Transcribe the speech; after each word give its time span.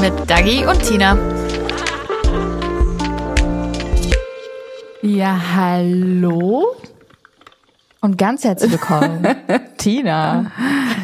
Mit 0.00 0.12
Dagi 0.28 0.64
und 0.66 0.82
Tina. 0.82 1.16
Ja, 5.02 5.40
hallo? 5.54 6.76
Und 8.00 8.18
ganz 8.18 8.44
herzlich 8.44 8.72
willkommen, 8.72 9.26
Tina. 9.78 10.52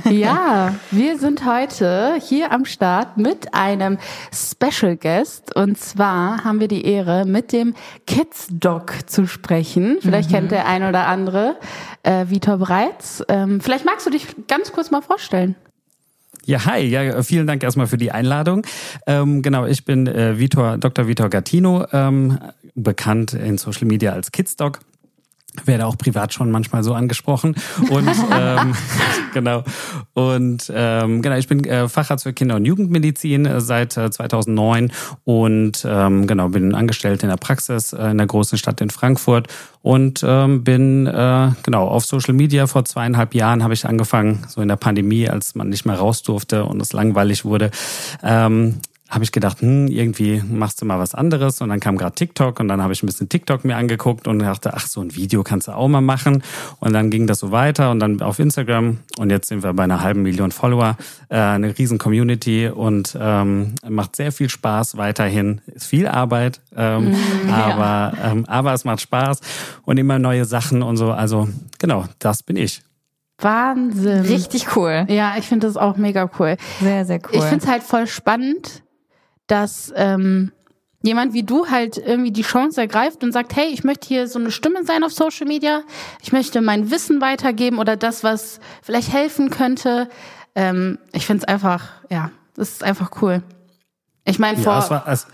Ja, 0.05 0.75
wir 0.91 1.19
sind 1.19 1.45
heute 1.47 2.17
hier 2.21 2.53
am 2.53 2.65
Start 2.65 3.17
mit 3.17 3.55
einem 3.55 3.99
Special 4.33 4.97
Guest. 4.97 5.57
Und 5.57 5.79
zwar 5.79 6.45
haben 6.45 6.61
wir 6.61 6.69
die 6.69 6.85
Ehre, 6.85 7.25
mit 7.25 7.53
dem 7.53 7.75
Kids 8.07 8.49
Doc 8.51 9.09
zu 9.11 9.27
sprechen. 9.27 9.99
Vielleicht 10.01 10.31
mhm. 10.31 10.35
kennt 10.35 10.51
der 10.53 10.67
ein 10.67 10.85
oder 10.85 11.07
andere 11.07 11.57
äh, 12.03 12.27
Vitor 12.29 12.59
bereits. 12.59 13.25
Ähm, 13.29 13.61
vielleicht 13.61 13.85
magst 13.85 14.07
du 14.07 14.11
dich 14.11 14.27
ganz 14.49 14.73
kurz 14.73 14.91
mal 14.91 15.03
vorstellen. 15.03 15.57
Ja, 16.45 16.65
hi, 16.65 16.81
ja, 16.81 17.23
vielen 17.23 17.47
Dank 17.47 17.63
erstmal 17.63 17.87
für 17.87 17.99
die 17.99 18.11
Einladung. 18.11 18.67
Ähm, 19.07 19.43
genau, 19.43 19.67
ich 19.67 19.85
bin 19.85 20.07
äh, 20.07 20.39
Vitor, 20.39 20.77
Dr. 20.77 21.07
Vitor 21.07 21.29
Gattino, 21.29 21.87
ähm, 21.93 22.39
bekannt 22.75 23.33
in 23.35 23.59
Social 23.59 23.87
Media 23.87 24.13
als 24.13 24.33
Kidsdoc 24.33 24.81
werde 25.65 25.87
auch 25.87 25.97
privat 25.99 26.33
schon 26.33 26.51
manchmal 26.51 26.83
so 26.83 26.95
angesprochen. 26.95 27.57
Und 27.91 28.09
ähm, 28.33 28.75
genau. 29.35 29.65
Und 30.15 30.73
ähm, 30.75 31.23
genau 31.23 31.37
ich 31.37 31.49
bin 31.49 31.65
äh, 31.65 31.89
Facharzt 31.89 32.25
für 32.25 32.33
Kinder- 32.33 32.57
und 32.57 32.65
Jugendmedizin 32.65 33.47
äh, 33.47 33.61
seit 33.61 33.97
äh, 33.97 34.11
2009 34.11 34.93
und 35.25 35.87
ähm, 35.87 36.27
genau 36.27 36.49
bin 36.49 36.75
angestellt 36.75 37.23
in 37.23 37.29
der 37.29 37.37
Praxis 37.37 37.93
äh, 37.93 38.11
in 38.11 38.19
der 38.19 38.27
großen 38.27 38.59
Stadt 38.59 38.81
in 38.81 38.91
Frankfurt. 38.91 39.49
Und 39.83 40.25
ähm, 40.25 40.63
bin 40.63 41.07
äh, 41.07 41.51
genau 41.65 41.89
auf 41.89 42.05
Social 42.05 42.35
Media 42.35 42.67
vor 42.69 42.85
zweieinhalb 42.85 43.35
Jahren 43.35 43.65
habe 43.65 43.75
ich 43.75 43.85
angefangen 43.85 44.45
so 44.49 44.61
in 44.61 44.69
der 44.69 44.77
Pandemie 44.77 45.29
als 45.29 45.55
man 45.55 45.69
nicht 45.69 45.85
mehr 45.85 45.97
raus 45.97 46.23
durfte 46.23 46.65
und 46.65 46.81
es 46.81 46.93
langweilig 46.93 47.45
wurde. 47.45 47.71
Ähm, 48.23 48.77
habe 49.13 49.25
ich 49.25 49.31
gedacht, 49.31 49.61
hm, 49.61 49.89
irgendwie 49.89 50.43
machst 50.43 50.81
du 50.81 50.87
mal 50.87 50.99
was 50.99 51.15
anderes. 51.15 51.61
Und 51.61 51.69
dann 51.69 51.81
kam 51.81 51.99
gerade 51.99 52.15
TikTok 52.15 52.59
und 52.61 52.69
dann 52.69 52.83
habe 52.83 52.95
ich 52.95 53.03
ein 53.03 53.07
bisschen 53.07 53.29
TikTok 53.29 53.63
mir 53.63 53.77
angeguckt 53.77 54.27
und 54.27 54.39
dachte, 54.39 54.73
ach, 54.73 54.87
so 54.87 55.03
ein 55.03 55.15
Video 55.15 55.43
kannst 55.43 55.69
du 55.69 55.73
auch 55.73 55.87
mal 55.87 56.01
machen. 56.01 56.43
Und 56.81 56.95
dann 56.95 57.11
ging 57.11 57.27
das 57.27 57.39
so 57.39 57.53
weiter 57.53 57.91
und 57.91 58.01
dann 58.01 58.23
auf 58.23 58.39
Instagram 58.39 59.01
und 59.19 59.29
jetzt 59.29 59.49
sind 59.49 59.63
wir 59.63 59.75
bei 59.75 59.85
einer 59.85 60.01
halben 60.01 60.23
Million 60.23 60.51
Follower, 60.51 60.97
äh, 61.29 61.37
eine 61.37 61.77
riesen 61.77 61.99
Community 61.99 62.69
und 62.69 63.15
ähm, 63.21 63.75
macht 63.87 64.17
sehr 64.17 64.33
viel 64.33 64.49
Spaß 64.49 64.97
weiterhin. 64.97 65.61
Ist 65.67 65.87
viel 65.87 66.09
Arbeit, 66.09 66.63
ähm, 66.75 67.11
mm, 67.11 67.51
aber, 67.53 68.17
ja. 68.17 68.33
ähm, 68.33 68.47
aber 68.47 68.73
es 68.73 68.87
macht 68.87 69.03
Spaß 69.03 69.41
und 69.85 69.99
immer 69.99 70.19
neue 70.19 70.47
Sachen 70.47 70.83
und 70.83 70.97
so. 70.97 71.13
Also 71.13 71.49
genau, 71.79 72.07
das 72.19 72.43
bin 72.43 72.57
ich. 72.57 72.81
Wahnsinn. 73.39 74.21
Richtig 74.21 74.75
cool. 74.77 75.05
Ja, 75.09 75.35
ich 75.37 75.49
finde 75.49 75.67
das 75.67 75.77
auch 75.77 75.97
mega 75.97 76.31
cool. 76.39 76.57
Sehr, 76.81 77.05
sehr 77.05 77.19
cool. 77.19 77.31
Ich 77.35 77.43
finde 77.43 77.65
es 77.65 77.71
halt 77.71 77.83
voll 77.83 78.07
spannend, 78.07 78.83
dass 79.53 79.93
ähm, 79.97 80.51
jemand 81.03 81.35
wie 81.35 81.43
du 81.43 81.67
halt 81.69 81.99
irgendwie 81.99 82.31
die 82.31 82.41
Chance 82.41 82.81
ergreift 82.81 83.23
und 83.23 83.33
sagt, 83.33 83.55
hey, 83.55 83.67
ich 83.67 83.85
möchte 83.85 84.09
hier 84.09 84.27
so 84.27 84.39
eine 84.39 84.51
Stimme 84.51 84.83
sein 84.83 85.05
auf 85.05 85.13
Social 85.13 85.47
Media, 85.47 85.83
ich 86.23 86.33
möchte 86.33 86.63
mein 86.63 86.91
Wissen 86.91 87.21
weitergeben 87.21 87.79
oder 87.79 87.97
das, 87.99 88.25
was 88.25 88.61
vielleicht 88.83 89.13
helfen 89.13 89.51
könnte. 89.51 90.09
Ähm, 90.55 90.99
ich 91.13 91.27
finde 91.27 91.43
es 91.43 91.49
einfach, 91.49 91.91
ja, 92.09 92.31
das 92.55 92.71
ist 92.71 92.83
einfach 92.83 93.21
cool. 93.21 93.43
Ich 94.25 94.39
meine, 94.39 94.57
vor. 94.57 94.73
Ja, 94.73 94.79
es 94.79 94.91
war, 94.91 95.07
es, 95.07 95.27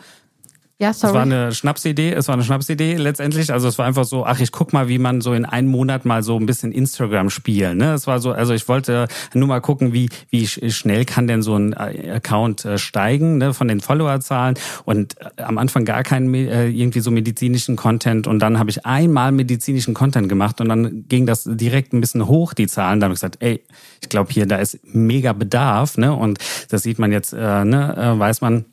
ja, 0.81 0.93
sorry. 0.93 1.11
Es 1.11 1.15
war 1.15 1.22
eine 1.22 1.53
Schnapsidee, 1.53 2.12
es 2.12 2.28
war 2.28 2.34
eine 2.34 2.44
Schnapsidee 2.44 2.94
letztendlich. 2.94 3.53
Also 3.53 3.66
es 3.66 3.78
war 3.78 3.87
einfach 3.87 4.05
so, 4.05 4.25
ach, 4.25 4.39
ich 4.39 4.53
guck 4.53 4.72
mal, 4.72 4.89
wie 4.89 4.99
man 5.00 5.21
so 5.21 5.33
in 5.33 5.44
einem 5.44 5.69
Monat 5.69 6.05
mal 6.05 6.22
so 6.22 6.39
ein 6.39 6.47
bisschen 6.47 6.71
Instagram 6.71 7.31
spielen. 7.31 7.78
Ne? 7.78 7.94
Es 7.94 8.06
war 8.06 8.21
so, 8.21 8.31
also 8.31 8.55
ich 8.55 8.69
wollte 8.69 9.09
nur 9.34 9.49
mal 9.49 9.61
gucken, 9.61 9.93
wie, 9.93 10.09
wie 10.31 10.47
schnell 10.47 11.05
kann 11.05 11.27
denn 11.27 11.43
so 11.43 11.56
ein 11.56 11.72
äh, 11.72 12.12
Account 12.12 12.65
äh, 12.65 12.78
steigen, 12.78 13.39
ne, 13.39 13.55
von 13.55 13.66
den 13.66 13.81
Followerzahlen. 13.81 14.55
Und 14.84 15.21
äh, 15.21 15.43
am 15.43 15.59
Anfang 15.59 15.84
gar 15.84 16.05
keinen 16.05 16.33
irgendwie 16.33 17.00
so 17.00 17.10
medizinischen 17.10 17.75
Content. 17.75 18.28
Und 18.28 18.39
dann 18.39 18.60
habe 18.60 18.71
ich 18.71 18.87
einmal 18.87 19.33
medizinischen 19.33 19.95
Content 19.95 20.28
gemacht 20.28 20.60
und 20.60 20.69
dann 20.69 21.09
ging 21.09 21.27
das 21.27 21.43
direkt 21.45 21.93
ein 21.93 22.00
bisschen 22.00 22.28
hoch, 22.28 22.55
die 22.55 22.69
Zahlen. 22.69 23.00
Da 23.00 23.06
habe 23.06 23.15
ich 23.15 23.21
gesagt, 23.21 23.39
ey, 23.41 23.60
ich 24.00 24.09
glaube 24.09 24.31
hier, 24.33 24.47
da 24.47 24.56
ist 24.56 24.78
mega 24.84 25.33
Bedarf, 25.33 25.99
ne? 25.99 26.15
Und 26.15 26.39
das 26.69 26.84
sieht 26.84 27.00
man 27.00 27.10
jetzt, 27.10 27.33
äh, 27.33 27.65
ne, 27.65 28.15
weiß 28.16 28.43
man, 28.43 28.65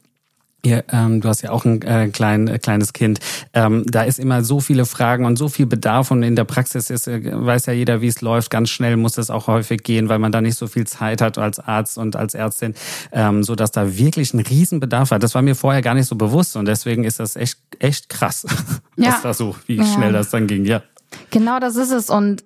Ihr, 0.65 0.83
ähm, 0.91 1.21
du 1.21 1.29
hast 1.29 1.43
ja 1.43 1.51
auch 1.51 1.63
ein 1.63 1.81
äh, 1.83 2.09
klein, 2.09 2.47
äh, 2.47 2.57
kleines 2.57 2.91
Kind. 2.91 3.19
Ähm, 3.53 3.83
da 3.85 4.01
ist 4.01 4.17
immer 4.17 4.43
so 4.43 4.59
viele 4.59 4.85
Fragen 4.85 5.25
und 5.25 5.37
so 5.37 5.47
viel 5.47 5.67
Bedarf 5.67 6.09
und 6.09 6.23
in 6.23 6.35
der 6.35 6.43
Praxis 6.43 6.89
ist, 6.89 7.07
äh, 7.07 7.21
weiß 7.23 7.67
ja 7.67 7.73
jeder, 7.73 8.01
wie 8.01 8.07
es 8.07 8.21
läuft. 8.21 8.49
Ganz 8.49 8.71
schnell 8.71 8.97
muss 8.97 9.19
es 9.19 9.29
auch 9.29 9.45
häufig 9.45 9.83
gehen, 9.83 10.09
weil 10.09 10.17
man 10.17 10.31
da 10.31 10.41
nicht 10.41 10.57
so 10.57 10.65
viel 10.65 10.87
Zeit 10.87 11.21
hat 11.21 11.37
als 11.37 11.59
Arzt 11.59 11.99
und 11.99 12.15
als 12.15 12.33
Ärztin, 12.33 12.73
ähm, 13.11 13.43
so 13.43 13.53
dass 13.53 13.71
da 13.71 13.95
wirklich 13.95 14.33
ein 14.33 14.39
Riesenbedarf 14.39 15.11
war. 15.11 15.19
Das 15.19 15.35
war 15.35 15.43
mir 15.43 15.55
vorher 15.55 15.83
gar 15.83 15.93
nicht 15.93 16.07
so 16.07 16.15
bewusst 16.15 16.57
und 16.57 16.65
deswegen 16.65 17.03
ist 17.03 17.19
das 17.19 17.35
echt, 17.35 17.59
echt 17.77 18.09
krass, 18.09 18.47
ja. 18.95 19.09
was 19.09 19.21
da 19.21 19.33
so, 19.35 19.55
wie 19.67 19.75
ja. 19.75 19.85
schnell 19.85 20.13
das 20.13 20.31
dann 20.31 20.47
ging. 20.47 20.65
Ja. 20.65 20.81
Genau, 21.29 21.59
das 21.59 21.75
ist 21.75 21.91
es 21.91 22.09
und 22.09 22.43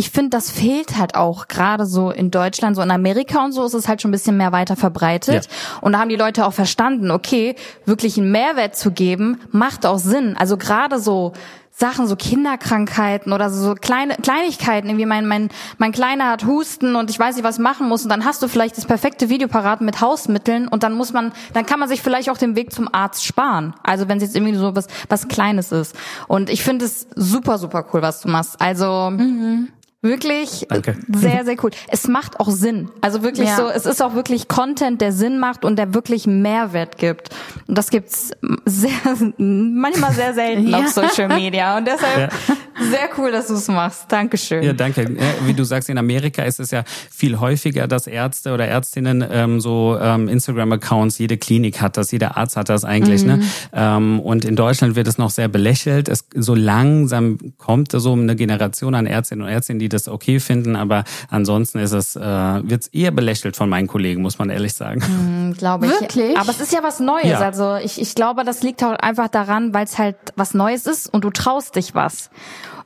ich 0.00 0.08
finde, 0.08 0.30
das 0.30 0.50
fehlt 0.50 0.96
halt 0.96 1.14
auch 1.14 1.46
gerade 1.46 1.84
so 1.84 2.10
in 2.10 2.30
Deutschland, 2.30 2.74
so 2.74 2.80
in 2.80 2.90
Amerika 2.90 3.44
und 3.44 3.52
so 3.52 3.66
ist 3.66 3.74
es 3.74 3.86
halt 3.86 4.00
schon 4.00 4.08
ein 4.08 4.12
bisschen 4.12 4.38
mehr 4.38 4.50
weiter 4.50 4.74
verbreitet. 4.74 5.44
Ja. 5.44 5.78
Und 5.82 5.92
da 5.92 5.98
haben 5.98 6.08
die 6.08 6.16
Leute 6.16 6.46
auch 6.46 6.54
verstanden, 6.54 7.10
okay, 7.10 7.54
wirklich 7.84 8.16
einen 8.16 8.32
Mehrwert 8.32 8.74
zu 8.74 8.92
geben, 8.92 9.40
macht 9.52 9.84
auch 9.84 9.98
Sinn. 9.98 10.38
Also 10.38 10.56
gerade 10.56 10.98
so 10.98 11.34
Sachen, 11.70 12.06
so 12.06 12.16
Kinderkrankheiten 12.16 13.34
oder 13.34 13.50
so 13.50 13.74
kleine 13.74 14.16
Kleinigkeiten, 14.16 14.88
irgendwie 14.88 15.04
mein, 15.04 15.26
mein, 15.26 15.50
mein 15.76 15.92
Kleiner 15.92 16.30
hat 16.30 16.46
Husten 16.46 16.96
und 16.96 17.10
ich 17.10 17.18
weiß 17.18 17.36
nicht, 17.36 17.44
was 17.44 17.58
machen 17.58 17.86
muss 17.86 18.02
und 18.02 18.08
dann 18.08 18.24
hast 18.24 18.42
du 18.42 18.48
vielleicht 18.48 18.78
das 18.78 18.86
perfekte 18.86 19.28
Video 19.28 19.48
parat 19.48 19.82
mit 19.82 20.00
Hausmitteln 20.00 20.66
und 20.66 20.82
dann 20.82 20.94
muss 20.94 21.12
man, 21.12 21.32
dann 21.52 21.66
kann 21.66 21.78
man 21.78 21.90
sich 21.90 22.00
vielleicht 22.00 22.30
auch 22.30 22.38
den 22.38 22.56
Weg 22.56 22.72
zum 22.72 22.88
Arzt 22.90 23.26
sparen. 23.26 23.74
Also 23.82 24.08
wenn 24.08 24.16
es 24.16 24.22
jetzt 24.22 24.34
irgendwie 24.34 24.54
so 24.54 24.74
was, 24.74 24.86
was 25.10 25.28
Kleines 25.28 25.72
ist. 25.72 25.94
Und 26.26 26.48
ich 26.48 26.62
finde 26.62 26.86
es 26.86 27.06
super, 27.16 27.58
super 27.58 27.84
cool, 27.92 28.00
was 28.00 28.22
du 28.22 28.28
machst. 28.28 28.58
Also, 28.60 29.10
mhm. 29.10 29.68
Wirklich 30.02 30.66
Danke. 30.66 30.96
sehr, 31.08 31.44
sehr 31.44 31.56
cool. 31.62 31.72
Es 31.88 32.08
macht 32.08 32.40
auch 32.40 32.48
Sinn. 32.48 32.90
Also 33.02 33.22
wirklich 33.22 33.48
ja. 33.50 33.56
so, 33.56 33.68
es 33.68 33.84
ist 33.84 34.02
auch 34.02 34.14
wirklich 34.14 34.48
Content, 34.48 35.02
der 35.02 35.12
Sinn 35.12 35.38
macht 35.38 35.62
und 35.62 35.76
der 35.76 35.92
wirklich 35.92 36.26
Mehrwert 36.26 36.96
gibt. 36.96 37.28
Und 37.66 37.76
das 37.76 37.90
gibt's 37.90 38.30
sehr, 38.64 38.90
manchmal 39.36 40.14
sehr 40.14 40.32
selten 40.32 40.68
ja. 40.68 40.78
auf 40.78 40.88
Social 40.88 41.28
Media. 41.28 41.76
Und 41.76 41.86
deshalb 41.86 42.32
ja. 42.32 42.54
sehr 42.90 43.10
cool, 43.18 43.30
dass 43.30 43.48
du 43.48 43.54
es 43.54 43.68
machst. 43.68 44.06
Dankeschön. 44.08 44.62
Ja, 44.62 44.72
danke. 44.72 45.06
Wie 45.44 45.52
du 45.52 45.64
sagst, 45.64 45.90
in 45.90 45.98
Amerika 45.98 46.44
ist 46.44 46.60
es 46.60 46.70
ja 46.70 46.82
viel 47.10 47.38
häufiger, 47.38 47.86
dass 47.86 48.06
Ärzte 48.06 48.54
oder 48.54 48.66
Ärztinnen 48.66 49.22
ähm, 49.30 49.60
so 49.60 49.98
ähm, 50.00 50.28
Instagram-Accounts, 50.28 51.18
jede 51.18 51.36
Klinik 51.36 51.82
hat 51.82 51.98
das, 51.98 52.10
jeder 52.10 52.38
Arzt 52.38 52.56
hat 52.56 52.70
das 52.70 52.86
eigentlich. 52.86 53.22
Ne? 53.22 53.36
Mhm. 53.36 53.42
Ne? 53.42 53.48
Ähm, 53.74 54.20
und 54.20 54.46
in 54.46 54.56
Deutschland 54.56 54.96
wird 54.96 55.08
es 55.08 55.18
noch 55.18 55.30
sehr 55.30 55.48
belächelt. 55.48 56.08
Es 56.08 56.24
so 56.34 56.54
langsam 56.54 57.36
kommt 57.58 57.92
so 57.92 58.14
eine 58.14 58.34
Generation 58.34 58.94
an 58.94 59.04
Ärztinnen 59.04 59.44
und 59.44 59.52
Ärztinnen, 59.52 59.78
die 59.78 59.89
das 59.92 60.08
okay 60.08 60.40
finden, 60.40 60.76
aber 60.76 61.04
ansonsten 61.28 61.78
ist 61.78 61.92
es, 61.92 62.16
äh, 62.16 62.20
wird 62.20 62.82
es 62.82 62.88
eher 62.88 63.10
belächelt 63.10 63.56
von 63.56 63.68
meinen 63.68 63.86
Kollegen, 63.86 64.22
muss 64.22 64.38
man 64.38 64.50
ehrlich 64.50 64.74
sagen. 64.74 65.02
Mhm, 65.06 65.54
glaube 65.54 65.86
ich. 65.86 65.92
Wirklich? 65.92 66.36
Aber 66.38 66.50
es 66.50 66.60
ist 66.60 66.72
ja 66.72 66.82
was 66.82 67.00
Neues. 67.00 67.26
Ja. 67.26 67.40
Also 67.40 67.76
ich, 67.76 68.00
ich 68.00 68.14
glaube, 68.14 68.44
das 68.44 68.62
liegt 68.62 68.82
auch 68.82 68.92
einfach 68.92 69.28
daran, 69.28 69.74
weil 69.74 69.84
es 69.84 69.98
halt 69.98 70.16
was 70.36 70.54
Neues 70.54 70.86
ist 70.86 71.12
und 71.12 71.24
du 71.24 71.30
traust 71.30 71.76
dich 71.76 71.94
was. 71.94 72.30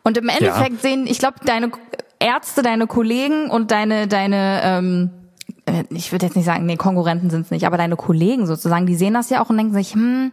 Und 0.03 0.19
im 0.19 0.29
Endeffekt 0.29 0.83
ja. 0.83 0.91
sehen, 0.91 1.06
ich 1.06 1.19
glaube, 1.19 1.37
deine 1.45 1.71
Ärzte, 2.19 2.62
deine 2.62 2.87
Kollegen 2.87 3.50
und 3.50 3.71
deine, 3.71 4.07
deine 4.07 4.61
ähm, 4.62 5.11
äh, 5.67 5.85
ich 5.91 6.12
würde 6.12 6.27
jetzt 6.27 6.37
nicht 6.37 6.45
sagen, 6.45 6.67
nee, 6.67 6.77
Konkurrenten 6.77 7.31
sind 7.31 7.43
es 7.43 7.50
nicht, 7.50 7.67
aber 7.67 7.77
deine 7.77 7.97
Kollegen 7.97 8.47
sozusagen, 8.47 8.87
die 8.87 8.95
sehen 8.95 9.15
das 9.15 9.31
ja 9.31 9.43
auch 9.43 9.50
und 9.50 9.57
denken 9.57 9.75
sich, 9.75 9.95
hm, 9.95 10.33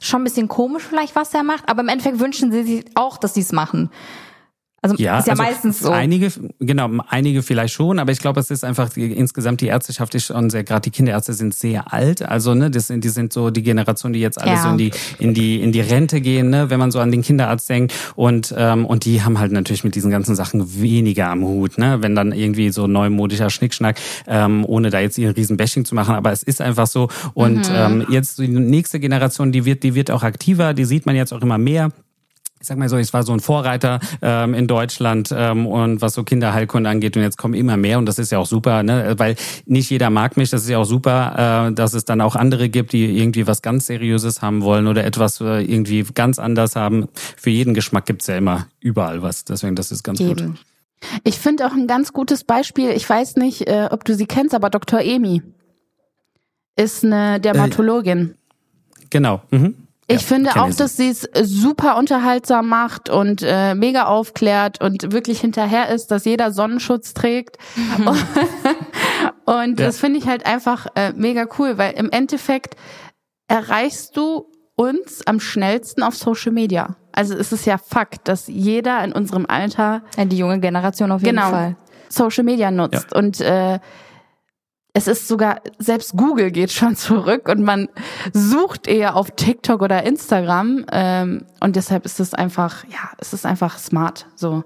schon 0.00 0.20
ein 0.20 0.24
bisschen 0.24 0.48
komisch 0.48 0.84
vielleicht, 0.84 1.16
was 1.16 1.34
er 1.34 1.42
macht, 1.42 1.68
aber 1.68 1.82
im 1.82 1.88
Endeffekt 1.88 2.20
wünschen 2.20 2.52
sie 2.52 2.62
sich 2.62 2.84
auch, 2.94 3.18
dass 3.18 3.34
sie 3.34 3.40
es 3.40 3.52
machen. 3.52 3.90
Also 4.80 4.94
Ja, 4.96 5.18
ist 5.18 5.26
ja 5.26 5.32
also 5.32 5.42
meistens 5.42 5.80
so. 5.80 5.90
Einige, 5.90 6.30
genau, 6.60 6.88
einige 7.08 7.42
vielleicht 7.42 7.74
schon, 7.74 7.98
aber 7.98 8.12
ich 8.12 8.20
glaube, 8.20 8.38
es 8.38 8.50
ist 8.50 8.64
einfach 8.64 8.88
die, 8.90 9.10
insgesamt 9.12 9.60
die 9.60 9.66
Ärzteschaft 9.66 10.14
ist 10.14 10.26
schon 10.26 10.50
sehr, 10.50 10.62
gerade 10.62 10.82
die 10.82 10.90
Kinderärzte 10.90 11.32
sind 11.32 11.52
sehr 11.52 11.92
alt. 11.92 12.22
Also 12.22 12.54
ne, 12.54 12.70
das 12.70 12.86
sind, 12.86 13.02
die 13.02 13.08
sind 13.08 13.32
so 13.32 13.50
die 13.50 13.62
Generation, 13.64 14.12
die 14.12 14.20
jetzt 14.20 14.40
alle 14.40 14.52
Ja. 14.52 14.62
so 14.62 14.68
in 14.68 14.78
die 14.78 14.92
in 15.18 15.34
die 15.34 15.60
in 15.60 15.72
die 15.72 15.80
Rente 15.80 16.20
gehen, 16.20 16.50
ne, 16.50 16.70
wenn 16.70 16.78
man 16.78 16.92
so 16.92 17.00
an 17.00 17.10
den 17.10 17.22
Kinderarzt 17.22 17.68
denkt 17.68 17.92
und 18.14 18.54
ähm, 18.56 18.86
und 18.86 19.04
die 19.04 19.22
haben 19.22 19.40
halt 19.40 19.50
natürlich 19.50 19.82
mit 19.82 19.96
diesen 19.96 20.10
ganzen 20.12 20.36
Sachen 20.36 20.80
weniger 20.80 21.28
am 21.28 21.42
Hut, 21.42 21.76
ne, 21.76 21.98
wenn 22.00 22.14
dann 22.14 22.30
irgendwie 22.30 22.70
so 22.70 22.86
neumodischer 22.86 23.50
Schnickschnack, 23.50 23.98
ähm, 24.28 24.64
ohne 24.64 24.90
da 24.90 25.00
jetzt 25.00 25.18
ihren 25.18 25.32
riesen 25.34 25.56
Bashing 25.56 25.84
zu 25.86 25.96
machen, 25.96 26.14
aber 26.14 26.30
es 26.30 26.44
ist 26.44 26.60
einfach 26.60 26.86
so 26.86 27.08
und 27.34 27.68
ähm, 27.74 28.04
jetzt 28.08 28.38
die 28.38 28.46
nächste 28.46 29.00
Generation, 29.00 29.50
die 29.50 29.64
wird 29.64 29.82
die 29.82 29.96
wird 29.96 30.12
auch 30.12 30.22
aktiver, 30.22 30.72
die 30.72 30.84
sieht 30.84 31.04
man 31.04 31.16
jetzt 31.16 31.32
auch 31.32 31.42
immer 31.42 31.58
mehr 31.58 31.90
ich 32.60 32.66
sag 32.66 32.76
mal 32.76 32.88
so, 32.88 32.96
ich 32.96 33.12
war 33.12 33.22
so 33.22 33.32
ein 33.32 33.40
Vorreiter 33.40 34.00
ähm, 34.20 34.54
in 34.54 34.66
Deutschland 34.66 35.32
ähm, 35.34 35.66
und 35.66 36.00
was 36.00 36.14
so 36.14 36.24
Kinderheilkunde 36.24 36.90
angeht 36.90 37.16
und 37.16 37.22
jetzt 37.22 37.38
kommen 37.38 37.54
immer 37.54 37.76
mehr 37.76 37.98
und 37.98 38.06
das 38.06 38.18
ist 38.18 38.32
ja 38.32 38.38
auch 38.38 38.46
super, 38.46 38.82
ne? 38.82 39.14
weil 39.16 39.36
nicht 39.66 39.90
jeder 39.90 40.10
mag 40.10 40.36
mich, 40.36 40.50
das 40.50 40.62
ist 40.62 40.68
ja 40.68 40.78
auch 40.78 40.84
super, 40.84 41.68
äh, 41.68 41.72
dass 41.72 41.94
es 41.94 42.04
dann 42.04 42.20
auch 42.20 42.36
andere 42.36 42.68
gibt, 42.68 42.92
die 42.92 43.18
irgendwie 43.18 43.46
was 43.46 43.62
ganz 43.62 43.86
Seriöses 43.86 44.42
haben 44.42 44.62
wollen 44.62 44.86
oder 44.86 45.04
etwas 45.04 45.40
äh, 45.40 45.62
irgendwie 45.62 46.04
ganz 46.14 46.38
anders 46.38 46.76
haben. 46.76 47.08
Für 47.36 47.50
jeden 47.50 47.74
Geschmack 47.74 48.06
gibt's 48.06 48.26
ja 48.26 48.36
immer 48.36 48.66
überall 48.80 49.22
was, 49.22 49.44
deswegen 49.44 49.76
das 49.76 49.92
ist 49.92 50.02
ganz 50.02 50.18
gut. 50.18 50.40
Eben. 50.40 50.58
Ich 51.22 51.38
finde 51.38 51.66
auch 51.66 51.72
ein 51.72 51.86
ganz 51.86 52.12
gutes 52.12 52.42
Beispiel, 52.42 52.90
ich 52.90 53.08
weiß 53.08 53.36
nicht, 53.36 53.68
äh, 53.68 53.88
ob 53.90 54.04
du 54.04 54.14
sie 54.14 54.26
kennst, 54.26 54.54
aber 54.54 54.68
Dr. 54.68 55.00
Emi 55.00 55.42
ist 56.76 57.04
eine 57.04 57.40
Dermatologin. 57.40 58.34
Genau. 59.10 59.42
Mhm. 59.50 59.74
Ich 60.10 60.22
Ja, 60.22 60.26
finde 60.26 60.56
auch, 60.56 60.70
dass 60.74 60.96
sie 60.96 61.10
es 61.10 61.28
super 61.42 61.98
unterhaltsam 61.98 62.66
macht 62.68 63.10
und 63.10 63.42
äh, 63.42 63.74
mega 63.74 64.06
aufklärt 64.06 64.80
und 64.80 65.12
wirklich 65.12 65.40
hinterher 65.40 65.90
ist, 65.90 66.06
dass 66.10 66.24
jeder 66.24 66.50
Sonnenschutz 66.50 67.12
trägt. 67.12 67.58
und 69.44 69.78
Ja. 69.80 69.86
das 69.86 69.98
finde 69.98 70.18
ich 70.18 70.26
halt 70.26 70.46
einfach 70.46 70.86
äh, 70.94 71.12
mega 71.14 71.46
cool, 71.58 71.78
weil 71.78 71.92
im 71.92 72.10
Endeffekt 72.10 72.74
erreichst 73.48 74.16
du 74.16 74.46
uns 74.76 75.26
am 75.26 75.40
schnellsten 75.40 76.02
auf 76.02 76.14
Social 76.16 76.52
Media. 76.52 76.96
Also 77.12 77.34
es 77.34 77.52
ist 77.52 77.66
ja 77.66 77.78
Fakt, 77.78 78.28
dass 78.28 78.46
jeder 78.46 79.02
in 79.04 79.12
unserem 79.12 79.44
Alter 79.46 80.02
Ja, 80.16 80.24
die 80.24 80.38
junge 80.38 80.60
Generation 80.60 81.10
auf 81.12 81.22
jeden 81.22 81.36
genau 81.36 81.50
Fall. 81.50 81.76
Social 82.08 82.44
Media 82.44 82.70
nutzt 82.70 83.12
und 83.14 83.40
äh, 83.40 83.78
es 84.92 85.06
ist 85.06 85.28
sogar, 85.28 85.60
selbst 85.78 86.16
Google 86.16 86.50
geht 86.50 86.72
schon 86.72 86.96
zurück 86.96 87.48
und 87.48 87.62
man 87.62 87.88
sucht 88.32 88.86
eher 88.86 89.16
auf 89.16 89.30
TikTok 89.32 89.82
oder 89.82 90.04
Instagram 90.04 90.86
ähm, 90.90 91.44
und 91.60 91.76
deshalb 91.76 92.04
ist 92.04 92.20
es 92.20 92.34
einfach, 92.34 92.84
ja, 92.84 93.10
es 93.18 93.32
ist 93.32 93.46
einfach 93.46 93.78
smart. 93.78 94.26
So 94.34 94.64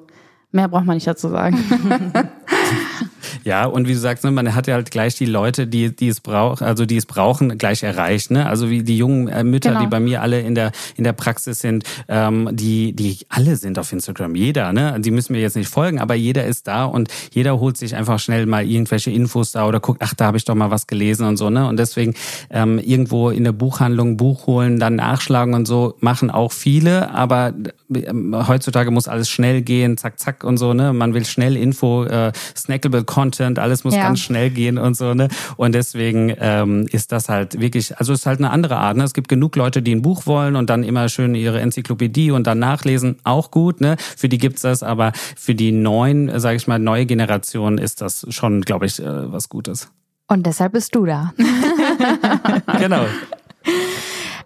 mehr 0.50 0.68
braucht 0.68 0.84
man 0.84 0.96
nicht 0.96 1.06
dazu 1.06 1.28
sagen. 1.28 1.58
Ja, 3.44 3.64
und 3.64 3.88
wie 3.88 3.92
du 3.92 3.98
sagst, 3.98 4.24
ne, 4.24 4.30
man 4.30 4.54
hat 4.54 4.66
ja 4.66 4.74
halt 4.74 4.90
gleich 4.90 5.16
die 5.16 5.26
Leute, 5.26 5.66
die, 5.66 5.94
die 5.94 6.08
es 6.08 6.20
braucht, 6.20 6.62
also 6.62 6.86
die 6.86 6.96
es 6.96 7.06
brauchen, 7.06 7.58
gleich 7.58 7.82
erreicht. 7.82 8.30
Ne? 8.30 8.46
Also 8.46 8.70
wie 8.70 8.82
die 8.82 8.96
jungen 8.96 9.28
äh, 9.28 9.42
Mütter, 9.42 9.70
Genau. 9.70 9.80
die 9.80 9.86
bei 9.86 10.00
mir 10.00 10.22
alle 10.22 10.40
in 10.40 10.54
der 10.54 10.72
in 10.96 11.04
der 11.04 11.12
Praxis 11.12 11.60
sind, 11.60 11.84
ähm, 12.08 12.50
die 12.52 12.92
die 12.92 13.18
alle 13.28 13.56
sind 13.56 13.78
auf 13.78 13.92
Instagram. 13.92 14.34
Jeder, 14.34 14.72
ne? 14.72 14.96
Die 15.00 15.10
müssen 15.10 15.32
mir 15.32 15.40
jetzt 15.40 15.56
nicht 15.56 15.68
folgen, 15.68 15.98
aber 15.98 16.14
jeder 16.14 16.44
ist 16.44 16.66
da 16.68 16.84
und 16.84 17.08
jeder 17.32 17.58
holt 17.58 17.76
sich 17.76 17.94
einfach 17.96 18.18
schnell 18.18 18.46
mal 18.46 18.66
irgendwelche 18.66 19.10
Infos 19.10 19.52
da 19.52 19.66
oder 19.66 19.80
guckt, 19.80 20.02
ach, 20.04 20.14
da 20.14 20.26
habe 20.26 20.36
ich 20.36 20.44
doch 20.44 20.54
mal 20.54 20.70
was 20.70 20.86
gelesen 20.86 21.26
und 21.26 21.36
so. 21.36 21.48
Ne? 21.48 21.66
Und 21.66 21.78
deswegen 21.78 22.14
ähm, 22.50 22.78
irgendwo 22.78 23.30
in 23.30 23.44
der 23.44 23.52
Buchhandlung 23.52 24.16
Buch 24.16 24.46
holen, 24.46 24.78
dann 24.78 24.96
nachschlagen 24.96 25.54
und 25.54 25.66
so 25.66 25.96
machen 26.00 26.30
auch 26.30 26.52
viele, 26.52 27.10
aber 27.12 27.54
ähm, 27.94 28.34
heutzutage 28.46 28.90
muss 28.90 29.08
alles 29.08 29.30
schnell 29.30 29.62
gehen, 29.62 29.96
zack, 29.96 30.18
zack 30.18 30.44
und 30.44 30.58
so. 30.58 30.74
Ne? 30.74 30.92
Man 30.92 31.14
will 31.14 31.24
schnell 31.24 31.56
Info, 31.56 32.04
äh, 32.04 32.32
snackable 32.62 33.04
Content, 33.04 33.58
alles 33.58 33.84
muss 33.84 33.94
Ja. 33.94 34.02
ganz 34.04 34.20
schnell 34.20 34.50
gehen 34.50 34.78
und 34.78 34.96
so, 34.96 35.14
ne? 35.14 35.28
Und 35.56 35.74
deswegen 35.74 36.34
ähm, 36.38 36.86
ist 36.90 37.12
das 37.12 37.28
halt 37.28 37.60
wirklich, 37.60 37.98
also 37.98 38.12
es 38.12 38.20
ist 38.20 38.26
halt 38.26 38.38
eine 38.40 38.50
andere 38.50 38.76
Art. 38.76 38.96
Ne? 38.96 39.04
Es 39.04 39.14
gibt 39.14 39.28
genug 39.28 39.56
Leute, 39.56 39.82
die 39.82 39.94
ein 39.94 40.02
Buch 40.02 40.26
wollen 40.26 40.56
und 40.56 40.70
dann 40.70 40.82
immer 40.84 41.08
schön 41.08 41.34
ihre 41.34 41.60
Enzyklopädie 41.60 42.30
und 42.30 42.46
dann 42.46 42.58
nachlesen, 42.58 43.16
auch 43.24 43.50
gut, 43.50 43.80
ne? 43.80 43.96
Für 44.16 44.28
die 44.28 44.38
gibt's 44.38 44.62
das, 44.62 44.82
aber 44.82 45.12
für 45.36 45.54
die 45.54 45.72
neuen, 45.72 46.38
sage 46.40 46.56
ich 46.56 46.66
mal, 46.66 46.78
neue 46.78 47.06
Generation 47.06 47.78
ist 47.78 48.00
das 48.00 48.26
schon, 48.30 48.62
glaube 48.62 48.86
ich, 48.86 49.00
äh, 49.00 49.32
was 49.32 49.48
Gutes. 49.48 49.90
Und 50.28 50.46
deshalb 50.46 50.72
bist 50.72 50.94
du 50.94 51.04
da. 51.04 51.34
genau. 52.78 53.04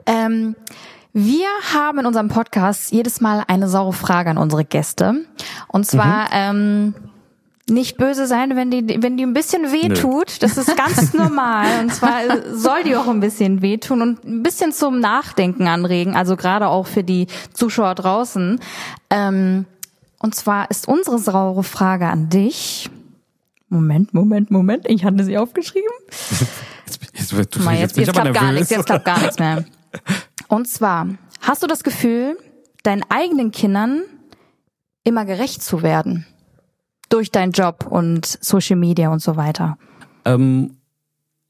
Ähm, 0.07 0.57
wir 1.13 1.47
haben 1.73 1.99
in 2.01 2.07
unserem 2.07 2.29
Podcast 2.29 2.93
jedes 2.93 3.21
Mal 3.21 3.43
eine 3.49 3.69
saure 3.69 3.93
Frage 3.93 4.31
an 4.31 4.39
unsere 4.39 4.65
Gäste. 4.65 5.25
Und 5.69 5.87
zwar 5.87 6.29
ähm, 6.33 6.95
nicht 7.69 7.97
böse 7.97 8.27
sein, 8.27 8.55
wenn 8.55 8.71
die, 8.71 9.03
wenn 9.03 9.17
die 9.17 9.25
ein 9.25 9.33
bisschen 9.33 9.73
weh 9.73 9.89
tut. 9.89 10.43
Das 10.43 10.57
ist 10.57 10.77
ganz 10.77 11.15
normal. 11.15 11.67
Und 11.81 11.93
zwar 11.93 12.21
soll 12.55 12.85
die 12.85 12.95
auch 12.95 13.09
ein 13.09 13.21
bisschen 13.21 13.61
wehtun 13.61 14.03
und 14.03 14.25
ein 14.25 14.43
bisschen 14.43 14.73
zum 14.73 15.01
Nachdenken 15.01 15.67
anregen. 15.67 16.15
Also 16.15 16.37
gerade 16.37 16.69
auch 16.69 16.87
für 16.87 17.03
die 17.03 17.27
Zuschauer 17.53 17.97
draußen. 17.97 18.61
Ähm, 19.11 19.65
und 20.19 20.35
zwar 20.35 20.71
ist 20.71 20.87
unsere 20.87 21.19
saure 21.19 21.65
Frage 21.65 22.07
an 22.07 22.29
dich. 22.29 22.89
Moment, 23.69 24.15
Moment, 24.15 24.51
Moment. 24.51 24.89
Ich 24.89 25.05
hatte 25.05 25.25
sie 25.25 25.37
aufgeschrieben. 25.37 25.91
Jetzt, 26.11 27.03
jetzt, 27.15 27.33
jetzt, 27.33 27.59
mal, 27.61 27.75
jetzt, 27.77 27.97
jetzt 27.97 28.11
aber 28.11 28.31
klappt 28.31 28.35
gar 28.35 28.53
nichts, 28.53 28.71
jetzt 28.71 28.87
klappt 28.87 29.05
gar 29.05 29.19
nichts 29.19 29.39
mehr. 29.41 29.65
Und 30.47 30.69
zwar, 30.69 31.09
hast 31.41 31.65
du 31.65 31.67
das 31.67 31.83
Gefühl, 31.83 32.39
deinen 32.85 33.03
eigenen 33.09 33.51
Kindern 33.51 34.03
immer 35.03 35.25
gerecht 35.25 35.65
zu 35.65 35.83
werden? 35.83 36.27
Durch 37.09 37.31
deinen 37.31 37.53
Job 37.53 37.87
und 37.89 38.27
Social 38.27 38.77
Media 38.77 39.11
und 39.11 39.21
so 39.21 39.37
weiter. 39.37 39.79
Ähm, 40.25 40.77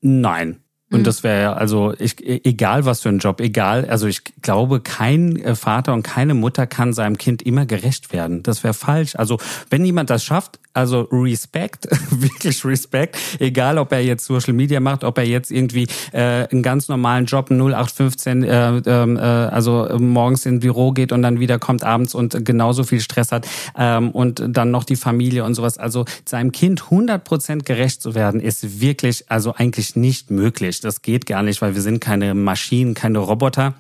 nein. 0.01 0.61
Und 0.91 1.01
Mhm. 1.01 1.05
das 1.05 1.25
wäre 1.25 1.57
also 1.57 1.95
ich, 1.99 2.25
egal 2.25 2.85
was 2.85 3.01
für 3.01 3.09
ein 3.09 3.19
Job, 3.19 3.41
egal. 3.41 3.87
Also 3.87 4.07
ich 4.07 4.21
glaube, 4.43 4.81
kein 4.81 5.37
äh, 5.37 5.57
Vater 5.57 5.93
und 5.93 6.05
keine 6.05 6.35
Mutter 6.35 6.69
kann 6.69 6.93
seinem 6.93 7.19
Kind 7.19 7.43
immer 7.43 7.67
gerecht 7.67 8.13
werden. 8.13 8.45
Das 8.45 8.63
wäre 8.63 8.73
falsch. 8.75 9.17
Also 9.17 9.39
wenn 9.69 9.85
jemand 9.85 10.11
das 10.11 10.23
schafft, 10.23 10.61
also 10.75 11.09
Respekt, 11.11 11.89
wirklich 12.11 12.65
Respekt, 12.65 13.17
egal 13.41 13.79
ob 13.79 13.91
er 13.93 14.01
jetzt 14.01 14.27
Social 14.27 14.53
Media 14.53 14.79
macht, 14.79 15.03
ob 15.03 15.19
er 15.19 15.25
jetzt 15.25 15.51
irgendwie 15.51 15.89
äh, 16.13 16.47
einen 16.49 16.63
ganz 16.63 16.89
normalen 16.89 17.25
Job 17.25 17.51
0815, 17.51 18.45
äh, 18.45 18.83
ähm, 18.87 19.17
äh, 19.17 19.21
also 19.21 19.89
morgens 19.99 20.47
ins 20.47 20.61
Büro 20.61 20.93
geht 20.93 21.11
und 21.13 21.23
dann 21.23 21.41
wieder 21.41 21.59
kommt 21.59 21.83
abends 21.83 22.15
und 22.15 22.45
genauso 22.45 22.85
viel 22.85 23.01
Stress 23.01 23.33
hat 23.33 23.49
ähm, 23.77 24.11
und 24.11 24.43
dann 24.47 24.71
noch 24.71 24.85
die 24.85 24.97
Familie 24.97 25.45
und 25.45 25.55
sowas. 25.55 25.79
Also 25.79 26.05
seinem 26.25 26.53
Kind 26.53 26.83
100% 26.83 27.65
gerecht 27.65 28.03
zu 28.03 28.15
werden, 28.15 28.39
ist 28.39 28.81
wirklich, 28.81 29.25
also 29.31 29.55
eigentlich 29.55 29.97
nicht 29.97 30.31
möglich. 30.31 30.76
Das 30.81 31.03
geht 31.03 31.27
gar 31.27 31.43
nicht, 31.43 31.63
weil 31.63 31.75
wir 31.75 31.83
sind 31.83 32.01
keine 32.01 32.35
Maschinen, 32.35 32.95
keine 32.95 33.19
Roboter. 33.19 33.75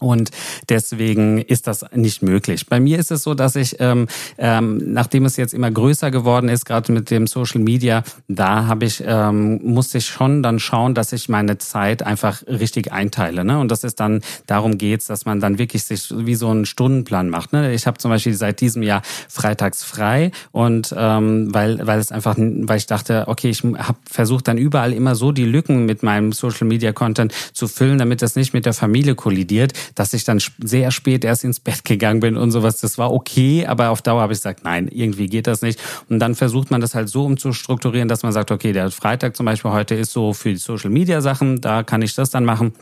Und 0.00 0.30
deswegen 0.68 1.38
ist 1.38 1.66
das 1.66 1.84
nicht 1.94 2.22
möglich. 2.22 2.66
Bei 2.66 2.80
mir 2.80 2.98
ist 2.98 3.10
es 3.10 3.22
so, 3.22 3.34
dass 3.34 3.54
ich, 3.54 3.76
ähm, 3.80 4.08
ähm, 4.38 4.92
nachdem 4.92 5.26
es 5.26 5.36
jetzt 5.36 5.54
immer 5.54 5.70
größer 5.70 6.10
geworden 6.10 6.48
ist, 6.48 6.64
gerade 6.64 6.90
mit 6.90 7.10
dem 7.10 7.26
Social 7.26 7.60
Media, 7.60 8.02
da 8.26 8.66
habe 8.66 8.86
ich, 8.86 9.02
ähm, 9.06 9.60
musste 9.62 9.98
ich 9.98 10.06
schon 10.06 10.42
dann 10.42 10.58
schauen, 10.58 10.94
dass 10.94 11.12
ich 11.12 11.28
meine 11.28 11.58
Zeit 11.58 12.02
einfach 12.02 12.42
richtig 12.46 12.92
einteile. 12.92 13.44
Ne? 13.44 13.58
Und 13.58 13.70
dass 13.70 13.84
es 13.84 13.94
dann 13.94 14.22
darum 14.46 14.78
geht, 14.78 15.08
dass 15.08 15.26
man 15.26 15.38
dann 15.38 15.58
wirklich 15.58 15.84
sich 15.84 16.12
wie 16.16 16.34
so 16.34 16.48
einen 16.48 16.64
Stundenplan 16.64 17.28
macht. 17.28 17.52
Ne? 17.52 17.74
Ich 17.74 17.86
habe 17.86 17.98
zum 17.98 18.10
Beispiel 18.10 18.34
seit 18.34 18.60
diesem 18.60 18.82
Jahr 18.82 19.02
freitags 19.28 19.84
frei 19.84 20.32
und 20.50 20.94
ähm, 20.96 21.52
weil, 21.52 21.86
weil 21.86 21.98
es 21.98 22.10
einfach, 22.10 22.36
weil 22.38 22.78
ich 22.78 22.86
dachte, 22.86 23.24
okay, 23.28 23.50
ich 23.50 23.62
habe 23.62 23.98
versucht 24.10 24.48
dann 24.48 24.56
überall 24.56 24.94
immer 24.94 25.14
so 25.14 25.30
die 25.30 25.44
Lücken 25.44 25.84
mit 25.84 26.02
meinem 26.02 26.32
Social 26.32 26.66
Media 26.66 26.92
Content 26.92 27.34
zu 27.52 27.68
füllen, 27.68 27.98
damit 27.98 28.22
das 28.22 28.34
nicht 28.34 28.54
mit 28.54 28.64
der 28.64 28.72
Familie 28.72 29.14
kollidiert 29.14 29.72
dass 29.94 30.12
ich 30.12 30.24
dann 30.24 30.40
sehr 30.62 30.90
spät 30.90 31.24
erst 31.24 31.44
ins 31.44 31.60
Bett 31.60 31.84
gegangen 31.84 32.20
bin 32.20 32.36
und 32.36 32.50
sowas. 32.50 32.80
Das 32.80 32.98
war 32.98 33.12
okay, 33.12 33.66
aber 33.66 33.90
auf 33.90 34.02
Dauer 34.02 34.22
habe 34.22 34.32
ich 34.32 34.38
gesagt, 34.38 34.64
nein, 34.64 34.88
irgendwie 34.88 35.26
geht 35.26 35.46
das 35.46 35.62
nicht. 35.62 35.80
Und 36.08 36.18
dann 36.18 36.34
versucht 36.34 36.70
man 36.70 36.80
das 36.80 36.94
halt 36.94 37.08
so 37.08 37.24
umzustrukturieren, 37.24 38.08
dass 38.08 38.22
man 38.22 38.32
sagt, 38.32 38.50
okay, 38.50 38.72
der 38.72 38.90
Freitag 38.90 39.36
zum 39.36 39.46
Beispiel 39.46 39.70
heute 39.70 39.94
ist 39.94 40.12
so 40.12 40.32
für 40.32 40.50
die 40.50 40.56
Social 40.56 40.90
Media 40.90 41.20
Sachen, 41.20 41.60
da 41.60 41.82
kann 41.82 42.02
ich 42.02 42.14
das 42.14 42.30
dann 42.30 42.44
machen. 42.44 42.72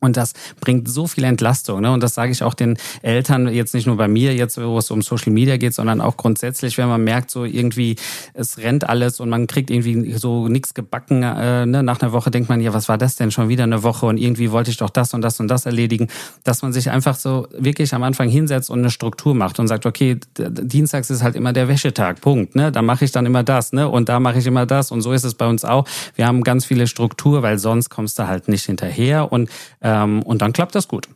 Und 0.00 0.16
das 0.18 0.34
bringt 0.60 0.88
so 0.88 1.06
viel 1.06 1.24
Entlastung. 1.24 1.80
Ne? 1.80 1.90
Und 1.90 2.02
das 2.02 2.14
sage 2.14 2.30
ich 2.30 2.42
auch 2.42 2.52
den 2.52 2.76
Eltern, 3.00 3.48
jetzt 3.48 3.74
nicht 3.74 3.86
nur 3.86 3.96
bei 3.96 4.08
mir, 4.08 4.34
jetzt 4.34 4.60
wo 4.60 4.76
es 4.78 4.90
um 4.90 5.00
Social 5.00 5.32
Media 5.32 5.56
geht, 5.56 5.72
sondern 5.72 6.02
auch 6.02 6.18
grundsätzlich, 6.18 6.76
wenn 6.76 6.88
man 6.88 7.02
merkt, 7.02 7.30
so 7.30 7.44
irgendwie, 7.44 7.96
es 8.34 8.58
rennt 8.58 8.86
alles 8.88 9.20
und 9.20 9.30
man 9.30 9.46
kriegt 9.46 9.70
irgendwie 9.70 10.12
so 10.12 10.48
nichts 10.48 10.74
gebacken. 10.74 11.22
Äh, 11.22 11.64
ne? 11.64 11.82
Nach 11.82 12.00
einer 12.02 12.12
Woche 12.12 12.30
denkt 12.30 12.50
man, 12.50 12.60
ja, 12.60 12.74
was 12.74 12.90
war 12.90 12.98
das 12.98 13.16
denn 13.16 13.30
schon 13.30 13.48
wieder 13.48 13.64
eine 13.64 13.82
Woche? 13.82 14.04
Und 14.04 14.18
irgendwie 14.18 14.52
wollte 14.52 14.70
ich 14.70 14.76
doch 14.76 14.90
das 14.90 15.14
und 15.14 15.22
das 15.22 15.40
und 15.40 15.48
das 15.48 15.64
erledigen. 15.64 16.08
Dass 16.44 16.60
man 16.60 16.74
sich 16.74 16.90
einfach 16.90 17.16
so 17.16 17.48
wirklich 17.56 17.94
am 17.94 18.02
Anfang 18.02 18.28
hinsetzt 18.28 18.68
und 18.68 18.80
eine 18.80 18.90
Struktur 18.90 19.34
macht 19.34 19.58
und 19.58 19.66
sagt, 19.66 19.86
okay, 19.86 20.18
Dienstags 20.36 21.08
ist 21.08 21.22
halt 21.22 21.36
immer 21.36 21.54
der 21.54 21.68
Wäschetag, 21.68 22.20
Punkt. 22.20 22.54
Ne? 22.54 22.70
Da 22.70 22.82
mache 22.82 23.06
ich 23.06 23.12
dann 23.12 23.24
immer 23.24 23.42
das, 23.42 23.72
ne? 23.72 23.88
Und 23.88 24.10
da 24.10 24.20
mache 24.20 24.38
ich 24.38 24.46
immer 24.46 24.66
das. 24.66 24.90
Und 24.90 25.00
so 25.00 25.12
ist 25.12 25.24
es 25.24 25.34
bei 25.34 25.46
uns 25.46 25.64
auch. 25.64 25.86
Wir 26.16 26.26
haben 26.26 26.42
ganz 26.42 26.66
viele 26.66 26.86
Struktur, 26.86 27.42
weil 27.42 27.58
sonst 27.58 27.88
kommst 27.88 28.18
du 28.18 28.28
halt 28.28 28.48
nicht 28.48 28.66
hinterher 28.66 29.32
und 29.32 29.48
ähm, 29.86 30.22
und 30.22 30.42
dann 30.42 30.52
klappt 30.52 30.74
das 30.74 30.88
gut. 30.88 31.08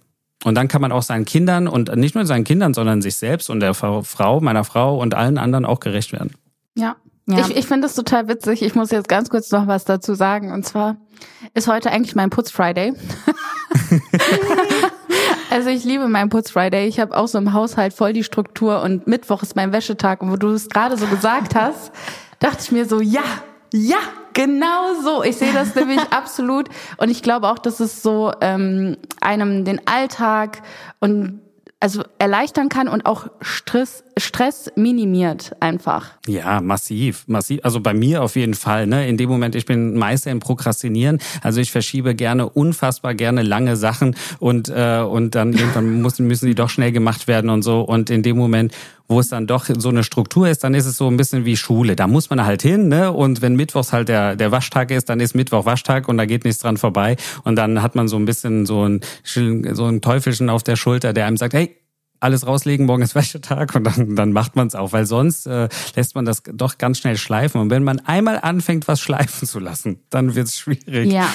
Und 0.45 0.55
dann 0.55 0.69
kann 0.69 0.81
man 0.81 0.93
auch 0.93 1.03
seinen 1.03 1.25
Kindern 1.25 1.67
und 1.67 1.95
nicht 1.97 2.15
nur 2.15 2.25
seinen 2.25 2.45
Kindern, 2.45 2.73
sondern 2.73 3.03
sich 3.03 3.17
selbst 3.17 3.50
und 3.50 3.61
der 3.61 3.75
Frau, 3.75 4.41
meiner 4.41 4.65
Frau 4.65 4.99
und 4.99 5.15
allen 5.15 5.37
anderen 5.37 5.67
auch 5.67 5.81
gerecht 5.81 6.12
werden. 6.12 6.33
Ja. 6.77 6.97
ja. 7.27 7.41
Ich, 7.41 7.57
ich 7.57 7.67
finde 7.67 7.89
das 7.89 7.95
total 7.95 8.29
witzig. 8.29 8.62
Ich 8.62 8.75
muss 8.75 8.91
jetzt 8.91 9.09
ganz 9.09 9.29
kurz 9.29 9.50
noch 9.50 9.67
was 9.67 9.85
dazu 9.85 10.15
sagen. 10.15 10.53
Und 10.53 10.65
zwar 10.65 10.97
ist 11.53 11.69
heute 11.69 11.91
eigentlich 11.91 12.15
mein 12.15 12.31
Putz 12.31 12.50
Friday. 12.50 12.95
also 15.50 15.69
ich 15.69 15.85
liebe 15.85 16.09
meinen 16.09 16.31
Putz 16.31 16.53
Friday. 16.53 16.87
Ich 16.87 17.00
habe 17.00 17.15
auch 17.15 17.29
so 17.29 17.37
im 17.37 17.53
Haushalt 17.53 17.93
voll 17.93 18.15
die 18.15 18.25
Struktur 18.25 18.83
und 18.83 19.07
Mittwoch 19.07 19.43
ist 19.43 19.57
mein 19.57 19.73
Wäschetag. 19.73 20.23
Und 20.23 20.31
wo 20.31 20.37
du 20.37 20.49
es 20.50 20.71
gerade 20.71 20.97
so 20.97 21.07
gesagt 21.07 21.55
hast, 21.55 21.93
dachte 22.39 22.62
ich 22.62 22.73
mir 22.73 22.87
so, 22.87 23.00
ja, 23.00 23.25
ja, 23.73 23.99
genau 24.33 24.95
so. 25.03 25.23
Ich 25.23 25.37
sehe 25.37 25.53
das 25.53 25.75
nämlich 25.75 26.00
absolut. 26.11 26.69
Und 26.97 27.11
ich 27.11 27.23
glaube 27.23 27.49
auch, 27.49 27.59
dass 27.59 27.81
es 27.81 28.03
so 28.03 28.33
ähm, 28.41 28.97
einem 29.21 29.65
den 29.65 29.87
Alltag 29.87 30.62
und 30.99 31.41
also 31.83 32.03
erleichtern 32.19 32.69
kann 32.69 32.89
und 32.89 33.07
auch 33.07 33.29
Stress, 33.41 34.05
Stress 34.19 34.71
minimiert 34.77 35.57
einfach. 35.61 36.11
Ja, 36.27 36.61
massiv, 36.61 37.25
massiv. 37.27 37.61
Also 37.62 37.81
bei 37.81 37.95
mir 37.95 38.23
auf 38.23 38.37
jeden 38.37 38.53
Fall. 38.53 38.87
Ne? 38.87 39.09
In 39.09 39.17
dem 39.17 39.31
Moment, 39.31 39.55
ich 39.55 39.65
bin 39.65 39.97
Meister 39.97 40.31
im 40.31 40.41
Prokrastinieren. 40.41 41.19
Also 41.41 41.62
ich 41.62 41.73
verschiebe 41.73 42.15
gerne, 42.15 42.50
unfassbar 42.50 43.15
gerne 43.15 43.43
lange 43.43 43.77
Sachen 43.77 44.15
und 44.41 44.69
äh, 44.69 45.00
und 45.00 45.35
dann 45.35 45.55
irgendwann 45.55 46.03
müssen 46.03 46.27
müssen 46.27 46.47
die 46.47 46.55
doch 46.55 46.69
schnell 46.69 46.93
gemacht 46.93 47.27
werden 47.27 47.49
und 47.49 47.62
so. 47.62 47.81
Und 47.81 48.11
in 48.11 48.23
dem 48.23 48.37
Moment 48.37 48.75
wo 49.11 49.19
es 49.19 49.29
dann 49.29 49.47
doch 49.47 49.67
so 49.67 49.88
eine 49.88 50.05
Struktur 50.05 50.49
ist, 50.49 50.62
dann 50.62 50.73
ist 50.73 50.87
es 50.87 50.97
so 50.97 51.09
ein 51.09 51.17
bisschen 51.17 51.45
wie 51.45 51.57
Schule. 51.57 51.97
Da 51.97 52.07
muss 52.07 52.31
man 52.31 52.45
halt 52.45 52.62
hin, 52.62 52.88
ne? 52.88 53.12
Und 53.12 53.43
wenn 53.43 53.57
Mittwochs 53.57 53.93
halt 53.93 54.09
der, 54.09 54.37
der 54.37 54.52
Waschtag 54.52 54.93
ist, 54.93 55.09
dann 55.09 55.19
ist 55.19 55.35
Mittwoch 55.35 55.67
Waschtag 55.67 56.09
und 56.09 56.17
da 56.17 56.26
geht 56.26 56.45
nichts 56.45 56.62
dran 56.62 56.76
vorbei. 56.76 57.17
Und 57.43 57.57
dann 57.57 57.83
hat 57.83 57.97
man 57.97 58.07
so 58.07 58.17
ein 58.17 58.25
bisschen 58.25 58.67
so 58.67 58.87
ein, 58.87 59.00
so 59.25 59.87
ein 59.87 60.00
Teufelchen 60.00 60.49
auf 60.49 60.62
der 60.62 60.76
Schulter, 60.76 61.12
der 61.12 61.26
einem 61.26 61.37
sagt, 61.37 61.55
hey, 61.55 61.76
alles 62.21 62.47
rauslegen, 62.47 62.87
morgen 62.87 63.02
ist 63.02 63.14
Wäschetag 63.17 63.75
und 63.75 63.85
dann, 63.85 64.14
dann 64.14 64.33
macht 64.33 64.55
man 64.55 64.69
es 64.69 64.76
auch, 64.76 64.93
weil 64.93 65.07
sonst 65.07 65.47
äh, 65.47 65.69
lässt 65.97 66.14
man 66.14 66.25
das 66.25 66.43
doch 66.45 66.79
ganz 66.79 66.99
schnell 66.99 67.17
schleifen. 67.17 67.61
Und 67.61 67.71
wenn 67.71 67.83
man 67.83 67.99
einmal 68.00 68.38
anfängt, 68.40 68.87
was 68.87 69.00
schleifen 69.00 69.49
zu 69.49 69.59
lassen, 69.59 70.05
dann 70.11 70.37
wird 70.37 70.47
es 70.47 70.59
schwierig. 70.59 71.12
Ja. 71.12 71.26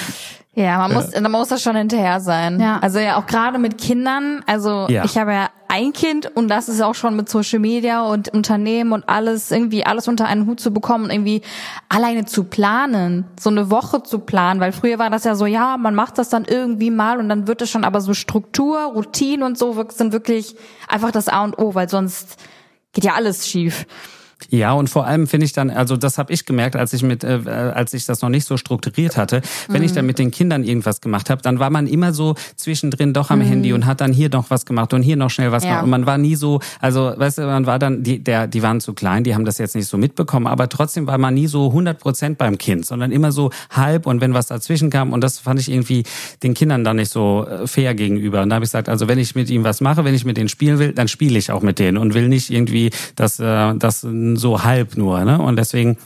Ja, 0.58 0.78
man 0.78 0.94
muss, 0.94 1.20
man 1.20 1.30
muss 1.30 1.48
da 1.48 1.58
schon 1.58 1.76
hinterher 1.76 2.18
sein. 2.20 2.58
Ja. 2.58 2.78
Also 2.78 2.98
ja, 2.98 3.18
auch 3.18 3.26
gerade 3.26 3.58
mit 3.58 3.76
Kindern. 3.76 4.42
Also 4.46 4.86
ja. 4.88 5.04
ich 5.04 5.18
habe 5.18 5.32
ja 5.32 5.50
ein 5.76 5.92
Kind 5.92 6.34
und 6.34 6.48
das 6.48 6.70
ist 6.70 6.80
auch 6.80 6.94
schon 6.94 7.16
mit 7.16 7.28
Social 7.28 7.58
Media 7.58 8.02
und 8.02 8.30
Unternehmen 8.30 8.92
und 8.92 9.06
alles 9.10 9.50
irgendwie 9.50 9.84
alles 9.84 10.08
unter 10.08 10.26
einen 10.26 10.46
Hut 10.46 10.58
zu 10.58 10.72
bekommen, 10.72 11.10
irgendwie 11.10 11.42
alleine 11.90 12.24
zu 12.24 12.44
planen, 12.44 13.26
so 13.38 13.50
eine 13.50 13.70
Woche 13.70 14.02
zu 14.02 14.20
planen, 14.20 14.58
weil 14.58 14.72
früher 14.72 14.98
war 14.98 15.10
das 15.10 15.24
ja 15.24 15.34
so, 15.34 15.44
ja, 15.44 15.76
man 15.76 15.94
macht 15.94 16.16
das 16.16 16.30
dann 16.30 16.46
irgendwie 16.46 16.90
mal 16.90 17.18
und 17.18 17.28
dann 17.28 17.46
wird 17.46 17.60
es 17.60 17.68
schon, 17.68 17.84
aber 17.84 18.00
so 18.00 18.14
Struktur, 18.14 18.84
Routine 18.84 19.44
und 19.44 19.58
so 19.58 19.84
sind 19.90 20.14
wirklich 20.14 20.56
einfach 20.88 21.10
das 21.10 21.28
A 21.28 21.44
und 21.44 21.58
O, 21.58 21.74
weil 21.74 21.90
sonst 21.90 22.38
geht 22.94 23.04
ja 23.04 23.12
alles 23.12 23.46
schief. 23.46 23.86
Ja, 24.50 24.72
und 24.72 24.88
vor 24.88 25.06
allem 25.06 25.26
finde 25.26 25.46
ich 25.46 25.52
dann, 25.52 25.70
also 25.70 25.96
das 25.96 26.18
habe 26.18 26.32
ich 26.32 26.44
gemerkt, 26.44 26.76
als 26.76 26.92
ich 26.92 27.02
mit, 27.02 27.24
äh, 27.24 27.40
als 27.74 27.94
ich 27.94 28.06
das 28.06 28.22
noch 28.22 28.28
nicht 28.28 28.46
so 28.46 28.56
strukturiert 28.56 29.16
hatte, 29.16 29.40
wenn 29.68 29.80
mhm. 29.80 29.86
ich 29.86 29.92
dann 29.92 30.06
mit 30.06 30.18
den 30.18 30.30
Kindern 30.30 30.62
irgendwas 30.62 31.00
gemacht 31.00 31.30
habe, 31.30 31.42
dann 31.42 31.58
war 31.58 31.70
man 31.70 31.86
immer 31.86 32.12
so 32.12 32.34
zwischendrin 32.54 33.12
doch 33.12 33.30
am 33.30 33.40
mhm. 33.40 33.44
Handy 33.44 33.72
und 33.72 33.86
hat 33.86 34.00
dann 34.00 34.12
hier 34.12 34.28
noch 34.28 34.50
was 34.50 34.66
gemacht 34.66 34.92
und 34.94 35.02
hier 35.02 35.16
noch 35.16 35.30
schnell 35.30 35.52
was 35.52 35.64
ja. 35.64 35.70
gemacht. 35.70 35.84
Und 35.84 35.90
man 35.90 36.06
war 36.06 36.18
nie 36.18 36.36
so, 36.36 36.60
also 36.80 37.12
weißt 37.16 37.38
du, 37.38 37.42
man 37.42 37.66
war 37.66 37.78
dann, 37.78 38.02
die, 38.02 38.22
der, 38.22 38.46
die 38.46 38.62
waren 38.62 38.80
zu 38.80 38.92
klein, 38.92 39.24
die 39.24 39.34
haben 39.34 39.44
das 39.44 39.58
jetzt 39.58 39.74
nicht 39.74 39.88
so 39.88 39.96
mitbekommen, 39.96 40.46
aber 40.46 40.68
trotzdem 40.68 41.06
war 41.06 41.18
man 41.18 41.34
nie 41.34 41.46
so 41.46 41.68
100 41.68 41.98
Prozent 41.98 42.38
beim 42.38 42.58
Kind, 42.58 42.86
sondern 42.86 43.12
immer 43.12 43.32
so 43.32 43.50
halb 43.70 44.06
und 44.06 44.20
wenn 44.20 44.34
was 44.34 44.46
dazwischen 44.46 44.90
kam 44.90 45.12
und 45.12 45.22
das 45.22 45.38
fand 45.38 45.58
ich 45.60 45.70
irgendwie 45.70 46.04
den 46.42 46.54
Kindern 46.54 46.84
dann 46.84 46.96
nicht 46.96 47.10
so 47.10 47.46
äh, 47.46 47.66
fair 47.66 47.94
gegenüber. 47.94 48.42
Und 48.42 48.50
da 48.50 48.56
habe 48.56 48.64
ich 48.64 48.70
gesagt, 48.70 48.88
also 48.88 49.08
wenn 49.08 49.18
ich 49.18 49.34
mit 49.34 49.50
ihm 49.50 49.64
was 49.64 49.80
mache, 49.80 50.04
wenn 50.04 50.14
ich 50.14 50.24
mit 50.24 50.36
denen 50.36 50.48
spielen 50.48 50.78
will, 50.78 50.92
dann 50.92 51.08
spiele 51.08 51.38
ich 51.38 51.50
auch 51.50 51.62
mit 51.62 51.78
denen 51.78 51.96
und 51.96 52.14
will 52.14 52.28
nicht 52.28 52.50
irgendwie, 52.50 52.90
dass, 53.16 53.40
äh, 53.40 53.74
dass 53.74 54.04
so 54.34 54.64
halb 54.64 54.96
nur. 54.96 55.24
Ne? 55.24 55.40
Und 55.40 55.54
deswegen 55.56 55.98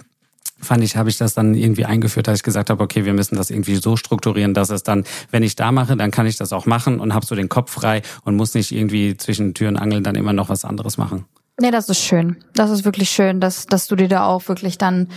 fand 0.61 0.85
ich, 0.85 0.97
habe 0.97 1.09
ich 1.09 1.17
das 1.17 1.35
dann 1.35 1.55
irgendwie 1.55 1.87
eingeführt, 1.87 2.29
dass 2.29 2.37
ich 2.39 2.43
gesagt 2.43 2.71
habe, 2.71 2.83
okay, 2.83 3.05
wir 3.07 3.15
müssen 3.15 3.37
das 3.37 3.51
irgendwie 3.51 3.77
so 3.77 3.97
strukturieren, 3.97 4.53
dass 4.53 4.71
es 4.71 4.83
dann, 4.83 5.05
wenn 5.31 5.43
ich 5.43 5.57
da 5.57 5.73
mache, 5.73 5.97
dann 5.97 6.11
kann 6.11 6.27
ich 6.27 6.37
das 6.37 6.53
auch 6.53 6.67
machen 6.67 7.01
und 7.01 7.15
habe 7.15 7.25
so 7.25 7.35
den 7.35 7.49
Kopf 7.49 7.73
frei 7.73 8.03
und 8.25 8.37
muss 8.37 8.55
nicht 8.55 8.73
irgendwie 8.73 9.17
zwischen 9.17 9.55
Türen 9.55 9.77
angeln 9.77 10.05
dann 10.05 10.17
immer 10.17 10.33
noch 10.33 10.49
was 10.49 10.65
anderes 10.65 10.99
machen. 10.99 11.25
Nee, 11.59 11.71
das 11.71 11.89
ist 11.89 12.01
schön. 12.01 12.37
Das 12.55 12.71
ist 12.71 12.85
wirklich 12.85 13.11
schön, 13.11 13.41
dass, 13.41 13.67
dass 13.67 13.87
du 13.87 13.97
dir 13.97 14.09
da 14.09 14.25
auch 14.27 14.49
wirklich 14.49 14.79
dann 14.79 15.09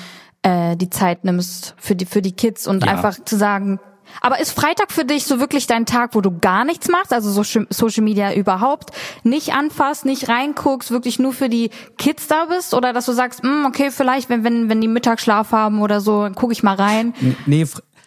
äh, 0.41 0.75
die 0.75 0.89
Zeit 0.89 1.23
nimmst 1.23 1.73
für 1.77 1.95
die, 1.95 2.05
für 2.05 2.21
die 2.21 2.33
Kids 2.33 2.67
und 2.67 2.85
ja. 2.85 2.91
einfach 2.91 3.17
zu 3.23 3.37
sagen, 3.37 3.79
aber 4.21 4.39
ist 4.39 4.51
Freitag 4.51 4.91
für 4.91 5.05
dich 5.05 5.25
so 5.25 5.39
wirklich 5.39 5.67
dein 5.67 5.85
Tag, 5.85 6.15
wo 6.15 6.21
du 6.21 6.37
gar 6.39 6.65
nichts 6.65 6.87
machst, 6.89 7.13
also 7.13 7.43
Social 7.69 8.03
Media 8.03 8.33
überhaupt 8.33 8.91
nicht 9.23 9.53
anfasst, 9.53 10.05
nicht 10.05 10.29
reinguckst, 10.29 10.91
wirklich 10.91 11.19
nur 11.19 11.33
für 11.33 11.49
die 11.49 11.69
Kids 11.97 12.27
da 12.27 12.45
bist 12.45 12.73
oder 12.73 12.93
dass 12.93 13.05
du 13.05 13.13
sagst, 13.13 13.43
mm, 13.43 13.65
okay, 13.65 13.91
vielleicht 13.91 14.29
wenn 14.29 14.43
wenn 14.43 14.69
wenn 14.69 14.81
die 14.81 14.87
Mittagsschlaf 14.87 15.51
haben 15.51 15.81
oder 15.81 16.01
so, 16.01 16.29
gucke 16.35 16.53
ich 16.53 16.63
mal 16.63 16.75
rein. 16.75 17.13
Nee, 17.45 17.65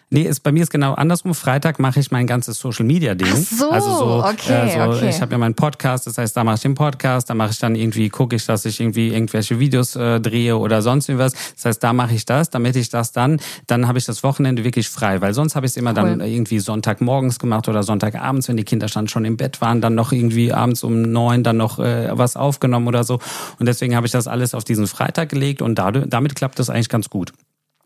Nee, 0.09 0.21
ist, 0.21 0.39
bei 0.39 0.53
mir 0.53 0.63
ist 0.63 0.69
genau 0.69 0.93
andersrum. 0.93 1.35
Freitag 1.35 1.79
mache 1.79 1.99
ich 1.99 2.11
mein 2.11 2.27
ganzes 2.27 2.59
Social 2.59 2.85
Media 2.85 3.13
Ding. 3.13 3.27
Ach 3.29 3.35
so, 3.35 3.69
also 3.69 3.97
so, 3.97 4.23
okay, 4.23 4.69
äh, 4.69 4.73
so 4.73 4.91
okay. 4.91 5.09
ich 5.09 5.19
habe 5.19 5.33
ja 5.33 5.37
meinen 5.37 5.53
Podcast, 5.53 6.07
das 6.07 6.17
heißt, 6.17 6.37
da 6.37 6.45
mache 6.45 6.55
ich 6.55 6.61
den 6.61 6.75
Podcast, 6.75 7.29
da 7.29 7.33
mache 7.33 7.51
ich 7.51 7.59
dann 7.59 7.75
irgendwie, 7.75 8.07
gucke 8.07 8.37
ich, 8.37 8.45
dass 8.45 8.63
ich 8.63 8.79
irgendwie 8.79 9.09
irgendwelche 9.09 9.59
Videos 9.59 9.97
äh, 9.97 10.21
drehe 10.21 10.57
oder 10.57 10.81
sonst 10.81 11.09
irgendwas. 11.09 11.33
Das 11.55 11.65
heißt, 11.65 11.83
da 11.83 11.91
mache 11.91 12.15
ich 12.15 12.23
das, 12.23 12.49
damit 12.49 12.77
ich 12.77 12.87
das 12.87 13.11
dann, 13.11 13.41
dann 13.67 13.89
habe 13.89 13.97
ich 13.97 14.05
das 14.05 14.23
Wochenende 14.23 14.63
wirklich 14.63 14.87
frei, 14.87 15.19
weil 15.19 15.33
sonst 15.33 15.57
habe 15.57 15.65
ich 15.65 15.73
es 15.73 15.77
immer 15.77 15.89
cool. 15.89 15.95
dann 15.95 16.21
irgendwie 16.21 16.59
Sonntagmorgens 16.59 17.37
gemacht 17.37 17.67
oder 17.67 17.83
Sonntagabends, 17.83 18.47
wenn 18.47 18.55
die 18.55 18.63
Kinder 18.63 18.87
dann 18.87 19.09
schon 19.09 19.25
im 19.25 19.35
Bett 19.35 19.59
waren, 19.59 19.81
dann 19.81 19.95
noch 19.95 20.13
irgendwie 20.13 20.53
abends 20.53 20.85
um 20.85 21.01
neun 21.01 21.43
dann 21.43 21.57
noch 21.57 21.79
äh, 21.79 22.17
was 22.17 22.37
aufgenommen 22.37 22.87
oder 22.87 23.03
so. 23.03 23.19
Und 23.59 23.65
deswegen 23.65 23.93
habe 23.93 24.05
ich 24.05 24.13
das 24.13 24.27
alles 24.27 24.53
auf 24.53 24.63
diesen 24.63 24.87
Freitag 24.87 25.27
gelegt 25.27 25.61
und 25.61 25.75
dadurch, 25.75 26.05
damit 26.07 26.35
klappt 26.35 26.59
das 26.59 26.69
eigentlich 26.69 26.87
ganz 26.87 27.09
gut. 27.09 27.33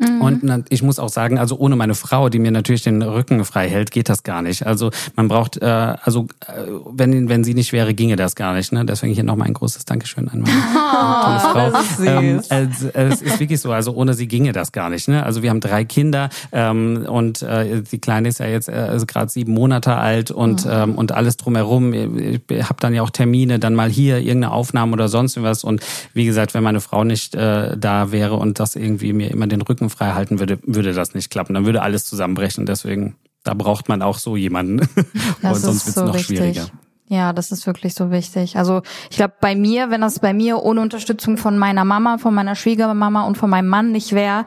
Mhm. 0.02 0.22
Und 0.22 0.66
ich 0.70 0.82
muss 0.82 0.98
auch 1.00 1.10
sagen, 1.10 1.38
also 1.38 1.58
ohne 1.58 1.76
meine 1.76 1.94
Frau, 1.94 2.30
die 2.30 2.40
mir 2.40 2.52
natürlich 2.52 2.84
den 2.84 3.02
Rücken 3.02 3.46
frei 3.46 3.70
hält, 3.70 3.92
geht 3.92 4.10
das 4.10 4.24
gar 4.24 4.42
nicht. 4.42 4.66
Also 4.66 4.90
man 5.16 5.28
braucht, 5.28 5.58
äh, 5.62 5.66
also 5.66 6.28
äh, 6.48 6.64
wenn 6.92 7.30
wenn 7.30 7.44
sie 7.44 7.54
nicht 7.54 7.72
wäre, 7.72 7.94
ginge 7.94 8.16
das 8.16 8.36
gar 8.36 8.54
nicht. 8.54 8.72
Ne? 8.72 8.84
Deswegen 8.86 9.14
hier 9.14 9.24
nochmal 9.24 9.48
ein 9.48 9.54
großes 9.54 9.86
Dankeschön 9.86 10.28
an 10.28 10.42
meine 10.42 10.54
oh, 10.76 11.52
tolle 11.54 11.72
Frau. 11.72 12.06
Ähm, 12.06 12.42
also, 12.50 12.90
es 12.94 13.22
ist 13.22 13.40
wirklich 13.40 13.62
so, 13.62 13.72
also 13.72 13.94
ohne 13.94 14.14
sie 14.14 14.28
ginge 14.28 14.54
das 14.54 14.72
gar 14.72 14.90
nicht. 14.90 15.08
Ne? 15.08 15.24
Also 15.24 15.44
wir 15.44 15.50
haben 15.50 15.60
drei 15.60 15.86
Kinder 15.86 16.30
ähm, 16.52 17.06
und 17.08 17.44
äh, 17.44 17.82
die 17.84 18.00
Kleine 18.00 18.30
ist 18.30 18.40
ja 18.40 18.48
jetzt 18.48 18.70
äh, 18.70 18.74
also 18.74 19.06
gerade 19.06 19.30
sieben 19.30 19.54
Monate 19.54 19.96
alt 19.96 20.32
und 20.32 20.66
mhm. 20.66 20.72
ähm, 20.72 20.96
und 20.96 21.12
alles 21.12 21.38
drumherum. 21.38 21.94
Ich 21.94 22.42
habe 22.50 22.80
dann 22.80 22.94
ja 22.94 23.04
auch 23.04 23.12
Termine, 23.12 23.60
dann 23.60 23.76
mal 23.76 23.90
hier 23.90 24.18
irgendeine 24.18 24.52
Aufnahme 24.52 24.94
oder 24.94 25.10
sonst 25.10 25.42
was. 25.42 25.64
Und 25.64 25.82
wie 26.14 26.26
gesagt, 26.26 26.54
wenn 26.54 26.64
meine 26.64 26.82
Frau 26.82 27.04
nicht 27.04 27.36
äh, 27.36 27.78
da 27.78 28.12
wäre 28.12 28.36
und 28.36 28.60
das 28.60 28.76
irgendwie 28.76 29.14
mir 29.14 29.30
immer 29.30 29.48
den 29.48 29.62
Rücken 29.62 29.91
frei 29.92 30.12
halten 30.14 30.40
würde, 30.40 30.60
würde 30.64 30.94
das 30.94 31.14
nicht 31.14 31.30
klappen. 31.30 31.54
Dann 31.54 31.66
würde 31.66 31.82
alles 31.82 32.06
zusammenbrechen. 32.06 32.66
Deswegen, 32.66 33.16
da 33.44 33.54
braucht 33.54 33.90
man 33.90 34.02
auch 34.02 34.18
so 34.18 34.36
jemanden. 34.36 34.88
Das 35.42 35.62
sonst 35.62 35.86
wird 35.86 35.88
es 35.88 35.96
so 35.96 36.06
noch 36.06 36.14
wichtig. 36.14 36.38
schwieriger. 36.38 36.68
Ja, 37.08 37.34
das 37.34 37.52
ist 37.52 37.68
wirklich 37.68 37.94
so 37.94 38.10
wichtig. 38.10 38.56
Also 38.56 38.84
ich 39.10 39.18
glaube, 39.18 39.34
bei 39.42 39.54
mir, 39.54 39.90
wenn 39.90 40.00
das 40.00 40.20
bei 40.20 40.34
mir 40.34 40.64
ohne 40.64 40.80
Unterstützung 40.80 41.36
von 41.38 41.58
meiner 41.58 41.84
Mama, 41.84 42.18
von 42.18 42.34
meiner 42.34 42.56
Schwiegermama 42.56 43.24
und 43.24 43.38
von 43.38 43.50
meinem 43.50 43.68
Mann 43.68 43.92
nicht 43.92 44.14
wäre, 44.14 44.46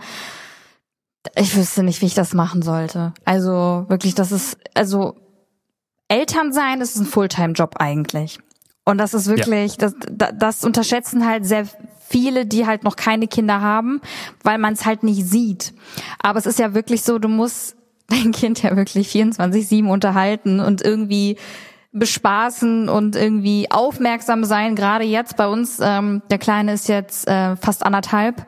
ich 1.37 1.55
wüsste 1.57 1.83
nicht, 1.83 2.01
wie 2.01 2.07
ich 2.07 2.15
das 2.15 2.33
machen 2.33 2.63
sollte. 2.63 3.13
Also 3.25 3.85
wirklich, 3.89 4.15
das 4.15 4.33
ist, 4.33 4.57
also 4.75 5.15
Eltern 6.09 6.53
sein, 6.53 6.81
das 6.81 6.95
ist 6.95 7.03
ein 7.03 7.07
Fulltime-Job 7.07 7.77
eigentlich. 7.79 8.39
Und 8.85 8.99
das 8.99 9.15
ist 9.15 9.29
wirklich, 9.29 9.77
ja. 9.81 9.91
das, 10.11 10.33
das 10.37 10.65
unterschätzen 10.65 11.27
halt 11.27 11.47
sehr 11.47 11.67
viele, 12.07 12.47
die 12.47 12.67
halt 12.67 12.85
noch 12.85 12.97
keine 12.97 13.27
Kinder 13.27 13.61
haben, 13.61 14.01
weil 14.43 14.59
man 14.59 14.75
es 14.75 14.85
halt 14.85 15.03
nicht 15.03 15.27
sieht. 15.27 15.73
Aber 16.23 16.39
es 16.39 16.47
ist 16.47 16.59
ja 16.59 16.75
wirklich 16.75 17.03
so, 17.03 17.19
du 17.19 17.29
musst 17.29 17.77
dein 18.09 18.33
Kind 18.33 18.63
ja 18.63 18.77
wirklich 18.77 19.09
24-7 19.09 19.89
unterhalten 19.89 20.61
und 20.61 20.83
irgendwie 20.83 21.39
bespaßen 21.93 22.89
und 22.89 23.17
irgendwie 23.17 23.71
aufmerksam 23.71 24.45
sein. 24.45 24.75
Gerade 24.75 25.05
jetzt 25.05 25.37
bei 25.37 25.47
uns, 25.47 25.79
ähm, 25.81 26.23
der 26.29 26.39
Kleine 26.39 26.75
ist 26.75 26.89
jetzt 26.89 27.27
äh, 27.29 27.57
fast 27.57 27.87
anderthalb. 27.87 28.45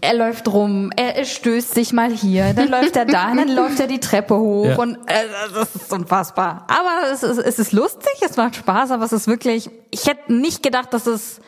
Er 0.00 0.14
läuft 0.14 0.48
rum, 0.48 0.90
er, 0.96 1.16
er 1.16 1.24
stößt 1.24 1.74
sich 1.74 1.92
mal 1.92 2.10
hier, 2.10 2.54
dann 2.54 2.68
läuft 2.70 2.96
er 2.96 3.04
da, 3.04 3.34
dann 3.34 3.48
läuft 3.48 3.80
er 3.80 3.86
die 3.86 4.00
Treppe 4.00 4.36
hoch 4.36 4.66
ja. 4.66 4.76
und 4.76 4.96
äh, 5.06 5.26
das 5.54 5.74
ist 5.74 5.92
unfassbar. 5.92 6.66
Aber 6.68 7.12
es 7.12 7.22
ist, 7.22 7.38
es 7.38 7.58
ist 7.58 7.72
lustig, 7.72 8.12
es 8.22 8.36
macht 8.36 8.56
Spaß, 8.56 8.90
aber 8.90 9.04
es 9.04 9.12
ist 9.12 9.26
wirklich, 9.26 9.70
ich 9.90 10.06
hätte 10.06 10.32
nicht 10.32 10.62
gedacht, 10.62 10.92
dass 10.94 11.06
es 11.06 11.40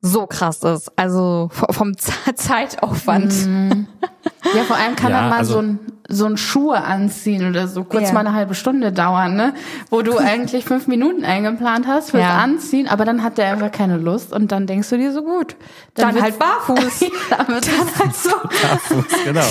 so 0.00 0.26
krass 0.26 0.62
ist. 0.62 0.90
Also 0.96 1.50
vom 1.52 1.94
Zeitaufwand. 1.98 3.32
Mm. 3.46 3.86
Ja, 4.54 4.62
vor 4.64 4.76
allem 4.76 4.94
kann 4.96 5.10
Ja, 5.12 5.20
dann 5.20 5.30
mal 5.30 5.38
also- 5.38 5.54
so 5.54 5.58
ein 5.60 5.78
so 6.08 6.24
ein 6.26 6.36
Schuhe 6.36 6.84
anziehen 6.84 7.48
oder 7.50 7.66
so 7.66 7.82
kurz 7.82 8.04
Ja. 8.10 8.12
mal 8.12 8.20
eine 8.20 8.32
halbe 8.32 8.54
Stunde 8.54 8.92
dauern, 8.92 9.34
ne? 9.34 9.54
Wo 9.90 10.02
du 10.02 10.16
eigentlich 10.18 10.64
fünf 10.64 10.86
Minuten 10.86 11.24
eingeplant 11.24 11.88
hast 11.88 12.12
fürs 12.12 12.22
Ja. 12.22 12.38
Anziehen, 12.38 12.86
aber 12.86 13.04
dann 13.04 13.24
hat 13.24 13.38
der 13.38 13.46
einfach 13.50 13.72
keine 13.72 13.96
Lust 13.96 14.32
und 14.32 14.52
dann 14.52 14.68
denkst 14.68 14.88
du 14.90 14.98
dir 14.98 15.12
so 15.12 15.24
gut. 15.24 15.56
Dann 15.94 16.14
wird- 16.14 16.22
halt 16.22 16.38
barfuß. 16.38 17.00
dann 17.30 17.48
wird 17.48 17.66
dann 17.66 17.98
halt 17.98 18.14
so. 18.14 18.30
Barfuß, 18.62 19.04
genau. 19.24 19.42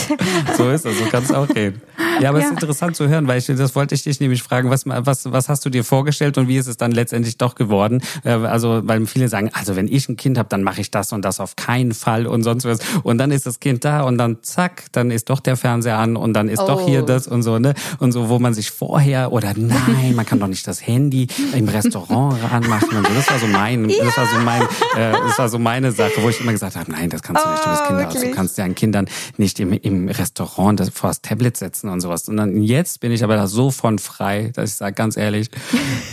So 0.56 0.70
ist 0.70 0.86
es, 0.86 0.98
so 0.98 1.04
kann 1.08 1.24
es 1.24 1.34
auch 1.34 1.50
gehen. 1.50 1.82
Ja, 2.22 2.30
aber 2.30 2.40
es 2.40 2.46
ist 2.46 2.52
interessant 2.52 2.96
zu 2.96 3.10
hören, 3.10 3.28
weil 3.28 3.38
ich, 3.40 3.48
das 3.48 3.76
wollte 3.76 3.94
ich 3.94 4.04
dich 4.04 4.22
nämlich 4.22 4.42
fragen, 4.42 4.70
was, 4.70 4.84
was, 4.86 5.30
was 5.30 5.50
hast 5.50 5.66
du 5.66 5.70
dir 5.70 5.84
vorgestellt 5.84 6.38
und 6.38 6.48
wie 6.48 6.56
ist 6.56 6.68
es 6.68 6.78
dann 6.78 6.94
letztendlich 6.94 7.38
doch 7.38 7.56
geworden? 7.56 8.02
Äh, 8.24 8.30
Also, 8.32 8.80
weil 8.86 9.06
viele 9.08 9.28
sagen, 9.28 9.50
also 9.54 9.76
wenn 9.76 9.90
ich 9.90 10.08
ein 10.08 10.16
Kind 10.16 10.38
habe, 10.38 10.48
dann 10.48 10.64
mache 10.64 10.80
ich 10.80 10.90
das 10.90 11.12
und 11.12 11.26
das 11.26 11.42
auf 11.42 11.58
keinen 11.58 11.94
Fall 11.94 12.28
und 12.28 12.44
sonst 12.44 12.64
was. 12.64 12.80
Und 13.04 13.18
dann 13.18 13.32
ist 13.32 13.46
das 13.46 13.60
Kind 13.60 13.84
da 13.84 14.04
und 14.04 14.18
dann 14.18 14.38
zack, 14.42 14.65
dann 14.92 15.12
ist 15.12 15.30
doch 15.30 15.40
der 15.40 15.58
Fernseher 15.58 15.98
an 15.98 16.16
und 16.16 16.34
dann 16.34 16.50
ist 16.50 16.60
doch 16.62 16.82
Oh. 16.82 16.88
hier 16.88 17.02
das 17.04 17.28
und 17.28 17.44
so, 17.44 17.60
ne? 17.60 17.74
Und 18.00 18.12
so, 18.12 18.30
wo 18.30 18.40
man 18.40 18.54
sich 18.54 18.72
vorher 18.72 19.32
oder 19.32 19.54
nein, 19.56 20.14
man 20.16 20.26
kann 20.26 20.40
doch 20.40 20.48
nicht 20.48 20.68
das 20.68 20.86
Handy 20.86 21.28
im 21.54 21.68
Restaurant 21.70 22.36
ranmachen 22.52 22.98
und 22.98 23.08
so. 23.08 23.14
Das 23.14 23.30
war 23.30 23.40
so 23.40 23.48
mein, 23.48 23.88
das 23.88 24.18
war 24.18 24.26
so 24.28 24.40
mein, 24.40 24.62
äh, 24.62 25.12
das 25.12 25.40
war 25.40 25.50
so 25.50 25.60
meine 25.60 25.92
Sache, 25.92 26.12
wo 26.22 26.30
ich 26.30 26.40
immer 26.42 26.52
gesagt 26.52 26.76
habe, 26.76 26.92
nein, 26.92 27.10
das 27.10 27.22
kannst 27.24 27.46
du 27.46 27.50
nicht, 27.50 27.66
du 27.66 27.70
bist 27.70 27.82
Oh, 27.84 27.88
Kinderarzt, 27.88 28.16
du 28.16 28.20
wirklich? 28.22 28.36
kannst 28.36 28.58
deinen 28.58 28.76
Kindern 28.76 29.08
nicht 29.38 29.60
im, 29.60 29.74
im 29.74 30.08
Restaurant 30.10 30.80
das 30.80 30.90
vor 30.90 31.10
das 31.10 31.22
Tablet 31.22 31.58
setzen 31.58 31.90
und 31.90 32.02
sowas. 32.02 32.28
Und 32.28 32.38
dann 32.38 32.62
jetzt 32.62 33.00
bin 33.00 33.12
ich 33.12 33.24
aber 33.24 33.36
da 33.36 33.48
so 33.48 33.72
von 33.72 34.00
frei, 34.00 34.52
dass 34.56 34.72
ich 34.72 34.76
sage, 34.78 34.94
ganz 34.96 35.18
ehrlich, 35.18 35.50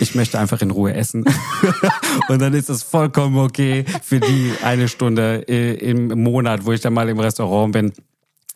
ich 0.01 0.15
möchte 0.15 0.39
einfach 0.39 0.61
in 0.63 0.71
Ruhe 0.71 0.95
essen. 0.95 1.25
und 2.29 2.41
dann 2.43 2.55
ist 2.55 2.69
es 2.71 2.83
vollkommen 2.83 3.39
okay 3.39 3.85
für 4.03 4.21
die 4.21 4.53
eine 4.63 4.89
Stunde 4.89 5.45
äh, 5.49 5.75
im 5.75 6.09
Monat, 6.23 6.65
wo 6.67 6.73
ich 6.73 6.81
dann 6.81 6.93
mal 6.95 7.09
im 7.09 7.19
Restaurant 7.19 7.73
bin 7.73 7.93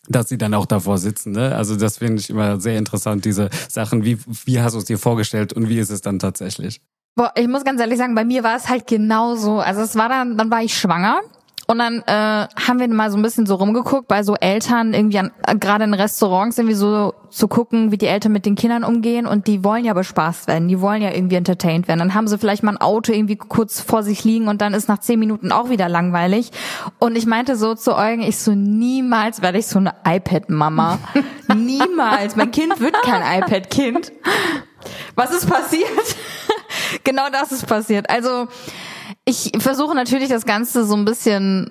dass 0.07 0.29
sie 0.29 0.37
dann 0.37 0.53
auch 0.53 0.65
davor 0.65 0.97
sitzen. 0.97 1.31
Ne? 1.31 1.55
Also 1.55 1.75
das 1.75 1.97
finde 1.97 2.19
ich 2.19 2.29
immer 2.29 2.59
sehr 2.59 2.77
interessant, 2.77 3.25
diese 3.25 3.49
Sachen. 3.69 4.03
Wie, 4.03 4.17
wie 4.45 4.59
hast 4.59 4.73
du 4.73 4.79
es 4.79 4.85
dir 4.85 4.97
vorgestellt 4.97 5.53
und 5.53 5.69
wie 5.69 5.79
ist 5.79 5.89
es 5.89 6.01
dann 6.01 6.19
tatsächlich? 6.19 6.81
Boah, 7.15 7.31
ich 7.35 7.47
muss 7.47 7.63
ganz 7.63 7.81
ehrlich 7.81 7.97
sagen, 7.97 8.13
bei 8.13 8.25
mir 8.25 8.43
war 8.43 8.55
es 8.55 8.69
halt 8.69 8.85
genauso. 8.85 9.59
Also 9.59 9.81
es 9.81 9.95
war 9.95 10.07
dann, 10.07 10.37
dann 10.37 10.51
war 10.51 10.61
ich 10.61 10.77
schwanger. 10.77 11.21
Und 11.69 11.79
dann 11.79 12.01
äh, 12.07 12.47
haben 12.65 12.79
wir 12.79 12.87
mal 12.87 13.11
so 13.11 13.17
ein 13.17 13.21
bisschen 13.21 13.45
so 13.45 13.55
rumgeguckt 13.55 14.07
bei 14.07 14.23
so 14.23 14.35
Eltern 14.35 14.93
irgendwie 14.93 15.19
an, 15.19 15.31
äh, 15.45 15.53
gerade 15.57 15.83
in 15.83 15.93
Restaurants 15.93 16.57
irgendwie 16.57 16.75
so 16.75 17.13
zu 17.29 17.49
gucken, 17.49 17.91
wie 17.91 17.97
die 17.97 18.05
Eltern 18.05 18.31
mit 18.31 18.45
den 18.45 18.55
Kindern 18.55 18.85
umgehen 18.85 19.25
und 19.27 19.47
die 19.47 19.65
wollen 19.65 19.83
ja 19.83 19.93
bespaßt 19.93 20.47
werden, 20.47 20.69
die 20.69 20.79
wollen 20.79 21.01
ja 21.01 21.13
irgendwie 21.13 21.35
entertained 21.35 21.89
werden. 21.89 21.99
Dann 21.99 22.13
haben 22.13 22.29
sie 22.29 22.37
vielleicht 22.37 22.63
mal 22.63 22.71
ein 22.71 22.81
Auto 22.81 23.11
irgendwie 23.11 23.35
kurz 23.35 23.81
vor 23.81 24.01
sich 24.01 24.23
liegen 24.23 24.47
und 24.47 24.61
dann 24.61 24.73
ist 24.73 24.87
nach 24.87 24.99
zehn 24.99 25.19
Minuten 25.19 25.51
auch 25.51 25.69
wieder 25.69 25.89
langweilig. 25.89 26.51
Und 26.99 27.17
ich 27.17 27.25
meinte 27.25 27.57
so 27.57 27.75
zu 27.75 27.97
Eugen, 27.97 28.21
ich 28.21 28.39
so 28.39 28.55
niemals 28.55 29.41
werde 29.41 29.57
ich 29.57 29.67
so 29.67 29.79
eine 29.79 29.93
iPad-Mama. 30.05 30.99
niemals. 31.53 32.37
Mein 32.37 32.51
Kind 32.51 32.79
wird 32.79 32.95
kein 33.03 33.41
iPad-Kind. 33.41 34.13
Was 35.15 35.31
ist 35.31 35.49
passiert? 35.49 36.15
genau 37.03 37.27
das 37.29 37.51
ist 37.51 37.67
passiert. 37.67 38.09
Also 38.09 38.47
ich 39.27 39.51
versuche 39.59 39.93
natürlich 39.93 40.29
das 40.29 40.45
Ganze 40.45 40.85
so 40.85 40.95
ein 40.95 41.03
bisschen 41.03 41.69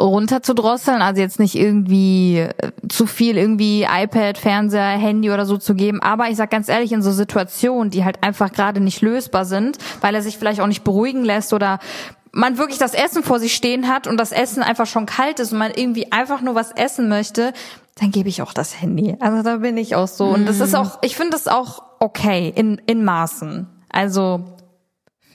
runterzudrosseln, 0.00 1.00
also 1.00 1.20
jetzt 1.20 1.38
nicht 1.38 1.54
irgendwie 1.54 2.38
äh, 2.38 2.72
zu 2.88 3.06
viel 3.06 3.36
irgendwie 3.38 3.84
iPad, 3.84 4.36
Fernseher, 4.36 4.98
Handy 4.98 5.30
oder 5.30 5.46
so 5.46 5.58
zu 5.58 5.74
geben, 5.74 6.02
aber 6.02 6.28
ich 6.28 6.36
sag 6.36 6.50
ganz 6.50 6.68
ehrlich, 6.68 6.90
in 6.92 7.02
so 7.02 7.12
Situationen, 7.12 7.90
die 7.90 8.04
halt 8.04 8.22
einfach 8.24 8.52
gerade 8.52 8.80
nicht 8.80 9.00
lösbar 9.00 9.44
sind, 9.44 9.78
weil 10.00 10.14
er 10.14 10.22
sich 10.22 10.38
vielleicht 10.38 10.60
auch 10.60 10.66
nicht 10.66 10.82
beruhigen 10.82 11.24
lässt 11.24 11.52
oder 11.52 11.78
man 12.32 12.58
wirklich 12.58 12.78
das 12.78 12.94
Essen 12.94 13.22
vor 13.22 13.38
sich 13.38 13.54
stehen 13.54 13.88
hat 13.88 14.08
und 14.08 14.16
das 14.18 14.32
Essen 14.32 14.64
einfach 14.64 14.86
schon 14.86 15.06
kalt 15.06 15.38
ist 15.38 15.52
und 15.52 15.58
man 15.58 15.72
irgendwie 15.74 16.10
einfach 16.10 16.40
nur 16.40 16.56
was 16.56 16.72
essen 16.72 17.08
möchte, 17.08 17.52
dann 18.00 18.10
gebe 18.10 18.28
ich 18.28 18.42
auch 18.42 18.52
das 18.52 18.80
Handy. 18.80 19.16
Also 19.20 19.42
da 19.42 19.56
bin 19.58 19.76
ich 19.76 19.94
auch 19.94 20.08
so. 20.08 20.26
Und 20.26 20.46
das 20.46 20.60
ist 20.60 20.74
auch, 20.74 20.98
ich 21.02 21.16
finde 21.16 21.30
das 21.30 21.48
auch 21.48 21.82
okay 22.00 22.52
in, 22.54 22.80
in 22.86 23.04
Maßen. 23.04 23.66
Also 23.88 24.44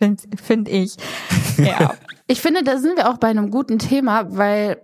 finde 0.03 0.37
find 0.37 0.69
ich. 0.69 0.95
Ja. 1.57 1.93
Ich 2.27 2.41
finde, 2.41 2.63
da 2.63 2.77
sind 2.77 2.97
wir 2.97 3.09
auch 3.09 3.17
bei 3.17 3.27
einem 3.27 3.51
guten 3.51 3.77
Thema, 3.79 4.25
weil 4.35 4.77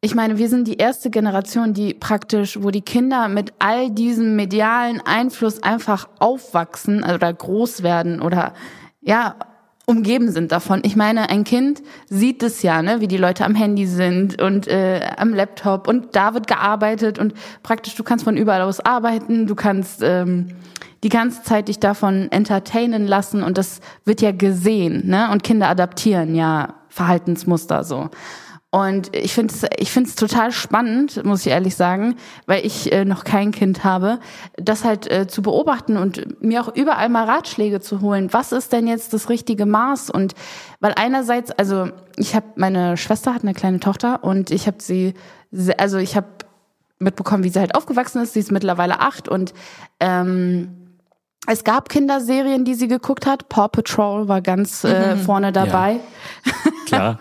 ich 0.00 0.14
meine, 0.14 0.38
wir 0.38 0.48
sind 0.48 0.68
die 0.68 0.76
erste 0.76 1.10
Generation, 1.10 1.74
die 1.74 1.92
praktisch, 1.92 2.62
wo 2.62 2.70
die 2.70 2.82
Kinder 2.82 3.26
mit 3.26 3.52
all 3.58 3.90
diesem 3.90 4.36
medialen 4.36 5.00
Einfluss 5.00 5.62
einfach 5.62 6.08
aufwachsen 6.20 7.02
oder 7.02 7.32
groß 7.32 7.82
werden 7.82 8.20
oder 8.22 8.54
ja, 9.00 9.34
umgeben 9.86 10.30
sind 10.30 10.52
davon. 10.52 10.82
Ich 10.84 10.94
meine, 10.94 11.30
ein 11.30 11.44
Kind 11.44 11.82
sieht 12.08 12.42
es 12.42 12.62
ja, 12.62 12.82
ne, 12.82 13.00
wie 13.00 13.08
die 13.08 13.16
Leute 13.16 13.44
am 13.44 13.54
Handy 13.54 13.86
sind 13.86 14.40
und 14.40 14.68
äh, 14.68 15.00
am 15.16 15.32
Laptop 15.32 15.88
und 15.88 16.14
da 16.14 16.34
wird 16.34 16.46
gearbeitet 16.46 17.18
und 17.18 17.32
praktisch 17.62 17.94
du 17.94 18.04
kannst 18.04 18.24
von 18.24 18.36
überall 18.36 18.62
aus 18.62 18.80
arbeiten, 18.80 19.46
du 19.46 19.54
kannst 19.54 20.02
ähm, 20.02 20.48
die 21.02 21.08
ganze 21.08 21.42
Zeit 21.42 21.68
dich 21.68 21.78
davon 21.78 22.28
entertainen 22.30 23.06
lassen 23.06 23.42
und 23.42 23.58
das 23.58 23.80
wird 24.04 24.20
ja 24.20 24.32
gesehen, 24.32 25.06
ne? 25.06 25.30
Und 25.30 25.42
Kinder 25.42 25.68
adaptieren 25.68 26.34
ja 26.34 26.74
Verhaltensmuster 26.88 27.84
so. 27.84 28.10
Und 28.70 29.16
ich 29.16 29.32
finde 29.32 29.54
es 29.54 29.64
ich 29.78 29.90
find's 29.90 30.14
total 30.14 30.52
spannend, 30.52 31.24
muss 31.24 31.46
ich 31.46 31.52
ehrlich 31.52 31.74
sagen, 31.74 32.16
weil 32.44 32.66
ich 32.66 32.92
äh, 32.92 33.06
noch 33.06 33.24
kein 33.24 33.50
Kind 33.50 33.82
habe, 33.82 34.18
das 34.56 34.84
halt 34.84 35.10
äh, 35.10 35.26
zu 35.26 35.40
beobachten 35.40 35.96
und 35.96 36.42
mir 36.42 36.60
auch 36.60 36.76
überall 36.76 37.08
mal 37.08 37.24
Ratschläge 37.24 37.80
zu 37.80 38.02
holen. 38.02 38.30
Was 38.32 38.52
ist 38.52 38.74
denn 38.74 38.86
jetzt 38.86 39.14
das 39.14 39.30
richtige 39.30 39.64
Maß? 39.64 40.10
Und 40.10 40.34
weil 40.80 40.92
einerseits, 40.96 41.50
also 41.52 41.88
ich 42.16 42.34
habe 42.34 42.46
meine 42.56 42.98
Schwester 42.98 43.32
hat 43.32 43.42
eine 43.42 43.54
kleine 43.54 43.80
Tochter 43.80 44.22
und 44.22 44.50
ich 44.50 44.66
habe 44.66 44.82
sie, 44.82 45.14
also 45.78 45.96
ich 45.96 46.14
habe 46.14 46.26
mitbekommen, 46.98 47.44
wie 47.44 47.48
sie 47.48 47.60
halt 47.60 47.74
aufgewachsen 47.74 48.20
ist. 48.20 48.34
Sie 48.34 48.40
ist 48.40 48.52
mittlerweile 48.52 49.00
acht 49.00 49.28
und 49.28 49.54
ähm, 49.98 50.77
es 51.46 51.64
gab 51.64 51.88
Kinderserien, 51.88 52.64
die 52.64 52.74
sie 52.74 52.88
geguckt 52.88 53.26
hat. 53.26 53.48
Paw 53.48 53.68
Patrol 53.68 54.28
war 54.28 54.42
ganz 54.42 54.84
äh, 54.84 55.16
vorne 55.16 55.52
dabei. 55.52 56.00
Klar. 56.86 57.18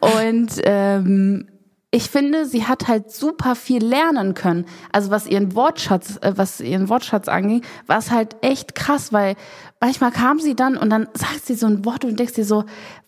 Und 0.00 0.60
ähm, 0.64 1.48
ich 1.90 2.10
finde, 2.10 2.44
sie 2.44 2.66
hat 2.66 2.88
halt 2.88 3.12
super 3.12 3.54
viel 3.54 3.84
lernen 3.84 4.34
können. 4.34 4.66
Also 4.92 5.10
was 5.10 5.28
ihren 5.28 5.54
Wortschatz, 5.54 6.18
äh, 6.22 6.32
was 6.34 6.60
ihren 6.60 6.88
Wortschatz 6.88 7.28
anging, 7.28 7.62
war 7.86 7.98
es 7.98 8.10
halt 8.10 8.36
echt 8.42 8.74
krass, 8.74 9.12
weil 9.12 9.36
manchmal 9.80 10.10
kam 10.10 10.40
sie 10.40 10.56
dann 10.56 10.76
und 10.76 10.90
dann 10.90 11.08
sagt 11.14 11.46
sie 11.46 11.54
so 11.54 11.66
ein 11.66 11.84
Wort 11.84 12.04
und 12.04 12.18
denkst 12.18 12.34
dir 12.34 12.44
so, 12.44 12.64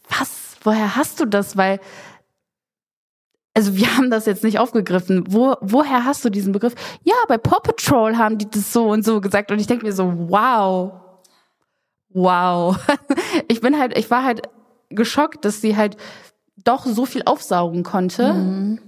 was, 0.08 0.56
woher 0.62 0.94
hast 0.94 1.18
du 1.18 1.24
das? 1.24 1.56
Weil 1.56 1.80
also 3.56 3.74
wir 3.74 3.96
haben 3.96 4.10
das 4.10 4.26
jetzt 4.26 4.44
nicht 4.44 4.58
aufgegriffen. 4.58 5.24
Wo, 5.32 5.54
woher 5.62 6.04
hast 6.04 6.22
du 6.26 6.28
diesen 6.28 6.52
Begriff? 6.52 6.74
Ja, 7.04 7.14
bei 7.26 7.38
Paw 7.38 7.58
Patrol 7.60 8.18
haben 8.18 8.36
die 8.36 8.50
das 8.50 8.70
so 8.70 8.90
und 8.90 9.02
so 9.02 9.22
gesagt 9.22 9.50
und 9.50 9.58
ich 9.58 9.66
denke 9.66 9.86
mir 9.86 9.94
so, 9.94 10.12
wow, 10.28 10.92
wow. 12.10 12.78
Ich 13.48 13.62
bin 13.62 13.78
halt, 13.78 13.96
ich 13.96 14.10
war 14.10 14.24
halt 14.24 14.42
geschockt, 14.90 15.46
dass 15.46 15.62
sie 15.62 15.74
halt 15.74 15.96
doch 16.64 16.84
so 16.84 17.06
viel 17.06 17.22
aufsaugen 17.24 17.82
konnte, 17.82 18.78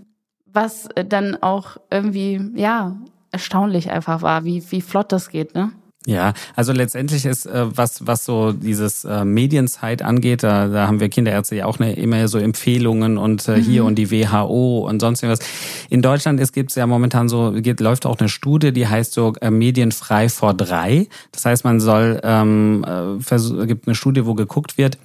was 0.44 0.87
äh, 0.96 1.04
dann 1.04 1.42
auch 1.42 1.78
irgendwie, 1.90 2.50
ja, 2.54 2.98
erstaunlich 3.31 3.90
einfach 3.90 4.20
war, 4.20 4.44
wie, 4.44 4.62
wie 4.70 4.83
flott 4.83 5.12
das 5.12 5.31
geht, 5.31 5.54
ne? 5.54 5.72
Ja, 6.08 6.32
also 6.56 6.72
letztendlich 6.72 7.26
ist, 7.26 7.44
äh, 7.44 7.66
was, 7.76 8.06
was 8.06 8.24
so 8.24 8.52
dieses 8.52 9.04
äh, 9.04 9.26
Medienzeit 9.26 10.00
angeht, 10.00 10.42
da, 10.42 10.66
da 10.68 10.86
haben 10.86 11.00
wir 11.00 11.10
Kinderärzte 11.10 11.54
ja 11.54 11.66
auch 11.66 11.78
ne, 11.78 11.92
immer 11.92 12.28
so 12.28 12.38
Empfehlungen 12.38 13.18
und 13.18 13.46
äh, 13.46 13.60
hier 13.60 13.84
und 13.84 13.96
die 13.96 14.10
WHO 14.10 14.88
und 14.88 15.00
sonst 15.00 15.22
irgendwas. 15.22 15.46
In 15.90 16.00
Deutschland 16.00 16.40
ist, 16.40 16.54
gibt's 16.54 16.76
ja 16.76 16.86
momentan 16.86 17.28
so, 17.28 17.52
geht, 17.52 17.80
läuft 17.80 18.06
auch 18.06 18.18
eine 18.20 18.30
Studie, 18.30 18.72
die 18.72 18.88
heißt 18.88 19.12
so 19.12 19.34
äh, 19.42 19.50
medienfrei 19.50 20.30
vor 20.30 20.54
drei. 20.54 21.08
Das 21.32 21.44
heißt, 21.44 21.64
man 21.64 21.78
soll, 21.78 22.18
ähm, 22.22 22.86
äh, 22.88 23.66
gibt 23.66 23.86
eine 23.86 23.94
Studie, 23.94 24.24
wo 24.24 24.32
geguckt 24.32 24.78
wird, 24.78 24.96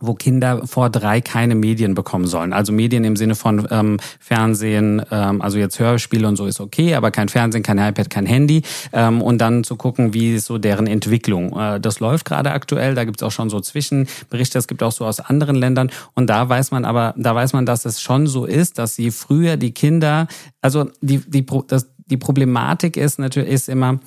wo 0.00 0.14
Kinder 0.14 0.66
vor 0.66 0.90
drei 0.90 1.20
keine 1.20 1.54
Medien 1.54 1.94
bekommen 1.94 2.26
sollen. 2.26 2.52
Also 2.52 2.72
Medien 2.72 3.04
im 3.04 3.16
Sinne 3.16 3.34
von 3.34 3.68
ähm, 3.70 3.98
Fernsehen, 4.18 5.02
ähm, 5.10 5.42
also 5.42 5.58
jetzt 5.58 5.78
Hörspiele 5.78 6.26
und 6.26 6.36
so 6.36 6.46
ist 6.46 6.60
okay, 6.60 6.94
aber 6.94 7.10
kein 7.10 7.28
Fernsehen, 7.28 7.62
kein 7.62 7.78
iPad, 7.78 8.10
kein 8.10 8.26
Handy. 8.26 8.62
Ähm, 8.92 9.22
und 9.22 9.38
dann 9.38 9.62
zu 9.62 9.76
gucken, 9.76 10.14
wie 10.14 10.34
ist 10.34 10.46
so 10.46 10.58
deren 10.58 10.86
Entwicklung. 10.86 11.56
Äh, 11.58 11.80
das 11.80 12.00
läuft 12.00 12.24
gerade 12.24 12.52
aktuell, 12.52 12.94
da 12.94 13.04
gibt's 13.04 13.22
auch 13.22 13.32
schon 13.32 13.50
so 13.50 13.60
Zwischenberichte, 13.60 14.58
es 14.58 14.66
gibt 14.66 14.82
auch 14.82 14.92
so 14.92 15.04
aus 15.04 15.20
anderen 15.20 15.56
Ländern. 15.56 15.90
Und 16.14 16.28
da 16.28 16.48
weiß 16.48 16.70
man 16.70 16.84
aber, 16.84 17.14
da 17.16 17.34
weiß 17.34 17.52
man, 17.52 17.66
dass 17.66 17.84
es 17.84 18.00
schon 18.00 18.26
so 18.26 18.46
ist, 18.46 18.78
dass 18.78 18.96
sie 18.96 19.10
früher 19.10 19.56
die 19.56 19.72
Kinder, 19.72 20.26
also 20.62 20.90
die, 21.00 21.18
die, 21.18 21.44
das, 21.66 21.86
die 22.06 22.16
Problematik 22.16 22.96
ist 22.96 23.18
natürlich 23.18 23.50
ist 23.50 23.68
immer, 23.68 24.00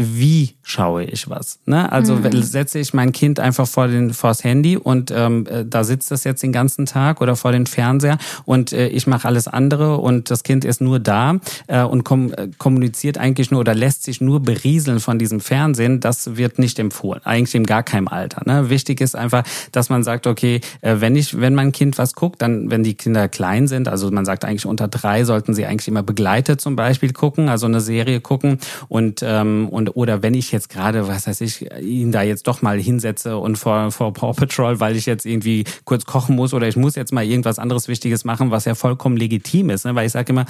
wie 0.00 0.54
schaue 0.62 1.04
ich 1.04 1.28
was. 1.28 1.58
Ne? 1.66 1.90
Also 1.92 2.16
mhm. 2.16 2.42
setze 2.42 2.78
ich 2.78 2.94
mein 2.94 3.12
Kind 3.12 3.38
einfach 3.38 3.66
vor 3.66 3.88
den 3.88 4.14
vors 4.14 4.44
Handy 4.44 4.76
und 4.76 5.12
ähm, 5.14 5.46
äh, 5.46 5.64
da 5.64 5.84
sitzt 5.84 6.10
das 6.10 6.24
jetzt 6.24 6.42
den 6.42 6.52
ganzen 6.52 6.86
Tag 6.86 7.20
oder 7.20 7.36
vor 7.36 7.52
den 7.52 7.66
Fernseher 7.66 8.18
und 8.44 8.72
äh, 8.72 8.88
ich 8.88 9.06
mache 9.06 9.28
alles 9.28 9.46
andere 9.46 9.98
und 9.98 10.30
das 10.30 10.42
Kind 10.42 10.64
ist 10.64 10.80
nur 10.80 10.98
da 10.98 11.38
äh, 11.66 11.82
und 11.82 12.04
kom 12.04 12.32
äh, 12.32 12.48
kommuniziert 12.56 13.18
eigentlich 13.18 13.50
nur 13.50 13.60
oder 13.60 13.74
lässt 13.74 14.04
sich 14.04 14.20
nur 14.20 14.40
berieseln 14.40 15.00
von 15.00 15.18
diesem 15.18 15.40
Fernsehen. 15.40 16.00
Das 16.00 16.36
wird 16.36 16.58
nicht 16.58 16.78
empfohlen, 16.78 17.20
eigentlich 17.24 17.54
in 17.54 17.66
gar 17.66 17.82
keinem 17.82 18.08
Alter. 18.08 18.42
Ne? 18.46 18.70
Wichtig 18.70 19.00
ist 19.00 19.14
einfach, 19.14 19.44
dass 19.72 19.90
man 19.90 20.02
sagt, 20.02 20.26
okay, 20.26 20.60
äh, 20.80 20.96
wenn 21.00 21.14
ich, 21.14 21.38
wenn 21.38 21.54
mein 21.54 21.72
Kind 21.72 21.98
was 21.98 22.14
guckt, 22.14 22.40
dann, 22.40 22.70
wenn 22.70 22.82
die 22.82 22.94
Kinder 22.94 23.28
klein 23.28 23.68
sind, 23.68 23.88
also 23.88 24.10
man 24.10 24.24
sagt 24.24 24.44
eigentlich 24.44 24.66
unter 24.66 24.88
drei 24.88 25.24
sollten 25.24 25.52
sie 25.52 25.66
eigentlich 25.66 25.88
immer 25.88 26.02
begleitet 26.02 26.60
zum 26.60 26.76
Beispiel 26.76 27.12
gucken, 27.12 27.48
also 27.48 27.66
eine 27.66 27.80
Serie 27.80 28.20
gucken 28.20 28.58
und 28.88 29.22
ähm, 29.22 29.68
und 29.68 29.89
oder 29.94 30.22
wenn 30.22 30.34
ich 30.34 30.52
jetzt 30.52 30.68
gerade, 30.68 31.08
was 31.08 31.26
weiß 31.26 31.40
ich, 31.40 31.70
ihn 31.80 32.12
da 32.12 32.22
jetzt 32.22 32.46
doch 32.46 32.62
mal 32.62 32.78
hinsetze 32.78 33.36
und 33.36 33.56
vor, 33.56 33.90
vor 33.90 34.12
Paw 34.12 34.32
Patrol, 34.32 34.80
weil 34.80 34.96
ich 34.96 35.06
jetzt 35.06 35.26
irgendwie 35.26 35.64
kurz 35.84 36.04
kochen 36.04 36.36
muss 36.36 36.54
oder 36.54 36.68
ich 36.68 36.76
muss 36.76 36.94
jetzt 36.94 37.12
mal 37.12 37.24
irgendwas 37.24 37.58
anderes 37.58 37.88
Wichtiges 37.88 38.24
machen, 38.24 38.50
was 38.50 38.64
ja 38.64 38.74
vollkommen 38.74 39.16
legitim 39.16 39.70
ist, 39.70 39.84
ne? 39.84 39.94
weil 39.94 40.06
ich 40.06 40.12
sage 40.12 40.30
immer, 40.32 40.46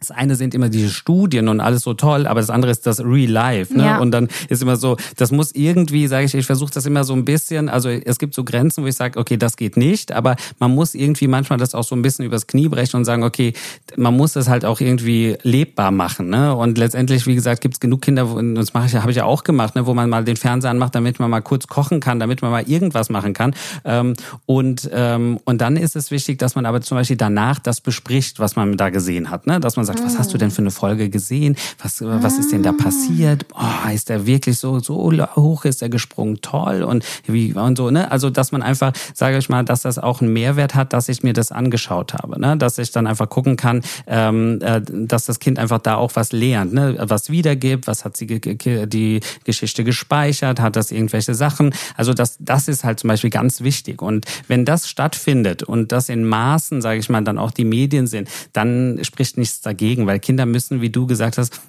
das 0.00 0.10
eine 0.10 0.34
sind 0.34 0.54
immer 0.54 0.70
diese 0.70 0.88
Studien 0.88 1.48
und 1.48 1.60
alles 1.60 1.82
so 1.82 1.92
toll, 1.92 2.26
aber 2.26 2.40
das 2.40 2.48
andere 2.48 2.72
ist 2.72 2.86
das 2.86 3.04
Real 3.04 3.30
Life. 3.30 3.76
Ne? 3.76 3.84
Ja. 3.84 3.98
Und 3.98 4.12
dann 4.12 4.28
ist 4.48 4.62
immer 4.62 4.76
so, 4.76 4.96
das 5.18 5.30
muss 5.30 5.52
irgendwie, 5.52 6.06
sage 6.06 6.24
ich, 6.24 6.34
ich 6.34 6.46
versuche 6.46 6.72
das 6.72 6.86
immer 6.86 7.04
so 7.04 7.12
ein 7.12 7.26
bisschen, 7.26 7.68
also 7.68 7.90
es 7.90 8.18
gibt 8.18 8.32
so 8.32 8.42
Grenzen, 8.42 8.82
wo 8.82 8.86
ich 8.86 8.94
sage, 8.94 9.18
okay, 9.18 9.36
das 9.36 9.58
geht 9.58 9.76
nicht, 9.76 10.12
aber 10.12 10.36
man 10.58 10.74
muss 10.74 10.94
irgendwie 10.94 11.28
manchmal 11.28 11.58
das 11.58 11.74
auch 11.74 11.84
so 11.84 11.94
ein 11.94 12.00
bisschen 12.00 12.24
übers 12.24 12.46
Knie 12.46 12.68
brechen 12.68 12.96
und 12.96 13.04
sagen, 13.04 13.22
okay, 13.24 13.52
man 13.98 14.16
muss 14.16 14.32
das 14.32 14.48
halt 14.48 14.64
auch 14.64 14.80
irgendwie 14.80 15.36
lebbar 15.42 15.90
machen. 15.90 16.30
Ne? 16.30 16.56
Und 16.56 16.78
letztendlich, 16.78 17.26
wie 17.26 17.34
gesagt, 17.34 17.60
gibt 17.60 17.74
es 17.74 17.80
genug 17.80 18.00
Kinder, 18.00 18.26
und 18.26 18.54
das 18.54 18.72
mache 18.72 18.86
ich, 18.86 18.94
habe 18.94 19.10
ich 19.10 19.18
ja 19.18 19.24
auch 19.24 19.44
gemacht, 19.44 19.74
ne? 19.74 19.84
wo 19.84 19.92
man 19.92 20.08
mal 20.08 20.24
den 20.24 20.38
Fernseher 20.38 20.70
anmacht, 20.70 20.94
damit 20.94 21.20
man 21.20 21.28
mal 21.28 21.42
kurz 21.42 21.66
kochen 21.66 22.00
kann, 22.00 22.18
damit 22.18 22.40
man 22.40 22.50
mal 22.50 22.62
irgendwas 22.66 23.10
machen 23.10 23.34
kann. 23.34 23.54
Ähm, 23.84 24.14
und, 24.46 24.88
ähm, 24.94 25.40
und 25.44 25.60
dann 25.60 25.76
ist 25.76 25.94
es 25.94 26.10
wichtig, 26.10 26.38
dass 26.38 26.54
man 26.54 26.64
aber 26.64 26.80
zum 26.80 26.96
Beispiel 26.96 27.18
danach 27.18 27.58
das 27.58 27.82
bespricht, 27.82 28.40
was 28.40 28.56
man 28.56 28.78
da 28.78 28.88
gesehen 28.88 29.28
hat. 29.28 29.46
Ne? 29.46 29.60
Dass 29.60 29.76
man 29.76 29.89
sagt, 29.90 30.04
was 30.04 30.18
hast 30.18 30.32
du 30.32 30.38
denn 30.38 30.50
für 30.50 30.62
eine 30.62 30.70
Folge 30.70 31.10
gesehen? 31.10 31.56
Was, 31.82 32.00
was 32.00 32.38
ist 32.38 32.52
denn 32.52 32.62
da 32.62 32.72
passiert? 32.72 33.46
Oh, 33.54 33.90
ist 33.92 34.08
der 34.08 34.26
wirklich 34.26 34.58
so, 34.58 34.78
so 34.78 35.10
hoch 35.36 35.64
ist 35.64 35.82
er 35.82 35.88
gesprungen? 35.88 36.40
Toll. 36.42 36.82
Und 36.82 37.04
wie, 37.26 37.52
und 37.52 37.76
so, 37.76 37.90
ne? 37.90 38.10
Also, 38.10 38.30
dass 38.30 38.52
man 38.52 38.62
einfach, 38.62 38.92
sage 39.14 39.38
ich 39.38 39.48
mal, 39.48 39.64
dass 39.64 39.82
das 39.82 39.98
auch 39.98 40.20
einen 40.20 40.32
Mehrwert 40.32 40.74
hat, 40.74 40.92
dass 40.92 41.08
ich 41.08 41.22
mir 41.22 41.32
das 41.32 41.50
angeschaut 41.50 42.14
habe, 42.14 42.40
ne? 42.40 42.56
Dass 42.56 42.78
ich 42.78 42.92
dann 42.92 43.06
einfach 43.06 43.28
gucken 43.28 43.56
kann, 43.56 43.82
ähm, 44.06 44.60
äh, 44.62 44.80
dass 44.80 45.26
das 45.26 45.40
Kind 45.40 45.58
einfach 45.58 45.78
da 45.78 45.96
auch 45.96 46.12
was 46.14 46.32
lernt, 46.32 46.72
ne? 46.72 46.96
Was 47.00 47.30
wiedergibt, 47.30 47.86
was 47.86 48.04
hat 48.04 48.16
sie 48.16 48.26
die 48.26 49.20
Geschichte 49.44 49.84
gespeichert, 49.84 50.60
hat 50.60 50.76
das 50.76 50.92
irgendwelche 50.92 51.34
Sachen? 51.34 51.74
Also, 51.96 52.14
das, 52.14 52.36
das 52.38 52.68
ist 52.68 52.84
halt 52.84 53.00
zum 53.00 53.08
Beispiel 53.08 53.30
ganz 53.30 53.60
wichtig. 53.60 54.02
Und 54.02 54.26
wenn 54.46 54.64
das 54.64 54.88
stattfindet 54.88 55.62
und 55.62 55.90
das 55.92 56.08
in 56.08 56.24
Maßen, 56.24 56.80
sage 56.80 57.00
ich 57.00 57.08
mal, 57.08 57.22
dann 57.22 57.38
auch 57.38 57.50
die 57.50 57.64
Medien 57.64 58.06
sind, 58.06 58.28
dann 58.52 59.00
spricht 59.02 59.36
nichts 59.36 59.60
dagegen, 59.60 59.79
weil 60.06 60.20
Kinder 60.20 60.46
müssen, 60.46 60.80
wie 60.80 60.90
du 60.90 61.06
gesagt 61.06 61.38
hast, 61.38 61.60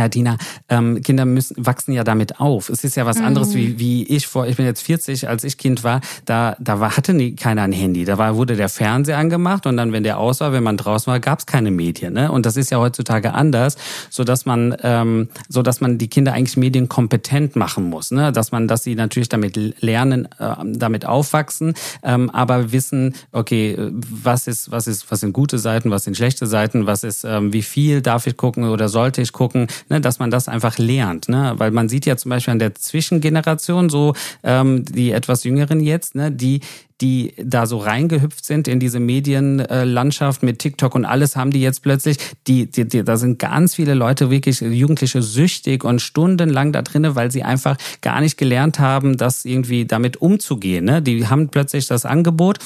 Herr 0.00 0.08
Dina, 0.08 0.36
ähm, 0.68 1.00
Kinder 1.02 1.24
müssen 1.24 1.54
wachsen 1.64 1.92
ja 1.92 2.04
damit 2.04 2.40
auf. 2.40 2.68
Es 2.68 2.84
ist 2.84 2.96
ja 2.96 3.06
was 3.06 3.18
anderes 3.18 3.54
wie 3.54 3.68
mhm. 3.68 3.78
wie 3.78 4.02
ich 4.04 4.26
vor. 4.26 4.46
Ich 4.46 4.56
bin 4.56 4.66
jetzt 4.66 4.82
40, 4.82 5.28
als 5.28 5.44
ich 5.44 5.58
Kind 5.58 5.84
war, 5.84 6.00
da 6.24 6.56
da 6.58 6.80
war, 6.80 6.96
hatte 6.96 7.14
nie 7.14 7.34
keiner 7.36 7.62
ein 7.62 7.72
Handy. 7.72 8.04
Da 8.04 8.18
war 8.18 8.36
wurde 8.36 8.56
der 8.56 8.68
Fernseher 8.68 9.18
angemacht 9.18 9.66
und 9.66 9.76
dann, 9.76 9.92
wenn 9.92 10.02
der 10.02 10.18
aus 10.18 10.40
war, 10.40 10.52
wenn 10.52 10.62
man 10.62 10.76
draußen 10.76 11.10
war, 11.10 11.20
gab 11.20 11.40
es 11.40 11.46
keine 11.46 11.70
Medien. 11.70 12.14
Ne? 12.14 12.30
Und 12.30 12.46
das 12.46 12.56
ist 12.56 12.70
ja 12.70 12.78
heutzutage 12.78 13.34
anders, 13.34 13.76
so 14.08 14.24
dass 14.24 14.46
man 14.46 14.76
ähm, 14.82 15.28
so 15.48 15.62
dass 15.62 15.80
man 15.80 15.98
die 15.98 16.08
Kinder 16.08 16.32
eigentlich 16.32 16.56
medienkompetent 16.56 17.56
machen 17.56 17.84
muss. 17.84 18.10
Ne? 18.10 18.32
Dass 18.32 18.52
man, 18.52 18.68
dass 18.68 18.82
sie 18.82 18.94
natürlich 18.94 19.28
damit 19.28 19.56
lernen, 19.80 20.28
äh, 20.38 20.54
damit 20.64 21.06
aufwachsen, 21.06 21.74
ähm, 22.02 22.30
aber 22.30 22.72
wissen, 22.72 23.14
okay, 23.32 23.76
was 23.90 24.46
ist 24.46 24.70
was 24.70 24.86
ist 24.86 25.10
was 25.10 25.20
sind 25.20 25.32
gute 25.32 25.58
Seiten, 25.58 25.90
was 25.90 26.04
sind 26.04 26.16
schlechte 26.16 26.46
Seiten, 26.46 26.86
was 26.86 27.04
ist 27.04 27.24
ähm, 27.24 27.52
wie 27.52 27.62
viel 27.62 28.02
darf 28.02 28.26
ich 28.26 28.36
gucken 28.36 28.64
oder 28.64 28.88
sollte 28.88 29.22
ich 29.22 29.32
gucken 29.32 29.66
ne, 29.90 30.00
dass 30.00 30.18
man 30.18 30.30
das 30.30 30.48
einfach 30.48 30.78
lernt. 30.78 31.28
Ne? 31.28 31.54
Weil 31.56 31.70
man 31.70 31.88
sieht 31.88 32.06
ja 32.06 32.16
zum 32.16 32.30
Beispiel 32.30 32.52
an 32.52 32.58
der 32.58 32.74
Zwischengeneration, 32.74 33.90
so 33.90 34.14
ähm, 34.42 34.84
die 34.84 35.12
etwas 35.12 35.44
Jüngeren 35.44 35.80
jetzt, 35.80 36.14
ne, 36.14 36.32
die 36.32 36.60
die 37.00 37.32
da 37.42 37.66
so 37.66 37.78
reingehüpft 37.78 38.44
sind 38.44 38.68
in 38.68 38.78
diese 38.78 39.00
Medienlandschaft 39.00 40.42
mit 40.42 40.58
TikTok 40.58 40.94
und 40.94 41.04
alles 41.04 41.34
haben 41.36 41.50
die 41.50 41.60
jetzt 41.60 41.82
plötzlich, 41.82 42.18
die, 42.46 42.70
die, 42.70 42.86
die 42.86 43.02
da 43.04 43.16
sind 43.16 43.38
ganz 43.38 43.74
viele 43.74 43.94
Leute 43.94 44.30
wirklich 44.30 44.60
Jugendliche 44.60 45.22
süchtig 45.22 45.84
und 45.84 46.00
stundenlang 46.00 46.72
da 46.72 46.82
drinnen, 46.82 47.14
weil 47.14 47.30
sie 47.30 47.42
einfach 47.42 47.76
gar 48.02 48.20
nicht 48.20 48.36
gelernt 48.36 48.78
haben, 48.78 49.16
das 49.16 49.44
irgendwie 49.44 49.86
damit 49.86 50.18
umzugehen. 50.18 50.84
Ne? 50.84 51.00
Die 51.00 51.26
haben 51.26 51.48
plötzlich 51.48 51.86
das 51.86 52.04
Angebot 52.04 52.58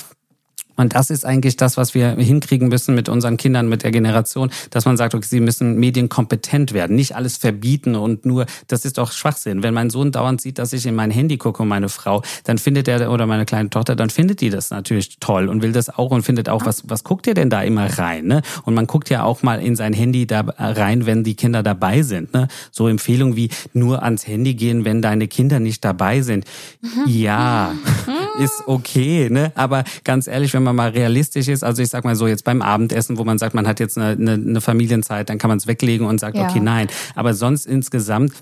und 0.77 0.95
das 0.95 1.11
ist 1.11 1.25
eigentlich 1.25 1.57
das, 1.57 1.77
was 1.77 1.95
wir 1.95 2.11
hinkriegen 2.11 2.69
müssen 2.69 2.95
mit 2.95 3.09
unseren 3.09 3.37
Kindern, 3.37 3.69
mit 3.69 3.83
der 3.83 3.91
Generation, 3.91 4.51
dass 4.71 4.85
man 4.85 4.97
sagt, 4.97 5.15
okay, 5.15 5.27
sie 5.29 5.41
müssen 5.41 5.77
medienkompetent 5.77 6.73
werden, 6.73 6.97
nicht 6.97 7.15
alles 7.15 7.37
verbieten 7.37 7.95
und 7.95 8.27
nur, 8.27 8.47
das 8.69 8.85
ist 8.85 8.99
doch 8.99 9.13
Schwachsinn. 9.13 9.63
Wenn 9.63 9.75
mein 9.75 9.91
Sohn 9.91 10.13
dauernd 10.13 10.41
sieht, 10.41 10.59
dass 10.59 10.73
ich 10.73 10.87
in 10.87 10.95
mein 10.95 11.11
Handy 11.11 11.39
gucke 11.39 11.63
und 11.63 11.69
meine 11.69 11.89
Frau, 11.89 12.23
dann 12.45 12.59
findet 12.59 12.89
er, 12.89 13.11
oder 13.11 13.27
meine 13.27 13.45
kleine 13.45 13.71
Tochter, 13.71 13.97
dann 13.97 14.11
findet 14.11 14.41
die 14.41 14.51
das 14.51 14.71
natürlich 14.71 15.19
toll 15.21 15.49
und 15.49 15.63
will 15.63 15.73
das 15.73 15.91
auch 15.91 16.11
und 16.11 16.23
findet 16.23 16.49
auch, 16.49 16.67
was, 16.67 16.89
was 16.89 17.05
guckt 17.05 17.27
ihr 17.27 17.35
denn 17.35 17.51
da 17.51 17.63
immer 17.63 17.99
rein? 17.99 18.27
Ne? 18.27 18.43
Und 18.65 18.75
man 18.75 18.87
guckt 18.87 19.11
ja 19.11 19.23
auch 19.23 19.43
mal 19.43 19.63
in 19.63 19.77
sein 19.77 19.93
Handy 19.93 20.27
da 20.27 20.41
rein, 20.59 21.07
wenn 21.07 21.25
die 21.25 21.35
Kinder 21.35 21.63
dabei 21.63 22.03
sind. 22.03 22.35
Ne? 22.35 22.49
So 22.71 22.89
Empfehlungen 22.89 23.37
wie 23.37 23.51
nur 23.73 24.03
ans 24.03 24.27
Handy 24.27 24.55
gehen, 24.55 24.85
wenn 24.85 25.03
deine 25.03 25.29
Kinder 25.29 25.61
nicht 25.61 25.85
dabei 25.85 26.21
sind. 26.23 26.45
Mhm. 26.81 27.05
Ja, 27.07 27.75
ist 28.39 28.65
okay, 28.67 29.29
ne? 29.31 29.53
Aber 29.55 29.85
ganz 30.03 30.27
ehrlich, 30.27 30.55
wenn 30.55 30.64
man 30.65 30.77
mal 30.77 30.91
realistisch 30.91 31.49
ist, 31.49 31.63
also 31.63 31.83
ich 31.83 31.89
sag 31.89 32.05
mal 32.05 32.17
so 32.17 32.27
jetzt 32.27 32.45
beim 32.45 32.63
Abendessen, 32.63 33.19
wo 33.19 33.25
man 33.25 33.39
sagt, 33.39 33.55
man 33.55 33.67
hat 33.67 33.81
jetzt 33.81 33.99
eine, 33.99 34.13
eine, 34.13 34.33
eine 34.33 34.61
Familienzeit, 34.61 35.29
dann 35.29 35.39
kann 35.39 35.49
man 35.49 35.59
es 35.59 35.67
weglegen 35.67 36.07
und 36.07 36.19
sagt, 36.19 36.37
ja. 36.37 36.49
okay, 36.49 36.61
nein. 36.61 36.89
Aber 37.15 37.35
sonst 37.35 37.67
insgesamt 37.67 38.33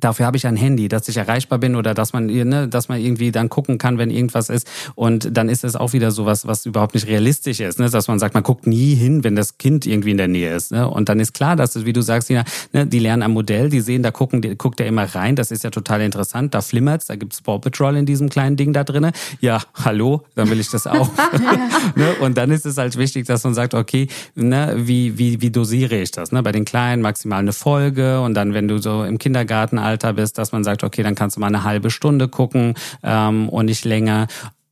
Dafür 0.00 0.26
habe 0.26 0.36
ich 0.36 0.46
ein 0.46 0.56
Handy, 0.56 0.88
dass 0.88 1.08
ich 1.08 1.16
erreichbar 1.16 1.58
bin 1.58 1.76
oder 1.76 1.94
dass 1.94 2.12
man, 2.12 2.26
ne, 2.26 2.68
dass 2.68 2.88
man 2.88 3.00
irgendwie 3.00 3.30
dann 3.32 3.48
gucken 3.48 3.78
kann, 3.78 3.98
wenn 3.98 4.10
irgendwas 4.10 4.48
ist. 4.48 4.66
Und 4.94 5.36
dann 5.36 5.48
ist 5.48 5.64
es 5.64 5.76
auch 5.76 5.92
wieder 5.92 6.10
sowas, 6.10 6.46
was 6.46 6.66
überhaupt 6.66 6.94
nicht 6.94 7.06
realistisch 7.06 7.60
ist, 7.60 7.78
ne? 7.78 7.88
dass 7.90 8.08
man 8.08 8.18
sagt, 8.18 8.34
man 8.34 8.42
guckt 8.42 8.66
nie 8.66 8.94
hin, 8.94 9.24
wenn 9.24 9.36
das 9.36 9.58
Kind 9.58 9.86
irgendwie 9.86 10.10
in 10.10 10.16
der 10.16 10.28
Nähe 10.28 10.54
ist. 10.54 10.72
Ne? 10.72 10.88
Und 10.88 11.08
dann 11.08 11.20
ist 11.20 11.34
klar, 11.34 11.56
dass 11.56 11.76
es, 11.76 11.84
wie 11.84 11.92
du 11.92 12.00
sagst, 12.00 12.30
Nina, 12.30 12.44
ne, 12.72 12.86
die 12.86 12.98
lernen 12.98 13.22
am 13.22 13.32
Modell, 13.32 13.68
die 13.68 13.80
sehen, 13.80 14.02
da 14.02 14.10
gucken, 14.10 14.42
die, 14.42 14.56
guckt 14.56 14.80
er 14.80 14.86
immer 14.86 15.04
rein. 15.04 15.36
Das 15.36 15.50
ist 15.50 15.64
ja 15.64 15.70
total 15.70 16.00
interessant. 16.00 16.54
Da 16.54 16.62
flimmert's, 16.62 17.06
da 17.06 17.16
gibt's 17.16 17.42
Paw 17.42 17.58
Patrol 17.58 17.96
in 17.96 18.06
diesem 18.06 18.28
kleinen 18.28 18.56
Ding 18.56 18.72
da 18.72 18.84
drinnen. 18.84 19.12
Ja, 19.40 19.60
hallo, 19.74 20.22
dann 20.34 20.50
will 20.50 20.60
ich 20.60 20.70
das 20.70 20.86
auch. 20.86 21.10
ne? 21.96 22.14
Und 22.20 22.36
dann 22.36 22.50
ist 22.50 22.66
es 22.66 22.76
halt 22.76 22.96
wichtig, 22.96 23.26
dass 23.26 23.44
man 23.44 23.54
sagt, 23.54 23.74
okay, 23.74 24.08
ne, 24.34 24.74
wie, 24.76 25.18
wie, 25.18 25.40
wie 25.40 25.50
dosiere 25.50 25.96
ich 25.96 26.10
das? 26.10 26.32
Ne? 26.32 26.42
Bei 26.42 26.52
den 26.52 26.64
Kleinen 26.64 27.02
maximal 27.02 27.40
eine 27.40 27.52
Folge 27.52 28.20
und 28.20 28.34
dann, 28.34 28.54
wenn 28.54 28.68
du 28.68 28.78
so 28.78 29.04
im 29.04 29.18
Kindergarten 29.18 29.78
Alter 29.90 30.12
bist, 30.14 30.38
dass 30.38 30.52
man 30.52 30.64
sagt, 30.64 30.84
okay, 30.84 31.02
dann 31.02 31.14
kannst 31.14 31.36
du 31.36 31.40
mal 31.40 31.48
eine 31.48 31.64
halbe 31.64 31.90
Stunde 31.90 32.28
gucken 32.28 32.74
ähm, 33.02 33.48
und 33.48 33.66
nicht 33.66 33.84
länger. 33.84 34.26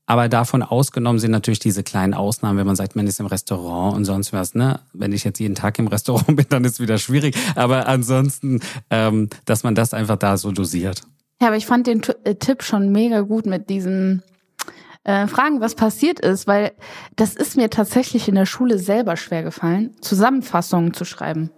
Aber 0.07 0.31
davon 0.31 0.63
ausgenommen 0.63 1.19
sind 1.19 1.33
natürlich 1.33 1.59
diese 1.59 1.83
kleinen 1.83 2.15
Ausnahmen, 2.15 2.59
wenn 2.59 2.67
man 2.67 2.77
sagt, 2.77 2.97
man 2.97 3.07
ist 3.07 3.21
im 3.21 3.27
Restaurant 3.27 3.95
und 3.95 4.07
sonst 4.07 4.33
was. 4.33 4.55
Ne? 4.55 4.81
Wenn 4.95 5.13
ich 5.13 5.23
jetzt 5.23 5.39
jeden 5.39 5.55
Tag 5.55 5.79
im 5.79 5.87
Restaurant 5.87 6.27
bin, 6.37 6.47
dann 6.49 6.65
ist 6.65 6.73
es 6.75 6.81
wieder 6.81 6.97
schwierig. 6.97 7.37
Aber 7.57 7.87
ansonsten, 7.87 8.61
ähm, 8.89 9.29
dass 9.45 9.65
man 9.65 9.75
das 9.75 9.93
einfach 9.93 10.17
da 10.17 10.39
so 10.39 10.51
dosiert. 10.51 11.03
Ja, 11.43 11.49
aber 11.49 11.57
ich 11.57 11.67
fand 11.67 11.87
den 11.87 12.03
äh, 12.25 12.37
Tipp 12.37 12.63
schon 12.63 12.91
mega 12.91 13.21
gut 13.21 13.45
mit 13.45 13.69
diesen 13.69 14.23
äh, 15.05 15.27
Fragen, 15.27 15.61
was 15.61 15.75
passiert 15.75 16.21
ist, 16.21 16.47
weil 16.47 16.73
das 17.17 17.35
ist 17.35 17.57
mir 17.57 17.69
tatsächlich 17.69 18.29
in 18.29 18.35
der 18.35 18.47
Schule 18.47 18.79
selber 18.79 19.17
schwer 19.17 19.43
gefallen, 19.43 19.95
Zusammenfassungen 20.01 20.95
zu 20.95 21.05
schreiben. 21.05 21.51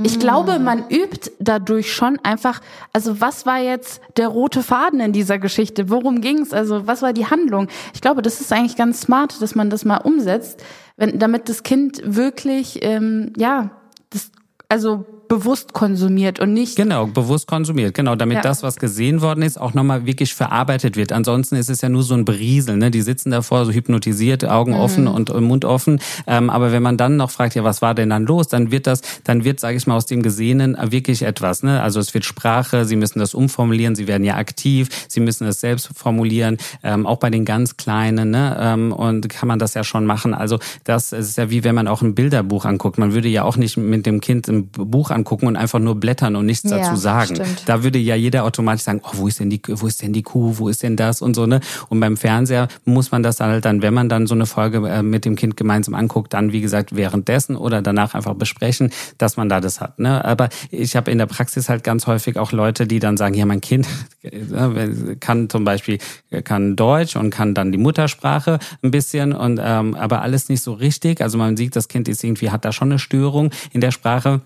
Ich 0.00 0.20
glaube, 0.20 0.60
man 0.60 0.88
übt 0.88 1.32
dadurch 1.40 1.92
schon 1.92 2.20
einfach, 2.22 2.60
also 2.92 3.20
was 3.20 3.46
war 3.46 3.58
jetzt 3.58 4.00
der 4.16 4.28
rote 4.28 4.62
Faden 4.62 5.00
in 5.00 5.12
dieser 5.12 5.38
Geschichte? 5.38 5.90
Worum 5.90 6.20
ging's? 6.20 6.52
Also 6.52 6.86
was 6.86 7.02
war 7.02 7.12
die 7.12 7.26
Handlung? 7.26 7.66
Ich 7.94 8.00
glaube, 8.00 8.22
das 8.22 8.40
ist 8.40 8.52
eigentlich 8.52 8.76
ganz 8.76 9.00
smart, 9.00 9.42
dass 9.42 9.56
man 9.56 9.70
das 9.70 9.84
mal 9.84 9.96
umsetzt, 9.96 10.62
wenn, 10.96 11.18
damit 11.18 11.48
das 11.48 11.64
Kind 11.64 12.00
wirklich, 12.04 12.78
ähm, 12.82 13.32
ja, 13.36 13.70
das, 14.10 14.30
also 14.68 15.04
bewusst 15.28 15.72
konsumiert 15.72 16.40
und 16.40 16.52
nicht. 16.52 16.76
Genau, 16.76 17.06
bewusst 17.06 17.46
konsumiert, 17.46 17.94
genau, 17.94 18.16
damit 18.16 18.36
ja. 18.36 18.42
das, 18.42 18.62
was 18.62 18.76
gesehen 18.76 19.20
worden 19.20 19.42
ist, 19.42 19.60
auch 19.60 19.74
nochmal 19.74 20.06
wirklich 20.06 20.34
verarbeitet 20.34 20.96
wird. 20.96 21.12
Ansonsten 21.12 21.56
ist 21.56 21.70
es 21.70 21.80
ja 21.80 21.88
nur 21.88 22.02
so 22.02 22.14
ein 22.14 22.24
Berieseln, 22.24 22.78
ne? 22.78 22.90
Die 22.90 23.02
sitzen 23.02 23.30
davor 23.30 23.64
so 23.64 23.72
hypnotisiert, 23.72 24.44
Augen 24.44 24.72
mhm. 24.72 24.80
offen 24.80 25.06
und 25.06 25.28
Mund 25.40 25.64
offen. 25.64 26.00
Ähm, 26.26 26.50
aber 26.50 26.72
wenn 26.72 26.82
man 26.82 26.96
dann 26.96 27.16
noch 27.16 27.30
fragt, 27.30 27.54
ja, 27.54 27.64
was 27.64 27.82
war 27.82 27.94
denn 27.94 28.10
dann 28.10 28.26
los, 28.26 28.48
dann 28.48 28.70
wird 28.70 28.86
das, 28.86 29.02
dann 29.24 29.44
wird, 29.44 29.60
sage 29.60 29.76
ich 29.76 29.86
mal, 29.86 29.96
aus 29.96 30.06
dem 30.06 30.22
Gesehenen 30.22 30.76
wirklich 30.90 31.22
etwas. 31.22 31.62
Ne? 31.62 31.82
Also 31.82 32.00
es 32.00 32.14
wird 32.14 32.24
Sprache, 32.24 32.84
sie 32.84 32.96
müssen 32.96 33.18
das 33.18 33.34
umformulieren, 33.34 33.94
sie 33.94 34.06
werden 34.06 34.24
ja 34.24 34.36
aktiv, 34.36 34.88
sie 35.08 35.20
müssen 35.20 35.46
es 35.46 35.60
selbst 35.60 35.90
formulieren, 35.94 36.56
ähm, 36.82 37.06
auch 37.06 37.18
bei 37.18 37.30
den 37.30 37.44
ganz 37.44 37.76
Kleinen, 37.76 38.30
ne? 38.30 38.56
Ähm, 38.60 38.92
und 38.92 39.28
kann 39.28 39.48
man 39.48 39.58
das 39.58 39.74
ja 39.74 39.84
schon 39.84 40.06
machen. 40.06 40.34
Also 40.34 40.58
das 40.84 41.12
ist 41.12 41.36
ja 41.36 41.50
wie 41.50 41.64
wenn 41.64 41.74
man 41.74 41.88
auch 41.88 42.02
ein 42.02 42.14
Bilderbuch 42.14 42.64
anguckt. 42.64 42.98
Man 42.98 43.12
würde 43.12 43.28
ja 43.28 43.44
auch 43.44 43.56
nicht 43.56 43.76
mit 43.76 44.06
dem 44.06 44.20
Kind 44.20 44.48
ein 44.48 44.68
Buch 44.68 45.10
angucken 45.18 45.46
und 45.46 45.56
einfach 45.56 45.78
nur 45.78 45.94
blättern 45.96 46.36
und 46.36 46.46
nichts 46.46 46.70
Ja, 46.70 46.78
dazu 46.78 46.96
sagen. 46.96 47.36
stimmt. 47.36 47.62
Da 47.66 47.82
würde 47.82 47.98
ja 47.98 48.14
jeder 48.14 48.44
automatisch 48.44 48.84
sagen, 48.84 49.00
oh, 49.04 49.10
wo 49.14 49.28
ist 49.28 49.40
denn 49.40 49.50
die, 49.50 49.60
wo 49.68 49.86
ist 49.86 50.02
denn 50.02 50.12
die 50.12 50.22
Kuh, 50.22 50.54
wo 50.58 50.68
ist 50.68 50.82
denn 50.82 50.96
das 50.96 51.20
und 51.22 51.34
so, 51.34 51.46
ne? 51.46 51.60
Und 51.88 52.00
beim 52.00 52.16
Fernseher 52.16 52.68
muss 52.84 53.10
man 53.10 53.22
das 53.22 53.36
dann 53.36 53.50
halt 53.50 53.64
dann, 53.64 53.82
wenn 53.82 53.94
man 53.94 54.08
dann 54.08 54.26
so 54.26 54.34
eine 54.34 54.46
Folge 54.46 54.86
äh, 54.88 55.02
mit 55.02 55.24
dem 55.24 55.36
Kind 55.36 55.56
gemeinsam 55.56 55.94
anguckt, 55.94 56.32
dann 56.34 56.52
wie 56.52 56.60
gesagt 56.60 56.94
währenddessen 56.96 57.56
oder 57.56 57.82
danach 57.82 58.14
einfach 58.14 58.34
besprechen, 58.34 58.90
dass 59.18 59.36
man 59.36 59.48
da 59.48 59.60
das 59.60 59.80
hat, 59.80 59.98
ne? 59.98 60.24
Aber 60.24 60.48
ich 60.70 60.96
habe 60.96 61.10
in 61.10 61.18
der 61.18 61.26
Praxis 61.26 61.68
halt 61.68 61.84
ganz 61.84 62.06
häufig 62.06 62.38
auch 62.38 62.52
Leute, 62.52 62.86
die 62.86 62.98
dann 62.98 63.16
sagen, 63.16 63.34
ja, 63.34 63.46
mein 63.46 63.60
Kind 63.60 63.86
äh, 64.22 65.16
kann 65.20 65.48
zum 65.50 65.64
Beispiel 65.64 65.98
kann 66.44 66.76
Deutsch 66.76 67.16
und 67.16 67.30
kann 67.30 67.54
dann 67.54 67.72
die 67.72 67.78
Muttersprache 67.78 68.58
ein 68.82 68.90
bisschen 68.90 69.32
und 69.32 69.60
ähm, 69.62 69.94
aber 69.94 70.22
alles 70.22 70.48
nicht 70.48 70.62
so 70.62 70.72
richtig. 70.72 71.20
Also 71.20 71.38
man 71.38 71.56
sieht, 71.56 71.74
das 71.76 71.88
Kind 71.88 72.08
ist 72.08 72.22
irgendwie 72.24 72.50
hat 72.50 72.64
da 72.64 72.72
schon 72.72 72.88
eine 72.90 72.98
Störung 72.98 73.50
in 73.72 73.80
der 73.80 73.90
Sprache 73.90 74.40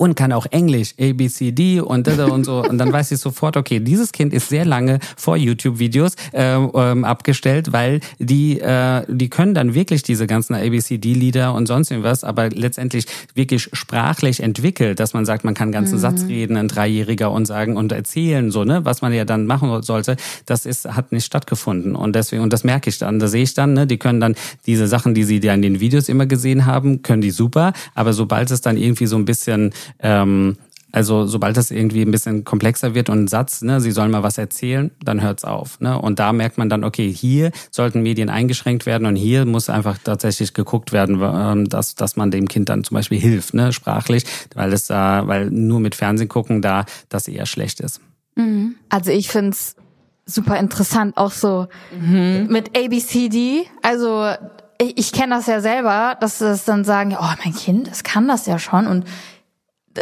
und 0.00 0.14
kann 0.14 0.32
auch 0.32 0.46
Englisch, 0.50 0.94
A, 0.98 1.12
B, 1.12 1.28
C, 1.28 1.52
D 1.52 1.78
und 1.78 2.08
und 2.08 2.44
so. 2.44 2.64
Und 2.64 2.78
dann 2.78 2.90
weiß 2.90 3.12
ich 3.12 3.18
sofort, 3.18 3.58
okay, 3.58 3.80
dieses 3.80 4.12
Kind 4.12 4.32
ist 4.32 4.48
sehr 4.48 4.64
lange 4.64 4.98
vor 5.14 5.36
YouTube-Videos 5.36 6.14
ähm, 6.32 6.70
ähm, 6.74 7.04
abgestellt, 7.04 7.74
weil 7.74 8.00
die, 8.18 8.58
äh, 8.60 9.04
die 9.08 9.28
können 9.28 9.52
dann 9.52 9.74
wirklich 9.74 10.02
diese 10.02 10.26
ganzen 10.26 10.54
A, 10.54 10.60
B, 10.60 10.78
C, 10.78 10.96
D-Lieder 10.96 11.52
und 11.52 11.66
sonst 11.66 11.90
irgendwas, 11.90 12.24
aber 12.24 12.48
letztendlich 12.48 13.04
wirklich 13.34 13.68
sprachlich 13.74 14.42
entwickelt, 14.42 15.00
dass 15.00 15.12
man 15.12 15.26
sagt, 15.26 15.44
man 15.44 15.52
kann 15.52 15.64
einen 15.64 15.72
ganzen 15.72 15.98
Satz 15.98 16.24
reden, 16.26 16.56
ein 16.56 16.68
Dreijähriger 16.68 17.30
und 17.30 17.44
sagen 17.44 17.76
und 17.76 17.92
erzählen, 17.92 18.50
so, 18.50 18.64
ne, 18.64 18.86
was 18.86 19.02
man 19.02 19.12
ja 19.12 19.26
dann 19.26 19.44
machen 19.44 19.82
sollte, 19.82 20.16
das 20.46 20.64
ist, 20.64 20.88
hat 20.88 21.12
nicht 21.12 21.26
stattgefunden. 21.26 21.94
Und 21.94 22.16
deswegen, 22.16 22.42
und 22.42 22.54
das 22.54 22.64
merke 22.64 22.88
ich 22.88 22.96
dann, 22.96 23.18
da 23.18 23.28
sehe 23.28 23.42
ich 23.42 23.52
dann, 23.52 23.74
ne, 23.74 23.86
die 23.86 23.98
können 23.98 24.20
dann 24.20 24.34
diese 24.64 24.86
Sachen, 24.86 25.12
die 25.12 25.24
sie 25.24 25.40
ja 25.42 25.52
in 25.52 25.60
den 25.60 25.80
Videos 25.80 26.08
immer 26.08 26.24
gesehen 26.24 26.64
haben, 26.64 27.02
können 27.02 27.20
die 27.20 27.30
super, 27.30 27.74
aber 27.94 28.14
sobald 28.14 28.50
es 28.50 28.62
dann 28.62 28.78
irgendwie 28.78 29.04
so 29.04 29.16
ein 29.16 29.26
bisschen 29.26 29.72
ähm, 29.98 30.56
also 30.92 31.26
sobald 31.26 31.56
das 31.56 31.70
irgendwie 31.70 32.02
ein 32.02 32.10
bisschen 32.10 32.44
komplexer 32.44 32.94
wird 32.94 33.08
und 33.10 33.24
ein 33.24 33.28
Satz, 33.28 33.62
ne, 33.62 33.80
sie 33.80 33.92
sollen 33.92 34.10
mal 34.10 34.22
was 34.22 34.38
erzählen, 34.38 34.90
dann 35.02 35.22
hört's 35.22 35.44
auf. 35.44 35.80
Ne? 35.80 36.00
Und 36.00 36.18
da 36.18 36.32
merkt 36.32 36.58
man 36.58 36.68
dann, 36.68 36.82
okay, 36.84 37.12
hier 37.12 37.52
sollten 37.70 38.02
Medien 38.02 38.28
eingeschränkt 38.28 38.86
werden 38.86 39.06
und 39.06 39.16
hier 39.16 39.44
muss 39.44 39.70
einfach 39.70 39.98
tatsächlich 40.02 40.52
geguckt 40.52 40.92
werden, 40.92 41.20
ähm, 41.22 41.68
dass, 41.68 41.94
dass 41.94 42.16
man 42.16 42.30
dem 42.30 42.48
Kind 42.48 42.68
dann 42.68 42.82
zum 42.82 42.96
Beispiel 42.96 43.20
hilft, 43.20 43.54
ne, 43.54 43.72
sprachlich, 43.72 44.24
weil 44.54 44.72
es 44.72 44.86
da, 44.86 45.26
weil 45.26 45.50
nur 45.50 45.80
mit 45.80 45.94
Fernsehen 45.94 46.28
gucken 46.28 46.60
da 46.60 46.84
das 47.08 47.28
eher 47.28 47.46
schlecht 47.46 47.80
ist. 47.80 48.00
Also 48.88 49.10
ich 49.10 49.28
find's 49.28 49.76
super 50.26 50.58
interessant, 50.58 51.16
auch 51.16 51.32
so 51.32 51.66
mit 52.48 52.76
ABCD. 52.76 53.66
Also 53.82 54.28
ich, 54.80 54.98
ich 54.98 55.12
kenne 55.12 55.34
das 55.34 55.46
ja 55.46 55.60
selber, 55.60 56.16
dass 56.20 56.38
das 56.38 56.64
dann 56.64 56.84
sagen, 56.84 57.16
oh, 57.18 57.34
mein 57.44 57.54
Kind, 57.54 57.88
das 57.88 58.02
kann 58.02 58.28
das 58.28 58.46
ja 58.46 58.58
schon. 58.58 58.86
Und 58.86 59.04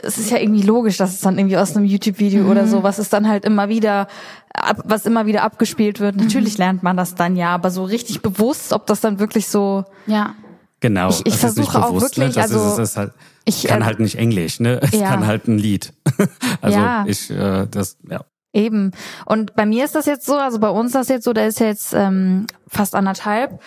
es 0.03 0.19
ist 0.19 0.31
ja 0.31 0.39
irgendwie 0.39 0.63
logisch, 0.63 0.97
dass 0.99 1.15
es 1.15 1.21
dann 1.21 1.39
irgendwie 1.39 1.57
aus 1.57 1.75
einem 1.77 1.87
YouTube-Video 1.87 2.45
oder 2.51 2.67
so, 2.67 2.83
was 2.83 2.99
ist 2.99 3.13
dann 3.13 3.29
halt 3.29 3.45
immer 3.45 3.69
wieder, 3.69 4.07
ab, 4.53 4.83
was 4.85 5.07
immer 5.07 5.27
wieder 5.27 5.43
abgespielt 5.43 5.99
wird. 6.01 6.17
Natürlich 6.17 6.59
lernt 6.59 6.83
man 6.83 6.97
das 6.97 7.15
dann 7.15 7.37
ja, 7.37 7.51
aber 7.55 7.71
so 7.71 7.85
richtig 7.85 8.21
bewusst, 8.21 8.73
ob 8.73 8.87
das 8.87 9.01
dann 9.01 9.19
wirklich 9.19 9.49
so, 9.49 9.85
Ja. 10.07 10.35
Genau. 10.81 11.09
Ich- 11.09 11.27
ich 11.27 11.35
das 11.41 11.51
ist 11.53 11.59
nicht 11.59 11.71
versuche 11.71 11.85
auch 11.85 11.89
bewusst, 11.89 12.17
wirklich, 12.19 12.37
ne? 12.37 12.43
das 12.43 12.53
also, 12.53 12.67
ist, 12.67 12.79
es 12.79 12.91
ist 12.91 12.97
halt, 12.97 13.13
ich, 13.45 13.65
kann 13.65 13.83
äh, 13.83 13.85
halt 13.85 13.99
nicht 13.99 14.15
Englisch, 14.17 14.61
ne? 14.61 14.79
Es 14.93 14.93
ja. 14.93 15.09
kann 15.09 15.27
halt 15.27 15.49
ein 15.49 15.59
Lied. 15.59 15.93
also 16.61 16.79
Ja. 16.79 17.05
ich, 17.09 17.31
äh, 17.31 17.67
das, 17.69 17.97
ja. 18.09 18.21
Eben. 18.53 18.93
Und 19.27 19.55
bei 19.57 19.67
mir 19.67 19.85
ist 19.85 19.95
das 19.95 20.07
jetzt 20.07 20.25
so, 20.25 20.37
also 20.37 20.59
bei 20.61 20.69
uns 20.71 20.89
ist 20.89 20.95
das 20.95 21.09
jetzt 21.09 21.25
so, 21.25 21.33
der 21.33 21.49
ist 21.49 21.59
ja 21.61 21.67
jetzt 21.67 21.93
ähm, 21.95 22.47
fast 22.69 22.95
anderthalb. 22.95 23.61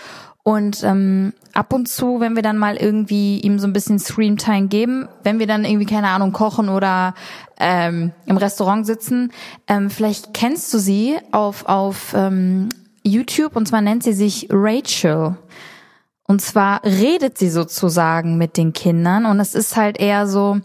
Und 0.44 0.84
ähm, 0.84 1.34
ab 1.54 1.72
und 1.72 1.88
zu, 1.88 2.20
wenn 2.20 2.36
wir 2.36 2.42
dann 2.42 2.58
mal 2.58 2.76
irgendwie 2.76 3.40
ihm 3.40 3.60
so 3.60 3.68
ein 3.68 3.74
bisschen 3.74 4.00
Screamtime 4.00 4.68
geben, 4.68 5.08
wenn 5.24 5.38
wir 5.38 5.46
dann 5.46 5.66
irgendwie, 5.66 5.86
keine 5.86 6.10
Ahnung, 6.10 6.32
kochen 6.32 6.70
oder 6.70 7.14
ähm, 7.60 8.12
im 8.26 8.38
Restaurant 8.38 8.86
sitzen, 8.86 9.32
ähm, 9.68 9.90
vielleicht 9.92 10.34
kennst 10.34 10.74
du 10.74 10.80
sie 10.80 11.18
auf, 11.32 11.66
auf 11.68 12.14
ähm, 12.16 12.70
YouTube 13.04 13.56
und 13.56 13.68
zwar 13.68 13.82
nennt 13.82 14.04
sie 14.04 14.14
sich 14.14 14.48
Rachel. 14.50 15.38
Und 16.28 16.42
zwar 16.42 16.84
redet 16.84 17.38
sie 17.38 17.50
sozusagen 17.50 18.38
mit 18.38 18.58
den 18.58 18.74
Kindern 18.74 19.26
und 19.26 19.40
es 19.40 19.54
ist 19.54 19.76
halt 19.76 20.00
eher 20.00 20.28
so, 20.28 20.60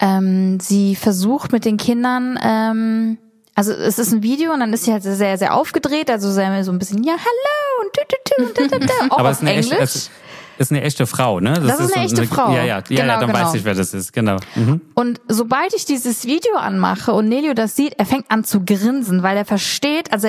ähm, 0.00 0.58
sie 0.60 0.96
versucht 0.96 1.52
mit 1.52 1.64
den 1.64 1.76
Kindern, 1.76 2.38
ähm, 2.42 3.18
also 3.54 3.72
es 3.72 3.98
ist 3.98 4.12
ein 4.12 4.22
Video 4.22 4.52
und 4.52 4.60
dann 4.60 4.72
ist 4.72 4.84
sie 4.84 4.92
halt 4.92 5.02
sehr, 5.02 5.36
sehr 5.36 5.54
aufgedreht, 5.54 6.10
also 6.10 6.30
sehr, 6.30 6.62
so 6.62 6.70
ein 6.70 6.78
bisschen, 6.78 7.02
ja, 7.02 7.14
hallo 7.14 7.84
und 7.84 7.92
tü, 7.92 8.00
tü, 8.08 8.16
und 8.38 8.56
da, 8.58 8.66
da, 8.66 8.78
da, 8.78 8.86
auch 9.10 9.18
Aber 9.18 9.28
auf 9.30 9.32
es 9.32 9.36
ist 9.38 9.42
eine 9.42 9.50
Englisch. 9.52 9.72
echte, 9.72 9.82
es 9.84 10.10
ist 10.58 10.72
eine 10.72 10.82
echte 10.82 11.06
Frau, 11.06 11.40
ne? 11.40 11.54
Das 11.54 11.78
ist 11.80 11.94
eine 11.94 12.04
echte 12.06 12.24
Frau. 12.26 12.50
Ja, 12.50 12.58
ja, 12.58 12.64
ja, 12.64 12.80
Genau, 12.80 13.00
ja 13.02 13.20
dann 13.20 13.28
genau. 13.30 13.38
weiß 13.46 13.54
ich, 13.54 13.64
wer 13.64 13.74
das 13.74 13.94
ist, 13.94 14.12
genau. 14.12 14.36
Mhm. 14.56 14.80
Und 14.94 15.20
sobald 15.28 15.72
ich 15.74 15.84
dieses 15.84 16.24
Video 16.24 16.56
anmache 16.56 17.12
und 17.12 17.28
Nelio 17.28 17.54
das 17.54 17.76
sieht, 17.76 17.94
er 17.98 18.06
fängt 18.06 18.30
an 18.30 18.44
zu 18.44 18.64
grinsen, 18.64 19.22
weil 19.22 19.36
er 19.36 19.44
versteht, 19.44 20.12
also 20.12 20.28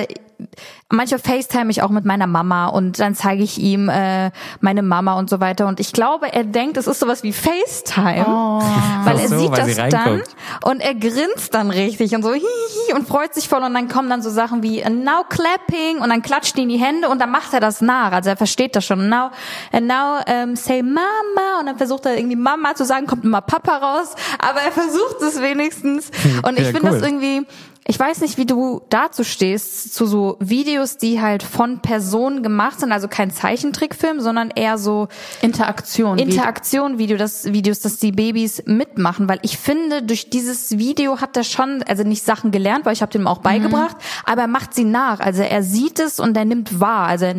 manchmal 0.88 1.20
FaceTime 1.20 1.70
ich 1.70 1.82
auch 1.82 1.90
mit 1.90 2.04
meiner 2.04 2.26
Mama 2.26 2.66
und 2.66 2.98
dann 3.00 3.14
zeige 3.14 3.42
ich 3.42 3.58
ihm 3.58 3.88
äh, 3.88 4.30
meine 4.60 4.82
Mama 4.82 5.14
und 5.18 5.30
so 5.30 5.40
weiter. 5.40 5.66
Und 5.66 5.80
ich 5.80 5.92
glaube, 5.92 6.32
er 6.32 6.44
denkt, 6.44 6.76
es 6.76 6.86
ist 6.86 7.00
sowas 7.00 7.22
wie 7.22 7.32
FaceTime, 7.32 8.24
weil 9.04 9.16
Ach 9.16 9.20
er 9.20 9.28
so, 9.28 9.38
sieht 9.38 9.50
weil 9.50 9.64
sie 9.66 9.74
das 9.74 9.90
dann 9.90 10.22
und 10.64 10.80
er 10.80 10.94
grinst 10.94 11.54
dann 11.54 11.70
richtig 11.70 12.14
und 12.14 12.22
so 12.22 12.32
hihihi 12.32 12.94
und 12.94 13.06
freut 13.08 13.34
sich 13.34 13.48
voll 13.48 13.62
und 13.62 13.74
dann 13.74 13.88
kommen 13.88 14.10
dann 14.10 14.22
so 14.22 14.30
Sachen 14.30 14.62
wie 14.62 14.82
now 14.82 15.24
clapping 15.28 15.98
und 16.02 16.10
dann 16.10 16.22
klatscht 16.22 16.56
in 16.58 16.68
die 16.68 16.78
Hände 16.78 17.08
und 17.08 17.20
dann 17.20 17.30
macht 17.30 17.52
er 17.54 17.60
das 17.60 17.80
nach. 17.80 18.12
Also 18.12 18.30
er 18.30 18.36
versteht 18.36 18.76
das 18.76 18.84
schon. 18.84 19.08
Now, 19.08 19.30
and 19.72 19.86
now 19.86 20.20
um, 20.26 20.56
say 20.56 20.82
Mama 20.82 21.60
und 21.60 21.66
dann 21.66 21.76
versucht 21.78 22.06
er 22.06 22.16
irgendwie 22.16 22.36
Mama 22.36 22.74
zu 22.74 22.84
sagen, 22.84 23.06
kommt 23.06 23.24
immer 23.24 23.40
Papa 23.40 23.76
raus, 23.78 24.14
aber 24.38 24.60
er 24.60 24.72
versucht 24.72 25.22
es 25.22 25.40
wenigstens. 25.40 26.10
Und 26.42 26.58
ich 26.58 26.66
Ja, 26.66 26.72
finde 26.72 26.88
cool. 26.92 26.98
das 26.98 27.02
irgendwie 27.02 27.46
ich 27.86 27.98
weiß 27.98 28.20
nicht, 28.20 28.36
wie 28.38 28.46
du 28.46 28.82
dazu 28.90 29.24
stehst, 29.24 29.94
zu 29.94 30.06
so 30.06 30.36
Videos, 30.38 30.96
die 30.98 31.20
halt 31.20 31.42
von 31.42 31.80
Personen 31.80 32.42
gemacht 32.42 32.78
sind, 32.78 32.92
also 32.92 33.08
kein 33.08 33.30
Zeichentrickfilm, 33.30 34.20
sondern 34.20 34.50
eher 34.50 34.78
so 34.78 35.08
Interaktion. 35.42 36.18
Interaktion, 36.18 36.98
Video, 36.98 37.16
das 37.16 37.52
Videos, 37.52 37.80
dass 37.80 37.96
die 37.96 38.12
Babys 38.12 38.62
mitmachen, 38.66 39.28
weil 39.28 39.38
ich 39.42 39.58
finde, 39.58 40.02
durch 40.02 40.30
dieses 40.30 40.78
Video 40.78 41.20
hat 41.20 41.36
er 41.36 41.42
schon, 41.44 41.82
also 41.82 42.04
nicht 42.04 42.22
Sachen 42.24 42.50
gelernt, 42.50 42.84
weil 42.86 42.92
ich 42.92 43.02
habe 43.02 43.12
dem 43.12 43.26
auch 43.26 43.38
beigebracht, 43.38 43.96
aber 44.24 44.42
er 44.42 44.48
macht 44.48 44.74
sie 44.74 44.84
nach, 44.84 45.18
also 45.20 45.42
er 45.42 45.62
sieht 45.62 45.98
es 45.98 46.20
und 46.20 46.36
er 46.36 46.44
nimmt 46.44 46.80
wahr, 46.80 47.06
also 47.08 47.24
er 47.24 47.34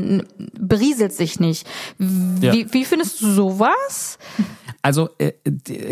berieselt 0.59 1.13
sich 1.13 1.39
nicht. 1.39 1.67
Wie, 1.97 2.45
Ja. 2.47 2.53
wie 2.71 2.85
findest 2.85 3.21
du 3.21 3.31
sowas? 3.31 4.17
Also 4.83 5.09
äh, 5.19 5.31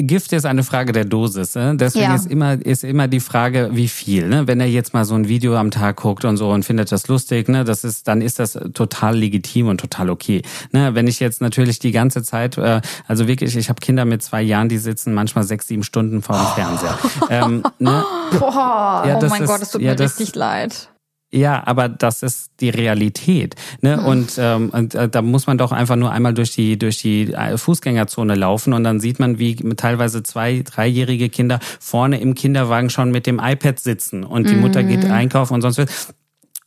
Gift 0.02 0.34
ist 0.34 0.46
eine 0.46 0.64
Frage 0.64 0.92
der 0.94 1.06
Dosis. 1.06 1.56
Ne? 1.56 1.76
Deswegen 1.78 2.06
Ja. 2.06 2.16
ist 2.16 2.26
immer 2.26 2.54
ist 2.66 2.84
immer 2.84 3.08
die 3.08 3.20
Frage, 3.20 3.70
wie 3.74 3.88
viel. 3.88 4.28
Ne? 4.28 4.48
Wenn 4.48 4.60
er 4.60 4.68
jetzt 4.68 4.94
mal 4.94 5.06
so 5.06 5.16
ein 5.16 5.28
Video 5.28 5.56
am 5.58 5.70
Tag 5.72 5.98
guckt 5.98 6.26
und 6.26 6.38
so 6.38 6.50
und 6.50 6.64
findet 6.66 6.92
das 6.92 7.08
lustig, 7.08 7.48
ne, 7.50 7.64
das 7.64 7.84
ist 7.84 8.08
dann 8.08 8.22
ist 8.22 8.40
das 8.40 8.54
total 8.74 9.16
legitim 9.18 9.68
und 9.68 9.80
total 9.80 10.10
okay. 10.10 10.42
Ne? 10.72 10.96
Wenn 10.96 11.08
ich 11.08 11.20
jetzt 11.20 11.40
natürlich 11.42 11.80
die 11.80 11.92
ganze 11.92 12.24
Zeit, 12.24 12.58
äh, 12.58 12.82
also 13.08 13.28
wirklich, 13.28 13.56
ich 13.56 13.70
habe 13.70 13.80
Kinder 13.80 14.06
mit 14.06 14.24
zwei 14.24 14.42
Jahren, 14.42 14.70
die 14.70 14.78
sitzen 14.80 15.14
manchmal 15.14 15.44
sechs 15.44 15.68
sieben 15.68 15.84
Stunden 15.84 16.22
vor 16.22 16.36
dem 16.38 16.48
Fernseher. 16.56 16.98
ähm, 17.30 17.64
ne? 17.78 18.04
Boah, 18.40 19.04
Ja, 19.08 19.18
oh 19.22 19.26
mein 19.30 19.44
ist- 19.44 19.48
Gott, 19.50 19.62
es 19.62 19.72
tut 19.72 19.82
ja, 19.82 19.92
mir 19.92 19.96
das- 19.96 20.20
richtig 20.20 20.36
leid. 20.36 20.90
Ja, 21.32 21.62
aber 21.68 21.90
das 21.90 22.24
ist 22.24 22.54
die 22.60 22.70
Realität, 22.70 23.56
ne? 23.82 24.02
Und, 24.02 24.34
ähm, 24.40 24.72
und 24.72 24.96
äh, 24.96 25.08
da 25.08 25.22
muss 25.22 25.46
man 25.46 25.60
doch 25.60 25.72
einfach 25.72 25.96
nur 25.96 26.12
einmal 26.12 26.34
durch 26.34 26.52
die 26.56 26.80
durch 26.80 27.04
die 27.04 27.34
äh, 27.34 27.56
Fußgängerzone 27.56 28.34
laufen 28.34 28.74
und 28.74 28.84
dann 28.84 29.00
sieht 29.00 29.20
man, 29.20 29.38
wie 29.38 29.56
teilweise 29.76 30.24
zwei, 30.24 30.64
dreijährige 30.66 31.30
Kinder 31.30 31.60
vorne 31.80 32.20
im 32.20 32.34
Kinderwagen 32.34 32.90
schon 32.90 33.12
mit 33.12 33.28
dem 33.28 33.40
iPad 33.40 33.80
sitzen 33.80 34.24
und 34.24 34.50
die 34.50 34.56
Mutter 34.56 34.82
geht 34.84 35.06
einkaufen 35.06 35.54
und 35.54 35.62
sonst 35.62 35.78
was. 35.78 36.14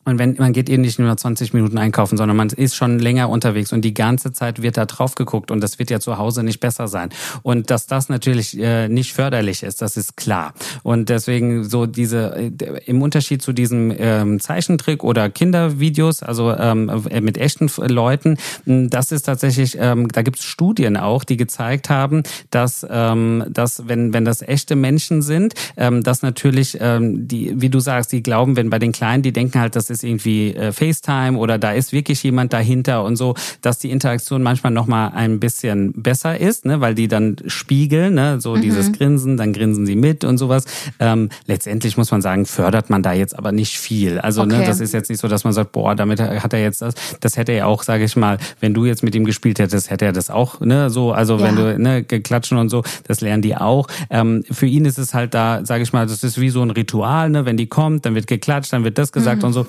Und 0.04 0.18
wenn 0.18 0.34
man 0.38 0.52
geht 0.52 0.68
eben 0.68 0.82
nicht 0.82 0.98
nur 0.98 1.16
20 1.16 1.54
Minuten 1.54 1.78
einkaufen, 1.78 2.16
sondern 2.16 2.36
man 2.36 2.48
ist 2.48 2.74
schon 2.74 2.98
länger 2.98 3.28
unterwegs 3.28 3.72
und 3.72 3.82
die 3.82 3.94
ganze 3.94 4.32
Zeit 4.32 4.60
wird 4.60 4.76
da 4.76 4.84
drauf 4.86 5.14
geguckt 5.14 5.50
und 5.50 5.60
das 5.60 5.78
wird 5.78 5.90
ja 5.90 6.00
zu 6.00 6.18
Hause 6.18 6.42
nicht 6.42 6.58
besser 6.58 6.88
sein. 6.88 7.10
Und 7.42 7.70
dass 7.70 7.86
das 7.86 8.08
natürlich 8.08 8.58
äh, 8.58 8.88
nicht 8.88 9.12
förderlich 9.12 9.62
ist, 9.62 9.80
das 9.80 9.96
ist 9.96 10.16
klar. 10.16 10.54
Und 10.82 11.08
deswegen 11.08 11.62
so 11.64 11.86
diese 11.86 12.34
äh, 12.34 12.50
im 12.86 13.00
Unterschied 13.00 13.42
zu 13.42 13.52
diesem 13.52 13.94
ähm, 13.96 14.40
Zeichentrick 14.40 15.04
oder 15.04 15.30
Kindervideos, 15.30 16.24
also 16.24 16.52
ähm, 16.52 16.90
äh, 17.08 17.20
mit 17.20 17.38
echten 17.38 17.70
Leuten, 17.78 18.38
mh, 18.64 18.88
das 18.88 19.12
ist 19.12 19.22
tatsächlich, 19.22 19.76
ähm, 19.78 20.08
da 20.08 20.22
gibt 20.22 20.38
es 20.38 20.44
Studien 20.44 20.96
auch, 20.96 21.22
die 21.22 21.36
gezeigt 21.36 21.90
haben, 21.90 22.24
dass, 22.50 22.84
ähm, 22.90 23.44
dass 23.50 23.86
wenn 23.86 24.12
wenn 24.12 24.24
das 24.24 24.42
echte 24.42 24.74
Menschen 24.74 25.22
sind, 25.22 25.54
ähm, 25.76 26.02
dass 26.02 26.22
natürlich 26.22 26.76
ähm, 26.80 27.28
die, 27.28 27.60
wie 27.60 27.68
du 27.68 27.78
sagst, 27.78 28.10
die 28.10 28.22
glauben, 28.22 28.56
wenn 28.56 28.68
bei 28.68 28.80
den 28.80 28.90
Kleinen, 28.90 29.22
die 29.22 29.32
denken 29.32 29.60
halt, 29.60 29.76
das 29.76 29.91
es 29.92 30.02
irgendwie 30.02 30.54
äh, 30.54 30.72
FaceTime 30.72 31.38
oder 31.38 31.58
da 31.58 31.72
ist 31.72 31.92
wirklich 31.92 32.22
jemand 32.22 32.52
dahinter 32.52 33.04
und 33.04 33.16
so, 33.16 33.34
dass 33.60 33.78
die 33.78 33.90
Interaktion 33.90 34.42
manchmal 34.42 34.72
nochmal 34.72 35.12
ein 35.14 35.40
bisschen 35.40 35.92
besser 35.92 36.38
ist, 36.38 36.64
ne, 36.64 36.80
weil 36.80 36.94
die 36.94 37.08
dann 37.08 37.36
spiegeln, 37.46 38.14
ne, 38.14 38.40
so 38.40 38.56
mhm. 38.56 38.62
dieses 38.62 38.92
Grinsen, 38.92 39.36
dann 39.36 39.52
grinsen 39.52 39.86
sie 39.86 39.96
mit 39.96 40.24
und 40.24 40.38
sowas. 40.38 40.64
Ähm, 40.98 41.28
letztendlich 41.46 41.96
muss 41.96 42.10
man 42.10 42.22
sagen, 42.22 42.46
fördert 42.46 42.90
man 42.90 43.02
da 43.02 43.12
jetzt 43.12 43.38
aber 43.38 43.52
nicht 43.52 43.78
viel. 43.78 44.18
Also 44.18 44.44
ne, 44.44 44.54
okay. 44.54 44.62
ne, 44.62 44.68
das 44.68 44.80
ist 44.80 44.92
jetzt 44.92 45.10
nicht 45.10 45.20
so, 45.20 45.28
dass 45.28 45.44
man 45.44 45.52
sagt, 45.52 45.72
boah, 45.72 45.94
damit 45.94 46.20
hat 46.20 46.52
er 46.52 46.62
jetzt 46.62 46.82
das. 46.82 46.94
Das 47.20 47.36
hätte 47.36 47.52
er 47.52 47.68
auch, 47.68 47.82
sage 47.82 48.04
ich 48.04 48.16
mal, 48.16 48.38
wenn 48.60 48.74
du 48.74 48.84
jetzt 48.84 49.02
mit 49.02 49.14
ihm 49.14 49.24
gespielt 49.24 49.58
hättest, 49.58 49.90
hätte 49.90 50.04
er 50.04 50.12
das 50.12 50.30
auch, 50.30 50.60
ne, 50.60 50.90
so, 50.90 51.12
also 51.12 51.38
ja. 51.38 51.44
wenn 51.44 51.56
du 51.56 51.78
ne, 51.78 52.02
geklatschen 52.02 52.58
und 52.58 52.68
so, 52.68 52.82
das 53.06 53.20
lernen 53.20 53.42
die 53.42 53.56
auch. 53.56 53.88
Ähm, 54.10 54.44
für 54.50 54.66
ihn 54.66 54.84
ist 54.84 54.98
es 54.98 55.14
halt 55.14 55.34
da, 55.34 55.64
sage 55.64 55.82
ich 55.82 55.92
mal, 55.92 56.06
das 56.06 56.24
ist 56.24 56.40
wie 56.40 56.50
so 56.50 56.62
ein 56.62 56.70
Ritual, 56.70 57.30
ne, 57.30 57.44
wenn 57.44 57.56
die 57.56 57.66
kommt, 57.66 58.06
dann 58.06 58.14
wird 58.14 58.26
geklatscht, 58.26 58.72
dann 58.72 58.84
wird 58.84 58.98
das 58.98 59.12
gesagt 59.12 59.42
mhm. 59.42 59.48
und 59.48 59.52
so 59.52 59.66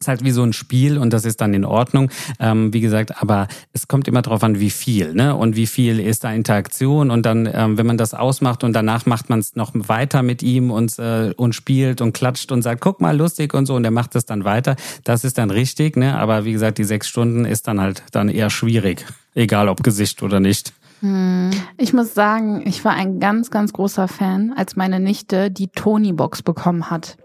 ist 0.00 0.08
halt 0.08 0.24
wie 0.24 0.30
so 0.30 0.42
ein 0.42 0.54
Spiel 0.54 0.96
und 0.96 1.12
das 1.12 1.26
ist 1.26 1.42
dann 1.42 1.52
in 1.52 1.66
Ordnung. 1.66 2.10
Ähm, 2.38 2.72
wie 2.72 2.80
gesagt, 2.80 3.20
aber 3.20 3.48
es 3.74 3.86
kommt 3.86 4.08
immer 4.08 4.22
darauf 4.22 4.42
an, 4.42 4.58
wie 4.58 4.70
viel, 4.70 5.12
ne? 5.12 5.36
Und 5.36 5.56
wie 5.56 5.66
viel 5.66 6.00
ist 6.00 6.24
da 6.24 6.32
Interaktion 6.32 7.10
und 7.10 7.26
dann, 7.26 7.46
ähm, 7.52 7.76
wenn 7.76 7.84
man 7.84 7.98
das 7.98 8.14
ausmacht 8.14 8.64
und 8.64 8.72
danach 8.72 9.04
macht 9.04 9.28
man 9.28 9.40
es 9.40 9.56
noch 9.56 9.72
weiter 9.74 10.22
mit 10.22 10.42
ihm 10.42 10.70
und 10.70 10.98
äh, 10.98 11.34
und 11.36 11.54
spielt 11.54 12.00
und 12.00 12.14
klatscht 12.14 12.50
und 12.50 12.62
sagt, 12.62 12.80
guck 12.80 13.02
mal, 13.02 13.14
lustig 13.14 13.52
und 13.52 13.66
so 13.66 13.74
und 13.74 13.84
er 13.84 13.90
macht 13.90 14.16
es 14.16 14.24
dann 14.24 14.44
weiter. 14.44 14.76
Das 15.04 15.22
ist 15.22 15.36
dann 15.36 15.50
richtig, 15.50 15.98
ne? 15.98 16.18
Aber 16.18 16.46
wie 16.46 16.52
gesagt, 16.52 16.78
die 16.78 16.84
sechs 16.84 17.06
Stunden 17.06 17.44
ist 17.44 17.68
dann 17.68 17.78
halt 17.78 18.02
dann 18.10 18.30
eher 18.30 18.48
schwierig, 18.48 19.04
egal 19.34 19.68
ob 19.68 19.82
Gesicht 19.82 20.22
oder 20.22 20.40
nicht. 20.40 20.72
Hm. 21.00 21.50
Ich 21.76 21.92
muss 21.92 22.14
sagen, 22.14 22.62
ich 22.64 22.86
war 22.86 22.92
ein 22.94 23.20
ganz, 23.20 23.50
ganz 23.50 23.74
großer 23.74 24.08
Fan, 24.08 24.54
als 24.56 24.76
meine 24.76 24.98
Nichte 24.98 25.50
die 25.50 25.68
Tony-Box 25.68 26.42
bekommen 26.42 26.88
hat. 26.88 27.18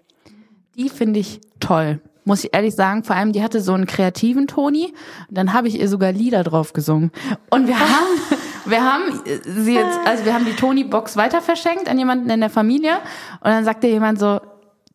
Die 0.78 0.90
finde 0.90 1.22
ich 1.22 1.40
toll 1.62 2.02
muss 2.26 2.44
ich 2.44 2.54
ehrlich 2.54 2.76
sagen, 2.76 3.04
vor 3.04 3.16
allem 3.16 3.32
die 3.32 3.44
hatte 3.44 3.62
so 3.62 3.74
einen 3.74 3.86
kreativen 3.86 4.48
Toni. 4.48 4.94
Und 5.30 5.38
dann 5.38 5.54
habe 5.54 5.68
ich 5.68 5.80
ihr 5.80 5.88
sogar 5.88 6.12
Lieder 6.12 6.44
drauf 6.44 6.74
gesungen. 6.74 7.12
Und 7.50 7.68
wir 7.68 7.80
haben, 7.80 8.40
wir 8.66 8.84
haben 8.84 9.22
sie 9.46 9.76
jetzt, 9.76 10.00
also 10.06 10.26
wir 10.26 10.34
haben 10.34 10.46
die 10.46 10.56
Toni-Box 10.56 11.16
weiter 11.16 11.42
verschenkt 11.42 11.88
an 11.88 11.98
jemanden 11.98 12.30
in 12.30 12.42
der 12.42 12.50
Familie. 12.50 12.96
Und 13.42 13.52
dann 13.52 13.64
sagte 13.64 13.88
jemand 13.88 14.20
so, 14.20 14.42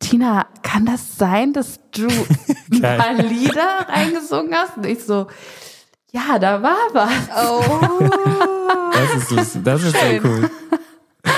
Tina, 0.01 0.47
kann 0.63 0.87
das 0.87 1.17
sein, 1.17 1.53
dass 1.53 1.79
du 1.93 2.09
ein 2.73 2.83
paar 2.83 3.15
Lieder 3.15 3.87
reingesungen 3.89 4.55
hast? 4.55 4.77
Und 4.77 4.87
ich 4.87 5.05
so, 5.05 5.29
ja, 6.13 6.39
da 6.39 6.63
war 6.63 6.77
was. 6.93 7.29
Oh. 7.37 7.81
Das 8.93 9.33
ist, 9.33 9.59
das 9.65 9.83
ist 9.83 9.99
sehr 9.99 10.23
cool. 10.25 10.51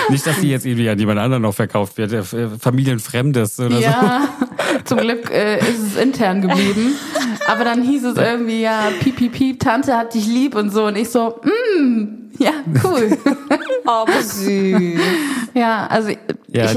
Nicht, 0.08 0.26
dass 0.26 0.40
sie 0.40 0.50
jetzt 0.50 0.66
irgendwie 0.66 0.88
an 0.88 0.98
jemand 0.98 1.18
anderen 1.18 1.42
noch 1.42 1.54
verkauft 1.54 1.98
wird, 1.98 2.12
äh, 2.12 2.48
Familienfremdes 2.48 3.58
oder 3.60 3.78
ja, 3.78 4.28
so. 4.38 4.96
zum 4.96 4.98
Glück 4.98 5.30
äh, 5.30 5.58
ist 5.58 5.80
es 5.80 5.96
intern 5.96 6.42
geblieben. 6.42 6.94
Aber 7.46 7.64
dann 7.64 7.82
hieß 7.82 8.04
es 8.04 8.16
irgendwie, 8.16 8.62
ja, 8.62 8.88
piep, 9.00 9.16
piep, 9.16 9.32
piep, 9.32 9.60
Tante 9.60 9.96
hat 9.96 10.14
dich 10.14 10.26
lieb 10.26 10.54
und 10.54 10.70
so. 10.70 10.86
Und 10.86 10.96
ich 10.96 11.10
so, 11.10 11.40
mm, 11.42 12.30
ja, 12.38 12.52
cool. 12.84 13.18
Aber 13.86 14.22
süß. 14.22 15.00
Ja, 15.54 15.86
also 15.86 16.10
ja. 16.48 16.72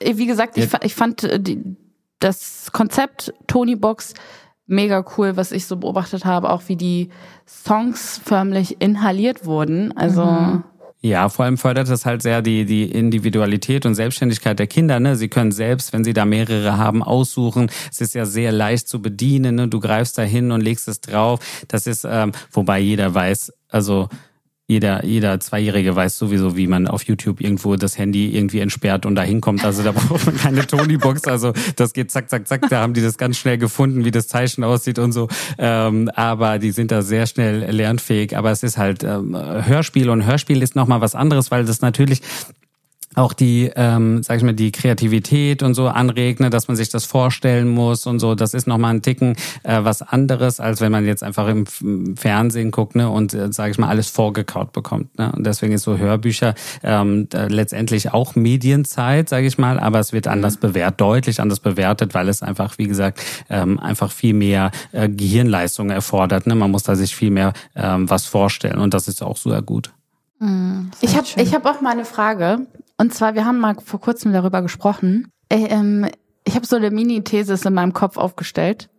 ich, 0.00 0.16
wie 0.16 0.26
gesagt, 0.26 0.56
ich, 0.56 0.68
ich 0.82 0.94
fand 0.94 1.24
äh, 1.24 1.40
die, 1.40 1.62
das 2.18 2.70
Konzept 2.72 3.34
Tony 3.46 3.76
Box 3.76 4.14
mega 4.66 5.04
cool, 5.16 5.36
was 5.36 5.52
ich 5.52 5.66
so 5.66 5.76
beobachtet 5.76 6.24
habe, 6.24 6.50
auch 6.50 6.62
wie 6.66 6.76
die 6.76 7.10
Songs 7.46 8.20
förmlich 8.24 8.80
inhaliert 8.80 9.44
wurden. 9.44 9.96
Also 9.96 10.24
mhm. 10.24 10.64
Ja, 11.04 11.28
vor 11.28 11.44
allem 11.44 11.58
fördert 11.58 11.88
das 11.88 12.06
halt 12.06 12.22
sehr 12.22 12.42
die, 12.42 12.64
die 12.64 12.84
Individualität 12.84 13.86
und 13.86 13.96
Selbstständigkeit 13.96 14.60
der 14.60 14.68
Kinder. 14.68 15.00
Ne? 15.00 15.16
Sie 15.16 15.28
können 15.28 15.50
selbst, 15.50 15.92
wenn 15.92 16.04
sie 16.04 16.12
da 16.12 16.24
mehrere 16.24 16.78
haben, 16.78 17.02
aussuchen. 17.02 17.72
Es 17.90 18.00
ist 18.00 18.14
ja 18.14 18.24
sehr 18.24 18.52
leicht 18.52 18.86
zu 18.86 19.02
bedienen. 19.02 19.56
Ne? 19.56 19.66
Du 19.66 19.80
greifst 19.80 20.16
da 20.16 20.22
hin 20.22 20.52
und 20.52 20.60
legst 20.60 20.86
es 20.86 21.00
drauf. 21.00 21.40
Das 21.66 21.88
ist, 21.88 22.06
ähm, 22.08 22.30
wobei 22.52 22.78
jeder 22.78 23.12
weiß, 23.12 23.52
also 23.68 24.08
jeder, 24.68 25.04
jeder 25.04 25.38
Zweijährige 25.40 25.94
weiß 25.94 26.16
sowieso, 26.18 26.56
wie 26.56 26.66
man 26.66 26.86
auf 26.86 27.04
YouTube 27.04 27.40
irgendwo 27.40 27.76
das 27.76 27.98
Handy 27.98 28.34
irgendwie 28.34 28.60
entsperrt 28.60 29.04
und 29.04 29.16
da 29.16 29.22
hinkommt. 29.22 29.64
Also 29.64 29.82
da 29.82 29.92
braucht 29.92 30.26
man 30.26 30.36
keine 30.36 30.66
Tony-Box. 30.66 31.24
Also 31.24 31.52
das 31.76 31.92
geht 31.92 32.10
zack, 32.10 32.30
zack, 32.30 32.48
zack. 32.48 32.68
Da 32.70 32.80
haben 32.80 32.94
die 32.94 33.02
das 33.02 33.18
ganz 33.18 33.36
schnell 33.36 33.58
gefunden, 33.58 34.04
wie 34.04 34.10
das 34.10 34.28
Zeichen 34.28 34.64
aussieht 34.64 34.98
und 34.98 35.12
so. 35.12 35.28
Ähm, 35.58 36.10
aber 36.14 36.58
die 36.58 36.70
sind 36.70 36.90
da 36.90 37.02
sehr 37.02 37.26
schnell 37.26 37.70
lernfähig. 37.70 38.36
Aber 38.36 38.50
es 38.50 38.62
ist 38.62 38.78
halt 38.78 39.04
ähm, 39.04 39.36
Hörspiel 39.36 40.08
und 40.08 40.24
Hörspiel 40.24 40.62
ist 40.62 40.76
nochmal 40.76 41.00
was 41.00 41.14
anderes, 41.14 41.50
weil 41.50 41.64
das 41.64 41.80
natürlich 41.80 42.22
auch 43.14 43.32
die, 43.32 43.70
ähm, 43.76 44.22
sag 44.22 44.38
ich 44.38 44.42
mal, 44.42 44.54
die 44.54 44.72
Kreativität 44.72 45.62
und 45.62 45.74
so 45.74 45.88
anregt, 45.88 46.40
ne, 46.40 46.50
dass 46.50 46.68
man 46.68 46.76
sich 46.76 46.88
das 46.88 47.04
vorstellen 47.04 47.68
muss 47.68 48.06
und 48.06 48.20
so. 48.20 48.34
Das 48.34 48.54
ist 48.54 48.66
nochmal 48.66 48.94
ein 48.94 49.02
Ticken 49.02 49.36
äh, 49.62 49.80
was 49.82 50.02
anderes, 50.02 50.60
als 50.60 50.80
wenn 50.80 50.92
man 50.92 51.06
jetzt 51.06 51.22
einfach 51.22 51.48
im 51.48 51.66
Fernsehen 52.16 52.70
guckt 52.70 52.96
ne, 52.96 53.08
und, 53.10 53.34
äh, 53.34 53.52
sage 53.52 53.70
ich 53.70 53.78
mal, 53.78 53.88
alles 53.88 54.08
vorgekaut 54.08 54.72
bekommt. 54.72 55.18
Ne? 55.18 55.32
Und 55.32 55.44
deswegen 55.44 55.72
ist 55.72 55.82
so 55.82 55.98
Hörbücher 55.98 56.54
ähm, 56.82 57.28
letztendlich 57.32 58.12
auch 58.12 58.34
Medienzeit, 58.34 59.28
sage 59.28 59.46
ich 59.46 59.58
mal, 59.58 59.78
aber 59.78 60.00
es 60.00 60.12
wird 60.12 60.26
anders 60.28 60.56
mhm. 60.56 60.60
bewertet, 60.60 61.00
deutlich 61.00 61.40
anders 61.40 61.60
bewertet, 61.60 62.14
weil 62.14 62.28
es 62.28 62.42
einfach, 62.42 62.78
wie 62.78 62.88
gesagt, 62.88 63.20
ähm, 63.50 63.78
einfach 63.78 64.10
viel 64.10 64.34
mehr 64.34 64.70
äh, 64.92 65.08
Gehirnleistung 65.08 65.90
erfordert. 65.90 66.46
Ne? 66.46 66.54
Man 66.54 66.70
muss 66.70 66.82
da 66.82 66.96
sich 66.96 67.14
viel 67.14 67.30
mehr 67.30 67.52
ähm, 67.74 68.08
was 68.08 68.26
vorstellen 68.26 68.78
und 68.78 68.94
das 68.94 69.08
ist 69.08 69.22
auch 69.22 69.36
sehr 69.36 69.62
gut. 69.62 69.92
Mhm, 70.42 70.90
ich 71.00 71.16
habe 71.16 71.26
ich 71.36 71.54
hab 71.54 71.64
auch 71.66 71.80
mal 71.80 71.90
eine 71.90 72.04
Frage. 72.04 72.66
Und 73.02 73.12
zwar, 73.12 73.34
wir 73.34 73.44
haben 73.44 73.58
mal 73.58 73.74
vor 73.84 74.00
kurzem 74.00 74.32
darüber 74.32 74.62
gesprochen. 74.62 75.26
Äh, 75.48 75.64
ähm, 75.64 76.06
ich 76.44 76.54
habe 76.54 76.64
so 76.64 76.76
eine 76.76 76.92
Mini-Thesis 76.92 77.64
in 77.64 77.74
meinem 77.74 77.92
Kopf 77.92 78.16
aufgestellt. 78.16 78.90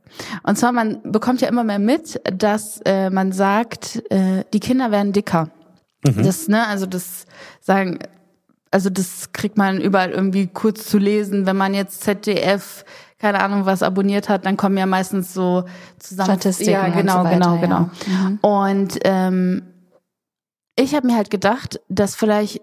Und 0.43 0.57
zwar, 0.57 0.73
man 0.73 0.99
bekommt 1.09 1.39
ja 1.39 1.47
immer 1.47 1.63
mehr 1.63 1.79
mit, 1.79 2.19
dass 2.25 2.81
äh, 2.83 3.09
man 3.09 3.31
sagt, 3.31 4.03
äh, 4.11 4.43
die 4.51 4.59
Kinder 4.59 4.91
werden 4.91 5.13
dicker. 5.13 5.51
Mhm. 6.05 6.21
Das, 6.21 6.49
ne, 6.49 6.67
also 6.67 6.85
das 6.85 7.27
sagen, 7.61 7.99
also 8.71 8.89
das 8.89 9.31
kriegt 9.31 9.55
man 9.57 9.79
überall 9.79 10.11
irgendwie 10.11 10.47
kurz 10.47 10.85
zu 10.85 10.97
lesen. 10.97 11.45
Wenn 11.45 11.55
man 11.55 11.73
jetzt 11.73 12.01
ZDF, 12.01 12.83
keine 13.19 13.39
Ahnung, 13.39 13.65
was 13.65 13.83
abonniert 13.83 14.27
hat, 14.27 14.45
dann 14.45 14.57
kommen 14.57 14.77
ja 14.77 14.85
meistens 14.85 15.33
so 15.33 15.63
zusammen. 15.97 16.25
Statistiken. 16.25 16.71
Ja, 16.71 16.89
genau, 16.89 17.21
und 17.21 17.27
so 17.27 17.33
genau, 17.35 17.51
weiter, 17.53 17.61
genau. 17.61 17.89
Ja. 18.07 18.29
Mhm. 18.29 18.39
Und 18.41 18.99
ähm, 19.05 19.61
ich 20.75 20.93
habe 20.93 21.07
mir 21.07 21.15
halt 21.15 21.29
gedacht, 21.29 21.79
dass 21.87 22.15
vielleicht 22.15 22.59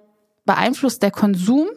beeinflusst 0.50 1.00
der 1.04 1.12
Konsum 1.12 1.68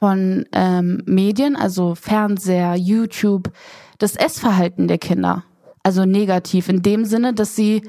von 0.00 0.46
ähm, 0.50 1.00
Medien, 1.06 1.54
also 1.54 1.94
Fernseher, 1.94 2.74
YouTube, 2.74 3.52
das 3.98 4.16
Essverhalten 4.16 4.88
der 4.88 4.98
Kinder. 4.98 5.44
Also 5.84 6.04
negativ 6.04 6.68
in 6.68 6.82
dem 6.82 7.04
Sinne, 7.04 7.34
dass 7.34 7.54
sie, 7.54 7.82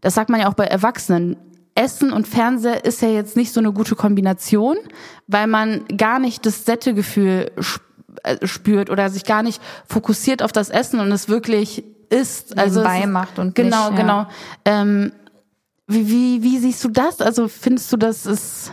das 0.00 0.14
sagt 0.14 0.30
man 0.30 0.40
ja 0.40 0.48
auch 0.48 0.54
bei 0.54 0.64
Erwachsenen, 0.64 1.36
Essen 1.76 2.12
und 2.12 2.26
Fernseher 2.26 2.84
ist 2.84 3.02
ja 3.02 3.08
jetzt 3.08 3.36
nicht 3.36 3.52
so 3.52 3.60
eine 3.60 3.72
gute 3.72 3.94
Kombination, 3.94 4.76
weil 5.28 5.46
man 5.46 5.84
gar 5.96 6.18
nicht 6.18 6.44
das 6.44 6.64
Sättegefühl 6.64 7.52
äh, 8.24 8.44
spürt 8.48 8.90
oder 8.90 9.10
sich 9.10 9.24
gar 9.24 9.44
nicht 9.44 9.62
fokussiert 9.86 10.42
auf 10.42 10.50
das 10.50 10.70
Essen 10.70 10.98
und 10.98 11.12
es 11.12 11.28
wirklich 11.28 11.84
isst. 12.08 12.58
Also 12.58 12.82
beimacht 12.82 13.38
und 13.38 13.54
genau, 13.54 13.90
nicht, 13.90 13.98
ja. 13.98 14.02
genau. 14.02 14.26
Ähm, 14.64 15.12
wie, 15.86 16.08
wie, 16.08 16.42
wie 16.42 16.58
siehst 16.58 16.82
du 16.82 16.88
das? 16.88 17.20
Also 17.20 17.46
findest 17.46 17.92
du, 17.92 17.96
das 17.96 18.26
ist 18.26 18.72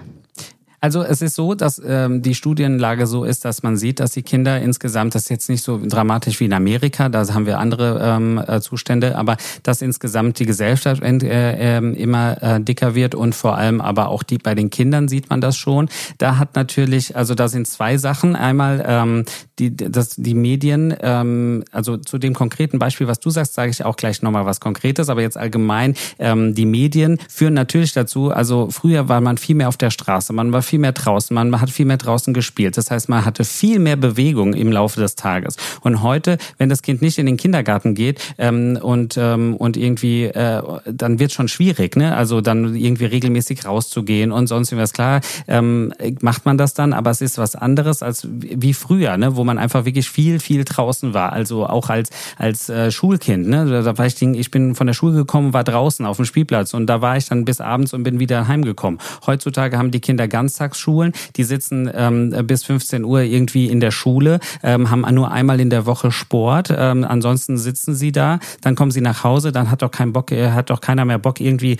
also 0.79 1.01
es 1.01 1.23
ist 1.23 1.35
so, 1.35 1.55
dass 1.55 1.81
ähm, 1.83 2.21
die 2.21 2.35
Studienlage 2.35 3.07
so 3.07 3.23
ist, 3.23 3.45
dass 3.45 3.63
man 3.63 3.77
sieht, 3.77 3.99
dass 3.99 4.11
die 4.11 4.21
Kinder 4.21 4.61
insgesamt, 4.61 5.15
das 5.15 5.23
ist 5.23 5.29
jetzt 5.29 5.49
nicht 5.49 5.63
so 5.63 5.79
dramatisch 5.83 6.39
wie 6.39 6.45
in 6.45 6.53
Amerika, 6.53 7.09
da 7.09 7.27
haben 7.33 7.47
wir 7.47 7.57
andere 7.57 7.99
ähm, 8.03 8.41
äh, 8.45 8.61
Zustände, 8.61 9.17
aber 9.17 9.37
dass 9.63 9.81
insgesamt 9.81 10.37
die 10.37 10.45
Gesellschaft 10.45 11.01
äh, 11.01 11.77
äh, 11.77 11.93
immer 11.95 12.41
äh, 12.43 12.61
dicker 12.61 12.93
wird 12.93 13.15
und 13.15 13.33
vor 13.33 13.57
allem 13.57 13.81
aber 13.81 14.09
auch 14.09 14.21
die 14.21 14.37
bei 14.37 14.53
den 14.53 14.69
Kindern 14.69 15.07
sieht 15.07 15.31
man 15.31 15.41
das 15.41 15.57
schon. 15.57 15.89
Da 16.19 16.37
hat 16.37 16.55
natürlich, 16.55 17.15
also 17.15 17.33
da 17.33 17.47
sind 17.47 17.67
zwei 17.67 17.97
Sachen. 17.97 18.35
Einmal 18.35 18.85
ähm, 18.87 19.25
die, 19.57 19.75
das, 19.75 20.09
die 20.15 20.35
Medien, 20.35 20.95
ähm, 21.01 21.63
also 21.71 21.97
zu 21.97 22.19
dem 22.19 22.35
konkreten 22.35 22.77
Beispiel, 22.77 23.07
was 23.07 23.19
du 23.19 23.31
sagst, 23.31 23.55
sage 23.55 23.71
ich 23.71 23.83
auch 23.83 23.95
gleich 23.95 24.21
nochmal 24.21 24.45
was 24.45 24.59
Konkretes, 24.59 25.09
aber 25.09 25.21
jetzt 25.21 25.37
allgemein, 25.37 25.95
ähm, 26.19 26.53
die 26.53 26.67
Medien 26.67 27.17
führen 27.29 27.55
natürlich 27.55 27.93
dazu, 27.93 28.29
also 28.29 28.69
früher 28.69 29.09
war 29.09 29.21
man 29.21 29.37
viel 29.37 29.55
mehr 29.55 29.69
auf 29.69 29.77
der 29.77 29.89
Straße, 29.89 30.33
man 30.33 30.51
war 30.51 30.61
viel 30.67 30.79
mehr 30.79 30.91
draußen, 30.91 31.33
man 31.33 31.59
hat 31.59 31.69
viel 31.69 31.85
mehr 31.85 31.97
draußen 31.97 32.33
gespielt. 32.33 32.77
Das 32.77 32.91
heißt, 32.91 33.09
man 33.09 33.25
hatte 33.25 33.43
viel 33.43 33.79
mehr 33.79 33.95
Bewegung 33.95 34.53
im 34.53 34.71
Laufe 34.71 34.99
des 34.99 35.15
Tages. 35.15 35.55
Und 35.81 36.03
heute, 36.03 36.37
wenn 36.57 36.69
das 36.69 36.81
Kind 36.81 37.01
nicht 37.01 37.17
in 37.17 37.25
den 37.25 37.37
Kindergarten 37.37 37.95
geht 37.95 38.21
ähm, 38.37 38.77
und, 38.81 39.17
ähm, 39.17 39.55
und 39.55 39.77
irgendwie, 39.77 40.25
äh, 40.25 40.61
dann 40.85 41.19
wird 41.19 41.31
schon 41.31 41.47
schwierig, 41.47 41.95
ne? 41.95 42.15
Also 42.15 42.41
dann 42.41 42.75
irgendwie 42.75 43.05
regelmäßig 43.05 43.65
rauszugehen 43.65 44.31
und 44.31 44.47
sonst 44.47 44.71
irgendwas. 44.71 44.93
Klar, 44.93 45.21
ähm, 45.47 45.93
macht 46.21 46.45
man 46.45 46.57
das 46.57 46.73
dann, 46.73 46.93
aber 46.93 47.11
es 47.11 47.21
ist 47.21 47.37
was 47.37 47.55
anderes 47.55 48.03
als 48.03 48.27
wie 48.29 48.73
früher, 48.73 49.17
ne? 49.17 49.35
Wo 49.35 49.43
man 49.43 49.57
einfach 49.57 49.85
wirklich 49.85 50.09
viel, 50.09 50.39
viel 50.39 50.63
draußen 50.63 51.13
war. 51.13 51.33
Also 51.33 51.65
auch 51.65 51.89
als, 51.89 52.09
als 52.37 52.69
äh, 52.69 52.91
Schulkind, 52.91 53.47
ne? 53.47 53.65
Da 53.83 53.97
war 53.97 54.05
ich, 54.05 54.21
ich 54.21 54.51
bin 54.51 54.75
von 54.75 54.87
der 54.87 54.93
Schule 54.93 55.15
gekommen, 55.15 55.53
war 55.53 55.63
draußen 55.63 56.05
auf 56.05 56.17
dem 56.17 56.25
Spielplatz 56.25 56.73
und 56.73 56.87
da 56.87 57.01
war 57.01 57.17
ich 57.17 57.27
dann 57.27 57.45
bis 57.45 57.61
abends 57.61 57.93
und 57.93 58.03
bin 58.03 58.19
wieder 58.19 58.47
heimgekommen. 58.47 58.99
Heutzutage 59.25 59.77
haben 59.77 59.91
die 59.91 60.01
Kinder 60.01 60.27
ganz 60.27 60.55
Ganztagsschulen, 60.57 61.13
die 61.35 61.43
sitzen 61.43 61.89
ähm, 61.93 62.33
bis 62.45 62.63
15 62.63 63.03
Uhr 63.03 63.21
irgendwie 63.21 63.67
in 63.67 63.79
der 63.79 63.91
Schule, 63.91 64.39
ähm, 64.63 64.89
haben 64.89 65.05
nur 65.13 65.31
einmal 65.31 65.59
in 65.59 65.69
der 65.69 65.85
Woche 65.85 66.11
Sport, 66.11 66.73
ähm, 66.75 67.03
ansonsten 67.03 67.57
sitzen 67.57 67.95
sie 67.95 68.11
da, 68.11 68.39
dann 68.61 68.75
kommen 68.75 68.91
sie 68.91 69.01
nach 69.01 69.23
Hause, 69.23 69.51
dann 69.51 69.69
hat 69.69 69.81
doch 69.81 69.91
kein 69.91 70.13
Bock, 70.13 70.31
äh, 70.31 70.51
hat 70.51 70.69
doch 70.69 70.81
keiner 70.81 71.05
mehr 71.05 71.19
Bock 71.19 71.39
irgendwie 71.39 71.77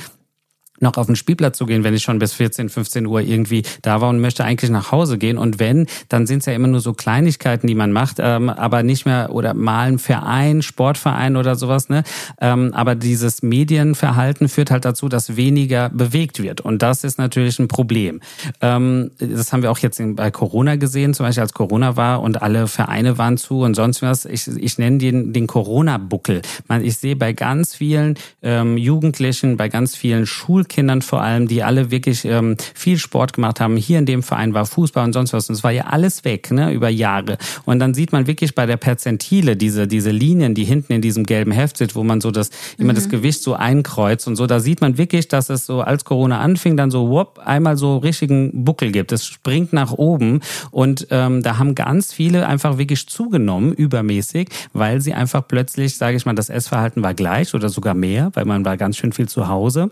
noch 0.80 0.98
auf 0.98 1.08
den 1.08 1.16
Spielplatz 1.16 1.58
zu 1.58 1.66
gehen, 1.66 1.84
wenn 1.84 1.94
ich 1.94 2.04
schon 2.04 2.20
bis 2.20 2.34
14, 2.34 2.70
15 2.70 3.06
Uhr 3.06 3.22
irgendwie 3.22 3.64
da 3.82 4.02
war 4.02 4.10
und 4.10 4.20
möchte 4.20 4.44
eigentlich 4.44 4.72
nach 4.72 4.92
Hause 4.92 5.18
gehen. 5.18 5.38
Und 5.38 5.60
wenn, 5.60 5.88
dann 6.10 6.28
sind 6.28 6.40
es 6.40 6.46
ja 6.46 6.54
immer 6.54 6.68
nur 6.68 6.80
so 6.80 6.94
Kleinigkeiten, 6.94 7.68
die 7.68 7.76
man 7.76 7.92
macht, 7.92 8.18
ähm, 8.20 8.50
aber 8.50 8.84
nicht 8.84 9.06
mehr 9.06 9.30
oder 9.32 9.54
mal 9.54 9.88
ein 9.88 10.00
Verein, 10.00 10.62
Sportverein 10.62 11.36
oder 11.36 11.56
sowas. 11.56 11.90
Ne? 11.90 12.04
Ähm, 12.40 12.74
aber 12.74 12.96
dieses 12.96 13.42
Medienverhalten 13.42 14.50
führt 14.50 14.72
halt 14.72 14.86
dazu, 14.86 15.10
dass 15.10 15.36
weniger 15.36 15.90
bewegt 15.90 16.42
wird. 16.42 16.62
Und 16.62 16.82
das 16.82 17.04
ist 17.04 17.18
natürlich 17.18 17.60
ein 17.60 17.68
Problem. 17.68 18.22
Ähm, 18.62 19.12
das 19.20 19.54
haben 19.54 19.64
wir 19.64 19.72
auch 19.72 19.80
jetzt 19.80 20.02
bei 20.16 20.32
Corona 20.32 20.76
gesehen, 20.76 21.14
zum 21.14 21.26
Beispiel 21.26 21.42
als 21.42 21.54
Corona 21.54 21.96
war 21.96 22.22
und 22.22 22.42
alle 22.42 22.68
Vereine 22.68 23.18
waren 23.18 23.38
zu 23.38 23.62
und 23.62 23.74
sonst 23.74 24.02
was. 24.02 24.26
Ich, 24.26 24.48
ich 24.48 24.78
nenne 24.78 25.00
den, 25.00 25.34
den 25.34 25.48
Corona-Buckel. 25.48 26.42
Ich 26.82 26.98
sehe 26.98 27.16
bei 27.16 27.34
ganz 27.34 27.76
vielen 27.76 28.16
ähm, 28.44 28.78
Jugendlichen, 28.78 29.58
bei 29.58 29.70
ganz 29.70 29.96
vielen 29.96 30.26
Schul 30.26 30.66
Schulkindern 30.68 31.02
vor 31.02 31.22
allem, 31.22 31.48
die 31.48 31.64
alle 31.64 31.92
wirklich 31.92 32.26
ähm, 32.26 32.58
viel 32.74 32.98
Sport 32.98 33.34
gemacht 33.34 33.60
haben. 33.60 33.78
Hier 33.78 34.00
in 34.00 34.06
dem 34.06 34.22
Verein 34.22 34.54
war 34.54 34.66
Fußball 34.66 35.06
und 35.06 35.14
sonst 35.14 35.34
was. 35.34 35.50
Und 35.50 35.56
es 35.56 35.64
war 35.64 35.72
ja 35.72 35.86
alles 35.86 36.26
weg, 36.26 36.52
ne, 36.52 36.74
über 36.74 36.90
Jahre. 36.90 37.38
Und 37.66 37.80
dann 37.80 37.94
sieht 37.94 38.12
man 38.12 38.28
wirklich 38.28 38.54
bei 38.54 38.66
der 38.66 38.78
Perzentile 38.78 39.56
diese, 39.56 39.88
diese 39.88 40.12
Linien, 40.12 40.54
die 40.54 40.66
hinten 40.66 40.94
in 40.94 41.02
diesem 41.02 41.26
gelben 41.26 41.52
Heft 41.52 41.78
sind, 41.78 41.96
wo 41.96 42.04
man 42.04 42.22
so 42.22 42.32
das, 42.32 42.50
immer 42.78 42.92
mhm. 42.92 42.98
das 42.98 43.10
Gewicht 43.10 43.42
so 43.42 43.54
einkreuzt 43.54 44.28
und 44.28 44.36
so. 44.36 44.46
Da 44.46 44.60
sieht 44.60 44.82
man 44.82 44.98
wirklich, 44.98 45.28
dass 45.28 45.50
es 45.50 45.66
so, 45.66 45.82
als 45.82 46.04
Corona 46.04 46.40
anfing, 46.40 46.76
dann 46.76 46.92
so, 46.92 47.10
whoop, 47.10 47.40
einmal 47.40 47.78
so 47.78 47.98
richtigen 47.98 48.66
Buckel 48.66 48.92
gibt. 48.92 49.12
Es 49.12 49.26
springt 49.26 49.74
nach 49.74 49.94
oben 49.94 50.42
und 50.72 51.08
ähm, 51.12 51.44
da 51.44 51.58
haben 51.58 51.76
ganz 51.76 52.14
viele 52.14 52.48
einfach 52.48 52.78
wirklich 52.78 53.08
zugenommen, 53.08 53.72
übermäßig, 53.74 54.50
weil 54.74 55.02
sie 55.02 55.14
einfach 55.14 55.48
plötzlich, 55.48 55.96
sage 55.96 56.18
ich 56.18 56.26
mal, 56.26 56.36
das 56.36 56.50
Essverhalten 56.50 57.04
war 57.04 57.14
gleich 57.14 57.54
oder 57.54 57.70
sogar 57.70 57.94
mehr, 57.94 58.32
weil 58.34 58.46
man 58.46 58.66
war 58.66 58.78
ganz 58.78 58.98
schön 58.98 59.14
viel 59.14 59.28
zu 59.28 59.48
Hause 59.48 59.92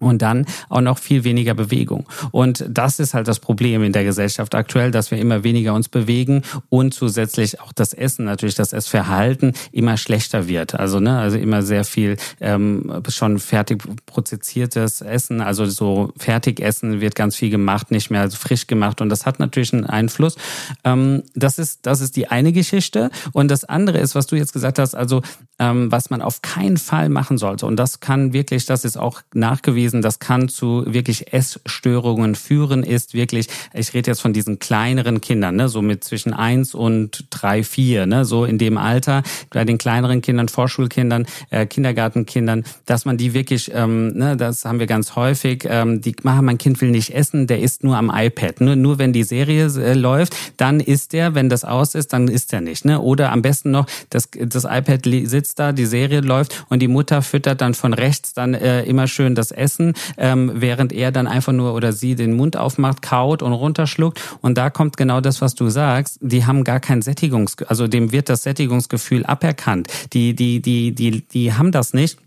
und 0.00 0.22
dann 0.22 0.46
auch 0.68 0.80
noch 0.80 0.98
viel 0.98 1.24
weniger 1.24 1.54
Bewegung. 1.54 2.06
Und 2.32 2.64
das 2.68 2.98
ist 2.98 3.14
halt 3.14 3.28
das 3.28 3.38
Problem 3.38 3.84
in 3.84 3.92
der 3.92 4.04
Gesellschaft 4.04 4.54
aktuell, 4.54 4.90
dass 4.90 5.10
wir 5.10 5.18
immer 5.18 5.44
weniger 5.44 5.74
uns 5.74 5.88
bewegen 5.88 6.42
und 6.68 6.94
zusätzlich 6.94 7.60
auch 7.60 7.72
das 7.72 7.92
Essen, 7.92 8.24
natürlich 8.24 8.54
das 8.54 8.72
Essverhalten 8.72 9.52
immer 9.72 9.96
schlechter 9.96 10.48
wird. 10.48 10.74
Also 10.74 10.98
ne, 11.00 11.18
also 11.18 11.36
immer 11.36 11.62
sehr 11.62 11.84
viel 11.84 12.16
ähm, 12.40 13.02
schon 13.08 13.38
fertig 13.38 13.82
prozessiertes 14.06 15.02
Essen, 15.02 15.40
also 15.40 15.66
so 15.66 16.12
Fertigessen 16.16 17.00
wird 17.00 17.14
ganz 17.14 17.36
viel 17.36 17.50
gemacht, 17.50 17.90
nicht 17.90 18.10
mehr 18.10 18.30
frisch 18.30 18.66
gemacht 18.66 19.00
und 19.00 19.10
das 19.10 19.26
hat 19.26 19.38
natürlich 19.38 19.72
einen 19.72 19.84
Einfluss. 19.84 20.36
Ähm, 20.84 21.22
das 21.34 21.58
ist 21.58 21.80
das 21.86 22.00
ist 22.00 22.16
die 22.16 22.28
eine 22.28 22.52
Geschichte 22.52 23.10
und 23.32 23.50
das 23.50 23.64
andere 23.64 23.98
ist, 23.98 24.14
was 24.14 24.26
du 24.26 24.36
jetzt 24.36 24.52
gesagt 24.52 24.78
hast, 24.78 24.94
also 24.94 25.20
ähm, 25.58 25.92
was 25.92 26.08
man 26.08 26.22
auf 26.22 26.40
keinen 26.40 26.78
Fall 26.78 27.10
machen 27.10 27.36
sollte 27.36 27.66
und 27.66 27.76
das 27.76 28.00
kann 28.00 28.32
wirklich, 28.32 28.64
das 28.64 28.84
ist 28.84 28.96
auch 28.96 29.20
nachgewiesen 29.34 29.89
gewesen. 29.90 30.02
Das 30.02 30.18
kann 30.18 30.48
zu 30.48 30.84
wirklich 30.86 31.32
Essstörungen 31.32 32.34
führen, 32.34 32.82
ist 32.82 33.14
wirklich, 33.14 33.48
ich 33.74 33.92
rede 33.94 34.10
jetzt 34.10 34.20
von 34.20 34.32
diesen 34.32 34.58
kleineren 34.58 35.20
Kindern, 35.20 35.56
ne, 35.56 35.68
so 35.68 35.82
mit 35.82 36.04
zwischen 36.04 36.32
eins 36.32 36.74
und 36.74 37.26
drei, 37.30 37.62
vier, 37.62 38.06
ne, 38.06 38.24
so 38.24 38.44
in 38.44 38.58
dem 38.58 38.78
Alter, 38.78 39.22
bei 39.50 39.64
den 39.64 39.78
kleineren 39.78 40.22
Kindern, 40.22 40.48
Vorschulkindern, 40.48 41.26
äh, 41.50 41.66
Kindergartenkindern, 41.66 42.64
dass 42.86 43.04
man 43.04 43.16
die 43.16 43.34
wirklich, 43.34 43.70
ähm, 43.74 44.08
ne, 44.16 44.36
das 44.36 44.64
haben 44.64 44.78
wir 44.78 44.86
ganz 44.86 45.16
häufig, 45.16 45.64
ähm, 45.68 46.00
die 46.00 46.14
machen, 46.22 46.44
mein 46.44 46.58
Kind 46.58 46.80
will 46.80 46.90
nicht 46.90 47.14
essen, 47.14 47.46
der 47.46 47.60
isst 47.60 47.84
nur 47.84 47.96
am 47.96 48.10
iPad. 48.14 48.60
Nur, 48.60 48.76
nur 48.76 48.98
wenn 48.98 49.12
die 49.12 49.24
Serie 49.24 49.66
äh, 49.66 49.94
läuft, 49.94 50.36
dann 50.56 50.80
isst 50.80 51.14
er, 51.14 51.34
wenn 51.34 51.48
das 51.48 51.64
aus 51.64 51.94
ist, 51.94 52.12
dann 52.12 52.28
isst 52.28 52.52
er 52.52 52.60
nicht. 52.60 52.84
Ne? 52.84 53.00
Oder 53.00 53.32
am 53.32 53.42
besten 53.42 53.70
noch, 53.70 53.86
das, 54.10 54.28
das 54.32 54.64
iPad 54.64 55.00
sitzt 55.04 55.58
da, 55.58 55.72
die 55.72 55.86
Serie 55.86 56.20
läuft 56.20 56.64
und 56.68 56.80
die 56.80 56.88
Mutter 56.88 57.22
füttert 57.22 57.60
dann 57.60 57.74
von 57.74 57.94
rechts 57.94 58.32
dann 58.32 58.54
äh, 58.54 58.82
immer 58.84 59.06
schön 59.06 59.34
das 59.34 59.50
Essen 59.50 59.79
essen, 59.80 59.94
ähm, 60.18 60.52
während 60.54 60.92
er 60.92 61.12
dann 61.12 61.26
einfach 61.26 61.52
nur 61.52 61.74
oder 61.74 61.92
sie 61.92 62.14
den 62.14 62.34
Mund 62.34 62.56
aufmacht, 62.56 63.02
kaut 63.02 63.42
und 63.42 63.52
runterschluckt. 63.52 64.20
Und 64.40 64.58
da 64.58 64.70
kommt 64.70 64.96
genau 64.96 65.20
das, 65.20 65.40
was 65.40 65.54
du 65.54 65.68
sagst. 65.68 66.18
Die 66.20 66.44
haben 66.44 66.64
gar 66.64 66.80
kein 66.80 67.02
Sättigungsgefühl, 67.02 67.68
also 67.68 67.86
dem 67.86 68.12
wird 68.12 68.28
das 68.28 68.42
Sättigungsgefühl 68.42 69.24
aberkannt. 69.24 69.88
Die, 70.12 70.34
die, 70.34 70.60
die, 70.60 70.92
die, 70.92 71.26
die 71.26 71.52
haben 71.54 71.72
das 71.72 71.92
nicht 71.94 72.18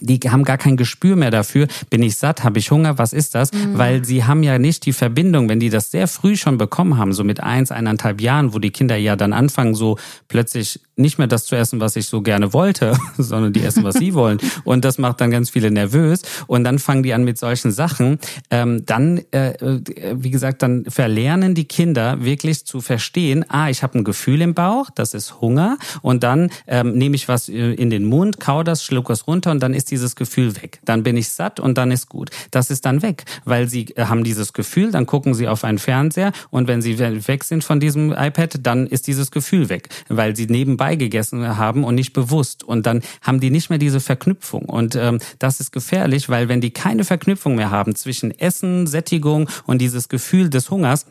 die 0.00 0.18
haben 0.30 0.44
gar 0.44 0.56
kein 0.56 0.78
Gespür 0.78 1.16
mehr 1.16 1.30
dafür, 1.30 1.66
bin 1.90 2.02
ich 2.02 2.16
satt, 2.16 2.44
habe 2.44 2.58
ich 2.58 2.70
Hunger, 2.70 2.96
was 2.96 3.12
ist 3.12 3.34
das? 3.34 3.52
Mhm. 3.52 3.76
Weil 3.76 4.04
sie 4.04 4.24
haben 4.24 4.42
ja 4.42 4.58
nicht 4.58 4.86
die 4.86 4.92
Verbindung, 4.92 5.50
wenn 5.50 5.60
die 5.60 5.68
das 5.68 5.90
sehr 5.90 6.08
früh 6.08 6.36
schon 6.36 6.56
bekommen 6.56 6.96
haben, 6.96 7.12
so 7.12 7.24
mit 7.24 7.40
eins, 7.40 7.70
eineinhalb 7.70 8.20
Jahren, 8.20 8.54
wo 8.54 8.58
die 8.58 8.70
Kinder 8.70 8.96
ja 8.96 9.16
dann 9.16 9.34
anfangen, 9.34 9.74
so 9.74 9.98
plötzlich 10.28 10.80
nicht 10.96 11.18
mehr 11.18 11.26
das 11.26 11.46
zu 11.46 11.56
essen, 11.56 11.80
was 11.80 11.96
ich 11.96 12.06
so 12.06 12.22
gerne 12.22 12.52
wollte, 12.52 12.96
sondern 13.18 13.52
die 13.52 13.62
essen, 13.62 13.84
was 13.84 13.96
sie 13.96 14.14
wollen. 14.14 14.38
Und 14.64 14.84
das 14.84 14.98
macht 14.98 15.20
dann 15.20 15.30
ganz 15.30 15.50
viele 15.50 15.70
nervös. 15.70 16.22
Und 16.46 16.64
dann 16.64 16.78
fangen 16.78 17.02
die 17.02 17.14
an 17.14 17.24
mit 17.24 17.38
solchen 17.38 17.72
Sachen. 17.72 18.18
Ähm, 18.50 18.84
dann, 18.84 19.22
äh, 19.30 19.80
wie 20.14 20.30
gesagt, 20.30 20.62
dann 20.62 20.84
verlernen 20.86 21.54
die 21.54 21.64
Kinder 21.64 22.24
wirklich 22.24 22.66
zu 22.66 22.80
verstehen, 22.80 23.44
ah, 23.48 23.70
ich 23.70 23.82
habe 23.82 23.98
ein 23.98 24.04
Gefühl 24.04 24.42
im 24.42 24.54
Bauch, 24.54 24.90
das 24.94 25.14
ist 25.14 25.40
Hunger. 25.40 25.78
Und 26.02 26.22
dann 26.22 26.50
ähm, 26.66 26.92
nehme 26.92 27.16
ich 27.16 27.28
was 27.28 27.48
äh, 27.48 27.72
in 27.72 27.90
den 27.90 28.04
Mund, 28.04 28.38
kau 28.40 28.62
das, 28.62 28.84
schluck 28.84 29.10
es 29.10 29.26
runter 29.26 29.50
und 29.50 29.62
dann 29.62 29.74
ist 29.74 29.90
dieses 29.90 30.16
Gefühl 30.16 30.56
weg. 30.56 30.80
Dann 30.84 31.02
bin 31.02 31.16
ich 31.16 31.30
satt 31.30 31.60
und 31.60 31.78
dann 31.78 31.90
ist 31.90 32.08
gut. 32.08 32.30
Das 32.50 32.70
ist 32.70 32.84
dann 32.84 33.02
weg, 33.02 33.24
weil 33.44 33.68
sie 33.68 33.86
äh, 33.96 34.04
haben 34.04 34.24
dieses 34.24 34.52
Gefühl, 34.52 34.90
dann 34.90 35.06
gucken 35.06 35.34
sie 35.34 35.48
auf 35.48 35.64
einen 35.64 35.78
Fernseher 35.78 36.32
und 36.50 36.68
wenn 36.68 36.82
sie 36.82 36.98
weg 36.98 37.44
sind 37.44 37.64
von 37.64 37.80
diesem 37.80 38.12
iPad, 38.12 38.58
dann 38.62 38.86
ist 38.86 39.06
dieses 39.06 39.30
Gefühl 39.30 39.68
weg, 39.68 39.88
weil 40.08 40.36
sie 40.36 40.46
nebenbei 40.46 40.81
gegessen 40.90 41.56
haben 41.56 41.84
und 41.84 41.94
nicht 41.94 42.12
bewusst. 42.12 42.64
Und 42.64 42.86
dann 42.86 43.02
haben 43.22 43.40
die 43.40 43.50
nicht 43.50 43.70
mehr 43.70 43.78
diese 43.78 44.00
Verknüpfung. 44.00 44.64
Und 44.64 44.96
ähm, 44.96 45.18
das 45.38 45.60
ist 45.60 45.72
gefährlich, 45.72 46.28
weil 46.28 46.48
wenn 46.48 46.60
die 46.60 46.70
keine 46.70 47.04
Verknüpfung 47.04 47.54
mehr 47.54 47.70
haben 47.70 47.94
zwischen 47.94 48.30
Essen, 48.30 48.86
Sättigung 48.86 49.48
und 49.66 49.78
dieses 49.78 50.08
Gefühl 50.08 50.50
des 50.50 50.70
Hungers, 50.70 51.06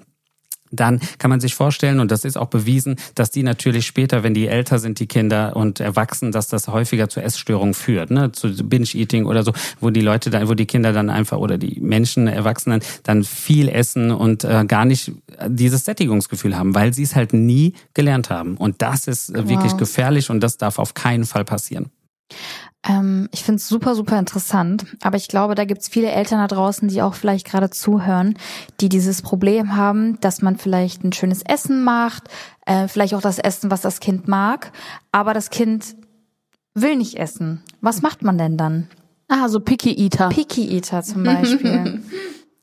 dann 0.71 0.99
kann 1.17 1.29
man 1.29 1.39
sich 1.39 1.55
vorstellen, 1.55 1.99
und 1.99 2.11
das 2.11 2.25
ist 2.25 2.37
auch 2.37 2.47
bewiesen, 2.47 2.95
dass 3.15 3.31
die 3.31 3.43
natürlich 3.43 3.85
später, 3.85 4.23
wenn 4.23 4.33
die 4.33 4.47
älter 4.47 4.79
sind, 4.79 4.99
die 4.99 5.07
Kinder 5.07 5.55
und 5.55 5.79
erwachsen, 5.79 6.31
dass 6.31 6.47
das 6.47 6.67
häufiger 6.67 7.09
zu 7.09 7.21
Essstörungen 7.21 7.73
führt, 7.73 8.11
ne, 8.11 8.31
zu 8.31 8.49
Binge-Eating 8.49 9.25
oder 9.25 9.43
so, 9.43 9.53
wo 9.79 9.89
die 9.89 10.01
Leute 10.01 10.29
dann, 10.29 10.47
wo 10.47 10.53
die 10.53 10.65
Kinder 10.65 10.93
dann 10.93 11.09
einfach 11.09 11.37
oder 11.37 11.57
die 11.57 11.79
Menschen, 11.81 12.27
Erwachsenen 12.27 12.81
dann 13.03 13.23
viel 13.23 13.67
essen 13.69 14.11
und 14.11 14.43
äh, 14.43 14.65
gar 14.65 14.85
nicht 14.85 15.11
dieses 15.47 15.85
Sättigungsgefühl 15.85 16.57
haben, 16.57 16.73
weil 16.75 16.93
sie 16.93 17.03
es 17.03 17.15
halt 17.15 17.33
nie 17.33 17.73
gelernt 17.93 18.29
haben. 18.29 18.57
Und 18.57 18.81
das 18.81 19.07
ist 19.07 19.29
äh, 19.29 19.49
wirklich 19.49 19.73
wow. 19.73 19.79
gefährlich 19.79 20.29
und 20.29 20.41
das 20.41 20.57
darf 20.57 20.79
auf 20.79 20.93
keinen 20.93 21.25
Fall 21.25 21.45
passieren. 21.45 21.91
Ähm, 22.87 23.29
ich 23.31 23.43
finde 23.43 23.57
es 23.57 23.67
super, 23.67 23.95
super 23.95 24.17
interessant. 24.17 24.85
Aber 25.01 25.17
ich 25.17 25.27
glaube, 25.27 25.55
da 25.55 25.65
gibt 25.65 25.81
es 25.81 25.87
viele 25.87 26.11
Eltern 26.11 26.39
da 26.39 26.47
draußen, 26.47 26.87
die 26.87 27.01
auch 27.01 27.13
vielleicht 27.13 27.45
gerade 27.45 27.69
zuhören, 27.69 28.35
die 28.79 28.89
dieses 28.89 29.21
Problem 29.21 29.75
haben, 29.75 30.19
dass 30.21 30.41
man 30.41 30.57
vielleicht 30.57 31.03
ein 31.03 31.13
schönes 31.13 31.41
Essen 31.43 31.83
macht, 31.83 32.23
äh, 32.65 32.87
vielleicht 32.87 33.13
auch 33.13 33.21
das 33.21 33.39
Essen, 33.39 33.69
was 33.69 33.81
das 33.81 33.99
Kind 33.99 34.27
mag, 34.27 34.71
aber 35.11 35.33
das 35.33 35.49
Kind 35.49 35.95
will 36.73 36.95
nicht 36.95 37.17
essen. 37.17 37.61
Was 37.81 38.01
macht 38.01 38.23
man 38.23 38.37
denn 38.37 38.57
dann? 38.57 38.87
Ah, 39.27 39.47
so 39.47 39.59
Picky 39.59 39.93
Eater. 39.93 40.29
Picky 40.29 40.75
Eater 40.75 41.03
zum 41.03 41.23
Beispiel. 41.23 42.01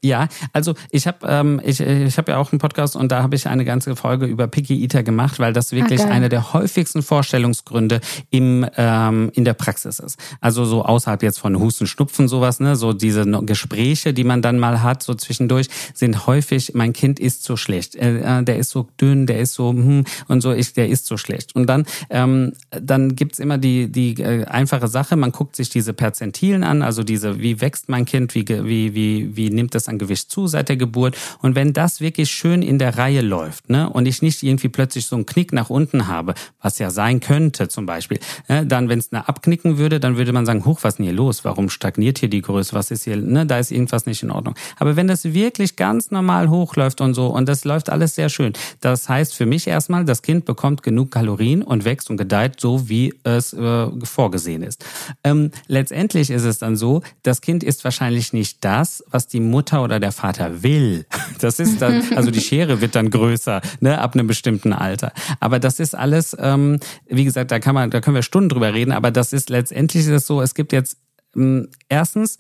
Ja, 0.04 0.28
also 0.52 0.74
ich 0.92 1.08
habe 1.08 1.26
ähm, 1.26 1.60
ich, 1.64 1.80
ich 1.80 2.18
hab 2.18 2.28
ja 2.28 2.36
auch 2.36 2.52
einen 2.52 2.60
Podcast 2.60 2.94
und 2.94 3.10
da 3.10 3.20
habe 3.24 3.34
ich 3.34 3.48
eine 3.48 3.64
ganze 3.64 3.96
Folge 3.96 4.26
über 4.26 4.46
Picky 4.46 4.80
Eater 4.80 5.02
gemacht, 5.02 5.40
weil 5.40 5.52
das 5.52 5.72
wirklich 5.72 6.02
ah, 6.02 6.08
einer 6.08 6.28
der 6.28 6.52
häufigsten 6.52 7.02
Vorstellungsgründe 7.02 8.00
im 8.30 8.64
ähm, 8.76 9.32
in 9.34 9.44
der 9.44 9.54
Praxis 9.54 9.98
ist. 9.98 10.16
Also 10.40 10.64
so 10.64 10.84
außerhalb 10.84 11.20
jetzt 11.24 11.40
von 11.40 11.58
Husten, 11.58 11.88
Schnupfen 11.88 12.28
sowas, 12.28 12.60
ne, 12.60 12.76
so 12.76 12.92
diese 12.92 13.26
Gespräche, 13.42 14.14
die 14.14 14.22
man 14.22 14.40
dann 14.40 14.60
mal 14.60 14.84
hat, 14.84 15.02
so 15.02 15.14
zwischendurch, 15.14 15.66
sind 15.94 16.28
häufig: 16.28 16.74
Mein 16.74 16.92
Kind 16.92 17.18
ist 17.18 17.42
so 17.42 17.56
schlecht, 17.56 17.96
äh, 17.96 18.44
der 18.44 18.56
ist 18.56 18.70
so 18.70 18.86
dünn, 19.00 19.26
der 19.26 19.40
ist 19.40 19.54
so 19.54 19.70
hm, 19.70 20.04
und 20.28 20.42
so, 20.42 20.52
ich, 20.52 20.74
der 20.74 20.88
ist 20.88 21.06
so 21.06 21.16
schlecht. 21.16 21.56
Und 21.56 21.66
dann 21.66 21.86
ähm, 22.10 22.52
dann 22.70 23.16
gibt's 23.16 23.40
immer 23.40 23.58
die 23.58 23.90
die 23.90 24.22
äh, 24.22 24.44
einfache 24.44 24.86
Sache: 24.86 25.16
Man 25.16 25.32
guckt 25.32 25.56
sich 25.56 25.70
diese 25.70 25.92
Perzentilen 25.92 26.62
an, 26.62 26.82
also 26.82 27.02
diese, 27.02 27.40
wie 27.40 27.60
wächst 27.60 27.88
mein 27.88 28.04
Kind, 28.04 28.36
wie 28.36 28.46
wie 28.46 28.94
wie 28.94 29.36
wie 29.36 29.50
nimmt 29.50 29.74
an 29.88 29.98
Gewicht 29.98 30.30
zu 30.30 30.46
seit 30.46 30.68
der 30.68 30.76
Geburt. 30.76 31.16
Und 31.40 31.54
wenn 31.54 31.72
das 31.72 32.00
wirklich 32.00 32.30
schön 32.30 32.62
in 32.62 32.78
der 32.78 32.98
Reihe 32.98 33.20
läuft, 33.20 33.70
ne, 33.70 33.88
und 33.90 34.06
ich 34.06 34.22
nicht 34.22 34.42
irgendwie 34.42 34.68
plötzlich 34.68 35.06
so 35.06 35.16
einen 35.16 35.26
Knick 35.26 35.52
nach 35.52 35.70
unten 35.70 36.06
habe, 36.06 36.34
was 36.60 36.78
ja 36.78 36.90
sein 36.90 37.20
könnte 37.20 37.68
zum 37.68 37.86
Beispiel, 37.86 38.18
ne, 38.48 38.66
dann, 38.66 38.88
wenn 38.88 38.98
es 38.98 39.12
eine 39.12 39.28
abknicken 39.28 39.78
würde, 39.78 40.00
dann 40.00 40.16
würde 40.16 40.32
man 40.32 40.46
sagen, 40.46 40.64
huch, 40.64 40.80
was 40.82 40.94
ist 40.94 40.98
denn 40.98 41.06
hier 41.06 41.14
los? 41.14 41.44
Warum 41.44 41.70
stagniert 41.70 42.18
hier 42.18 42.28
die 42.28 42.42
Größe? 42.42 42.74
Was 42.74 42.90
ist 42.90 43.04
hier, 43.04 43.16
ne, 43.16 43.46
da 43.46 43.58
ist 43.58 43.70
irgendwas 43.70 44.06
nicht 44.06 44.22
in 44.22 44.30
Ordnung. 44.30 44.54
Aber 44.76 44.96
wenn 44.96 45.06
das 45.06 45.24
wirklich 45.24 45.76
ganz 45.76 46.10
normal 46.10 46.50
hochläuft 46.50 47.00
und 47.00 47.14
so, 47.14 47.28
und 47.28 47.48
das 47.48 47.64
läuft 47.64 47.90
alles 47.90 48.14
sehr 48.14 48.28
schön, 48.28 48.52
das 48.80 49.08
heißt 49.08 49.34
für 49.34 49.46
mich 49.46 49.66
erstmal, 49.66 50.04
das 50.04 50.22
Kind 50.22 50.44
bekommt 50.44 50.82
genug 50.82 51.10
Kalorien 51.10 51.62
und 51.62 51.84
wächst 51.84 52.10
und 52.10 52.16
gedeiht 52.16 52.60
so, 52.60 52.88
wie 52.88 53.14
es 53.24 53.52
äh, 53.52 53.86
vorgesehen 54.02 54.62
ist. 54.62 54.84
Ähm, 55.24 55.50
letztendlich 55.66 56.30
ist 56.30 56.44
es 56.44 56.58
dann 56.58 56.76
so, 56.76 57.02
das 57.22 57.40
Kind 57.40 57.62
ist 57.62 57.84
wahrscheinlich 57.84 58.32
nicht 58.32 58.64
das, 58.64 59.04
was 59.10 59.26
die 59.28 59.40
Mutter 59.40 59.77
Mutter 59.78 59.84
oder 59.84 60.00
der 60.00 60.12
Vater 60.12 60.62
will. 60.62 61.06
Das 61.40 61.58
ist 61.58 61.80
dann, 61.80 62.02
also 62.16 62.30
die 62.30 62.40
Schere 62.40 62.80
wird 62.80 62.94
dann 62.94 63.10
größer, 63.10 63.60
ne, 63.80 63.98
ab 63.98 64.14
einem 64.14 64.26
bestimmten 64.26 64.72
Alter. 64.72 65.12
Aber 65.40 65.58
das 65.58 65.80
ist 65.80 65.94
alles, 65.94 66.36
ähm, 66.38 66.78
wie 67.06 67.24
gesagt, 67.24 67.50
da 67.50 67.58
kann 67.58 67.74
man, 67.74 67.90
da 67.90 68.00
können 68.00 68.16
wir 68.16 68.22
Stunden 68.22 68.48
drüber 68.48 68.74
reden, 68.74 68.92
aber 68.92 69.10
das 69.10 69.32
ist 69.32 69.50
letztendlich 69.50 70.06
es 70.06 70.26
so, 70.26 70.42
es 70.42 70.54
gibt 70.54 70.72
jetzt 70.72 70.98
ähm, 71.36 71.68
erstens, 71.88 72.38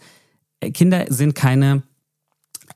Kinder 0.74 1.06
sind 1.08 1.34
keine 1.34 1.82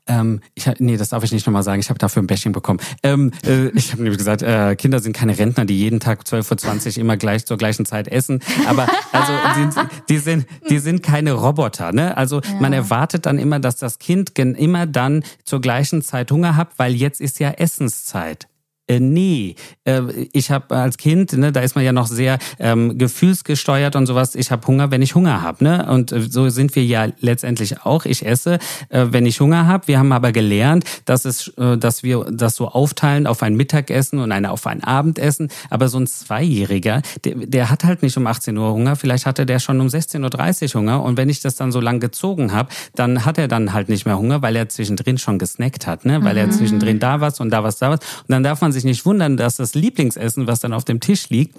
ähm, 0.07 0.41
ich 0.53 0.69
nee, 0.79 0.97
das 0.97 1.09
darf 1.09 1.23
ich 1.23 1.31
nicht 1.31 1.45
nochmal 1.45 1.63
sagen. 1.63 1.79
Ich 1.79 1.89
habe 1.89 1.99
dafür 1.99 2.21
ein 2.21 2.27
Bashing 2.27 2.51
bekommen. 2.51 2.79
Ähm, 3.03 3.31
äh, 3.45 3.67
ich 3.69 3.91
habe 3.91 4.03
nämlich 4.03 4.17
gesagt, 4.17 4.41
äh, 4.41 4.75
Kinder 4.75 4.99
sind 4.99 5.13
keine 5.13 5.37
Rentner, 5.37 5.65
die 5.65 5.77
jeden 5.77 5.99
Tag 5.99 6.23
12.20 6.23 6.97
Uhr 6.97 7.01
immer 7.01 7.17
gleich 7.17 7.45
zur 7.45 7.57
gleichen 7.57 7.85
Zeit 7.85 8.07
essen. 8.07 8.39
Aber 8.67 8.87
also 9.11 9.33
die, 9.55 9.87
die 10.09 10.17
sind, 10.17 10.45
die 10.69 10.79
sind 10.79 11.03
keine 11.03 11.33
Roboter. 11.33 11.93
Ne? 11.93 12.17
Also 12.17 12.41
ja. 12.41 12.53
man 12.59 12.73
erwartet 12.73 13.25
dann 13.25 13.39
immer, 13.39 13.59
dass 13.59 13.77
das 13.77 13.99
Kind 13.99 14.37
immer 14.37 14.85
dann 14.87 15.23
zur 15.43 15.61
gleichen 15.61 16.01
Zeit 16.01 16.31
Hunger 16.31 16.55
hat, 16.55 16.69
weil 16.77 16.93
jetzt 16.93 17.21
ist 17.21 17.39
ja 17.39 17.51
Essenszeit. 17.51 18.47
Äh, 18.85 18.99
nee, 18.99 19.55
äh, 19.85 20.01
ich 20.33 20.51
habe 20.51 20.75
als 20.75 20.97
Kind, 20.97 21.31
ne, 21.33 21.53
da 21.53 21.61
ist 21.61 21.75
man 21.75 21.85
ja 21.85 21.93
noch 21.93 22.07
sehr 22.07 22.37
ähm, 22.59 22.97
gefühlsgesteuert 22.97 23.95
und 23.95 24.07
sowas. 24.07 24.35
Ich 24.35 24.51
habe 24.51 24.67
Hunger, 24.67 24.91
wenn 24.91 25.01
ich 25.01 25.15
Hunger 25.15 25.41
habe, 25.41 25.63
ne? 25.63 25.87
Und 25.89 26.11
äh, 26.11 26.21
so 26.21 26.49
sind 26.49 26.75
wir 26.75 26.83
ja 26.83 27.07
letztendlich 27.21 27.85
auch. 27.85 28.03
Ich 28.03 28.25
esse, 28.25 28.59
äh, 28.89 29.05
wenn 29.09 29.25
ich 29.25 29.39
Hunger 29.39 29.67
habe. 29.67 29.87
Wir 29.87 29.99
haben 29.99 30.11
aber 30.11 30.33
gelernt, 30.33 30.83
dass 31.05 31.23
es, 31.23 31.47
äh, 31.57 31.77
dass 31.77 32.03
wir 32.03 32.25
das 32.29 32.57
so 32.57 32.67
aufteilen 32.67 33.25
auf 33.25 33.41
ein 33.41 33.55
Mittagessen 33.55 34.19
und 34.19 34.33
eine 34.33 34.51
auf 34.51 34.67
ein 34.67 34.83
Abendessen. 34.83 35.47
Aber 35.69 35.87
so 35.87 35.99
ein 35.99 36.07
Zweijähriger, 36.07 37.01
der, 37.23 37.35
der 37.35 37.69
hat 37.69 37.85
halt 37.85 38.03
nicht 38.03 38.17
um 38.17 38.27
18 38.27 38.57
Uhr 38.57 38.73
Hunger. 38.73 38.97
Vielleicht 38.97 39.25
hatte 39.25 39.45
der 39.45 39.59
schon 39.59 39.79
um 39.79 39.87
16:30 39.87 40.75
Uhr 40.75 40.81
Hunger. 40.81 41.03
Und 41.03 41.15
wenn 41.15 41.29
ich 41.29 41.39
das 41.39 41.55
dann 41.55 41.71
so 41.71 41.79
lang 41.79 42.01
gezogen 42.01 42.51
habe, 42.51 42.67
dann 42.95 43.23
hat 43.23 43.37
er 43.37 43.47
dann 43.47 43.71
halt 43.71 43.87
nicht 43.87 44.05
mehr 44.05 44.17
Hunger, 44.17 44.41
weil 44.41 44.57
er 44.57 44.67
zwischendrin 44.67 45.17
schon 45.17 45.39
gesnackt 45.39 45.87
hat, 45.87 46.03
ne? 46.03 46.21
Weil 46.21 46.33
mhm. 46.33 46.39
er 46.39 46.51
zwischendrin 46.51 46.99
da 46.99 47.21
was 47.21 47.39
und 47.39 47.49
da 47.49 47.63
was 47.63 47.77
da 47.77 47.89
was. 47.89 47.99
Und 47.99 48.27
dann 48.27 48.43
darf 48.43 48.59
man 48.59 48.72
sich 48.73 48.83
nicht 48.83 49.05
wundern, 49.05 49.37
dass 49.37 49.55
das 49.55 49.73
Lieblingsessen, 49.73 50.47
was 50.47 50.59
dann 50.59 50.73
auf 50.73 50.83
dem 50.83 50.99
Tisch 50.99 51.29
liegt, 51.29 51.57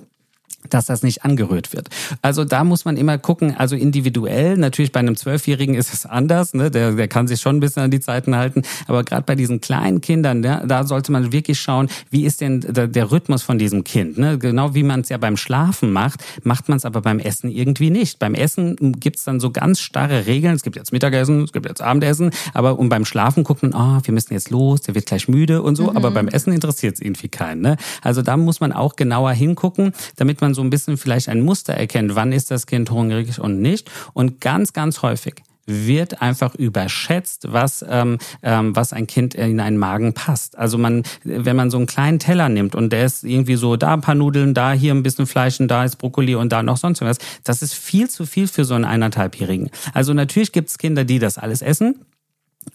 dass 0.70 0.86
das 0.86 1.02
nicht 1.02 1.24
angerührt 1.24 1.72
wird. 1.72 1.88
Also 2.22 2.44
da 2.44 2.64
muss 2.64 2.84
man 2.84 2.96
immer 2.96 3.18
gucken, 3.18 3.54
also 3.56 3.76
individuell, 3.76 4.56
natürlich 4.56 4.92
bei 4.92 5.00
einem 5.00 5.16
Zwölfjährigen 5.16 5.74
ist 5.74 5.92
es 5.92 6.06
anders, 6.06 6.54
ne? 6.54 6.70
der, 6.70 6.92
der 6.92 7.08
kann 7.08 7.28
sich 7.28 7.40
schon 7.40 7.56
ein 7.56 7.60
bisschen 7.60 7.82
an 7.82 7.90
die 7.90 8.00
Zeiten 8.00 8.36
halten, 8.36 8.62
aber 8.86 9.04
gerade 9.04 9.22
bei 9.22 9.34
diesen 9.34 9.60
kleinen 9.60 10.00
Kindern, 10.00 10.40
ne, 10.40 10.64
da 10.66 10.84
sollte 10.84 11.12
man 11.12 11.32
wirklich 11.32 11.60
schauen, 11.60 11.88
wie 12.10 12.24
ist 12.24 12.40
denn 12.40 12.60
der, 12.60 12.88
der 12.88 13.10
Rhythmus 13.10 13.42
von 13.42 13.58
diesem 13.58 13.84
Kind. 13.84 14.18
Ne? 14.18 14.38
Genau 14.38 14.74
wie 14.74 14.82
man 14.82 15.00
es 15.00 15.08
ja 15.08 15.18
beim 15.18 15.36
Schlafen 15.36 15.92
macht, 15.92 16.24
macht 16.42 16.68
man 16.68 16.78
es 16.78 16.84
aber 16.84 17.00
beim 17.00 17.18
Essen 17.18 17.50
irgendwie 17.50 17.90
nicht. 17.90 18.18
Beim 18.18 18.34
Essen 18.34 18.76
gibt's 19.00 19.24
dann 19.24 19.40
so 19.40 19.50
ganz 19.50 19.80
starre 19.80 20.26
Regeln, 20.26 20.54
es 20.54 20.62
gibt 20.62 20.76
jetzt 20.76 20.92
Mittagessen, 20.92 21.44
es 21.44 21.52
gibt 21.52 21.66
jetzt 21.66 21.82
Abendessen, 21.82 22.30
aber 22.52 22.78
um 22.78 22.88
beim 22.88 23.04
Schlafen 23.04 23.44
guckt 23.44 23.62
man, 23.62 23.74
oh, 23.74 24.00
wir 24.04 24.14
müssen 24.14 24.32
jetzt 24.34 24.50
los, 24.50 24.82
der 24.82 24.94
wird 24.94 25.06
gleich 25.06 25.28
müde 25.28 25.62
und 25.62 25.76
so, 25.76 25.90
mhm. 25.90 25.96
aber 25.96 26.10
beim 26.10 26.28
Essen 26.28 26.52
interessiert 26.52 26.94
es 26.94 27.00
irgendwie 27.00 27.28
keinen. 27.28 27.60
Ne? 27.60 27.76
Also 28.02 28.22
da 28.22 28.36
muss 28.36 28.60
man 28.60 28.72
auch 28.72 28.96
genauer 28.96 29.32
hingucken, 29.32 29.92
damit 30.16 30.40
man 30.40 30.53
so 30.54 30.62
ein 30.62 30.70
bisschen 30.70 30.96
vielleicht 30.96 31.28
ein 31.28 31.42
Muster 31.42 31.74
erkennt, 31.74 32.14
wann 32.14 32.32
ist 32.32 32.50
das 32.50 32.66
Kind 32.66 32.90
hungrig 32.90 33.38
und 33.38 33.60
nicht. 33.60 33.90
Und 34.12 34.40
ganz, 34.40 34.72
ganz 34.72 35.02
häufig 35.02 35.42
wird 35.66 36.20
einfach 36.20 36.54
überschätzt, 36.54 37.52
was 37.52 37.84
ähm, 37.88 38.18
ähm, 38.42 38.76
was 38.76 38.92
ein 38.92 39.06
Kind 39.06 39.34
in 39.34 39.60
einen 39.60 39.78
Magen 39.78 40.12
passt. 40.12 40.58
Also 40.58 40.78
man, 40.78 41.02
wenn 41.22 41.56
man 41.56 41.70
so 41.70 41.76
einen 41.76 41.86
kleinen 41.86 42.18
Teller 42.18 42.48
nimmt 42.48 42.74
und 42.74 42.92
der 42.92 43.06
ist 43.06 43.24
irgendwie 43.24 43.56
so 43.56 43.76
da 43.76 43.94
ein 43.94 44.00
paar 44.00 44.14
Nudeln, 44.14 44.54
da 44.54 44.72
hier 44.72 44.94
ein 44.94 45.02
bisschen 45.02 45.26
Fleisch 45.26 45.60
und 45.60 45.68
da 45.68 45.84
ist 45.84 45.96
Brokkoli 45.96 46.34
und 46.34 46.52
da 46.52 46.62
noch 46.62 46.76
sonst 46.76 47.00
was, 47.00 47.18
das 47.44 47.62
ist 47.62 47.74
viel 47.74 48.08
zu 48.08 48.26
viel 48.26 48.46
für 48.46 48.64
so 48.64 48.74
einen 48.74 48.84
eineinhalbjährigen. 48.84 49.70
Also 49.92 50.12
natürlich 50.12 50.52
gibt 50.52 50.68
es 50.68 50.78
Kinder, 50.78 51.04
die 51.04 51.18
das 51.18 51.38
alles 51.38 51.62
essen. 51.62 52.04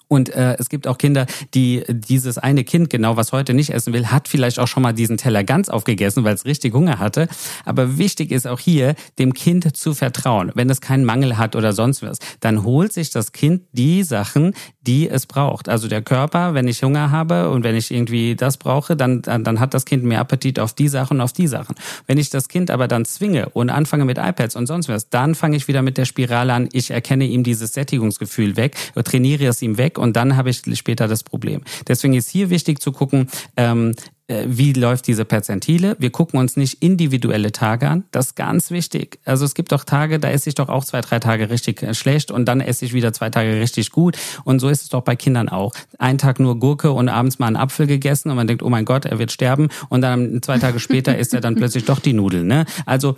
Und 0.08 0.30
äh, 0.30 0.56
es 0.58 0.70
gibt 0.70 0.88
auch 0.88 0.98
Kinder, 0.98 1.26
die 1.54 1.84
dieses 1.88 2.38
eine 2.38 2.64
Kind, 2.64 2.90
genau 2.90 3.16
was 3.16 3.32
heute 3.32 3.54
nicht 3.54 3.72
essen 3.72 3.94
will, 3.94 4.08
hat 4.08 4.28
vielleicht 4.28 4.60
auch 4.60 4.68
schon 4.68 4.84
mal 4.84 4.94
diesen 4.94 5.18
Teller 5.18 5.44
ganz 5.44 5.70
aufgegessen, 5.70 6.24
weil 6.24 6.34
es 6.34 6.46
richtig 6.46 6.74
Hunger 6.74 7.00
hatte. 7.00 7.28
Aber 7.66 7.98
wichtig 7.98 8.32
ist 8.32 8.48
auch 8.48 8.60
hier, 8.60 8.96
dem 9.20 9.34
Kind 9.34 9.76
zu 9.78 9.94
vertrauen. 9.94 10.52
Wenn 10.56 10.70
es 10.70 10.82
keinen 10.82 11.06
Mangel 11.06 11.38
hat 11.38 11.56
oder 11.56 11.74
sonst 11.74 12.02
was, 12.02 12.18
dann 12.40 12.64
holt 12.64 12.94
sich 12.94 13.12
das 13.12 13.32
Kind 13.32 13.64
die 13.72 14.04
Sachen, 14.04 14.54
die 14.82 15.10
es 15.10 15.26
braucht. 15.26 15.70
Also 15.70 15.88
der 15.88 16.02
Körper, 16.02 16.54
wenn 16.54 16.68
ich 16.68 16.82
Hunger 16.82 17.12
habe 17.12 17.50
und 17.52 17.64
wenn 17.64 17.76
ich 17.76 17.92
irgendwie 17.92 18.36
das 18.36 18.58
brauche, 18.58 18.96
dann, 18.96 19.22
dann, 19.22 19.44
dann 19.44 19.60
hat 19.60 19.74
das 19.74 19.86
Kind 19.86 20.04
mehr 20.04 20.20
Appetit 20.20 20.60
auf 20.60 20.74
die 20.74 20.88
Sachen 20.88 21.18
und 21.18 21.22
auf 21.22 21.34
die 21.34 21.48
Sachen. 21.48 21.76
Wenn 22.08 22.18
ich 22.18 22.30
das 22.30 22.48
Kind 22.48 22.72
aber 22.72 22.88
dann 22.88 23.06
zwinge 23.06 23.50
und 23.50 23.70
anfange 23.70 24.06
mit 24.06 24.18
iPads 24.18 24.56
und 24.56 24.66
sonst 24.66 24.90
was, 24.90 25.10
dann 25.10 25.36
fange 25.36 25.58
ich 25.58 25.68
wieder 25.68 25.82
mit 25.82 25.98
der 25.98 26.06
Spirale 26.06 26.54
an. 26.54 26.70
Ich 26.72 26.92
erkenne 26.92 27.26
ihm 27.26 27.44
dieses 27.44 27.74
Sättigungsgefühl 27.74 28.56
weg, 28.58 28.76
trainiere 29.04 29.46
es 29.46 29.62
ihm 29.62 29.78
weg 29.80 29.98
und 29.98 30.16
dann 30.16 30.38
habe 30.38 30.52
ich 30.52 30.62
später 30.76 31.08
das 31.08 31.24
Problem. 31.24 31.62
Deswegen 31.88 32.14
ist 32.14 32.30
hier 32.30 32.52
wichtig 32.52 32.80
zu 32.80 32.92
gucken, 32.92 33.28
ähm, 33.58 33.94
äh, 34.30 34.46
wie 34.48 34.74
läuft 34.74 35.08
diese 35.08 35.26
Perzentile. 35.26 35.96
Wir 35.98 36.12
gucken 36.12 36.40
uns 36.40 36.56
nicht 36.56 36.84
individuelle 36.84 37.52
Tage 37.52 37.90
an. 37.90 38.04
Das 38.12 38.28
ist 38.28 38.36
ganz 38.36 38.70
wichtig. 38.70 39.20
Also 39.26 39.44
es 39.44 39.56
gibt 39.56 39.72
doch 39.72 39.84
Tage, 39.84 40.20
da 40.20 40.30
esse 40.30 40.50
ich 40.50 40.56
doch 40.56 40.70
auch 40.70 40.86
zwei, 40.86 41.02
drei 41.02 41.20
Tage 41.20 41.50
richtig 41.50 41.82
äh, 41.82 41.96
schlecht 41.96 42.30
und 42.30 42.46
dann 42.46 42.62
esse 42.62 42.86
ich 42.86 42.94
wieder 42.94 43.12
zwei 43.12 43.32
Tage 43.32 43.60
richtig 43.60 43.90
gut. 43.92 44.18
Und 44.44 44.60
so 44.60 44.70
ist 44.70 44.84
es 44.84 44.90
doch 44.90 45.02
bei 45.02 45.16
Kindern 45.16 45.50
auch. 45.50 45.74
Ein 45.98 46.20
Tag 46.20 46.40
nur 46.40 46.60
Gurke 46.60 46.92
und 46.92 47.10
abends 47.10 47.40
mal 47.40 47.48
einen 47.48 47.56
Apfel 47.56 47.88
gegessen 47.88 48.30
und 48.30 48.36
man 48.36 48.46
denkt, 48.46 48.62
oh 48.62 48.70
mein 48.70 48.86
Gott, 48.86 49.06
er 49.06 49.18
wird 49.18 49.32
sterben. 49.32 49.70
Und 49.90 50.02
dann 50.02 50.44
zwei 50.44 50.60
Tage 50.60 50.80
später 50.80 51.18
isst 51.18 51.34
er 51.34 51.42
dann 51.42 51.56
plötzlich 51.56 51.86
doch 51.86 52.00
die 52.00 52.14
Nudeln. 52.14 52.46
Ne? 52.46 52.66
Also 52.86 53.16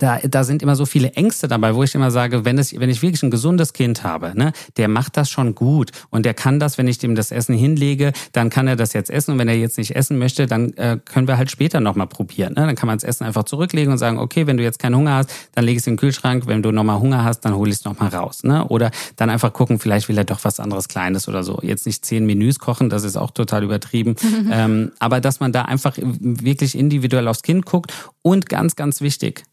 da, 0.00 0.18
da 0.18 0.44
sind 0.44 0.62
immer 0.62 0.76
so 0.76 0.86
viele 0.86 1.12
Ängste 1.12 1.48
dabei, 1.48 1.74
wo 1.74 1.82
ich 1.82 1.94
immer 1.94 2.10
sage, 2.10 2.44
wenn, 2.44 2.58
es, 2.58 2.78
wenn 2.78 2.90
ich 2.90 3.02
wirklich 3.02 3.22
ein 3.22 3.30
gesundes 3.30 3.72
Kind 3.72 4.02
habe, 4.02 4.32
ne, 4.34 4.52
der 4.76 4.88
macht 4.88 5.16
das 5.16 5.30
schon 5.30 5.54
gut 5.54 5.90
und 6.10 6.24
der 6.24 6.34
kann 6.34 6.58
das, 6.58 6.78
wenn 6.78 6.88
ich 6.88 6.98
dem 6.98 7.14
das 7.14 7.30
Essen 7.30 7.54
hinlege, 7.54 8.12
dann 8.32 8.50
kann 8.50 8.66
er 8.66 8.76
das 8.76 8.92
jetzt 8.92 9.10
essen 9.10 9.32
und 9.32 9.38
wenn 9.38 9.48
er 9.48 9.56
jetzt 9.56 9.78
nicht 9.78 9.94
essen 9.94 10.18
möchte, 10.18 10.46
dann 10.46 10.72
äh, 10.74 10.98
können 11.04 11.28
wir 11.28 11.36
halt 11.36 11.50
später 11.50 11.80
nochmal 11.80 12.06
probieren. 12.06 12.54
Ne? 12.54 12.66
Dann 12.66 12.76
kann 12.76 12.86
man 12.86 12.98
das 12.98 13.04
Essen 13.04 13.24
einfach 13.24 13.44
zurücklegen 13.44 13.92
und 13.92 13.98
sagen, 13.98 14.18
okay, 14.18 14.46
wenn 14.46 14.56
du 14.56 14.62
jetzt 14.62 14.78
keinen 14.78 14.96
Hunger 14.96 15.16
hast, 15.16 15.30
dann 15.54 15.64
lege 15.64 15.76
ich 15.76 15.82
es 15.82 15.86
in 15.86 15.94
den 15.94 15.98
Kühlschrank, 15.98 16.46
wenn 16.46 16.62
du 16.62 16.72
nochmal 16.72 17.00
Hunger 17.00 17.24
hast, 17.24 17.40
dann 17.40 17.54
hole 17.54 17.70
ich 17.70 17.76
es 17.76 17.84
nochmal 17.84 18.08
raus. 18.08 18.42
Ne? 18.42 18.66
Oder 18.68 18.90
dann 19.16 19.30
einfach 19.30 19.52
gucken, 19.52 19.78
vielleicht 19.78 20.08
will 20.08 20.16
er 20.16 20.24
doch 20.24 20.44
was 20.44 20.60
anderes 20.60 20.88
Kleines 20.88 21.28
oder 21.28 21.42
so. 21.42 21.58
Jetzt 21.62 21.86
nicht 21.86 22.04
zehn 22.04 22.26
Menüs 22.26 22.58
kochen, 22.58 22.90
das 22.90 23.04
ist 23.04 23.16
auch 23.16 23.30
total 23.30 23.64
übertrieben. 23.64 24.16
ähm, 24.50 24.92
aber 24.98 25.20
dass 25.20 25.40
man 25.40 25.52
da 25.52 25.62
einfach 25.62 25.96
wirklich 26.00 26.76
individuell 26.76 27.28
aufs 27.28 27.42
Kind 27.42 27.66
guckt 27.66 27.92
und 28.22 28.48
ganz, 28.48 28.76
ganz 28.76 29.00
wichtig, 29.00 29.44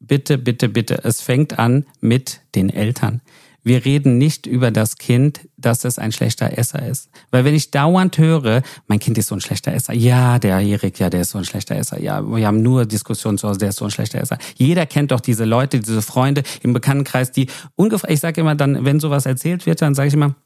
bitte, 0.00 0.38
bitte, 0.38 0.68
bitte, 0.68 1.00
es 1.04 1.20
fängt 1.20 1.58
an 1.58 1.86
mit 2.00 2.40
den 2.54 2.70
Eltern. 2.70 3.20
Wir 3.66 3.84
reden 3.84 4.16
nicht 4.16 4.46
über 4.46 4.70
das 4.70 4.96
Kind, 4.96 5.40
dass 5.56 5.84
es 5.84 5.98
ein 5.98 6.12
schlechter 6.12 6.56
Esser 6.56 6.86
ist. 6.86 7.10
Weil 7.32 7.44
wenn 7.44 7.52
ich 7.52 7.72
dauernd 7.72 8.16
höre, 8.16 8.62
mein 8.86 9.00
Kind 9.00 9.18
ist 9.18 9.26
so 9.26 9.34
ein 9.34 9.40
schlechter 9.40 9.74
Esser. 9.74 9.92
Ja, 9.92 10.38
der 10.38 10.60
Erik, 10.60 11.00
ja, 11.00 11.10
der 11.10 11.22
ist 11.22 11.30
so 11.30 11.38
ein 11.38 11.44
schlechter 11.44 11.74
Esser. 11.74 12.00
Ja, 12.00 12.22
wir 12.22 12.46
haben 12.46 12.62
nur 12.62 12.86
Diskussionen 12.86 13.38
zu 13.38 13.48
Hause, 13.48 13.58
der 13.58 13.70
ist 13.70 13.78
so 13.78 13.84
ein 13.84 13.90
schlechter 13.90 14.20
Esser. 14.20 14.38
Jeder 14.54 14.86
kennt 14.86 15.10
doch 15.10 15.20
diese 15.20 15.44
Leute, 15.44 15.80
diese 15.80 16.00
Freunde 16.00 16.44
im 16.62 16.74
Bekanntenkreis, 16.74 17.32
die 17.32 17.48
ungefähr, 17.74 18.10
ich 18.10 18.20
sage 18.20 18.40
immer 18.40 18.54
dann, 18.54 18.84
wenn 18.84 19.00
sowas 19.00 19.26
erzählt 19.26 19.66
wird, 19.66 19.82
dann 19.82 19.96
sage 19.96 20.06
ich 20.06 20.14
immer, 20.14 20.36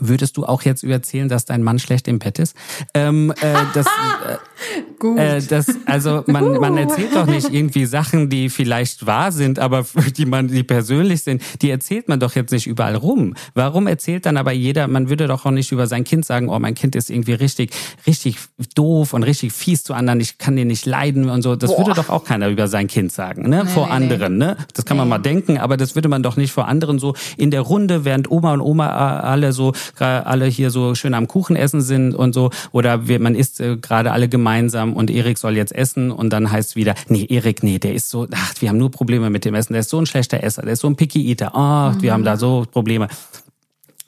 Würdest 0.00 0.36
du 0.36 0.44
auch 0.44 0.62
jetzt 0.62 0.84
erzählen, 0.84 1.28
dass 1.28 1.44
dein 1.44 1.62
Mann 1.62 1.78
schlecht 1.78 2.08
im 2.08 2.18
Bett 2.18 2.38
ist? 2.38 2.56
Ähm, 2.94 3.32
äh, 3.40 3.54
das, 3.74 3.86
äh, 4.26 4.36
Gut. 4.98 5.18
Äh, 5.18 5.42
das, 5.42 5.66
also 5.86 6.24
man, 6.26 6.58
man 6.60 6.76
erzählt 6.76 7.14
doch 7.14 7.26
nicht 7.26 7.52
irgendwie 7.52 7.84
Sachen, 7.84 8.30
die 8.30 8.48
vielleicht 8.48 9.06
wahr 9.06 9.32
sind, 9.32 9.58
aber 9.58 9.84
die 10.16 10.26
man, 10.26 10.48
die 10.48 10.62
persönlich 10.62 11.22
sind, 11.22 11.42
die 11.62 11.70
erzählt 11.70 12.08
man 12.08 12.20
doch 12.20 12.34
jetzt 12.34 12.52
nicht 12.52 12.66
überall 12.66 12.96
rum. 12.96 13.34
Warum 13.54 13.86
erzählt 13.86 14.26
dann 14.26 14.36
aber 14.36 14.52
jeder? 14.52 14.88
Man 14.88 15.08
würde 15.08 15.26
doch 15.26 15.44
auch 15.44 15.50
nicht 15.50 15.72
über 15.72 15.86
sein 15.86 16.04
Kind 16.04 16.24
sagen, 16.24 16.48
oh, 16.48 16.58
mein 16.58 16.74
Kind 16.74 16.96
ist 16.96 17.10
irgendwie 17.10 17.34
richtig, 17.34 17.70
richtig 18.06 18.38
doof 18.74 19.12
und 19.12 19.22
richtig 19.22 19.52
fies 19.52 19.84
zu 19.84 19.94
anderen. 19.94 20.20
Ich 20.20 20.38
kann 20.38 20.56
den 20.56 20.68
nicht 20.68 20.86
leiden 20.86 21.28
und 21.28 21.42
so. 21.42 21.56
Das 21.56 21.70
Boah. 21.70 21.78
würde 21.78 21.94
doch 21.94 22.08
auch 22.08 22.24
keiner 22.24 22.48
über 22.48 22.68
sein 22.68 22.86
Kind 22.86 23.12
sagen, 23.12 23.48
ne? 23.48 23.64
Nee, 23.64 23.70
vor 23.70 23.86
nee, 23.86 23.92
anderen, 23.92 24.38
nee. 24.38 24.46
ne? 24.46 24.56
Das 24.74 24.84
kann 24.84 24.96
man 24.96 25.08
mal 25.08 25.18
denken, 25.18 25.58
aber 25.58 25.76
das 25.76 25.94
würde 25.94 26.08
man 26.08 26.22
doch 26.22 26.36
nicht 26.36 26.52
vor 26.52 26.68
anderen 26.68 26.98
so 26.98 27.14
in 27.36 27.50
der 27.50 27.60
Runde, 27.60 28.04
während 28.04 28.30
Oma 28.30 28.54
und 28.54 28.60
Oma 28.60 29.20
alle 29.20 29.52
so 29.52 29.72
alle 29.98 30.46
hier 30.46 30.70
so 30.70 30.94
schön 30.94 31.14
am 31.14 31.28
Kuchen 31.28 31.56
essen 31.56 31.80
sind 31.80 32.14
und 32.14 32.32
so 32.32 32.50
oder 32.72 32.98
man 33.18 33.34
isst 33.34 33.60
äh, 33.60 33.76
gerade 33.76 34.12
alle 34.12 34.28
gemeinsam 34.28 34.92
und 34.92 35.10
Erik 35.10 35.38
soll 35.38 35.56
jetzt 35.56 35.74
essen 35.74 36.10
und 36.10 36.30
dann 36.30 36.50
heißt 36.50 36.76
wieder, 36.76 36.94
nee, 37.08 37.26
Erik, 37.28 37.62
nee, 37.62 37.78
der 37.78 37.94
ist 37.94 38.10
so, 38.10 38.26
ach, 38.32 38.54
wir 38.60 38.68
haben 38.68 38.78
nur 38.78 38.90
Probleme 38.90 39.30
mit 39.30 39.44
dem 39.44 39.54
Essen, 39.54 39.72
der 39.72 39.80
ist 39.80 39.90
so 39.90 39.98
ein 39.98 40.06
schlechter 40.06 40.42
Esser, 40.42 40.62
der 40.62 40.72
ist 40.72 40.80
so 40.80 40.88
ein 40.88 40.96
Picky 40.96 41.28
Eater, 41.28 41.52
oh, 41.54 41.94
mhm. 41.94 42.02
wir 42.02 42.12
haben 42.12 42.24
da 42.24 42.36
so 42.36 42.66
Probleme. 42.70 43.08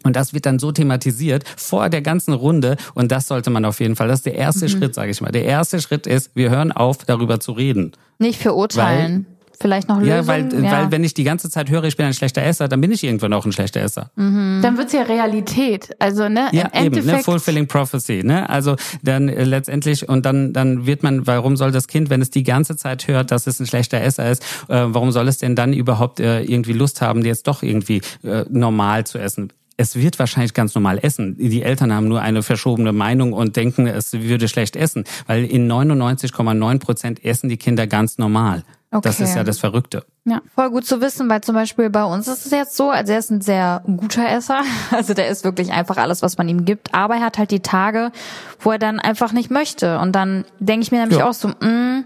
Und 0.06 0.14
das 0.14 0.32
wird 0.32 0.46
dann 0.46 0.60
so 0.60 0.70
thematisiert 0.70 1.42
vor 1.56 1.88
der 1.88 2.00
ganzen 2.00 2.32
Runde. 2.32 2.76
Und 2.94 3.10
das 3.10 3.26
sollte 3.26 3.50
man 3.50 3.64
auf 3.64 3.80
jeden 3.80 3.96
Fall. 3.96 4.06
Das 4.06 4.20
ist 4.20 4.26
der 4.26 4.36
erste 4.36 4.66
mhm. 4.66 4.68
Schritt, 4.68 4.94
sage 4.94 5.10
ich 5.10 5.20
mal. 5.20 5.32
Der 5.32 5.44
erste 5.44 5.80
Schritt 5.80 6.06
ist, 6.06 6.30
wir 6.34 6.50
hören 6.50 6.70
auf, 6.70 6.98
darüber 6.98 7.40
zu 7.40 7.50
reden. 7.50 7.90
Nicht 8.20 8.40
verurteilen. 8.40 9.26
Weil 9.28 9.35
vielleicht 9.60 9.88
noch 9.88 10.00
Lösungen? 10.00 10.16
Ja, 10.16 10.26
weil, 10.26 10.64
ja. 10.64 10.72
weil 10.72 10.90
wenn 10.90 11.04
ich 11.04 11.14
die 11.14 11.24
ganze 11.24 11.50
Zeit 11.50 11.70
höre, 11.70 11.84
ich 11.84 11.96
bin 11.96 12.06
ein 12.06 12.14
schlechter 12.14 12.42
Esser, 12.42 12.68
dann 12.68 12.80
bin 12.80 12.90
ich 12.90 13.04
irgendwann 13.04 13.32
auch 13.32 13.44
ein 13.44 13.52
schlechter 13.52 13.80
Esser. 13.80 14.10
Mhm. 14.16 14.60
Dann 14.62 14.78
wird's 14.78 14.92
ja 14.92 15.02
Realität. 15.02 15.94
Also, 15.98 16.28
ne? 16.28 16.48
Ja, 16.52 16.66
Im 16.66 16.86
eben, 16.86 17.06
ne? 17.06 17.18
Fulfilling 17.18 17.66
Prophecy, 17.66 18.22
ne? 18.24 18.48
Also 18.48 18.76
dann 19.02 19.28
äh, 19.28 19.44
letztendlich, 19.44 20.08
und 20.08 20.26
dann, 20.26 20.52
dann 20.52 20.86
wird 20.86 21.02
man, 21.02 21.26
warum 21.26 21.56
soll 21.56 21.72
das 21.72 21.88
Kind, 21.88 22.10
wenn 22.10 22.22
es 22.22 22.30
die 22.30 22.42
ganze 22.42 22.76
Zeit 22.76 23.08
hört, 23.08 23.30
dass 23.30 23.46
es 23.46 23.60
ein 23.60 23.66
schlechter 23.66 24.00
Esser 24.00 24.30
ist, 24.30 24.42
äh, 24.68 24.84
warum 24.86 25.10
soll 25.12 25.28
es 25.28 25.38
denn 25.38 25.56
dann 25.56 25.72
überhaupt 25.72 26.20
äh, 26.20 26.42
irgendwie 26.42 26.72
Lust 26.72 27.00
haben, 27.00 27.24
jetzt 27.24 27.46
doch 27.46 27.62
irgendwie 27.62 28.02
äh, 28.22 28.44
normal 28.48 29.04
zu 29.04 29.18
essen? 29.18 29.52
es 29.76 29.96
wird 29.96 30.18
wahrscheinlich 30.18 30.54
ganz 30.54 30.74
normal 30.74 30.98
essen. 31.02 31.36
Die 31.38 31.62
Eltern 31.62 31.92
haben 31.92 32.08
nur 32.08 32.22
eine 32.22 32.42
verschobene 32.42 32.92
Meinung 32.92 33.32
und 33.32 33.56
denken, 33.56 33.86
es 33.86 34.12
würde 34.12 34.48
schlecht 34.48 34.76
essen, 34.76 35.04
weil 35.26 35.44
in 35.44 35.70
99,9 35.70 36.78
Prozent 36.78 37.24
essen 37.24 37.48
die 37.48 37.56
Kinder 37.56 37.86
ganz 37.86 38.18
normal. 38.18 38.64
Okay. 38.92 39.02
Das 39.02 39.20
ist 39.20 39.34
ja 39.34 39.42
das 39.42 39.58
Verrückte. 39.58 40.04
Ja, 40.24 40.40
voll 40.54 40.70
gut 40.70 40.86
zu 40.86 41.00
wissen, 41.00 41.28
weil 41.28 41.40
zum 41.40 41.54
Beispiel 41.54 41.90
bei 41.90 42.04
uns 42.04 42.28
ist 42.28 42.46
es 42.46 42.52
jetzt 42.52 42.76
so, 42.76 42.90
also 42.90 43.12
er 43.12 43.18
ist 43.18 43.30
ein 43.30 43.40
sehr 43.40 43.82
guter 43.84 44.28
Esser, 44.28 44.62
also 44.90 45.12
der 45.12 45.28
isst 45.28 45.44
wirklich 45.44 45.72
einfach 45.72 45.96
alles, 45.96 46.22
was 46.22 46.38
man 46.38 46.48
ihm 46.48 46.64
gibt, 46.64 46.94
aber 46.94 47.16
er 47.16 47.24
hat 47.24 47.38
halt 47.38 47.50
die 47.50 47.60
Tage, 47.60 48.12
wo 48.60 48.70
er 48.70 48.78
dann 48.78 49.00
einfach 49.00 49.32
nicht 49.32 49.50
möchte 49.50 49.98
und 49.98 50.12
dann 50.12 50.44
denke 50.60 50.84
ich 50.84 50.92
mir 50.92 51.00
nämlich 51.00 51.18
ja. 51.18 51.28
auch 51.28 51.34
so, 51.34 51.48
mh, 51.48 51.66
mm, 51.66 52.04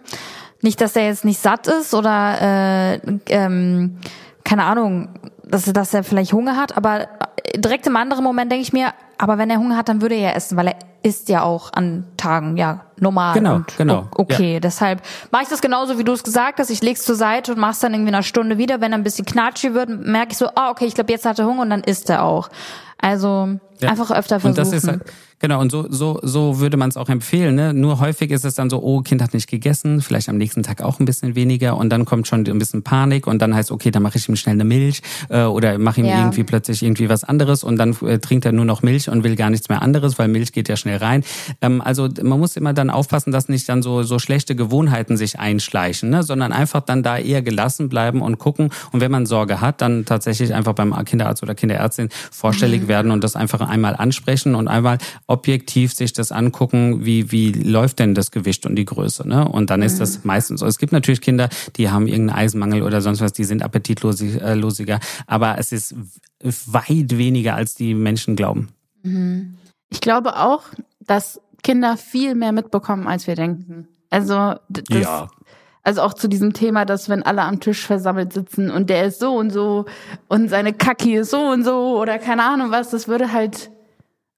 nicht, 0.62 0.80
dass 0.80 0.96
er 0.96 1.06
jetzt 1.06 1.24
nicht 1.24 1.40
satt 1.40 1.66
ist 1.66 1.94
oder 1.94 2.40
äh, 2.40 3.00
ähm, 3.28 3.98
keine 4.44 4.64
Ahnung, 4.64 5.08
dass, 5.50 5.64
dass 5.64 5.94
er 5.94 6.04
vielleicht 6.04 6.32
Hunger 6.32 6.56
hat, 6.56 6.76
aber 6.76 7.08
direkt 7.56 7.86
im 7.86 7.96
anderen 7.96 8.24
Moment 8.24 8.50
denke 8.50 8.62
ich 8.62 8.72
mir, 8.72 8.92
aber 9.18 9.38
wenn 9.38 9.50
er 9.50 9.58
Hunger 9.58 9.76
hat, 9.76 9.88
dann 9.88 10.00
würde 10.00 10.14
er 10.14 10.30
ja 10.30 10.30
essen, 10.30 10.56
weil 10.56 10.68
er 10.68 10.76
isst 11.02 11.28
ja 11.28 11.42
auch 11.42 11.72
an 11.72 12.04
Tagen, 12.16 12.56
ja, 12.56 12.84
normal. 12.98 13.34
Genau, 13.34 13.56
und 13.56 13.76
genau. 13.76 14.08
Okay, 14.12 14.54
ja. 14.54 14.60
deshalb 14.60 15.02
mache 15.30 15.44
ich 15.44 15.48
das 15.48 15.60
genauso, 15.60 15.98
wie 15.98 16.04
du 16.04 16.12
es 16.12 16.22
gesagt 16.22 16.58
hast. 16.58 16.70
Ich 16.70 16.82
leg's 16.82 17.04
zur 17.04 17.16
Seite 17.16 17.52
und 17.52 17.58
mach's 17.58 17.80
dann 17.80 17.92
irgendwie 17.92 18.10
in 18.10 18.14
einer 18.14 18.22
Stunde 18.22 18.58
wieder. 18.58 18.80
Wenn 18.80 18.92
er 18.92 18.98
ein 18.98 19.04
bisschen 19.04 19.24
knatschig 19.24 19.74
wird, 19.74 19.88
merke 19.88 20.32
ich 20.32 20.38
so, 20.38 20.48
ah, 20.54 20.70
okay, 20.70 20.86
ich 20.86 20.94
glaube, 20.94 21.12
jetzt 21.12 21.24
hat 21.24 21.38
er 21.38 21.46
Hunger 21.46 21.62
und 21.62 21.70
dann 21.70 21.82
isst 21.82 22.10
er 22.10 22.24
auch. 22.24 22.48
Also 23.00 23.58
ja. 23.80 23.90
einfach 23.90 24.10
öfter 24.10 24.40
versuchen. 24.40 24.50
Und 24.50 24.58
das 24.58 24.72
ist 24.72 24.88
halt, 24.88 25.02
Genau, 25.40 25.58
und 25.58 25.72
so, 25.72 25.86
so, 25.88 26.20
so 26.22 26.60
würde 26.60 26.76
man 26.76 26.90
es 26.90 26.98
auch 26.98 27.08
empfehlen. 27.08 27.54
Ne? 27.54 27.72
Nur 27.72 27.98
häufig 27.98 28.30
ist 28.30 28.44
es 28.44 28.54
dann 28.54 28.68
so, 28.68 28.82
oh, 28.82 29.00
Kind 29.00 29.22
hat 29.22 29.32
nicht 29.32 29.48
gegessen, 29.48 30.02
vielleicht 30.02 30.28
am 30.28 30.36
nächsten 30.36 30.62
Tag 30.62 30.82
auch 30.82 31.00
ein 31.00 31.06
bisschen 31.06 31.34
weniger 31.34 31.78
und 31.78 31.88
dann 31.88 32.04
kommt 32.04 32.28
schon 32.28 32.46
ein 32.46 32.58
bisschen 32.58 32.82
Panik 32.82 33.26
und 33.26 33.40
dann 33.40 33.54
heißt, 33.54 33.72
okay, 33.72 33.90
dann 33.90 34.02
mache 34.02 34.18
ich 34.18 34.28
ihm 34.28 34.36
schnell 34.36 34.56
eine 34.56 34.64
Milch 34.64 35.00
äh, 35.30 35.44
oder 35.44 35.78
mache 35.78 36.00
ihm 36.00 36.06
ja. 36.06 36.18
irgendwie 36.18 36.44
plötzlich 36.44 36.82
irgendwie 36.82 37.08
was 37.08 37.24
anderes 37.24 37.64
und 37.64 37.78
dann 37.78 37.96
äh, 38.02 38.18
trinkt 38.18 38.44
er 38.44 38.52
nur 38.52 38.66
noch 38.66 38.82
Milch 38.82 39.08
und 39.08 39.24
will 39.24 39.34
gar 39.34 39.48
nichts 39.48 39.70
mehr 39.70 39.80
anderes, 39.80 40.18
weil 40.18 40.28
Milch 40.28 40.52
geht 40.52 40.68
ja 40.68 40.76
schnell 40.76 40.98
rein. 40.98 41.24
Ähm, 41.62 41.80
also 41.80 42.06
man 42.22 42.38
muss 42.38 42.56
immer 42.56 42.74
dann 42.74 42.90
aufpassen, 42.90 43.32
dass 43.32 43.48
nicht 43.48 43.66
dann 43.66 43.82
so, 43.82 44.02
so 44.02 44.18
schlechte 44.18 44.54
Gewohnheiten 44.54 45.16
sich 45.16 45.38
einschleichen, 45.38 46.10
ne? 46.10 46.22
sondern 46.22 46.52
einfach 46.52 46.82
dann 46.82 47.02
da 47.02 47.16
eher 47.16 47.40
gelassen 47.40 47.88
bleiben 47.88 48.20
und 48.20 48.38
gucken. 48.38 48.68
Und 48.92 49.00
wenn 49.00 49.10
man 49.10 49.24
Sorge 49.24 49.62
hat, 49.62 49.80
dann 49.80 50.04
tatsächlich 50.04 50.52
einfach 50.52 50.74
beim 50.74 50.94
Kinderarzt 51.06 51.42
oder 51.42 51.54
Kinderärztin 51.54 52.10
vorstellig 52.30 52.82
mhm. 52.82 52.88
Werden 52.90 53.10
und 53.10 53.24
das 53.24 53.36
einfach 53.36 53.62
einmal 53.62 53.96
ansprechen 53.96 54.54
und 54.54 54.68
einmal 54.68 54.98
objektiv 55.26 55.94
sich 55.94 56.12
das 56.12 56.32
angucken, 56.32 57.06
wie, 57.06 57.32
wie 57.32 57.52
läuft 57.52 58.00
denn 58.00 58.14
das 58.14 58.30
Gewicht 58.30 58.66
und 58.66 58.76
die 58.76 58.84
Größe. 58.84 59.26
Ne? 59.26 59.48
Und 59.48 59.70
dann 59.70 59.80
ist 59.80 59.94
mhm. 59.94 59.98
das 60.00 60.24
meistens 60.24 60.60
so. 60.60 60.66
Es 60.66 60.76
gibt 60.76 60.92
natürlich 60.92 61.22
Kinder, 61.22 61.48
die 61.76 61.88
haben 61.88 62.06
irgendeinen 62.06 62.38
Eisenmangel 62.38 62.82
oder 62.82 63.00
sonst 63.00 63.22
was, 63.22 63.32
die 63.32 63.44
sind 63.44 63.62
appetitlosiger, 63.62 65.00
aber 65.26 65.56
es 65.56 65.72
ist 65.72 65.94
weit 66.42 67.16
weniger, 67.16 67.54
als 67.54 67.74
die 67.74 67.94
Menschen 67.94 68.36
glauben. 68.36 68.68
Mhm. 69.02 69.54
Ich 69.88 70.02
glaube 70.02 70.36
auch, 70.36 70.64
dass 71.00 71.40
Kinder 71.62 71.96
viel 71.96 72.34
mehr 72.34 72.52
mitbekommen, 72.52 73.06
als 73.06 73.26
wir 73.26 73.34
denken. 73.34 73.88
Also 74.10 74.54
das, 74.68 74.84
ja. 74.88 75.30
Also 75.82 76.02
auch 76.02 76.14
zu 76.14 76.28
diesem 76.28 76.52
Thema, 76.52 76.84
dass 76.84 77.08
wenn 77.08 77.22
alle 77.22 77.42
am 77.42 77.60
Tisch 77.60 77.86
versammelt 77.86 78.32
sitzen 78.32 78.70
und 78.70 78.90
der 78.90 79.04
ist 79.06 79.18
so 79.18 79.34
und 79.34 79.50
so 79.50 79.86
und 80.28 80.48
seine 80.48 80.74
Kacki 80.74 81.16
ist 81.16 81.30
so 81.30 81.40
und 81.40 81.64
so 81.64 81.98
oder 81.98 82.18
keine 82.18 82.44
Ahnung 82.44 82.70
was, 82.70 82.90
das 82.90 83.08
würde 83.08 83.32
halt 83.32 83.70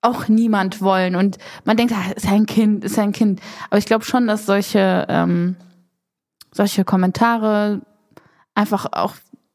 auch 0.03 0.29
niemand 0.29 0.83
wollen. 0.83 1.17
Und 1.17 1.39
man 1.65 1.77
denkt, 1.77 1.95
ah, 1.95 2.13
ist 2.15 2.29
ein 2.29 2.47
Kind, 2.47 2.85
ist 2.85 2.99
ein 2.99 3.13
Kind. 3.13 3.41
Aber 3.71 3.79
ich 3.79 3.87
glaube 3.87 4.05
schon, 4.05 4.27
dass 4.27 4.47
solche, 4.47 5.07
ähm, 5.09 5.57
solche 6.51 6.85
Kommentare 6.85 7.81
einfach 8.55 8.87
auch 8.93 9.15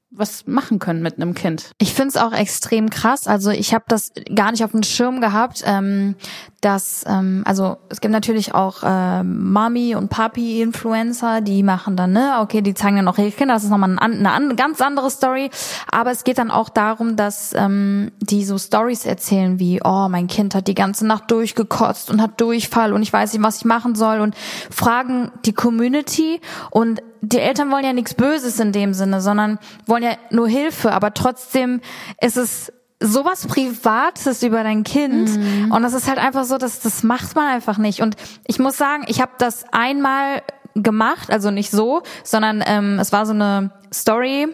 was 0.10 0.48
machen 0.48 0.80
können 0.80 1.02
mit 1.02 1.18
einem 1.18 1.34
Kind. 1.34 1.72
Ich 1.80 1.94
finde 1.94 2.10
es 2.10 2.18
auch 2.18 2.32
extrem 2.32 2.90
krass. 2.90 3.28
Also 3.28 3.52
ich 3.52 3.74
habe 3.74 3.86
das 3.88 4.14
gar 4.34 4.52
nicht 4.52 4.64
auf 4.64 4.72
dem 4.72 4.84
Schirm 4.84 5.20
gehabt, 5.20 5.64
ähm, 5.66 6.16
dass 6.62 7.04
ähm, 7.08 7.44
also 7.46 7.78
es 7.90 8.00
gibt 8.00 8.14
natürlich 8.14 8.56
auch 8.56 8.84
äh, 8.84 9.24
Mami 9.24 9.96
und 9.96 10.10
Papi 10.10 10.62
Influencer, 10.62 11.42
die 11.42 11.62
machen 11.62 11.98
dann 11.98 12.14
ne, 12.14 12.38
okay, 12.42 12.62
die 12.62 12.74
zeigen 12.74 12.96
dann 12.96 13.08
auch 13.10 13.18
ihre 13.18 13.32
Kinder. 13.32 13.54
Das 13.56 13.66
ist 13.66 13.70
nochmal 13.70 13.98
eine, 14.00 14.32
eine 14.32 14.56
ganz 14.56 14.82
andere 14.82 15.12
Story. 15.12 15.50
Aber 15.92 16.12
es 16.12 16.24
geht 16.24 16.38
dann 16.38 16.52
auch 16.52 16.70
darum, 16.70 17.18
dass 17.18 17.54
ähm, 17.54 18.12
die 18.22 18.46
so 18.46 18.58
Stories 18.58 19.06
erzählen 19.06 19.60
wie, 19.60 19.82
oh, 19.84 20.08
mein 20.10 20.28
Kind 20.28 20.56
hat 20.56 20.68
die 20.68 20.76
ganze 20.76 21.06
Nacht 21.06 21.30
durchgekotzt 21.32 22.10
und 22.10 22.22
hat 22.22 22.40
Durchfall 22.40 22.94
und 22.94 23.02
ich 23.02 23.12
weiß 23.12 23.34
nicht, 23.34 23.44
was 23.44 23.58
ich 23.58 23.66
machen 23.66 23.94
soll 23.96 24.22
und 24.22 24.36
fragen 24.72 25.32
die 25.46 25.54
Community 25.54 26.40
und 26.72 27.02
die 27.22 27.40
Eltern 27.40 27.72
wollen 27.72 27.86
ja 27.86 27.94
nichts 27.94 28.14
Böses 28.14 28.60
in 28.60 28.72
dem 28.72 28.94
Sinne, 28.94 29.22
sondern 29.22 29.60
wollen 29.86 30.04
ja 30.04 30.12
nur 30.30 30.48
Hilfe, 30.48 30.92
aber 30.92 31.14
trotzdem 31.14 31.82
ist 32.22 32.38
es 32.38 32.72
sowas 33.00 33.46
Privates 33.46 34.42
über 34.42 34.64
dein 34.64 34.84
Kind 34.84 35.38
mhm. 35.38 35.72
und 35.72 35.84
das 35.84 35.94
ist 35.94 36.08
halt 36.08 36.18
einfach 36.18 36.46
so, 36.46 36.58
dass 36.58 36.80
das 36.80 37.04
macht 37.04 37.36
man 37.36 37.48
einfach 37.48 37.78
nicht. 37.78 38.02
Und 38.02 38.16
ich 38.46 38.60
muss 38.60 38.78
sagen, 38.78 39.04
ich 39.08 39.22
habe 39.22 39.34
das 39.38 39.66
einmal 39.72 40.42
gemacht, 40.74 41.32
also 41.32 41.52
nicht 41.52 41.72
so, 41.72 42.04
sondern 42.24 42.64
ähm, 42.66 43.00
es 43.00 43.12
war 43.12 43.26
so 43.26 43.34
eine 43.34 43.72
Story 43.94 44.48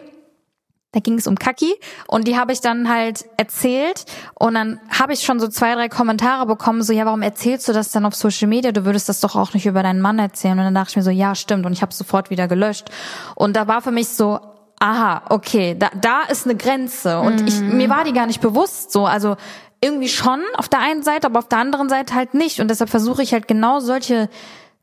da 0.94 1.00
ging 1.00 1.18
es 1.18 1.26
um 1.26 1.36
Kaki 1.36 1.74
und 2.06 2.28
die 2.28 2.38
habe 2.38 2.52
ich 2.52 2.60
dann 2.60 2.88
halt 2.88 3.24
erzählt 3.36 4.04
und 4.34 4.54
dann 4.54 4.78
habe 4.88 5.12
ich 5.12 5.22
schon 5.22 5.40
so 5.40 5.48
zwei, 5.48 5.74
drei 5.74 5.88
Kommentare 5.88 6.46
bekommen, 6.46 6.82
so 6.84 6.92
ja, 6.92 7.04
warum 7.04 7.22
erzählst 7.22 7.66
du 7.66 7.72
das 7.72 7.90
dann 7.90 8.06
auf 8.06 8.14
Social 8.14 8.46
Media? 8.46 8.70
Du 8.70 8.84
würdest 8.84 9.08
das 9.08 9.20
doch 9.20 9.34
auch 9.34 9.54
nicht 9.54 9.66
über 9.66 9.82
deinen 9.82 10.00
Mann 10.00 10.20
erzählen. 10.20 10.56
Und 10.56 10.64
dann 10.64 10.74
dachte 10.74 10.90
ich 10.90 10.96
mir 10.96 11.02
so, 11.02 11.10
ja, 11.10 11.34
stimmt 11.34 11.66
und 11.66 11.72
ich 11.72 11.82
habe 11.82 11.92
sofort 11.92 12.30
wieder 12.30 12.46
gelöscht. 12.46 12.90
Und 13.34 13.56
da 13.56 13.66
war 13.66 13.82
für 13.82 13.90
mich 13.90 14.08
so, 14.08 14.38
aha, 14.78 15.22
okay, 15.30 15.74
da, 15.76 15.90
da 16.00 16.22
ist 16.22 16.46
eine 16.46 16.56
Grenze 16.56 17.18
und 17.18 17.40
mhm. 17.40 17.46
ich 17.48 17.60
mir 17.60 17.88
war 17.88 18.04
die 18.04 18.12
gar 18.12 18.26
nicht 18.26 18.40
bewusst 18.40 18.92
so, 18.92 19.06
also 19.06 19.36
irgendwie 19.80 20.08
schon 20.08 20.40
auf 20.56 20.68
der 20.68 20.80
einen 20.80 21.02
Seite, 21.02 21.26
aber 21.26 21.40
auf 21.40 21.48
der 21.48 21.58
anderen 21.58 21.88
Seite 21.88 22.14
halt 22.14 22.34
nicht 22.34 22.60
und 22.60 22.68
deshalb 22.68 22.90
versuche 22.90 23.22
ich 23.22 23.32
halt 23.32 23.48
genau 23.48 23.80
solche 23.80 24.28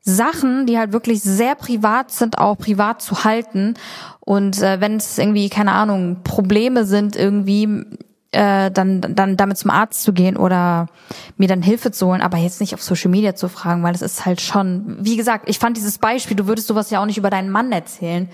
Sachen, 0.02 0.66
die 0.66 0.78
halt 0.78 0.92
wirklich 0.92 1.22
sehr 1.22 1.54
privat 1.54 2.10
sind, 2.10 2.38
auch 2.38 2.58
privat 2.58 3.00
zu 3.00 3.24
halten. 3.24 3.74
Und 4.20 4.60
äh, 4.60 4.80
wenn 4.80 4.96
es 4.96 5.16
irgendwie, 5.18 5.48
keine 5.48 5.72
Ahnung, 5.72 6.18
Probleme 6.24 6.84
sind, 6.84 7.14
irgendwie 7.14 7.84
äh, 8.32 8.70
dann, 8.70 9.00
dann 9.00 9.36
damit 9.36 9.58
zum 9.58 9.70
Arzt 9.70 10.02
zu 10.02 10.12
gehen 10.12 10.36
oder 10.36 10.88
mir 11.36 11.48
dann 11.48 11.62
Hilfe 11.62 11.92
zu 11.92 12.06
holen, 12.06 12.20
aber 12.20 12.38
jetzt 12.38 12.60
nicht 12.60 12.74
auf 12.74 12.82
Social 12.82 13.10
Media 13.10 13.34
zu 13.34 13.48
fragen, 13.48 13.82
weil 13.82 13.94
es 13.94 14.02
ist 14.02 14.26
halt 14.26 14.40
schon, 14.40 14.96
wie 15.00 15.16
gesagt, 15.16 15.48
ich 15.48 15.58
fand 15.58 15.76
dieses 15.76 15.98
Beispiel, 15.98 16.36
du 16.36 16.46
würdest 16.46 16.66
sowas 16.66 16.90
ja 16.90 17.00
auch 17.00 17.06
nicht 17.06 17.18
über 17.18 17.30
deinen 17.30 17.50
Mann 17.50 17.70
erzählen. 17.70 18.28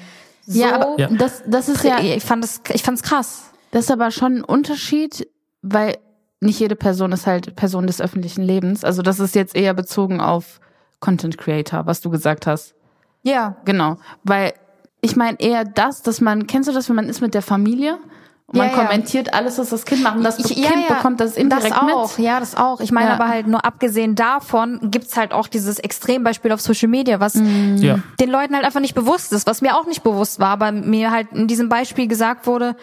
So, 0.46 0.60
ja, 0.60 0.74
aber 0.74 0.98
ja. 0.98 1.08
das, 1.08 1.42
das 1.46 1.68
ist 1.68 1.84
ja, 1.84 2.00
ich 2.00 2.24
fand 2.24 2.42
das, 2.42 2.62
ich 2.72 2.82
fand's 2.82 3.02
krass. 3.02 3.50
Das 3.70 3.84
ist 3.84 3.90
aber 3.90 4.10
schon 4.10 4.36
ein 4.36 4.44
Unterschied, 4.44 5.28
weil 5.60 5.98
nicht 6.40 6.60
jede 6.60 6.76
Person 6.76 7.12
ist 7.12 7.26
halt 7.26 7.56
Person 7.56 7.86
des 7.86 8.00
öffentlichen 8.00 8.42
Lebens. 8.42 8.84
Also 8.84 9.02
das 9.02 9.20
ist 9.20 9.34
jetzt 9.34 9.54
eher 9.54 9.74
bezogen 9.74 10.20
auf 10.20 10.60
Content 11.00 11.38
Creator, 11.38 11.86
was 11.86 12.00
du 12.00 12.10
gesagt 12.10 12.46
hast. 12.46 12.74
Ja. 13.22 13.56
Genau. 13.64 13.96
Weil 14.24 14.54
ich 15.00 15.16
meine 15.16 15.38
eher 15.40 15.64
das, 15.64 16.02
dass 16.02 16.20
man, 16.20 16.46
kennst 16.46 16.68
du 16.68 16.72
das, 16.72 16.88
wenn 16.88 16.96
man 16.96 17.08
ist 17.08 17.20
mit 17.20 17.34
der 17.34 17.42
Familie? 17.42 17.98
Und 18.46 18.56
man 18.56 18.70
ja, 18.70 18.74
kommentiert 18.74 19.26
ja. 19.26 19.32
alles, 19.34 19.58
was 19.58 19.68
das 19.68 19.84
Kind 19.84 20.02
macht. 20.02 20.16
Und 20.16 20.24
das 20.24 20.38
ich, 20.38 20.46
Kind 20.54 20.88
ja, 20.88 20.94
bekommt 20.94 21.20
das 21.20 21.36
indirekt 21.36 21.70
das 21.70 21.82
auch. 21.82 22.16
mit. 22.16 22.26
Ja, 22.26 22.40
das 22.40 22.56
auch. 22.56 22.80
Ich 22.80 22.90
meine 22.90 23.10
aber 23.12 23.28
halt 23.28 23.46
nur 23.46 23.62
abgesehen 23.62 24.14
davon 24.14 24.90
gibt's 24.90 25.18
halt 25.18 25.32
auch 25.32 25.48
dieses 25.48 25.78
Extrembeispiel 25.78 26.52
auf 26.52 26.60
Social 26.62 26.88
Media, 26.88 27.20
was 27.20 27.34
mm. 27.34 27.76
den 28.18 28.30
Leuten 28.30 28.54
halt 28.54 28.64
einfach 28.64 28.80
nicht 28.80 28.94
bewusst 28.94 29.34
ist, 29.34 29.46
was 29.46 29.60
mir 29.60 29.76
auch 29.76 29.84
nicht 29.84 30.02
bewusst 30.02 30.40
war, 30.40 30.48
aber 30.48 30.72
mir 30.72 31.10
halt 31.10 31.30
in 31.32 31.46
diesem 31.46 31.68
Beispiel 31.68 32.08
gesagt 32.08 32.46
wurde, 32.46 32.74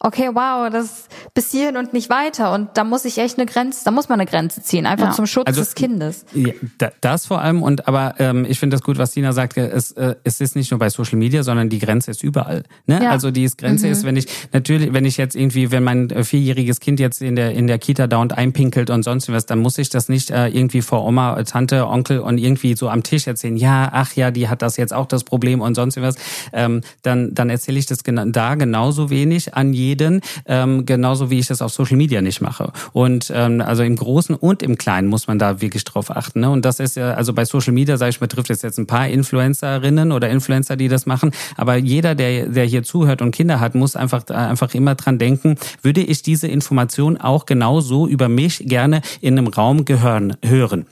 okay, 0.00 0.30
wow, 0.32 0.70
das 0.70 1.08
bis 1.34 1.50
hierhin 1.50 1.76
und 1.76 1.92
nicht 1.92 2.10
weiter. 2.10 2.52
Und 2.52 2.70
da 2.74 2.84
muss 2.84 3.04
ich 3.04 3.18
echt 3.18 3.38
eine 3.38 3.46
Grenze, 3.46 3.84
da 3.84 3.90
muss 3.90 4.08
man 4.08 4.20
eine 4.20 4.28
Grenze 4.28 4.62
ziehen, 4.62 4.86
einfach 4.86 5.08
ja. 5.08 5.12
zum 5.12 5.26
Schutz 5.26 5.46
also, 5.46 5.60
des 5.60 5.74
Kindes. 5.74 6.26
Ja, 6.34 6.52
das 7.00 7.26
vor 7.26 7.40
allem 7.40 7.62
und 7.62 7.88
aber 7.88 8.14
ähm, 8.18 8.44
ich 8.48 8.58
finde 8.58 8.76
das 8.76 8.82
gut, 8.82 8.98
was 8.98 9.12
Dina 9.12 9.32
sagt. 9.32 9.56
Es, 9.56 9.92
äh, 9.92 10.16
es 10.24 10.40
ist 10.40 10.56
nicht 10.56 10.70
nur 10.70 10.78
bei 10.78 10.90
Social 10.90 11.18
Media, 11.18 11.42
sondern 11.42 11.68
die 11.68 11.78
Grenze 11.78 12.10
ist 12.10 12.22
überall. 12.22 12.64
Ne? 12.86 13.02
Ja. 13.02 13.10
Also 13.10 13.30
die 13.30 13.48
Grenze 13.56 13.86
mhm. 13.86 13.92
ist, 13.92 14.04
wenn 14.04 14.16
ich 14.16 14.26
natürlich, 14.52 14.92
wenn 14.92 15.04
ich 15.04 15.16
jetzt 15.16 15.36
irgendwie, 15.36 15.70
wenn 15.70 15.84
mein 15.84 16.10
äh, 16.10 16.24
vierjähriges 16.24 16.80
Kind 16.80 17.00
jetzt 17.00 17.22
in 17.22 17.36
der 17.36 17.52
in 17.52 17.66
der 17.66 17.78
Kita 17.78 18.06
dauernd 18.06 18.36
einpinkelt 18.36 18.90
und 18.90 19.02
sonst 19.02 19.30
was, 19.32 19.46
dann 19.46 19.60
muss 19.60 19.78
ich 19.78 19.88
das 19.88 20.08
nicht 20.08 20.30
äh, 20.30 20.48
irgendwie 20.48 20.82
vor 20.82 21.04
Oma, 21.04 21.42
Tante, 21.44 21.86
Onkel 21.86 22.20
und 22.20 22.38
irgendwie 22.38 22.76
so 22.76 22.88
am 22.88 23.02
Tisch 23.02 23.26
erzählen. 23.26 23.56
Ja, 23.56 23.88
ach 23.92 24.14
ja, 24.14 24.30
die 24.30 24.48
hat 24.48 24.62
das 24.62 24.76
jetzt 24.76 24.92
auch 24.92 25.06
das 25.06 25.24
Problem 25.24 25.60
und 25.60 25.74
sonst 25.74 26.00
was. 26.00 26.16
Ähm, 26.52 26.82
dann 27.02 27.34
dann 27.34 27.48
erzähle 27.48 27.78
ich 27.78 27.86
das 27.86 28.00
da 28.04 28.54
genauso 28.54 29.10
wenig 29.10 29.54
an 29.54 29.72
jedem 29.72 29.83
jeden, 29.84 30.20
ähm, 30.46 30.86
genauso 30.86 31.30
wie 31.30 31.38
ich 31.38 31.46
das 31.46 31.62
auf 31.62 31.72
Social 31.72 31.96
Media 31.96 32.20
nicht 32.22 32.40
mache. 32.40 32.72
Und 32.92 33.30
ähm, 33.34 33.60
also 33.60 33.82
im 33.82 33.96
Großen 33.96 34.34
und 34.34 34.62
im 34.62 34.78
Kleinen 34.78 35.08
muss 35.08 35.26
man 35.26 35.38
da 35.38 35.60
wirklich 35.60 35.84
drauf 35.84 36.10
achten. 36.10 36.40
Ne? 36.40 36.50
Und 36.50 36.64
das 36.64 36.80
ist 36.80 36.96
ja, 36.96 37.14
also 37.14 37.32
bei 37.32 37.44
Social 37.44 37.72
Media, 37.72 37.96
sage 37.96 38.10
ich 38.10 38.20
mal, 38.20 38.26
trifft 38.26 38.50
es 38.50 38.62
jetzt 38.62 38.78
ein 38.78 38.86
paar 38.86 39.08
Influencerinnen 39.08 40.12
oder 40.12 40.30
Influencer, 40.30 40.76
die 40.76 40.88
das 40.88 41.06
machen. 41.06 41.32
Aber 41.56 41.76
jeder, 41.76 42.14
der, 42.14 42.48
der 42.48 42.64
hier 42.64 42.82
zuhört 42.82 43.22
und 43.22 43.30
Kinder 43.32 43.60
hat, 43.60 43.74
muss 43.74 43.96
einfach, 43.96 44.26
einfach 44.28 44.74
immer 44.74 44.94
dran 44.94 45.18
denken, 45.18 45.56
würde 45.82 46.00
ich 46.00 46.22
diese 46.22 46.48
Information 46.48 47.16
auch 47.16 47.46
genauso 47.46 48.06
über 48.06 48.28
mich 48.28 48.64
gerne 48.66 49.02
in 49.20 49.38
einem 49.38 49.48
Raum 49.48 49.84
gehören, 49.84 50.36
hören. 50.42 50.86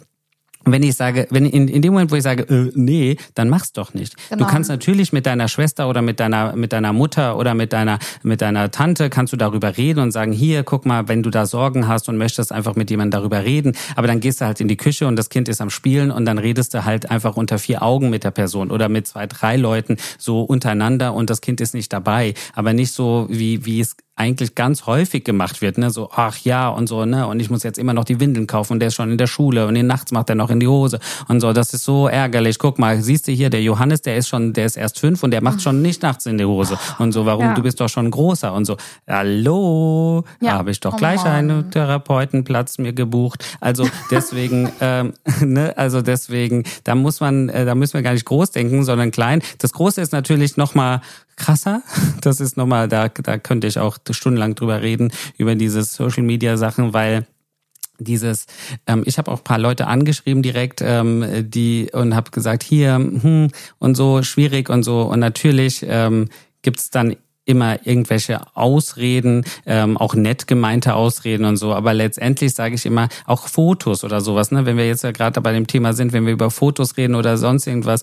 Wenn 0.65 0.83
ich 0.83 0.97
sage, 0.97 1.27
wenn 1.31 1.47
in, 1.47 1.69
in 1.69 1.83
dem 1.83 1.93
Moment, 1.93 2.11
wo 2.11 2.17
ich 2.17 2.23
sage, 2.23 2.43
äh, 2.45 2.71
nee, 2.75 3.17
dann 3.35 3.49
mach's 3.49 3.73
doch 3.73 3.95
nicht. 3.95 4.17
Genau. 4.29 4.45
Du 4.45 4.51
kannst 4.51 4.71
natürlich 4.71 5.13
mit 5.13 5.27
deiner 5.27 5.49
Schwester 5.49 5.89
oder 5.89 6.03
mit 6.03 6.21
deiner 6.21 6.55
mit 6.57 6.73
deiner 6.73 6.93
Mutter 6.93 7.37
oder 7.37 7.55
mit 7.55 7.73
deiner 7.73 7.99
mit 8.23 8.41
deiner 8.41 8.71
Tante 8.71 9.11
kannst 9.11 9.33
du 9.33 9.37
darüber 9.37 9.77
reden 9.77 10.01
und 10.01 10.13
sagen, 10.13 10.33
hier, 10.33 10.63
guck 10.63 10.87
mal, 10.87 11.09
wenn 11.09 11.23
du 11.23 11.31
da 11.31 11.47
Sorgen 11.47 11.89
hast 11.89 12.09
und 12.09 12.17
möchtest 12.17 12.53
einfach 12.53 12.77
mit 12.77 12.91
jemandem 12.91 13.21
darüber 13.21 13.45
reden, 13.45 13.73
aber 13.97 14.07
dann 14.07 14.21
gehst 14.21 14.41
du 14.41 14.45
halt 14.45 14.61
in 14.61 14.69
die 14.69 14.77
Küche 14.77 15.07
und 15.07 15.17
das 15.17 15.29
Kind 15.29 15.49
ist 15.49 15.61
am 15.61 15.71
Spielen 15.71 16.11
und 16.11 16.25
dann 16.25 16.39
redest 16.39 16.75
du 16.75 16.85
halt 16.85 17.11
einfach 17.11 17.37
unter 17.37 17.59
vier 17.59 17.83
Augen 17.83 18.11
mit 18.11 18.25
der 18.25 18.31
Person 18.31 18.71
oder 18.71 18.89
mit 18.89 19.07
zwei, 19.07 19.27
drei 19.27 19.57
Leuten 19.57 19.97
so 20.19 20.43
untereinander 20.43 21.15
und 21.15 21.31
das 21.31 21.41
Kind 21.41 21.61
ist 21.61 21.75
nicht 21.75 21.93
dabei, 21.93 22.35
aber 22.55 22.73
nicht 22.73 22.93
so 22.93 23.27
wie 23.31 23.65
wie 23.65 23.81
es 23.81 23.97
eigentlich 24.15 24.55
ganz 24.55 24.87
häufig 24.87 25.25
gemacht 25.25 25.63
wird, 25.63 25.79
ne, 25.79 25.91
so 25.91 26.11
ach 26.15 26.37
ja 26.39 26.69
und 26.69 26.87
so, 26.87 27.05
ne, 27.07 27.27
und 27.27 27.41
ich 27.41 27.49
muss 27.49 27.63
jetzt 27.63 27.79
immer 27.79 27.95
noch 27.95 28.05
die 28.05 28.21
Windeln 28.21 28.47
kaufen 28.47 28.75
und 28.75 28.81
der 28.81 28.89
ist 28.89 28.95
schon 28.95 29.11
in 29.11 29.17
der 29.19 29.27
Schule 29.27 29.67
und 29.67 29.75
den 29.75 29.87
nachts 29.87 30.13
macht 30.13 30.29
er 30.29 30.35
noch 30.35 30.51
in 30.51 30.61
die 30.61 30.69
Hose 30.69 30.99
und 31.29 31.41
so, 31.41 31.53
das 31.55 31.73
ist 31.73 31.85
so 31.85 32.09
ärgerlich. 32.09 32.59
Guck 32.59 32.79
mal, 32.79 33.01
siehst 33.01 33.27
du 33.27 33.33
hier, 33.33 33.49
der 33.49 33.63
Johannes, 33.63 34.03
der 34.03 34.17
ist 34.19 34.29
schon, 34.29 34.53
der 34.53 34.67
ist 34.67 34.77
erst 34.77 34.99
fünf 34.99 35.23
und 35.23 35.31
der 35.31 35.43
macht 35.43 35.63
schon 35.63 35.81
nicht 35.81 36.03
nachts 36.03 36.27
in 36.27 36.37
die 36.37 36.45
Hose 36.45 36.79
und 36.99 37.13
so, 37.13 37.25
warum, 37.25 37.47
Ja. 37.47 37.55
du 37.55 37.63
bist 37.63 37.81
doch 37.81 37.89
schon 37.89 38.11
großer 38.11 38.53
und 38.53 38.67
so. 38.67 38.77
Hallo, 39.09 40.25
Ja. 40.41 40.53
habe 40.53 40.71
ich 40.71 40.81
doch 40.81 40.93
Oh 40.95 40.97
gleich 40.97 41.25
einen 41.25 41.71
Therapeutenplatz 41.71 42.79
mir 42.79 42.93
gebucht. 42.93 43.45
Also 43.61 43.89
deswegen, 44.11 44.71
ähm, 44.81 45.15
ne, 45.41 45.73
also 45.77 46.03
deswegen, 46.03 46.65
da 46.85 46.95
muss 46.95 47.21
man, 47.21 47.49
äh, 47.49 47.65
da 47.65 47.75
müssen 47.75 47.95
wir 47.95 48.03
gar 48.03 48.13
nicht 48.13 48.27
groß 48.27 48.51
denken, 48.51 48.85
sondern 48.85 49.11
klein. 49.11 49.43
Das 49.59 49.73
Große 49.73 50.01
ist 50.01 50.13
natürlich 50.13 50.57
noch 50.57 50.75
mal 50.75 51.01
krasser. 51.37 51.83
Das 52.21 52.41
ist 52.41 52.57
nochmal, 52.57 52.87
da, 52.89 53.09
da 53.09 53.37
könnte 53.37 53.67
ich 53.67 53.79
auch 53.79 53.99
stundenlang 54.11 54.55
drüber 54.55 54.81
reden, 54.81 55.13
über 55.39 55.57
diese 55.57 55.83
Social 55.83 56.23
Media 56.23 56.57
Sachen, 56.57 56.93
weil 56.93 57.27
dieses, 57.99 58.47
ähm, 58.87 59.03
ich 59.07 59.19
habe 59.19 59.31
auch 59.31 59.43
paar 59.43 59.59
Leute 59.59 59.87
angeschrieben 59.87 60.43
direkt, 60.43 60.81
ähm, 60.83 61.25
die 61.51 61.91
und 61.93 62.15
habe 62.15 62.31
gesagt, 62.31 62.63
hier 62.63 62.95
hm, 62.95 63.49
und 63.79 63.97
so 63.97 64.23
schwierig 64.23 64.71
und 64.71 64.83
so 64.83 65.03
und 65.03 65.21
natürlich 65.21 65.85
ähm, 65.89 66.29
gibt's 66.63 66.91
dann 66.91 67.17
immer 67.45 67.85
irgendwelche 67.85 68.41
Ausreden, 68.55 69.45
ähm, 69.67 69.97
auch 69.97 70.15
nett 70.15 70.47
gemeinte 70.47 70.95
Ausreden 70.95 71.45
und 71.45 71.57
so, 71.57 71.75
aber 71.75 71.93
letztendlich 71.93 72.55
sage 72.55 72.77
ich 72.77 72.87
immer 72.87 73.09
auch 73.27 73.49
Fotos 73.49 74.05
oder 74.05 74.21
sowas, 74.21 74.53
ne? 74.53 74.65
Wenn 74.65 74.77
wir 74.77 74.87
jetzt 74.87 75.03
ja 75.03 75.11
gerade 75.11 75.41
bei 75.41 75.53
dem 75.53 75.67
Thema 75.67 75.93
sind, 75.93 76.13
wenn 76.13 76.25
wir 76.25 76.33
über 76.33 76.51
Fotos 76.51 76.97
reden 76.97 77.17
oder 77.17 77.37
sonst 77.37 77.67
irgendwas, 77.67 78.03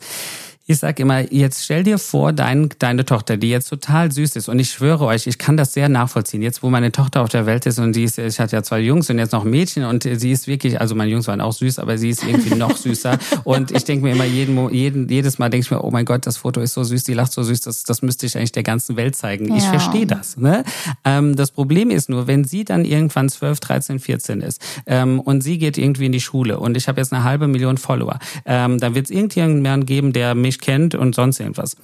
ich 0.70 0.78
sag 0.78 1.00
immer, 1.00 1.34
jetzt 1.34 1.64
stell 1.66 1.82
dir 1.82 1.98
vor, 1.98 2.32
dein, 2.32 2.70
deine 2.78 3.04
Tochter, 3.04 3.38
die 3.38 3.50
jetzt 3.50 3.70
total 3.70 4.12
süß 4.12 4.36
ist, 4.36 4.50
und 4.50 4.60
ich 4.60 4.70
schwöre 4.70 5.04
euch, 5.06 5.26
ich 5.26 5.40
kann 5.40 5.58
das 5.58 5.74
sehr 5.74 5.90
nachvollziehen. 5.90 6.44
Jetzt, 6.44 6.62
wo 6.62 6.70
meine 6.70 6.92
Tochter 6.92 7.22
auf 7.24 7.30
der 7.30 7.48
Welt 7.48 7.66
ist 7.66 7.80
und 7.80 7.96
die 7.96 8.04
ist, 8.04 8.20
ich 8.20 8.40
hatte 8.40 8.56
ja 8.56 8.62
zwei 8.62 8.80
Jungs 8.80 9.10
und 9.10 9.18
jetzt 9.18 9.32
noch 9.32 9.44
ein 9.46 9.50
Mädchen 9.50 9.84
und 9.84 10.04
sie 10.04 10.32
ist 10.32 10.46
wirklich, 10.46 10.80
also 10.80 10.94
meine 10.94 11.10
Jungs 11.10 11.26
waren 11.28 11.42
auch 11.42 11.54
süß, 11.54 11.80
aber 11.80 11.98
sie 11.98 12.10
ist 12.10 12.24
irgendwie 12.24 12.54
noch 12.54 12.78
süßer. 12.78 13.18
Und 13.46 13.72
ich 13.72 13.84
denke 13.84 14.06
mir 14.06 14.12
immer 14.12 14.26
jeden, 14.26 14.72
jeden, 14.72 15.10
jedes 15.10 15.40
Mal 15.40 15.50
denke 15.50 15.66
ich 15.66 15.72
mir, 15.72 15.84
oh 15.84 15.90
mein 15.90 16.06
Gott, 16.06 16.28
das 16.28 16.38
Foto 16.38 16.62
ist 16.62 16.76
so 16.76 16.84
süß, 16.84 17.04
die 17.04 17.16
lacht 17.16 17.32
so 17.32 17.42
süß, 17.42 17.62
das, 17.62 17.84
das 17.84 18.04
müsste 18.04 18.28
ich 18.28 18.38
eigentlich 18.38 18.52
der 18.52 18.62
ganzen 18.62 18.96
Welt 18.96 19.16
zeigen. 19.16 19.56
Ich 19.56 19.64
Ja. 19.64 19.72
verstehe 19.72 20.06
das. 20.06 20.38
Ne? 20.38 20.64
Ähm, 21.04 21.36
das 21.36 21.50
Problem 21.50 21.90
ist 21.90 22.10
nur, 22.10 22.28
wenn 22.28 22.44
sie 22.44 22.64
dann 22.64 22.86
irgendwann 22.86 23.28
12, 23.28 23.60
13, 23.60 24.00
14 24.00 24.42
ist 24.42 24.62
ähm, 24.86 25.20
und 25.20 25.42
sie 25.42 25.58
geht 25.58 25.80
irgendwie 25.80 26.06
in 26.06 26.12
die 26.12 26.22
Schule 26.22 26.60
und 26.60 26.78
ich 26.78 26.88
habe 26.88 27.02
jetzt 27.02 27.12
eine 27.12 27.24
halbe 27.24 27.48
Million 27.48 27.80
Follower, 27.80 28.20
ähm, 28.46 28.78
dann 28.78 28.94
wird 28.94 29.06
es 29.06 29.10
irgendjemanden 29.12 29.88
geben, 29.88 30.14
der 30.14 30.36
mich 30.36 30.59
kennt 30.62 30.96
und 30.96 31.16
sonst 31.16 31.40
irgendwas 31.40 31.76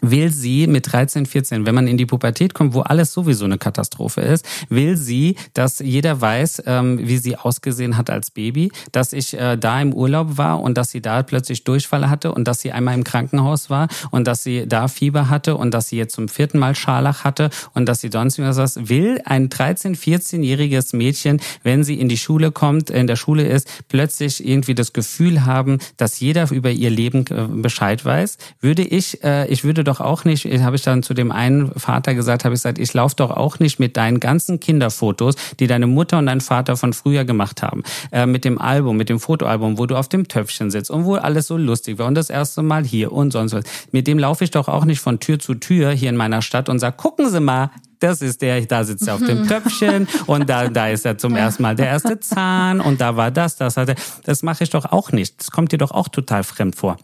will 0.00 0.30
sie 0.30 0.66
mit 0.66 0.92
13, 0.92 1.26
14, 1.26 1.66
wenn 1.66 1.74
man 1.74 1.86
in 1.86 1.96
die 1.96 2.06
Pubertät 2.06 2.54
kommt, 2.54 2.74
wo 2.74 2.80
alles 2.80 3.12
sowieso 3.12 3.44
eine 3.44 3.58
Katastrophe 3.58 4.20
ist, 4.20 4.46
will 4.68 4.96
sie, 4.96 5.36
dass 5.54 5.78
jeder 5.78 6.20
weiß, 6.20 6.64
ähm, 6.66 6.98
wie 7.02 7.18
sie 7.18 7.36
ausgesehen 7.36 7.96
hat 7.96 8.10
als 8.10 8.30
Baby, 8.30 8.70
dass 8.92 9.12
ich 9.12 9.34
äh, 9.34 9.56
da 9.56 9.80
im 9.80 9.92
Urlaub 9.92 10.36
war 10.36 10.60
und 10.60 10.76
dass 10.76 10.90
sie 10.90 11.00
da 11.00 11.22
plötzlich 11.22 11.64
Durchfall 11.64 12.10
hatte 12.10 12.32
und 12.32 12.46
dass 12.46 12.60
sie 12.60 12.72
einmal 12.72 12.94
im 12.94 13.04
Krankenhaus 13.04 13.70
war 13.70 13.88
und 14.10 14.26
dass 14.26 14.42
sie 14.42 14.66
da 14.66 14.88
Fieber 14.88 15.28
hatte 15.28 15.56
und 15.56 15.72
dass 15.72 15.88
sie 15.88 15.96
jetzt 15.96 16.14
zum 16.14 16.28
vierten 16.28 16.58
Mal 16.58 16.74
Scharlach 16.74 17.24
hatte 17.24 17.50
und 17.72 17.86
dass 17.86 18.00
sie 18.00 18.10
sonst 18.12 18.38
was 18.38 18.88
will 18.88 19.20
ein 19.24 19.48
13, 19.48 19.96
14-jähriges 19.96 20.96
Mädchen, 20.96 21.40
wenn 21.62 21.84
sie 21.84 22.00
in 22.00 22.08
die 22.08 22.18
Schule 22.18 22.50
kommt, 22.50 22.90
in 22.90 23.06
der 23.06 23.16
Schule 23.16 23.46
ist, 23.46 23.68
plötzlich 23.88 24.46
irgendwie 24.46 24.74
das 24.74 24.92
Gefühl 24.92 25.44
haben, 25.46 25.78
dass 25.96 26.20
jeder 26.20 26.50
über 26.50 26.70
ihr 26.70 26.90
Leben 26.90 27.24
äh, 27.30 27.46
Bescheid 27.48 28.04
weiß, 28.04 28.38
würde 28.60 28.82
ich, 28.82 29.22
äh, 29.22 29.46
ich 29.48 29.64
würde 29.64 29.83
doch 29.84 30.00
auch 30.00 30.24
nicht, 30.24 30.44
habe 30.44 30.76
ich 30.76 30.82
dann 30.82 31.02
zu 31.02 31.14
dem 31.14 31.30
einen 31.30 31.72
Vater 31.78 32.14
gesagt, 32.14 32.44
habe 32.44 32.54
ich 32.54 32.60
gesagt, 32.60 32.78
ich 32.78 32.92
laufe 32.94 33.16
doch 33.16 33.30
auch 33.30 33.58
nicht 33.58 33.78
mit 33.78 33.96
deinen 33.96 34.20
ganzen 34.20 34.60
Kinderfotos, 34.60 35.36
die 35.60 35.66
deine 35.66 35.86
Mutter 35.86 36.18
und 36.18 36.26
dein 36.26 36.40
Vater 36.40 36.76
von 36.76 36.92
früher 36.92 37.24
gemacht 37.24 37.62
haben, 37.62 37.82
äh, 38.12 38.26
mit 38.26 38.44
dem 38.44 38.60
Album, 38.60 38.96
mit 38.96 39.08
dem 39.08 39.20
Fotoalbum, 39.20 39.78
wo 39.78 39.86
du 39.86 39.96
auf 39.96 40.08
dem 40.08 40.28
Töpfchen 40.28 40.70
sitzt 40.70 40.90
und 40.90 41.04
wo 41.04 41.14
alles 41.14 41.46
so 41.46 41.56
lustig 41.56 41.98
war 41.98 42.06
und 42.06 42.14
das 42.14 42.30
erste 42.30 42.62
Mal 42.62 42.84
hier 42.84 43.12
und 43.12 43.32
sonst 43.32 43.52
was. 43.52 43.64
Mit 43.92 44.06
dem 44.06 44.18
laufe 44.18 44.44
ich 44.44 44.50
doch 44.50 44.68
auch 44.68 44.84
nicht 44.84 45.00
von 45.00 45.20
Tür 45.20 45.38
zu 45.38 45.54
Tür 45.54 45.90
hier 45.90 46.08
in 46.08 46.16
meiner 46.16 46.42
Stadt 46.42 46.68
und 46.68 46.78
sag, 46.78 46.96
gucken 46.96 47.30
Sie 47.30 47.40
mal, 47.40 47.70
das 48.00 48.20
ist 48.20 48.42
der, 48.42 48.60
da 48.66 48.84
sitzt 48.84 49.08
er 49.08 49.14
auf 49.14 49.24
dem 49.24 49.48
Töpfchen 49.48 50.06
und 50.26 50.48
da, 50.48 50.68
da 50.68 50.88
ist 50.88 51.06
er 51.06 51.16
zum 51.16 51.36
ersten 51.36 51.62
Mal 51.62 51.74
der 51.74 51.86
erste 51.86 52.20
Zahn 52.20 52.80
und 52.80 53.00
da 53.00 53.16
war 53.16 53.30
das, 53.30 53.56
das 53.56 53.76
hatte. 53.76 53.94
Das 54.24 54.42
mache 54.42 54.64
ich 54.64 54.70
doch 54.70 54.92
auch 54.92 55.12
nicht. 55.12 55.40
Das 55.40 55.50
kommt 55.50 55.72
dir 55.72 55.78
doch 55.78 55.90
auch 55.90 56.08
total 56.08 56.44
fremd 56.44 56.76
vor. 56.76 56.98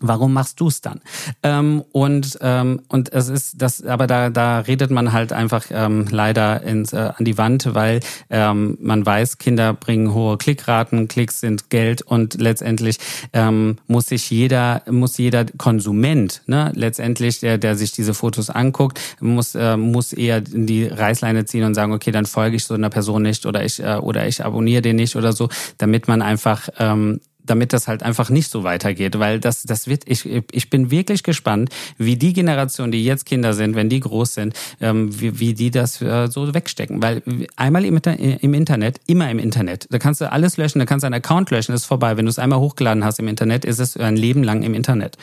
Warum 0.00 0.32
machst 0.32 0.60
du 0.60 0.68
es 0.68 0.80
dann? 0.80 1.00
Ähm, 1.42 1.82
und 1.92 2.38
ähm, 2.40 2.82
und 2.88 3.12
es 3.12 3.28
ist 3.28 3.60
das, 3.60 3.84
aber 3.84 4.06
da 4.06 4.30
da 4.30 4.60
redet 4.60 4.90
man 4.90 5.12
halt 5.12 5.32
einfach 5.32 5.66
ähm, 5.70 6.06
leider 6.10 6.62
ins, 6.62 6.92
äh, 6.92 7.10
an 7.16 7.24
die 7.24 7.36
Wand, 7.36 7.74
weil 7.74 8.00
ähm, 8.30 8.78
man 8.80 9.04
weiß, 9.04 9.38
Kinder 9.38 9.74
bringen 9.74 10.14
hohe 10.14 10.38
Klickraten, 10.38 11.08
Klicks 11.08 11.40
sind 11.40 11.70
Geld 11.70 12.02
und 12.02 12.40
letztendlich 12.40 12.98
ähm, 13.32 13.76
muss 13.86 14.06
sich 14.06 14.30
jeder 14.30 14.82
muss 14.88 15.18
jeder 15.18 15.46
Konsument, 15.56 16.42
ne, 16.46 16.70
letztendlich 16.74 17.40
der 17.40 17.58
der 17.58 17.74
sich 17.74 17.92
diese 17.92 18.14
Fotos 18.14 18.50
anguckt, 18.50 19.00
muss 19.20 19.54
äh, 19.54 19.76
muss 19.76 20.12
eher 20.12 20.42
in 20.52 20.66
die 20.66 20.86
Reißleine 20.86 21.44
ziehen 21.44 21.64
und 21.64 21.74
sagen, 21.74 21.92
okay, 21.92 22.12
dann 22.12 22.26
folge 22.26 22.56
ich 22.56 22.64
so 22.64 22.74
einer 22.74 22.90
Person 22.90 23.22
nicht 23.22 23.46
oder 23.46 23.64
ich 23.64 23.82
äh, 23.82 23.96
oder 23.96 24.28
ich 24.28 24.44
abonniere 24.44 24.82
den 24.82 24.96
nicht 24.96 25.16
oder 25.16 25.32
so, 25.32 25.48
damit 25.78 26.06
man 26.06 26.22
einfach 26.22 26.68
ähm, 26.78 27.20
damit 27.48 27.72
das 27.72 27.88
halt 27.88 28.02
einfach 28.02 28.30
nicht 28.30 28.50
so 28.50 28.64
weitergeht, 28.64 29.18
weil 29.18 29.40
das 29.40 29.62
das 29.62 29.86
wird 29.86 30.02
ich 30.06 30.24
ich 30.52 30.70
bin 30.70 30.90
wirklich 30.90 31.22
gespannt, 31.22 31.70
wie 31.96 32.16
die 32.16 32.32
Generation, 32.32 32.90
die 32.90 33.04
jetzt 33.04 33.26
Kinder 33.26 33.54
sind, 33.54 33.74
wenn 33.74 33.88
die 33.88 34.00
groß 34.00 34.34
sind, 34.34 34.54
ähm, 34.80 35.18
wie, 35.20 35.40
wie 35.40 35.54
die 35.54 35.70
das 35.70 36.00
äh, 36.02 36.28
so 36.28 36.54
wegstecken, 36.54 37.02
weil 37.02 37.22
einmal 37.56 37.84
im, 37.84 37.96
Inter- 37.96 38.18
im 38.18 38.54
Internet, 38.54 39.00
immer 39.06 39.30
im 39.30 39.38
Internet, 39.38 39.86
da 39.90 39.98
kannst 39.98 40.20
du 40.20 40.30
alles 40.30 40.56
löschen, 40.56 40.78
da 40.78 40.86
kannst 40.86 41.02
du 41.02 41.06
einen 41.06 41.14
Account 41.14 41.50
löschen, 41.50 41.74
ist 41.74 41.84
vorbei. 41.84 42.16
Wenn 42.16 42.26
du 42.26 42.30
es 42.30 42.38
einmal 42.38 42.58
hochgeladen 42.58 43.04
hast 43.04 43.18
im 43.18 43.28
Internet, 43.28 43.64
ist 43.64 43.78
es 43.78 43.96
ein 43.96 44.16
Leben 44.16 44.42
lang 44.42 44.62
im 44.62 44.74
Internet. 44.74 45.16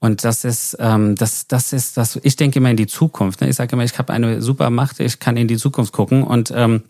Und 0.00 0.24
das 0.24 0.44
ist 0.44 0.76
ähm, 0.80 1.16
das 1.16 1.46
das 1.46 1.72
ist 1.72 1.96
das. 1.96 2.18
Ich 2.22 2.36
denke 2.36 2.58
immer 2.58 2.70
in 2.70 2.76
die 2.76 2.86
Zukunft. 2.86 3.40
Ne? 3.40 3.48
Ich 3.48 3.56
sage 3.56 3.72
immer, 3.74 3.84
ich 3.84 3.96
habe 3.98 4.12
eine 4.12 4.42
super 4.42 4.70
Macht, 4.70 5.00
ich 5.00 5.18
kann 5.18 5.36
in 5.36 5.48
die 5.48 5.56
Zukunft 5.56 5.92
gucken 5.92 6.22
und 6.22 6.52
ähm, 6.54 6.82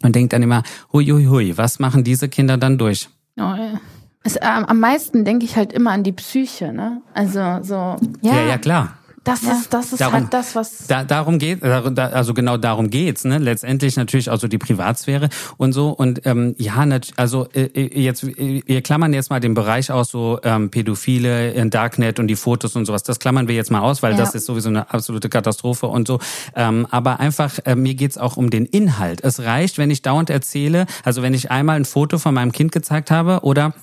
man 0.00 0.12
denkt 0.12 0.32
dann 0.32 0.42
immer, 0.42 0.62
hui 0.92 1.06
hui 1.06 1.24
hui, 1.26 1.56
was 1.56 1.78
machen 1.78 2.04
diese 2.04 2.28
Kinder 2.28 2.56
dann 2.56 2.78
durch? 2.78 3.08
Oh, 3.36 3.42
ja. 3.42 3.80
Es, 4.24 4.36
ähm, 4.36 4.64
am 4.66 4.80
meisten 4.80 5.24
denke 5.24 5.44
ich 5.44 5.56
halt 5.56 5.72
immer 5.72 5.92
an 5.92 6.02
die 6.02 6.12
Psyche, 6.12 6.72
ne? 6.72 7.00
Also 7.14 7.40
so, 7.62 7.96
Ja, 8.22 8.40
ja, 8.46 8.58
klar. 8.58 8.94
das 9.24 9.42
ist 9.42 9.72
das 9.74 9.92
ist 9.92 10.00
Darum- 10.00 10.14
halt 10.14 10.32
das, 10.34 10.54
was 10.54 10.86
Da, 10.86 11.04
darum 11.04 11.38
geht, 11.38 11.62
also 11.62 12.34
genau 12.34 12.56
darum 12.56 12.88
geht's, 12.90 13.24
ne? 13.24 13.38
Letztendlich 13.38 13.96
natürlich 13.96 14.28
auch 14.30 14.38
so 14.38 14.48
die 14.48 14.58
Privatsphäre 14.58 15.28
und 15.56 15.72
so 15.72 15.90
und 15.90 16.24
ähm, 16.26 16.54
ja, 16.58 16.86
also 17.16 17.46
äh, 17.54 17.62
äh, 17.64 18.00
jetzt 18.02 18.24
äh, 18.24 18.62
wir 18.66 18.82
klammern 18.82 19.12
jetzt 19.14 19.28
mal 19.30 19.38
den 19.40 19.54
Bereich 19.54 19.90
aus 19.92 20.10
so 20.10 20.40
ähm, 20.42 20.70
Pädophile, 20.70 21.54
äh, 21.54 21.68
Darknet 21.68 22.18
und 22.18 22.26
die 22.28 22.36
Fotos 22.36 22.74
und 22.76 22.86
sowas. 22.86 23.02
Das 23.02 23.18
klammern 23.18 23.48
wir 23.48 23.54
jetzt 23.54 23.70
mal 23.70 23.80
aus, 23.80 24.02
weil 24.02 24.12
Ja. 24.12 24.18
das 24.18 24.34
ist 24.34 24.46
sowieso 24.46 24.68
eine 24.70 24.90
absolute 24.92 25.28
Katastrophe 25.28 25.86
und 25.86 26.06
so. 26.08 26.18
Ähm, 26.56 26.86
aber 26.90 27.20
einfach 27.20 27.58
äh, 27.66 27.76
mir 27.76 27.94
geht's 27.94 28.18
auch 28.18 28.36
um 28.36 28.50
den 28.50 28.64
Inhalt. 28.66 29.22
Es 29.22 29.40
reicht, 29.40 29.78
wenn 29.78 29.90
ich 29.90 30.02
dauernd 30.02 30.30
erzähle, 30.30 30.86
also 31.04 31.22
wenn 31.22 31.34
ich 31.34 31.50
einmal 31.50 31.76
ein 31.76 31.84
Foto 31.84 32.18
von 32.18 32.34
meinem 32.34 32.52
Kind 32.52 32.72
gezeigt 32.72 33.10
habe 33.10 33.40
oder 33.42 33.74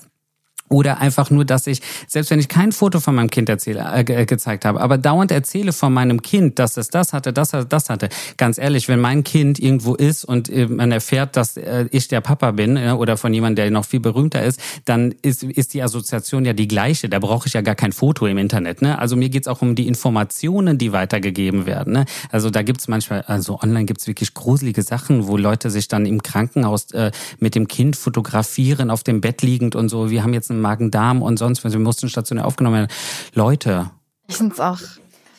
oder 0.68 0.99
einfach 0.99 1.30
nur, 1.30 1.45
dass 1.45 1.68
ich, 1.68 1.82
selbst 2.07 2.32
wenn 2.32 2.39
ich 2.39 2.47
kein 2.47 2.72
Foto 2.72 2.99
von 2.99 3.13
meinem 3.16 3.30
Kind 3.30 3.49
erzähle, 3.49 3.86
äh, 3.93 4.03
ge- 4.03 4.26
gezeigt 4.26 4.66
habe, 4.66 4.82
aber 4.82 4.97
dauernd 4.97 5.32
erzähle 5.32 5.74
von 5.74 5.93
meinem 5.93 6.22
Kind, 6.22 6.57
dass 6.57 6.78
es 6.78 6.89
das 6.89 7.13
hatte, 7.13 7.34
das 7.34 7.53
hatte, 7.53 7.68
das 7.68 7.89
hatte. 7.89 8.09
Ganz 8.38 8.57
ehrlich, 8.57 8.88
wenn 8.88 8.99
mein 8.99 9.24
Kind 9.24 9.59
irgendwo 9.59 9.93
ist 9.93 10.26
und 10.26 10.49
äh, 10.49 10.68
man 10.68 10.91
erfährt, 10.91 11.36
dass 11.38 11.57
äh, 11.57 11.86
ich 11.91 12.07
der 12.07 12.22
Papa 12.22 12.51
bin 12.51 12.78
äh, 12.78 12.91
oder 12.91 13.16
von 13.18 13.34
jemandem, 13.34 13.66
der 13.66 13.72
noch 13.72 13.86
viel 13.86 13.99
berühmter 13.99 14.43
ist, 14.43 14.59
dann 14.86 15.13
ist, 15.22 15.43
ist 15.43 15.74
die 15.76 15.84
Assoziation 15.84 16.45
ja 16.45 16.53
die 16.53 16.68
gleiche. 16.68 17.09
Da 17.09 17.20
brauche 17.20 17.47
ich 17.47 17.53
ja 17.53 17.61
gar 17.61 17.76
kein 17.76 17.91
Foto 17.91 18.26
im 18.26 18.38
Internet. 18.39 18.82
Ne? 18.82 18.97
Also 18.97 19.16
mir 19.16 19.30
geht's 19.30 19.47
auch 19.47 19.61
um 19.61 19.76
die 19.76 19.88
Informationen, 19.88 20.80
die 20.80 20.91
weitergegeben 20.91 21.68
werden. 21.68 21.93
Ne? 21.93 22.05
Also 22.32 22.49
da 22.49 22.63
gibt's 22.63 22.88
manchmal, 22.88 23.22
also 23.22 23.59
online 23.61 23.86
gibt's 23.86 24.07
wirklich 24.07 24.34
gruselige 24.34 24.82
Sachen, 24.82 25.28
wo 25.28 25.38
Leute 25.38 25.70
sich 25.70 25.88
dann 25.88 26.05
im 26.07 26.24
Krankenhaus 26.24 26.91
äh, 26.91 27.11
mit 27.39 27.53
dem 27.53 27.68
Kind 27.68 27.95
fotografieren, 27.95 28.89
auf 28.89 29.03
dem 29.03 29.22
Bett 29.22 29.43
liegend 29.43 29.76
und 29.76 29.89
so. 29.89 30.09
Wir 30.09 30.24
haben 30.24 30.34
jetzt 30.34 30.55
einen 30.56 30.62
Magen-Darm 30.62 31.22
und 31.22 31.38
sonst 31.38 31.64
was. 31.64 31.74
Wir 31.74 31.80
mussten 31.80 32.10
stationär 32.10 32.45
aufgenommen 32.45 32.76
werden. 32.76 32.91
Leute, 33.34 33.91
Ich 34.28 34.38
find's 34.38 34.60
auch. 34.60 34.80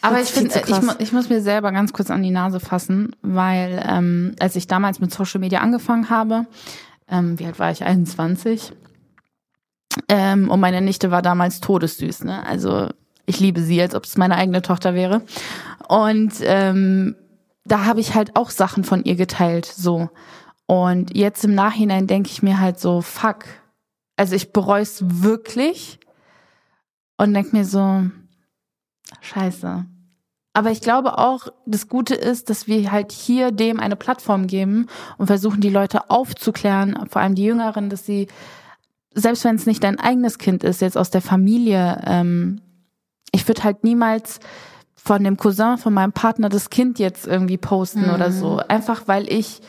Aber 0.02 0.20
ich 0.20 0.28
finde, 0.28 0.50
zu 0.50 0.60
ich, 0.60 0.82
mu- 0.82 0.92
ich 0.98 1.12
muss 1.12 1.28
mir 1.28 1.40
selber 1.40 1.72
ganz 1.72 1.92
kurz 1.92 2.10
an 2.10 2.22
die 2.22 2.30
Nase 2.30 2.60
fassen, 2.60 3.16
weil 3.22 3.82
ähm, 3.88 4.34
als 4.38 4.54
ich 4.54 4.68
damals 4.68 5.00
mit 5.00 5.12
Social 5.12 5.40
Media 5.40 5.60
angefangen 5.60 6.10
habe, 6.10 6.46
ähm, 7.08 7.38
wie 7.40 7.46
alt 7.46 7.58
war 7.58 7.70
ich? 7.72 7.82
21. 7.84 8.72
Ähm, 10.08 10.50
und 10.50 10.60
meine 10.60 10.80
Nichte 10.80 11.10
war 11.10 11.22
damals 11.22 11.60
todessüß, 11.60 12.24
ne? 12.24 12.46
Also 12.46 12.88
ich 13.24 13.40
liebe 13.40 13.60
sie, 13.60 13.80
als 13.80 13.94
ob 13.94 14.04
es 14.04 14.16
meine 14.16 14.36
eigene 14.36 14.62
Tochter 14.62 14.94
wäre. 14.94 15.22
Und 15.88 16.34
ähm, 16.42 17.16
da 17.64 17.84
habe 17.84 18.00
ich 18.00 18.14
halt 18.14 18.36
auch 18.36 18.50
Sachen 18.50 18.84
von 18.84 19.02
ihr 19.04 19.16
geteilt, 19.16 19.64
so. 19.66 20.10
Und 20.66 21.16
jetzt 21.16 21.44
im 21.44 21.54
Nachhinein 21.54 22.06
denke 22.06 22.30
ich 22.30 22.42
mir 22.42 22.60
halt 22.60 22.78
so, 22.78 23.00
fuck. 23.00 23.44
Also 24.16 24.34
ich 24.34 24.52
bereue 24.52 24.82
es 24.82 25.02
wirklich 25.22 25.98
und 27.16 27.34
denke 27.34 27.56
mir 27.56 27.64
so, 27.64 28.04
scheiße. 29.20 29.84
Aber 30.52 30.70
ich 30.70 30.80
glaube 30.80 31.18
auch, 31.18 31.48
das 31.66 31.86
Gute 31.86 32.14
ist, 32.14 32.48
dass 32.48 32.66
wir 32.66 32.90
halt 32.90 33.12
hier 33.12 33.52
dem 33.52 33.78
eine 33.78 33.94
Plattform 33.94 34.46
geben 34.46 34.86
und 35.18 35.26
versuchen, 35.26 35.60
die 35.60 35.68
Leute 35.68 36.08
aufzuklären, 36.08 36.98
vor 37.10 37.20
allem 37.20 37.34
die 37.34 37.44
Jüngeren, 37.44 37.90
dass 37.90 38.06
sie, 38.06 38.28
selbst 39.12 39.44
wenn 39.44 39.56
es 39.56 39.66
nicht 39.66 39.84
dein 39.84 40.00
eigenes 40.00 40.38
Kind 40.38 40.64
ist, 40.64 40.80
jetzt 40.80 40.96
aus 40.96 41.10
der 41.10 41.20
Familie, 41.20 42.00
ähm, 42.06 42.62
ich 43.32 43.46
würde 43.46 43.64
halt 43.64 43.84
niemals 43.84 44.40
von 44.94 45.22
dem 45.22 45.36
Cousin 45.36 45.76
von 45.76 45.92
meinem 45.92 46.12
Partner 46.12 46.48
das 46.48 46.70
Kind 46.70 46.98
jetzt 46.98 47.26
irgendwie 47.26 47.58
posten 47.58 48.06
mhm. 48.06 48.14
oder 48.14 48.32
so. 48.32 48.56
Einfach 48.56 49.06
weil 49.06 49.30
ich 49.30 49.60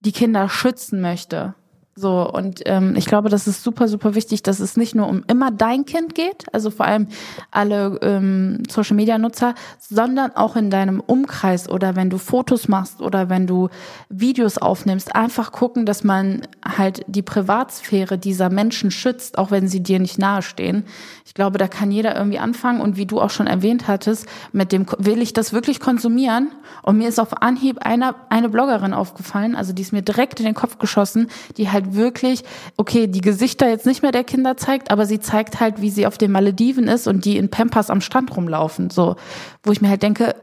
die 0.00 0.12
Kinder 0.12 0.48
schützen 0.48 1.00
möchte. 1.00 1.54
So, 1.94 2.26
und 2.26 2.62
ähm, 2.64 2.94
ich 2.96 3.04
glaube, 3.04 3.28
das 3.28 3.46
ist 3.46 3.62
super, 3.62 3.86
super 3.86 4.14
wichtig, 4.14 4.42
dass 4.42 4.60
es 4.60 4.78
nicht 4.78 4.94
nur 4.94 5.06
um 5.08 5.24
immer 5.28 5.50
dein 5.50 5.84
Kind 5.84 6.14
geht, 6.14 6.46
also 6.50 6.70
vor 6.70 6.86
allem 6.86 7.06
alle 7.50 7.98
ähm, 8.00 8.62
Social 8.70 8.96
Media 8.96 9.18
Nutzer, 9.18 9.54
sondern 9.78 10.34
auch 10.34 10.56
in 10.56 10.70
deinem 10.70 11.00
Umkreis 11.00 11.68
oder 11.68 11.94
wenn 11.94 12.08
du 12.08 12.16
Fotos 12.16 12.66
machst 12.66 13.02
oder 13.02 13.28
wenn 13.28 13.46
du 13.46 13.68
Videos 14.08 14.56
aufnimmst, 14.56 15.14
einfach 15.14 15.52
gucken, 15.52 15.84
dass 15.84 16.02
man 16.02 16.40
halt 16.64 17.04
die 17.08 17.20
Privatsphäre 17.20 18.16
dieser 18.16 18.48
Menschen 18.48 18.90
schützt, 18.90 19.36
auch 19.36 19.50
wenn 19.50 19.68
sie 19.68 19.82
dir 19.82 19.98
nicht 19.98 20.18
nahestehen. 20.18 20.84
Ich 21.26 21.34
glaube, 21.34 21.58
da 21.58 21.68
kann 21.68 21.90
jeder 21.90 22.16
irgendwie 22.16 22.38
anfangen 22.38 22.80
und 22.80 22.96
wie 22.96 23.06
du 23.06 23.20
auch 23.20 23.30
schon 23.30 23.46
erwähnt 23.46 23.86
hattest, 23.86 24.26
mit 24.52 24.72
dem 24.72 24.86
will 24.96 25.20
ich 25.20 25.34
das 25.34 25.52
wirklich 25.52 25.78
konsumieren? 25.78 26.52
Und 26.82 26.96
mir 26.96 27.08
ist 27.08 27.20
auf 27.20 27.42
Anhieb 27.42 27.78
eine, 27.82 28.14
eine 28.30 28.48
Bloggerin 28.48 28.94
aufgefallen, 28.94 29.54
also 29.54 29.74
die 29.74 29.82
ist 29.82 29.92
mir 29.92 30.02
direkt 30.02 30.40
in 30.40 30.46
den 30.46 30.54
Kopf 30.54 30.78
geschossen, 30.78 31.28
die 31.58 31.70
halt 31.70 31.81
halt 31.82 31.94
wirklich, 31.94 32.42
okay, 32.76 33.06
die 33.06 33.20
Gesichter 33.20 33.68
jetzt 33.68 33.86
nicht 33.86 34.02
mehr 34.02 34.12
der 34.12 34.24
Kinder 34.24 34.56
zeigt, 34.56 34.90
aber 34.90 35.06
sie 35.06 35.20
zeigt 35.20 35.60
halt, 35.60 35.80
wie 35.80 35.90
sie 35.90 36.06
auf 36.06 36.18
den 36.18 36.32
Malediven 36.32 36.88
ist 36.88 37.06
und 37.06 37.24
die 37.24 37.36
in 37.36 37.50
Pampers 37.50 37.90
am 37.90 38.00
Strand 38.00 38.36
rumlaufen, 38.36 38.90
so, 38.90 39.16
wo 39.62 39.72
ich 39.72 39.80
mir 39.80 39.88
halt 39.88 40.02
denke, 40.02 40.34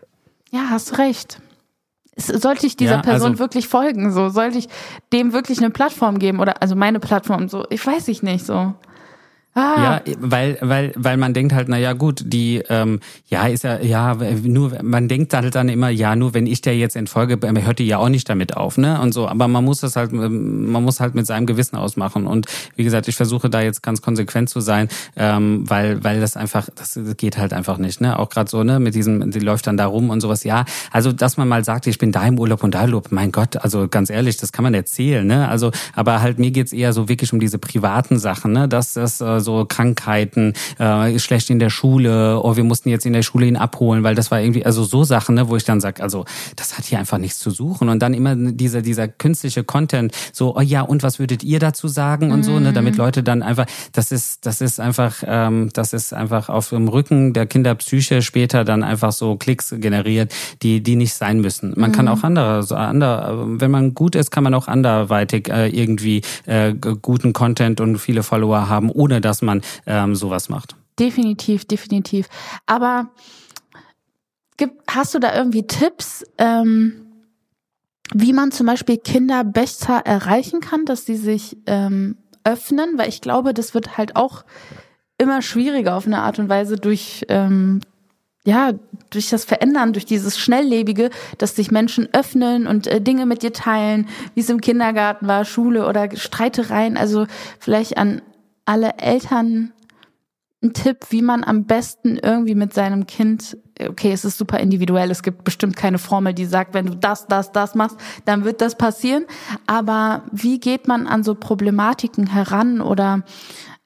ja, 0.52 0.70
hast 0.70 0.98
recht. 0.98 1.42
Sollte 2.18 2.68
ich 2.68 2.76
dieser 2.76 2.98
ja, 2.98 3.02
Person 3.02 3.32
also, 3.32 3.40
wirklich 3.40 3.68
folgen, 3.68 4.12
so, 4.12 4.30
sollte 4.30 4.58
ich 4.58 4.68
dem 5.14 5.32
wirklich 5.32 5.60
eine 5.60 5.70
Plattform 5.70 6.20
geben 6.20 6.40
oder, 6.40 6.62
also 6.62 6.76
meine 6.76 7.00
Plattform, 7.00 7.48
so, 7.48 7.66
ich 7.70 7.86
weiß 7.86 8.10
ich 8.10 8.24
nicht, 8.24 8.46
so. 8.46 8.74
Ah. 9.56 10.02
Ja, 10.06 10.14
weil, 10.20 10.58
weil, 10.62 10.94
weil 10.96 11.18
man 11.18 11.34
denkt 11.34 11.54
halt, 11.54 11.70
na 11.70 11.78
ja, 11.78 11.94
gut, 11.94 12.22
die, 12.26 12.62
ähm, 12.70 13.00
ja, 13.28 13.48
ist 13.48 13.64
ja, 13.64 13.80
ja, 13.80 14.16
nur, 14.44 14.84
man 14.84 15.08
denkt 15.08 15.34
halt 15.34 15.56
dann 15.56 15.70
immer, 15.70 15.90
ja, 15.90 16.16
nur 16.16 16.36
wenn 16.36 16.46
ich 16.46 16.62
der 16.62 16.78
jetzt 16.78 16.96
entfolge, 16.96 17.40
hört 17.42 17.80
die 17.80 17.88
ja 17.88 17.98
auch 17.98 18.10
nicht 18.10 18.30
damit 18.30 18.56
auf, 18.56 18.78
ne, 18.78 19.02
und 19.02 19.14
so. 19.14 19.28
Aber 19.28 19.48
man 19.48 19.66
muss 19.66 19.80
das 19.80 19.96
halt, 19.96 20.14
ähm, 20.14 20.72
man 20.72 20.84
muss 20.84 21.00
halt 21.00 21.16
mit 21.16 21.26
seinem 21.26 21.48
Gewissen 21.48 21.78
ausmachen. 21.78 22.28
Und 22.28 22.46
wie 22.76 22.84
gesagt, 22.84 23.08
ich 23.08 23.16
versuche 23.16 23.50
da 23.50 23.62
jetzt 23.62 23.82
ganz 23.82 24.02
konsequent 24.02 24.50
zu 24.50 24.60
sein, 24.60 24.88
ähm, 25.16 25.64
weil, 25.68 26.04
weil 26.04 26.20
das 26.20 26.38
einfach, 26.38 26.70
das 26.76 27.00
geht 27.18 27.38
halt 27.38 27.54
einfach 27.54 27.80
nicht, 27.80 28.02
ne. 28.02 28.20
Auch 28.20 28.30
gerade 28.30 28.50
so, 28.52 28.64
ne, 28.64 28.80
mit 28.80 28.94
diesem, 28.94 29.32
die 29.32 29.40
läuft 29.40 29.66
dann 29.66 29.78
da 29.78 29.88
rum 29.88 30.12
und 30.12 30.22
sowas. 30.22 30.44
Ja, 30.44 30.66
also, 30.92 31.12
dass 31.12 31.38
man 31.38 31.48
mal 31.48 31.64
sagt, 31.66 31.88
ich 31.88 31.98
bin 31.98 32.12
da 32.12 32.26
im 32.28 32.38
Urlaub 32.38 32.64
und 32.64 32.76
da 32.76 32.84
Urlaub, 32.84 33.12
mein 33.12 33.32
Gott, 33.32 33.58
also 33.58 33.88
ganz 33.88 34.10
ehrlich, 34.10 34.38
das 34.38 34.52
kann 34.52 34.64
man 34.64 34.74
erzählen, 34.74 35.26
ne. 35.26 35.48
Also, 35.48 35.72
aber 35.96 36.22
halt 36.22 36.40
mir 36.40 36.52
geht's 36.52 36.74
eher 36.74 36.94
so 36.94 37.10
wirklich 37.10 37.34
um 37.34 37.40
diese 37.40 37.58
privaten 37.58 38.20
Sachen, 38.20 38.52
ne, 38.52 38.68
dass 38.68 38.94
das 38.94 39.22
äh, 39.22 39.39
so 39.42 39.66
Krankheiten, 39.68 40.54
äh, 40.78 41.18
schlecht 41.20 41.50
in 41.50 41.60
der 41.60 41.70
Schule, 41.70 42.42
oh, 42.44 42.56
wir 42.56 42.64
mussten 42.64 42.90
jetzt 42.90 43.06
in 43.06 43.14
der 43.14 43.24
Schule 43.24 43.46
ihn 43.46 43.58
abholen, 43.58 44.04
weil 44.04 44.16
das 44.16 44.32
war 44.32 44.42
irgendwie, 44.42 44.66
also 44.66 44.84
so 44.84 45.04
Sachen, 45.04 45.36
ne, 45.36 45.50
wo 45.50 45.56
ich 45.56 45.64
dann 45.64 45.80
sage, 45.80 46.02
also 46.02 46.26
das 46.56 46.78
hat 46.78 46.86
hier 46.86 47.00
einfach 47.00 47.18
nichts 47.18 47.40
zu 47.40 47.52
suchen. 47.52 47.90
Und 47.90 48.00
dann 48.00 48.14
immer 48.14 48.36
dieser, 48.36 48.82
dieser 48.82 49.08
künstliche 49.08 49.64
Content, 49.64 50.14
so, 50.34 50.56
oh 50.56 50.62
ja, 50.62 50.82
und 50.82 51.04
was 51.04 51.20
würdet 51.20 51.44
ihr 51.44 51.60
dazu 51.60 51.88
sagen 51.88 52.32
und 52.32 52.44
so, 52.44 52.60
ne, 52.60 52.74
damit 52.74 52.94
mhm. 52.94 53.00
Leute 53.00 53.24
dann 53.24 53.44
einfach, 53.44 53.66
das 53.94 54.12
ist, 54.12 54.46
das 54.46 54.62
ist 54.62 54.80
einfach, 54.80 55.24
ähm, 55.26 55.70
das 55.74 55.94
ist 55.94 56.14
einfach 56.14 56.50
auf 56.50 56.70
dem 56.70 56.88
Rücken 56.88 57.34
der 57.34 57.46
Kinderpsyche 57.46 58.22
später 58.22 58.64
dann 58.66 58.84
einfach 58.84 59.12
so 59.12 59.36
Klicks 59.36 59.74
generiert, 59.78 60.34
die, 60.62 60.82
die 60.82 60.96
nicht 60.96 61.14
sein 61.14 61.42
müssen. 61.42 61.74
Man 61.78 61.92
mhm. 61.92 61.96
kann 61.96 62.08
auch 62.08 62.24
andere, 62.24 62.64
so 62.64 62.76
andere, 62.76 63.46
wenn 63.60 63.72
man 63.72 63.94
gut 63.94 64.16
ist, 64.16 64.32
kann 64.32 64.44
man 64.44 64.54
auch 64.54 64.68
anderweitig 64.68 65.50
äh, 65.50 65.68
irgendwie 65.68 66.22
äh, 66.46 66.74
guten 66.74 67.34
Content 67.34 67.82
und 67.82 67.98
viele 68.00 68.24
Follower 68.24 68.70
haben, 68.70 68.90
ohne 68.90 69.22
dass 69.22 69.29
man 69.42 69.62
ähm, 69.86 70.16
sowas 70.16 70.50
macht. 70.50 70.76
Definitiv, 71.00 71.66
definitiv. 71.66 72.28
Aber 72.66 73.10
hast 74.88 75.14
du 75.16 75.20
da 75.20 75.36
irgendwie 75.36 75.66
Tipps, 75.66 76.26
ähm, 76.38 77.06
wie 78.14 78.34
man 78.34 78.52
zum 78.52 78.66
Beispiel 78.66 78.98
Kinder 78.98 79.44
besser 79.44 80.00
erreichen 80.00 80.60
kann, 80.60 80.86
dass 80.86 81.06
sie 81.06 81.16
sich 81.16 81.58
ähm, 81.68 82.18
öffnen? 82.44 82.98
Weil 82.98 83.10
ich 83.10 83.22
glaube, 83.22 83.54
das 83.54 83.74
wird 83.74 83.98
halt 83.98 84.16
auch 84.16 84.44
immer 85.18 85.42
schwieriger 85.42 85.96
auf 85.96 86.06
eine 86.06 86.22
Art 86.22 86.40
und 86.40 86.50
Weise 86.50 86.76
durch 86.76 87.26
ähm, 87.30 87.82
ja, 88.46 88.72
durch 89.10 89.30
das 89.30 89.46
Verändern, 89.46 89.94
durch 89.94 90.06
dieses 90.06 90.40
Schnelllebige, 90.40 91.10
dass 91.38 91.56
sich 91.56 91.72
Menschen 91.72 92.08
öffnen 92.14 92.68
und 92.68 92.88
äh, 92.88 93.02
Dinge 93.02 93.26
mit 93.26 93.44
dir 93.44 93.54
teilen, 93.54 94.08
wie 94.34 94.40
es 94.42 94.50
im 94.50 94.62
Kindergarten 94.62 95.28
war, 95.28 95.46
Schule 95.46 95.88
oder 95.88 96.10
Streitereien. 96.16 96.98
Also 96.98 97.28
vielleicht 97.60 97.98
an 97.98 98.22
alle 98.70 99.00
Eltern 99.00 99.74
ein 100.62 100.74
Tipp, 100.74 101.08
wie 101.10 101.24
man 101.24 101.44
am 101.44 101.66
besten 101.66 102.18
irgendwie 102.18 102.54
mit 102.54 102.72
seinem 102.72 103.08
Kind, 103.08 103.58
okay, 103.80 104.12
es 104.12 104.24
ist 104.26 104.38
super 104.38 104.60
individuell, 104.60 105.10
es 105.10 105.24
gibt 105.24 105.44
bestimmt 105.44 105.76
keine 105.76 105.98
Formel, 105.98 106.36
die 106.36 106.46
sagt, 106.46 106.76
wenn 106.76 106.86
du 106.86 106.96
das, 106.96 107.26
das, 107.26 107.52
das 107.52 107.74
machst, 107.74 107.98
dann 108.26 108.44
wird 108.44 108.62
das 108.62 108.78
passieren. 108.78 109.26
Aber 109.66 110.24
wie 110.32 110.60
geht 110.60 110.88
man 110.88 111.08
an 111.08 111.24
so 111.24 111.34
Problematiken 111.34 112.28
heran 112.28 112.80
oder 112.80 113.24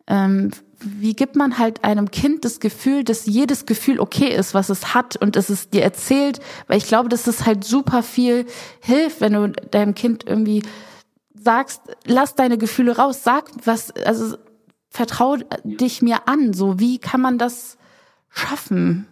ähm, 0.08 0.52
wie 0.80 1.14
gibt 1.14 1.38
man 1.38 1.58
halt 1.60 1.86
einem 1.86 2.12
Kind 2.12 2.44
das 2.44 2.60
Gefühl, 2.60 3.06
dass 3.06 3.26
jedes 3.26 3.66
Gefühl 3.66 4.02
okay 4.02 4.36
ist, 4.36 4.54
was 4.54 4.68
es 4.68 4.94
hat 4.94 5.16
und 5.16 5.38
es 5.38 5.50
ist 5.50 5.74
dir 5.74 5.84
erzählt, 5.84 6.42
weil 6.68 6.78
ich 6.78 6.88
glaube, 6.88 7.08
dass 7.08 7.26
es 7.28 7.46
halt 7.46 7.64
super 7.64 8.04
viel 8.04 8.48
hilft, 8.82 9.22
wenn 9.22 9.32
du 9.32 9.48
deinem 9.48 9.96
Kind 9.96 10.26
irgendwie 10.28 10.62
sagst, 11.44 11.82
lass 12.06 12.36
deine 12.36 12.58
Gefühle 12.58 12.98
raus, 12.98 13.24
sag 13.24 13.46
was, 13.64 13.92
also 13.92 14.38
vertrau 14.94 15.38
dich 15.64 16.02
mir 16.02 16.28
an. 16.28 16.54
So, 16.54 16.80
wie 16.80 17.00
kann 17.00 17.20
man 17.20 17.38
das 17.38 17.78
schaffen? 18.30 19.08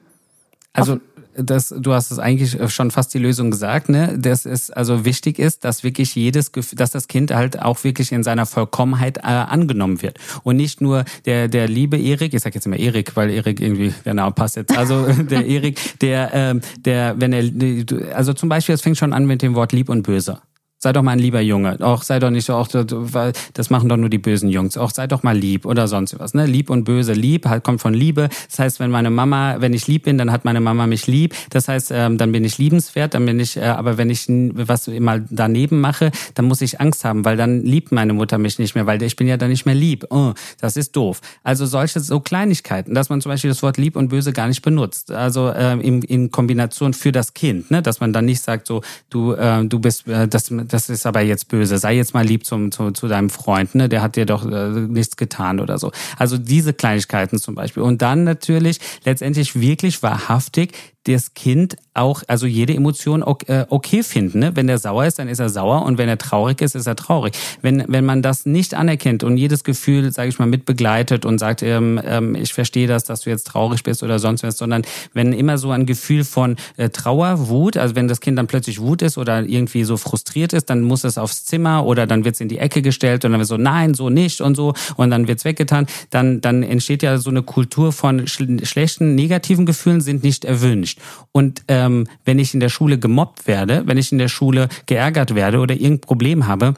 Also 0.74 1.00
das, 1.36 1.74
du 1.76 1.94
hast 1.94 2.12
es 2.12 2.20
eigentlich 2.20 2.58
schon 2.74 2.92
fast 2.92 3.14
die 3.14 3.18
Lösung 3.18 3.52
gesagt, 3.52 3.90
ne? 3.90 4.18
Dass 4.18 4.46
es 4.46 4.70
also 4.70 5.06
wichtig 5.06 5.40
ist, 5.40 5.64
dass 5.64 5.84
wirklich 5.84 6.14
jedes, 6.14 6.52
dass 6.74 6.92
das 6.92 7.08
Kind 7.08 7.34
halt 7.34 7.62
auch 7.62 7.84
wirklich 7.84 8.12
in 8.12 8.24
seiner 8.24 8.46
Vollkommenheit 8.46 9.18
äh, 9.18 9.22
angenommen 9.22 10.02
wird 10.02 10.20
und 10.44 10.58
nicht 10.58 10.82
nur 10.82 11.06
der 11.26 11.48
der 11.48 11.68
liebe 11.68 11.98
Erik, 11.98 12.34
ich 12.34 12.42
sag 12.42 12.54
jetzt 12.54 12.66
immer 12.68 12.78
Erik, 12.78 13.16
weil 13.16 13.30
Erik 13.30 13.60
irgendwie 13.60 13.94
genau 14.04 14.32
passt 14.32 14.58
jetzt. 14.58 14.78
Also 14.78 15.06
der 15.30 15.46
Erik, 15.46 16.00
der 16.00 16.32
ähm, 16.34 16.62
der 16.78 17.16
wenn 17.20 17.34
er 17.34 18.16
also 18.16 18.34
zum 18.34 18.50
Beispiel, 18.50 18.76
es 18.76 18.82
fängt 18.82 18.98
schon 18.98 19.14
an 19.14 19.26
mit 19.26 19.42
dem 19.42 19.56
Wort 19.56 19.72
lieb 19.72 19.90
und 19.90 20.04
böse. 20.04 20.42
Sei 20.84 20.94
doch 20.94 21.04
mal 21.04 21.12
ein 21.12 21.20
lieber 21.20 21.42
Junge. 21.42 21.78
Auch 21.82 22.02
sei 22.02 22.18
doch 22.18 22.32
nicht 22.32 22.46
so, 22.46 22.56
auch, 22.56 22.68
das 22.68 23.70
machen 23.70 23.88
doch 23.88 23.98
nur 23.98 24.10
die 24.10 24.18
bösen 24.18 24.50
Jungs. 24.50 24.78
Auch 24.78 24.90
sei 24.90 25.06
doch 25.06 25.22
mal 25.22 25.38
lieb 25.38 25.68
oder 25.68 25.88
sonst 25.88 26.18
was. 26.18 26.34
Ne? 26.34 26.48
Lieb 26.48 26.72
und 26.72 26.86
böse. 26.86 27.14
Lieb 27.14 27.46
halt 27.46 27.64
kommt 27.64 27.82
von 27.82 27.94
Liebe. 27.94 28.30
Das 28.50 28.58
heißt, 28.58 28.80
wenn 28.80 28.90
meine 28.90 29.12
Mama, 29.12 29.58
wenn 29.60 29.76
ich 29.76 29.86
lieb 29.86 30.06
bin, 30.06 30.18
dann 30.18 30.32
hat 30.32 30.44
meine 30.44 30.60
Mama 30.60 30.88
mich 30.88 31.06
lieb. 31.06 31.36
Das 31.52 31.68
heißt, 31.68 31.92
ähm, 31.94 32.18
dann 32.18 32.32
bin 32.32 32.44
ich 32.44 32.58
liebenswert. 32.58 33.14
Dann 33.14 33.28
bin 33.28 33.40
ich, 33.40 33.58
äh, 33.58 33.66
aber 33.66 34.00
wenn 34.00 34.10
ich 34.10 34.26
was 34.28 34.88
immer 34.88 35.20
daneben 35.30 35.82
mache, 35.82 36.10
dann 36.34 36.46
muss 36.46 36.62
ich 36.62 36.82
Angst 36.82 37.06
haben, 37.06 37.26
weil 37.26 37.38
dann 37.38 37.62
liebt 37.62 37.92
meine 37.92 38.14
Mutter 38.14 38.40
mich 38.40 38.58
nicht 38.58 38.74
mehr, 38.74 38.88
weil 38.88 39.04
ich 39.04 39.16
bin 39.16 39.28
ja 39.28 39.38
dann 39.38 39.50
nicht 39.50 39.68
mehr 39.68 39.76
lieb. 39.76 40.08
Oh, 40.10 40.34
das 40.60 40.78
ist 40.78 40.96
doof. 40.96 41.22
Also 41.44 41.68
solche 41.68 42.00
so 42.00 42.22
Kleinigkeiten, 42.22 42.96
dass 42.96 43.10
man 43.10 43.22
zum 43.22 43.32
Beispiel 43.32 43.52
das 43.52 43.62
Wort 43.62 43.78
lieb 43.78 43.96
und 43.96 44.08
böse 44.08 44.34
gar 44.34 44.48
nicht 44.48 44.64
benutzt. 44.64 45.12
Also 45.12 45.50
äh, 45.50 45.74
in, 45.74 46.02
in 46.02 46.32
Kombination 46.32 46.96
für 46.96 47.12
das 47.12 47.36
Kind, 47.36 47.70
ne? 47.70 47.84
dass 47.84 48.00
man 48.00 48.14
dann 48.14 48.26
nicht 48.26 48.42
sagt 48.42 48.66
so, 48.66 48.82
du, 49.12 49.34
äh, 49.34 49.64
du 49.64 49.78
bist, 49.78 50.08
äh, 50.08 50.28
das 50.28 50.50
das 50.74 50.89
ist 50.89 51.05
aber 51.05 51.22
jetzt 51.22 51.47
böse, 51.47 51.78
sei 51.78 51.95
jetzt 51.95 52.13
mal 52.13 52.26
lieb 52.26 52.45
zum, 52.45 52.72
zu, 52.72 52.91
zu 52.91 53.07
deinem 53.07 53.30
Freund, 53.30 53.76
ne? 53.76 53.89
der 53.89 54.01
hat 54.01 54.15
dir 54.15 54.26
doch 54.26 54.45
äh, 54.45 54.69
nichts 54.69 55.17
getan 55.17 55.59
oder 55.59 55.78
so. 55.78 55.91
Also 56.17 56.38
diese 56.38 56.74
Kleinigkeiten 56.74 57.39
zum 57.39 57.55
Beispiel. 57.55 57.84
Und 57.84 58.01
dann 58.01 58.24
natürlich 58.24 58.80
letztendlich 59.03 59.59
wirklich 59.59 60.03
wahrhaftig 60.03 60.74
das 61.04 61.34
Kind 61.34 61.78
auch, 61.93 62.24
also 62.28 62.45
jede 62.45 62.74
Emotion 62.74 63.24
äh, 63.47 63.66
okay 63.70 64.04
finden. 64.04 64.39
Ne? 64.39 64.56
Wenn 64.56 64.68
der 64.68 64.78
sauer 64.78 65.06
ist, 65.06 65.20
dann 65.20 65.28
ist 65.28 65.39
er 65.39 65.49
sauer 65.49 65.84
und 65.84 65.97
wenn 65.97 66.08
er 66.08 66.18
traurig 66.18 66.62
ist, 66.62 66.76
ist 66.76 66.88
er 66.88 66.95
traurig. 66.95 67.34
Wenn, 67.62 67.84
wenn 67.88 68.06
man 68.06 68.22
das 68.22 68.45
nicht 68.45 68.74
anerkennt 68.74 69.24
und 69.24 69.38
jedes 69.38 69.64
Gefühl, 69.64 70.12
sage 70.12 70.30
ich 70.30 70.39
mal, 70.39 70.45
mitbegleitet 70.45 71.26
und 71.26 71.39
sagt, 71.39 71.64
ähm, 71.64 71.99
ähm, 72.06 72.36
ich 72.36 72.54
verstehe 72.54 72.88
das, 72.88 73.04
dass 73.04 73.22
du 73.22 73.30
jetzt 73.30 73.47
traurig 73.47 73.84
bist 73.84 74.04
oder 74.04 74.20
sonst 74.20 74.43
was, 74.43 74.58
sondern 74.58 74.84
wenn 75.14 75.34
immer 75.34 75.58
so 75.58 75.72
ein 75.72 75.86
Gefühl 75.86 76.24
von 76.24 76.56
äh, 76.78 76.89
Trauer, 76.89 77.49
Wut, 77.49 77.78
also 77.78 77.95
wenn 77.95 78.08
das 78.08 78.22
Kind 78.22 78.38
dann 78.38 78.47
plötzlich 78.47 78.80
Wut 78.80 79.02
ist 79.02 79.18
oder 79.18 79.43
irgendwie 79.43 79.84
so 79.84 79.97
frustriert 79.97 80.54
ist, 80.54 80.70
dann 80.70 80.82
muss 80.82 81.04
es 81.04 81.18
aufs 81.18 81.45
Zimmer 81.45 81.86
oder 81.86 82.08
dann 82.08 82.26
wird 82.26 82.36
es 82.36 82.41
in 82.41 82.47
die 82.47 82.60
Ecke 82.60 82.82
gestellt 82.82 83.26
und 83.26 83.32
dann 83.32 83.39
wird 83.39 83.49
so, 83.49 83.58
nein, 83.58 83.93
so 83.93 84.10
nicht 84.10 84.39
und 84.39 84.56
so 84.56 84.74
und 84.97 85.10
dann 85.10 85.28
wird's 85.28 85.45
weggetan, 85.45 85.88
dann, 86.10 86.41
dann 86.41 86.64
entsteht 86.64 87.04
ja 87.04 87.18
so 87.18 87.30
eine 87.30 87.41
Kultur 87.41 87.91
von 87.91 88.28
schlechten, 88.28 89.16
negativen 89.16 89.66
Gefühlen 89.66 90.02
sind 90.02 90.24
nicht 90.24 90.45
erwünscht. 90.45 90.91
Und 91.32 91.64
ähm, 91.68 92.08
wenn 92.26 92.39
ich 92.39 92.54
in 92.54 92.60
der 92.60 92.70
Schule 92.70 92.98
gemobbt 92.98 93.48
werde, 93.48 93.84
wenn 93.86 93.98
ich 93.98 94.12
in 94.12 94.18
der 94.18 94.28
Schule 94.28 94.70
geärgert 94.86 95.36
werde 95.36 95.60
oder 95.60 95.76
irgendein 95.76 96.02
Problem 96.02 96.48
habe, 96.48 96.74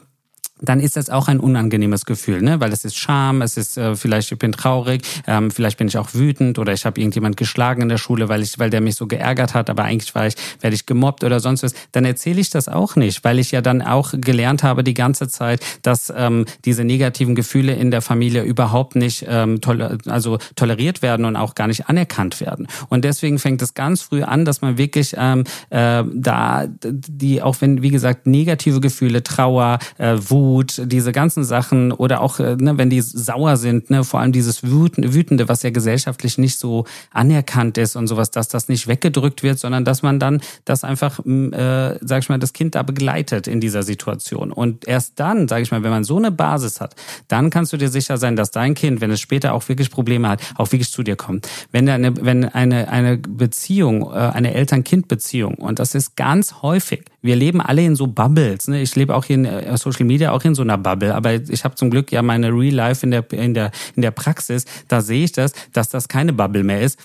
dann 0.64 0.80
ist 0.80 0.96
das 0.96 1.10
auch 1.10 1.28
ein 1.28 1.40
unangenehmes 1.40 2.04
Gefühl, 2.04 2.42
ne? 2.42 2.60
Weil 2.60 2.72
es 2.72 2.84
ist 2.84 2.96
Scham, 2.96 3.42
es 3.42 3.56
ist 3.56 3.76
äh, 3.76 3.96
vielleicht 3.96 4.32
ich 4.32 4.38
bin 4.38 4.52
traurig, 4.52 5.02
ähm, 5.26 5.50
vielleicht 5.50 5.78
bin 5.78 5.88
ich 5.88 5.98
auch 5.98 6.14
wütend 6.14 6.58
oder 6.58 6.72
ich 6.72 6.86
habe 6.86 7.00
irgendjemand 7.00 7.36
geschlagen 7.36 7.82
in 7.82 7.88
der 7.88 7.98
Schule, 7.98 8.28
weil 8.28 8.42
ich, 8.42 8.58
weil 8.58 8.70
der 8.70 8.80
mich 8.80 8.96
so 8.96 9.06
geärgert 9.06 9.54
hat, 9.54 9.70
aber 9.70 9.84
eigentlich 9.84 10.14
war 10.14 10.26
ich, 10.26 10.34
werde 10.60 10.74
ich 10.74 10.86
gemobbt 10.86 11.24
oder 11.24 11.40
sonst 11.40 11.62
was. 11.62 11.74
Dann 11.92 12.04
erzähle 12.04 12.40
ich 12.40 12.50
das 12.50 12.68
auch 12.68 12.96
nicht, 12.96 13.24
weil 13.24 13.38
ich 13.38 13.50
ja 13.50 13.60
dann 13.60 13.82
auch 13.82 14.12
gelernt 14.16 14.62
habe 14.62 14.84
die 14.84 14.94
ganze 14.94 15.28
Zeit, 15.28 15.60
dass 15.82 16.12
ähm, 16.16 16.46
diese 16.64 16.84
negativen 16.84 17.34
Gefühle 17.34 17.74
in 17.74 17.90
der 17.90 18.02
Familie 18.02 18.42
überhaupt 18.42 18.96
nicht 18.96 19.24
ähm, 19.28 19.60
toler 19.60 19.98
also 20.06 20.38
toleriert 20.56 21.02
werden 21.02 21.24
und 21.24 21.36
auch 21.36 21.54
gar 21.54 21.66
nicht 21.66 21.88
anerkannt 21.88 22.40
werden. 22.40 22.66
Und 22.88 23.04
deswegen 23.04 23.38
fängt 23.38 23.62
es 23.62 23.74
ganz 23.74 24.02
früh 24.02 24.22
an, 24.22 24.44
dass 24.44 24.60
man 24.60 24.78
wirklich 24.78 25.14
ähm, 25.18 25.44
äh, 25.70 26.02
da 26.14 26.66
die 26.82 27.42
auch 27.42 27.60
wenn 27.60 27.82
wie 27.82 27.90
gesagt 27.90 28.26
negative 28.26 28.80
Gefühle, 28.80 29.22
Trauer, 29.22 29.78
äh, 29.98 30.16
Wut 30.18 30.53
Wut, 30.54 30.80
diese 30.86 31.10
ganzen 31.10 31.42
Sachen 31.42 31.90
oder 31.90 32.20
auch, 32.20 32.38
äh, 32.38 32.56
ne, 32.56 32.78
wenn 32.78 32.88
die 32.88 33.00
sauer 33.00 33.56
sind, 33.56 33.90
ne, 33.90 34.04
vor 34.04 34.20
allem 34.20 34.30
dieses 34.30 34.62
Wütende, 34.62 35.48
was 35.48 35.62
ja 35.64 35.70
gesellschaftlich 35.70 36.38
nicht 36.38 36.58
so 36.58 36.84
anerkannt 37.10 37.76
ist 37.76 37.96
und 37.96 38.06
sowas, 38.06 38.30
dass 38.30 38.48
das 38.48 38.68
nicht 38.68 38.86
weggedrückt 38.86 39.42
wird, 39.42 39.58
sondern 39.58 39.84
dass 39.84 40.02
man 40.02 40.20
dann 40.20 40.40
das 40.64 40.84
einfach, 40.84 41.18
äh, 41.26 41.98
sag 42.00 42.22
ich 42.22 42.28
mal, 42.28 42.38
das 42.38 42.52
Kind 42.52 42.76
da 42.76 42.82
begleitet 42.82 43.48
in 43.48 43.60
dieser 43.60 43.82
Situation. 43.82 44.52
Und 44.52 44.86
erst 44.86 45.18
dann, 45.18 45.48
sag 45.48 45.62
ich 45.62 45.72
mal, 45.72 45.82
wenn 45.82 45.90
man 45.90 46.04
so 46.04 46.16
eine 46.16 46.30
Basis 46.30 46.80
hat, 46.80 46.94
dann 47.26 47.50
kannst 47.50 47.72
du 47.72 47.76
dir 47.76 47.88
sicher 47.88 48.16
sein, 48.16 48.36
dass 48.36 48.52
dein 48.52 48.74
Kind, 48.74 49.00
wenn 49.00 49.10
es 49.10 49.20
später 49.20 49.54
auch 49.54 49.68
wirklich 49.68 49.90
Probleme 49.90 50.28
hat, 50.28 50.40
auch 50.54 50.70
wirklich 50.70 50.90
zu 50.92 51.02
dir 51.02 51.16
kommt. 51.16 51.48
Wenn 51.72 51.88
eine, 51.88 52.14
wenn 52.24 52.44
eine, 52.44 52.88
eine 52.88 53.18
Beziehung, 53.18 54.02
äh, 54.02 54.14
eine 54.14 54.54
Eltern-Kind-Beziehung, 54.54 55.54
und 55.54 55.80
das 55.80 55.96
ist 55.96 56.16
ganz 56.16 56.62
häufig, 56.62 57.02
wir 57.24 57.36
leben 57.36 57.62
alle 57.62 57.82
in 57.82 57.96
so 57.96 58.06
Bubbles. 58.06 58.68
Ne? 58.68 58.82
Ich 58.82 58.94
lebe 58.96 59.16
auch 59.16 59.24
hier 59.24 59.36
in 59.36 59.44
äh, 59.46 59.76
Social 59.78 60.04
Media 60.04 60.32
auch 60.32 60.43
in 60.44 60.54
so 60.54 60.62
einer 60.62 60.78
Bubble, 60.78 61.14
aber 61.14 61.34
ich 61.34 61.64
habe 61.64 61.74
zum 61.74 61.90
Glück 61.90 62.12
ja 62.12 62.22
meine 62.22 62.48
Real 62.48 62.74
Life 62.74 63.04
in 63.04 63.10
der 63.10 63.30
in 63.32 63.54
der 63.54 63.70
in 63.96 64.02
der 64.02 64.10
Praxis. 64.10 64.64
Da 64.88 65.00
sehe 65.00 65.24
ich 65.24 65.32
das, 65.32 65.52
dass 65.72 65.88
das 65.88 66.08
keine 66.08 66.32
Bubble 66.32 66.64
mehr 66.64 66.80
ist. 66.80 66.98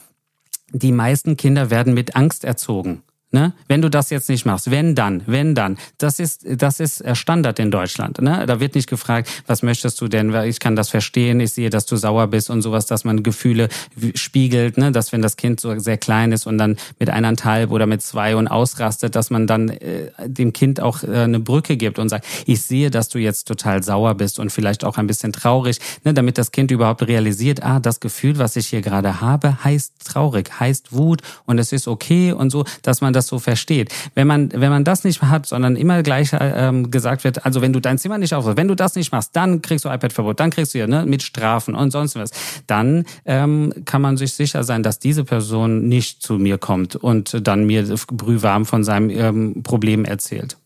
Die 0.71 0.91
meisten 0.91 1.35
Kinder 1.37 1.69
werden 1.69 1.93
mit 1.93 2.15
Angst 2.15 2.43
erzogen. 2.43 3.01
Ne? 3.31 3.53
Wenn 3.67 3.83
du 3.83 3.89
das 3.89 4.09
jetzt 4.09 4.27
nicht 4.27 4.45
machst, 4.47 4.71
wenn 4.71 4.95
dann, 4.95 5.21
wenn 5.27 5.53
dann, 5.53 5.77
das 5.99 6.17
ist 6.17 6.43
das 6.49 6.79
ist 6.79 7.03
Standard 7.15 7.59
in 7.59 7.69
Deutschland. 7.69 8.19
Ne? 8.21 8.45
Da 8.47 8.59
wird 8.59 8.73
nicht 8.73 8.89
gefragt, 8.89 9.29
was 9.45 9.61
möchtest 9.61 10.01
du 10.01 10.07
denn? 10.07 10.33
Ich 10.45 10.59
kann 10.59 10.75
das 10.75 10.89
verstehen. 10.89 11.39
Ich 11.39 11.51
sehe, 11.51 11.69
dass 11.69 11.85
du 11.85 11.95
sauer 11.95 12.25
bist 12.25 12.49
und 12.49 12.63
sowas, 12.63 12.87
dass 12.87 13.03
man 13.03 13.21
Gefühle 13.21 13.69
spiegelt. 14.15 14.79
Ne? 14.79 14.91
Dass 14.91 15.11
wenn 15.11 15.21
das 15.21 15.37
Kind 15.37 15.59
so 15.59 15.77
sehr 15.77 15.97
klein 15.97 16.31
ist 16.31 16.47
und 16.47 16.57
dann 16.57 16.77
mit 16.97 17.11
eineinhalb 17.11 17.69
oder 17.69 17.85
mit 17.85 18.01
zwei 18.01 18.35
und 18.35 18.47
ausrastet, 18.47 19.15
dass 19.15 19.29
man 19.29 19.45
dann 19.45 19.69
äh, 19.69 20.11
dem 20.25 20.51
Kind 20.51 20.81
auch 20.81 21.03
äh, 21.03 21.19
eine 21.19 21.39
Brücke 21.39 21.77
gibt 21.77 21.99
und 21.99 22.09
sagt, 22.09 22.25
ich 22.47 22.63
sehe, 22.63 22.89
dass 22.89 23.09
du 23.09 23.19
jetzt 23.19 23.47
total 23.47 23.83
sauer 23.83 24.15
bist 24.15 24.39
und 24.39 24.51
vielleicht 24.51 24.83
auch 24.83 24.97
ein 24.97 25.05
bisschen 25.05 25.33
traurig, 25.33 25.77
ne? 26.03 26.15
damit 26.15 26.39
das 26.39 26.51
Kind 26.51 26.71
überhaupt 26.71 27.07
realisiert, 27.07 27.61
ah, 27.61 27.79
das 27.79 27.99
Gefühl, 27.99 28.39
was 28.39 28.55
ich 28.55 28.67
hier 28.67 28.81
gerade 28.81 29.21
habe, 29.21 29.63
heißt 29.63 29.93
traurig, 30.03 30.49
heißt 30.59 30.93
Wut 30.93 31.21
und 31.45 31.59
es 31.59 31.71
ist 31.71 31.87
okay 31.87 32.31
und 32.31 32.49
so, 32.49 32.65
dass 32.81 33.01
man 33.01 33.13
das 33.13 33.18
das 33.19 33.27
so 33.27 33.39
versteht. 33.39 33.93
Wenn 34.15 34.27
man, 34.27 34.51
wenn 34.53 34.69
man 34.69 34.83
das 34.83 35.03
nicht 35.03 35.21
hat, 35.21 35.45
sondern 35.45 35.75
immer 35.75 36.01
gleich 36.03 36.29
ähm, 36.39 36.89
gesagt 36.89 37.23
wird, 37.23 37.45
also 37.45 37.61
wenn 37.61 37.73
du 37.73 37.79
dein 37.79 37.97
Zimmer 37.97 38.17
nicht 38.17 38.33
aufräumst, 38.33 38.57
wenn 38.57 38.67
du 38.67 38.75
das 38.75 38.95
nicht 38.95 39.11
machst, 39.11 39.35
dann 39.35 39.61
kriegst 39.61 39.85
du 39.85 39.89
iPad-Verbot, 39.89 40.39
dann 40.39 40.49
kriegst 40.49 40.73
du 40.73 40.79
ja 40.79 40.87
ne, 40.87 41.05
mit 41.05 41.21
Strafen 41.21 41.75
und 41.75 41.91
sonst 41.91 42.15
was, 42.15 42.31
dann 42.67 43.05
ähm, 43.25 43.73
kann 43.85 44.01
man 44.01 44.17
sich 44.17 44.33
sicher 44.33 44.63
sein, 44.63 44.83
dass 44.83 44.99
diese 44.99 45.23
Person 45.25 45.87
nicht 45.87 46.21
zu 46.23 46.33
mir 46.33 46.57
kommt 46.57 46.95
und 46.95 47.47
dann 47.47 47.65
mir 47.65 47.83
brühwarm 48.07 48.65
von 48.65 48.83
seinem 48.83 49.09
ähm, 49.09 49.63
Problem 49.63 50.05
erzählt. 50.05 50.57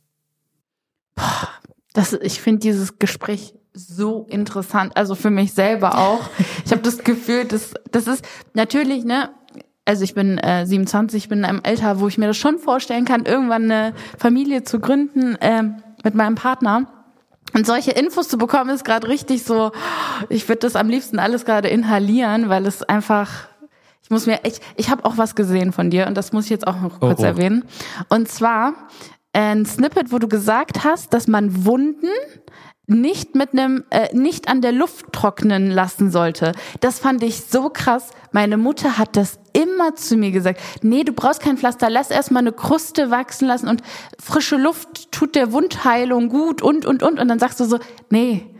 Das, 1.93 2.13
ich 2.13 2.41
finde 2.41 2.59
dieses 2.59 2.99
Gespräch 2.99 3.53
so 3.73 4.27
interessant, 4.29 4.95
also 4.95 5.15
für 5.15 5.31
mich 5.31 5.53
selber 5.53 5.97
auch. 5.97 6.29
Ich 6.65 6.71
habe 6.71 6.81
das 6.81 6.99
Gefühl, 6.99 7.45
dass 7.45 7.73
das 7.91 8.07
ist 8.07 8.23
natürlich, 8.53 9.03
ne, 9.03 9.29
also 9.85 10.03
ich 10.03 10.13
bin 10.13 10.37
äh, 10.37 10.65
27, 10.65 11.23
ich 11.23 11.29
bin 11.29 11.39
in 11.39 11.45
einem 11.45 11.61
Alter, 11.63 11.99
wo 11.99 12.07
ich 12.07 12.17
mir 12.17 12.27
das 12.27 12.37
schon 12.37 12.57
vorstellen 12.57 13.05
kann, 13.05 13.25
irgendwann 13.25 13.63
eine 13.63 13.93
Familie 14.17 14.63
zu 14.63 14.79
gründen 14.79 15.35
äh, 15.35 15.63
mit 16.03 16.15
meinem 16.15 16.35
Partner. 16.35 16.87
Und 17.53 17.67
solche 17.67 17.91
Infos 17.91 18.29
zu 18.29 18.37
bekommen, 18.37 18.69
ist 18.71 18.85
gerade 18.85 19.07
richtig 19.07 19.43
so, 19.43 19.71
ich 20.29 20.47
würde 20.47 20.59
das 20.59 20.75
am 20.75 20.89
liebsten 20.89 21.19
alles 21.19 21.45
gerade 21.45 21.67
inhalieren, 21.67 22.49
weil 22.49 22.65
es 22.65 22.81
einfach, 22.81 23.47
ich 24.01 24.09
muss 24.09 24.25
mir 24.25 24.43
echt, 24.43 24.61
ich 24.75 24.89
habe 24.89 25.05
auch 25.05 25.17
was 25.17 25.35
gesehen 25.35 25.71
von 25.71 25.89
dir 25.91 26.07
und 26.07 26.15
das 26.15 26.33
muss 26.33 26.45
ich 26.45 26.49
jetzt 26.49 26.65
auch 26.65 26.79
noch 26.79 26.99
kurz 26.99 27.19
oh, 27.19 27.23
oh. 27.23 27.25
erwähnen. 27.25 27.65
Und 28.09 28.27
zwar 28.29 28.73
ein 29.33 29.65
Snippet, 29.65 30.11
wo 30.11 30.19
du 30.19 30.27
gesagt 30.27 30.83
hast, 30.83 31.13
dass 31.13 31.27
man 31.27 31.65
Wunden 31.65 32.07
nicht 32.85 33.35
mit 33.35 33.53
einem 33.53 33.83
äh, 33.91 34.13
nicht 34.15 34.49
an 34.49 34.61
der 34.61 34.73
Luft 34.73 35.13
trocknen 35.13 35.71
lassen 35.71 36.11
sollte. 36.11 36.51
Das 36.81 36.99
fand 36.99 37.23
ich 37.23 37.43
so 37.45 37.69
krass. 37.69 38.09
Meine 38.31 38.57
Mutter 38.57 38.97
hat 38.97 39.15
das 39.15 39.39
immer 39.53 39.95
zu 39.95 40.17
mir 40.17 40.31
gesagt. 40.31 40.59
Nee, 40.81 41.03
du 41.03 41.13
brauchst 41.13 41.41
kein 41.41 41.57
Pflaster, 41.57 41.89
lass 41.89 42.11
erstmal 42.11 42.43
eine 42.43 42.51
Kruste 42.51 43.09
wachsen 43.09 43.47
lassen 43.47 43.69
und 43.69 43.81
frische 44.19 44.57
Luft 44.57 45.11
tut 45.11 45.35
der 45.35 45.53
Wundheilung 45.53 46.29
gut 46.29 46.61
und 46.61 46.85
und 46.85 47.03
und 47.03 47.19
und 47.19 47.27
dann 47.27 47.39
sagst 47.39 47.59
du 47.59 47.65
so, 47.65 47.79
nee, 48.09 48.53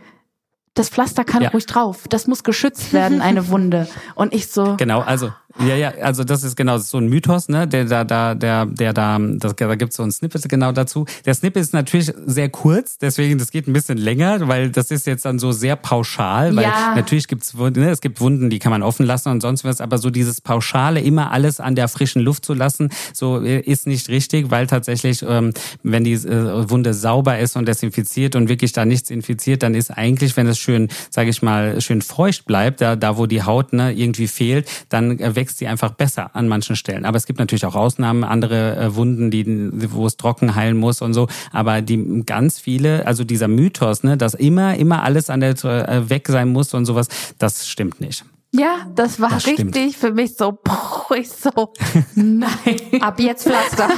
das 0.74 0.88
Pflaster 0.88 1.24
kann 1.24 1.42
ja. 1.42 1.50
ruhig 1.50 1.66
drauf. 1.66 2.06
Das 2.08 2.26
muss 2.26 2.42
geschützt 2.42 2.92
werden, 2.92 3.20
eine 3.20 3.48
Wunde. 3.48 3.86
Und 4.14 4.34
ich 4.34 4.48
so. 4.48 4.76
Genau, 4.76 5.00
also 5.00 5.32
ja, 5.60 5.76
ja, 5.76 5.90
also 6.02 6.24
das 6.24 6.42
ist 6.42 6.56
genau 6.56 6.78
so 6.78 6.98
ein 6.98 7.08
Mythos, 7.08 7.48
ne? 7.48 7.68
Der 7.68 7.84
da, 7.84 8.04
da, 8.04 8.34
der, 8.34 8.66
der 8.66 8.92
da, 8.92 9.18
das, 9.20 9.54
da 9.54 9.74
gibt's 9.76 9.96
so 9.96 10.02
ein 10.02 10.10
Snippet 10.10 10.48
genau 10.48 10.72
dazu. 10.72 11.06
Der 11.24 11.34
Snippet 11.34 11.62
ist 11.62 11.72
natürlich 11.72 12.12
sehr 12.26 12.48
kurz, 12.48 12.98
deswegen 12.98 13.38
das 13.38 13.52
geht 13.52 13.68
ein 13.68 13.72
bisschen 13.72 13.98
länger, 13.98 14.48
weil 14.48 14.70
das 14.70 14.90
ist 14.90 15.06
jetzt 15.06 15.24
dann 15.24 15.38
so 15.38 15.52
sehr 15.52 15.76
pauschal, 15.76 16.56
weil 16.56 16.64
ja. 16.64 16.94
natürlich 16.96 17.28
gibt's 17.28 17.54
ne, 17.54 17.90
es 17.90 18.00
gibt 18.00 18.20
Wunden, 18.20 18.50
die 18.50 18.58
kann 18.58 18.70
man 18.70 18.82
offen 18.82 19.06
lassen 19.06 19.28
und 19.28 19.40
sonst 19.40 19.64
was, 19.64 19.80
aber 19.80 19.98
so 19.98 20.10
dieses 20.10 20.40
pauschale 20.40 21.00
immer 21.00 21.30
alles 21.30 21.60
an 21.60 21.76
der 21.76 21.86
frischen 21.88 22.22
Luft 22.22 22.44
zu 22.44 22.54
lassen, 22.54 22.90
so 23.12 23.40
äh, 23.40 23.60
ist 23.60 23.86
nicht 23.86 24.08
richtig, 24.08 24.50
weil 24.50 24.66
tatsächlich, 24.66 25.24
ähm, 25.26 25.52
wenn 25.82 26.02
die 26.02 26.14
äh, 26.14 26.68
Wunde 26.68 26.94
sauber 26.94 27.38
ist 27.38 27.56
und 27.56 27.66
desinfiziert 27.68 28.34
und 28.34 28.48
wirklich 28.48 28.72
da 28.72 28.84
nichts 28.84 29.10
infiziert, 29.10 29.62
dann 29.62 29.74
ist 29.74 29.90
eigentlich, 29.90 30.36
wenn 30.36 30.48
es 30.48 30.58
schön, 30.58 30.88
sage 31.10 31.30
ich 31.30 31.42
mal, 31.42 31.80
schön 31.80 32.02
feucht 32.02 32.44
bleibt, 32.44 32.80
da, 32.80 32.96
da 32.96 33.16
wo 33.16 33.26
die 33.26 33.42
Haut 33.42 33.72
ne, 33.72 33.92
irgendwie 33.92 34.26
fehlt, 34.26 34.68
dann 34.88 35.18
äh, 35.18 35.36
wächst 35.44 35.58
sie 35.58 35.66
einfach 35.66 35.90
besser 35.90 36.30
an 36.34 36.48
manchen 36.48 36.74
Stellen. 36.74 37.04
Aber 37.04 37.18
es 37.18 37.26
gibt 37.26 37.38
natürlich 37.38 37.66
auch 37.66 37.74
Ausnahmen, 37.74 38.24
andere 38.24 38.76
äh, 38.76 38.96
Wunden, 38.96 39.30
die, 39.30 39.44
wo 39.92 40.06
es 40.06 40.16
trocken 40.16 40.54
heilen 40.54 40.78
muss 40.78 41.02
und 41.02 41.12
so. 41.12 41.28
Aber 41.52 41.82
die 41.82 42.22
ganz 42.24 42.58
viele, 42.58 43.06
also 43.06 43.24
dieser 43.24 43.46
Mythos, 43.46 44.04
ne, 44.04 44.16
dass 44.16 44.32
immer, 44.32 44.76
immer 44.76 45.02
alles 45.02 45.28
an 45.28 45.40
der 45.40 45.50
äh, 45.50 46.08
weg 46.08 46.28
sein 46.28 46.48
muss 46.48 46.72
und 46.72 46.86
sowas, 46.86 47.08
das 47.38 47.68
stimmt 47.68 48.00
nicht. 48.00 48.24
Ja, 48.52 48.86
das 48.94 49.20
war 49.20 49.30
das 49.30 49.46
richtig 49.46 49.98
für 49.98 50.12
mich 50.12 50.34
so, 50.36 50.52
boah, 50.52 51.14
ich 51.14 51.28
so, 51.28 51.50
nein. 52.14 53.00
Ab 53.00 53.20
jetzt 53.20 53.46
Pflaster. 53.46 53.88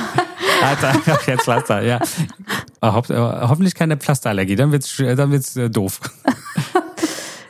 Alter, 0.63 0.89
ab 1.13 1.21
jetzt 1.27 1.45
Pflaster, 1.45 1.83
ja. 1.83 2.01
Ho 2.83 3.03
hoffentlich 3.49 3.75
keine 3.75 3.97
Pflasterallergie, 3.99 4.57
dann 4.57 4.73
wird's, 4.73 4.97
dann 4.97 5.31
wird's 5.31 5.57
äh, 5.57 5.71
doof. 5.71 6.01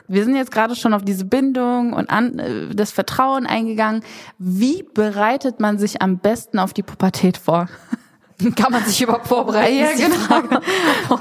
Wir 0.09 0.25
sind 0.25 0.37
jetzt 0.37 0.53
gerade 0.53 0.77
schon 0.77 0.95
auf 0.95 1.05
diese 1.05 1.25
Bindung 1.25 1.93
und 1.93 2.11
an, 2.11 2.39
äh, 2.39 2.75
das 2.75 2.93
Vertrauen 2.93 3.47
eingegangen. 3.47 4.03
Wie 4.39 4.85
bereitet 4.95 5.61
man 5.61 5.79
sich 5.79 6.03
am 6.03 6.19
besten 6.19 6.59
auf 6.59 6.73
die 6.73 6.83
Pubertät 6.83 7.37
vor? 7.37 7.69
Kann 8.57 8.71
man 8.71 8.85
sich 8.85 9.01
überhaupt 9.01 9.29
vorbereiten? 9.29 9.77
Ja, 9.77 9.89
genau. 9.93 10.61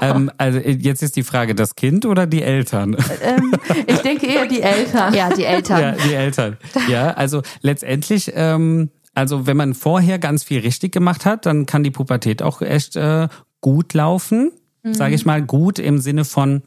ähm, 0.02 0.30
also 0.36 0.58
jetzt 0.58 1.02
ist 1.02 1.16
die 1.16 1.22
Frage, 1.22 1.54
das 1.54 1.74
Kind 1.74 2.04
oder 2.04 2.26
die 2.26 2.42
Eltern? 2.42 2.96
Ähm, 3.22 3.54
ich 3.86 3.98
denke 4.00 4.26
eher 4.26 4.46
die 4.46 4.60
Eltern. 4.60 5.14
Ja, 5.14 5.30
die 5.30 5.44
Eltern. 5.44 5.80
Ja, 5.80 5.92
die 5.92 6.12
Eltern. 6.12 6.56
Ja, 6.88 7.12
also 7.12 7.40
letztendlich, 7.62 8.32
ähm, 8.34 8.90
also 9.14 9.46
wenn 9.46 9.56
man 9.56 9.72
vorher 9.72 10.18
ganz 10.18 10.44
viel 10.44 10.60
richtig 10.60 10.92
gemacht 10.92 11.24
hat, 11.24 11.46
dann 11.46 11.64
kann 11.64 11.82
die 11.82 11.90
Pubertät 11.90 12.42
auch 12.42 12.60
echt 12.60 12.96
äh, 12.96 13.28
gut 13.62 13.94
laufen, 13.94 14.52
mhm. 14.82 14.92
sage 14.92 15.14
ich 15.14 15.24
mal, 15.24 15.42
gut 15.42 15.78
im 15.78 16.00
Sinne 16.00 16.26
von 16.26 16.64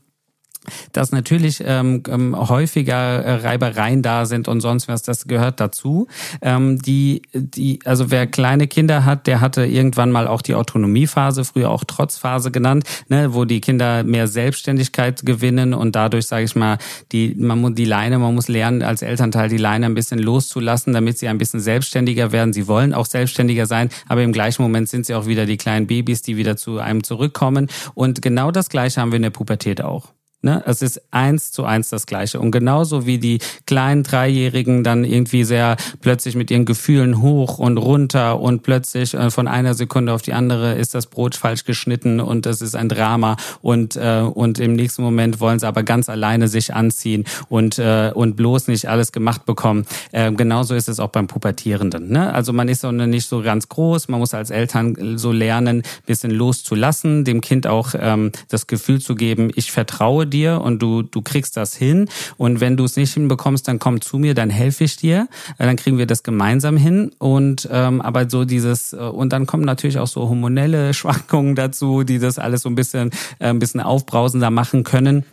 dass 0.91 1.11
natürlich 1.11 1.63
ähm, 1.65 2.03
ähm, 2.09 2.35
häufiger 2.37 2.95
äh, 2.95 3.33
Reibereien 3.35 4.01
da 4.01 4.25
sind 4.25 4.47
und 4.47 4.61
sonst 4.61 4.87
was, 4.87 5.01
das 5.01 5.25
gehört 5.27 5.59
dazu. 5.59 6.07
Ähm, 6.41 6.81
die, 6.81 7.21
die, 7.33 7.79
also 7.85 8.11
wer 8.11 8.27
kleine 8.27 8.67
Kinder 8.67 9.05
hat, 9.05 9.27
der 9.27 9.41
hatte 9.41 9.65
irgendwann 9.65 10.11
mal 10.11 10.27
auch 10.27 10.41
die 10.41 10.55
Autonomiephase, 10.55 11.43
früher 11.45 11.69
auch 11.69 11.83
Trotzphase 11.83 12.51
genannt, 12.51 12.83
ne, 13.07 13.33
wo 13.33 13.45
die 13.45 13.61
Kinder 13.61 14.03
mehr 14.03 14.27
Selbstständigkeit 14.27 15.25
gewinnen 15.25 15.73
und 15.73 15.95
dadurch, 15.95 16.27
sage 16.27 16.45
ich 16.45 16.55
mal, 16.55 16.77
die, 17.11 17.35
man 17.35 17.59
muss 17.59 17.73
die 17.73 17.85
Leine, 17.85 18.19
man 18.19 18.35
muss 18.35 18.47
lernen, 18.47 18.81
als 18.81 19.01
Elternteil 19.01 19.49
die 19.49 19.57
Leine 19.57 19.85
ein 19.85 19.95
bisschen 19.95 20.19
loszulassen, 20.19 20.93
damit 20.93 21.17
sie 21.17 21.27
ein 21.27 21.37
bisschen 21.37 21.59
selbstständiger 21.59 22.31
werden. 22.31 22.53
Sie 22.53 22.67
wollen 22.67 22.93
auch 22.93 23.05
selbstständiger 23.05 23.65
sein, 23.65 23.89
aber 24.07 24.23
im 24.23 24.33
gleichen 24.33 24.61
Moment 24.61 24.89
sind 24.89 25.05
sie 25.05 25.15
auch 25.15 25.25
wieder 25.25 25.45
die 25.45 25.57
kleinen 25.57 25.87
Babys, 25.87 26.21
die 26.21 26.37
wieder 26.37 26.57
zu 26.57 26.79
einem 26.79 27.03
zurückkommen. 27.03 27.67
Und 27.93 28.21
genau 28.21 28.51
das 28.51 28.69
Gleiche 28.69 29.01
haben 29.01 29.11
wir 29.11 29.17
in 29.17 29.23
der 29.23 29.29
Pubertät 29.29 29.81
auch. 29.81 30.13
Ne? 30.41 30.63
Es 30.65 30.81
ist 30.81 31.01
eins 31.11 31.51
zu 31.51 31.65
eins 31.65 31.89
das 31.89 32.05
Gleiche. 32.05 32.39
Und 32.39 32.51
genauso 32.51 33.05
wie 33.05 33.17
die 33.17 33.39
kleinen 33.65 34.03
Dreijährigen 34.03 34.85
dann 34.85 35.03
irgendwie 35.03 35.43
sehr 35.43 35.75
plötzlich 35.99 36.35
mit 36.35 36.49
ihren 36.49 36.63
Gefühlen 36.63 37.21
hoch 37.21 37.59
und 37.59 37.77
runter 37.77 38.39
und 38.39 38.63
plötzlich 38.63 39.13
äh, 39.13 39.31
von 39.31 39.49
einer 39.49 39.73
Sekunde 39.73 40.13
auf 40.13 40.21
die 40.21 40.31
andere 40.31 40.75
ist 40.75 40.95
das 40.95 41.07
Brot 41.07 41.35
falsch 41.35 41.65
geschnitten 41.65 42.21
und 42.21 42.45
es 42.45 42.61
ist 42.61 42.77
ein 42.77 42.87
Drama 42.87 43.35
und, 43.61 43.97
äh, 43.97 44.21
und 44.21 44.59
im 44.59 44.77
nächsten 44.77 45.01
Moment 45.01 45.41
wollen 45.41 45.59
sie 45.59 45.67
aber 45.67 45.83
ganz 45.83 46.07
alleine 46.07 46.47
sich 46.47 46.73
anziehen 46.73 47.25
und, 47.49 47.77
äh, 47.77 48.11
und 48.13 48.37
bloß 48.37 48.69
nicht 48.69 48.87
alles 48.87 49.11
gemacht 49.11 49.45
bekommen. 49.45 49.85
Äh, 50.13 50.31
genauso 50.31 50.73
ist 50.73 50.87
es 50.87 51.01
auch 51.01 51.09
beim 51.09 51.27
Pubertierenden. 51.27 52.11
Ne? 52.11 52.33
Also 52.33 52.53
man 52.53 52.69
ist 52.69 52.85
auch 52.85 52.93
nicht 52.93 53.27
so 53.27 53.41
ganz 53.41 53.67
groß, 53.67 54.07
man 54.07 54.21
muss 54.21 54.33
als 54.33 54.51
Eltern 54.51 55.17
so 55.17 55.33
lernen, 55.33 55.83
bisschen 56.05 56.31
loszulassen, 56.31 57.25
dem 57.25 57.41
Kind 57.41 57.67
auch 57.67 57.93
ähm, 57.99 58.31
das 58.47 58.67
Gefühl 58.67 59.01
zu 59.01 59.15
geben, 59.15 59.51
ich 59.53 59.73
vertraue 59.73 60.28
dir 60.29 60.61
und 60.61 60.81
du, 60.81 61.01
du 61.01 61.21
kriegst 61.21 61.57
das 61.57 61.75
hin. 61.75 62.07
Und 62.37 62.61
wenn 62.61 62.77
du 62.77 62.85
es 62.85 62.95
nicht 62.95 63.13
hinbekommst, 63.13 63.67
dann 63.67 63.79
komm 63.79 64.01
zu 64.01 64.17
mir, 64.17 64.33
dann 64.33 64.49
helfe 64.49 64.83
ich 64.83 64.95
dir. 64.95 65.27
Äh, 65.57 65.65
dann 65.65 65.75
kriegen 65.75 65.97
wir 65.97 66.05
das 66.05 66.23
gemeinsam 66.23 66.77
hin. 66.77 67.11
Und 67.17 67.67
ähm, 67.71 68.01
aber 68.01 68.29
so 68.29 68.45
dieses, 68.45 68.93
äh, 68.93 68.97
und 68.97 69.33
dann 69.33 69.45
kommen 69.45 69.65
natürlich 69.65 69.99
auch 69.99 70.07
so 70.07 70.29
hormonelle 70.29 70.93
Schwankungen 70.99 71.55
dazu, 71.55 72.03
die 72.03 72.19
das 72.19 72.39
alles 72.39 72.61
so 72.61 72.69
ein 72.69 72.75
bisschen, 72.75 73.11
äh, 73.39 73.47
ein 73.47 73.59
bisschen 73.59 73.81
aufbrausender 73.81 74.51
machen 74.51 74.83
können. 74.83 75.25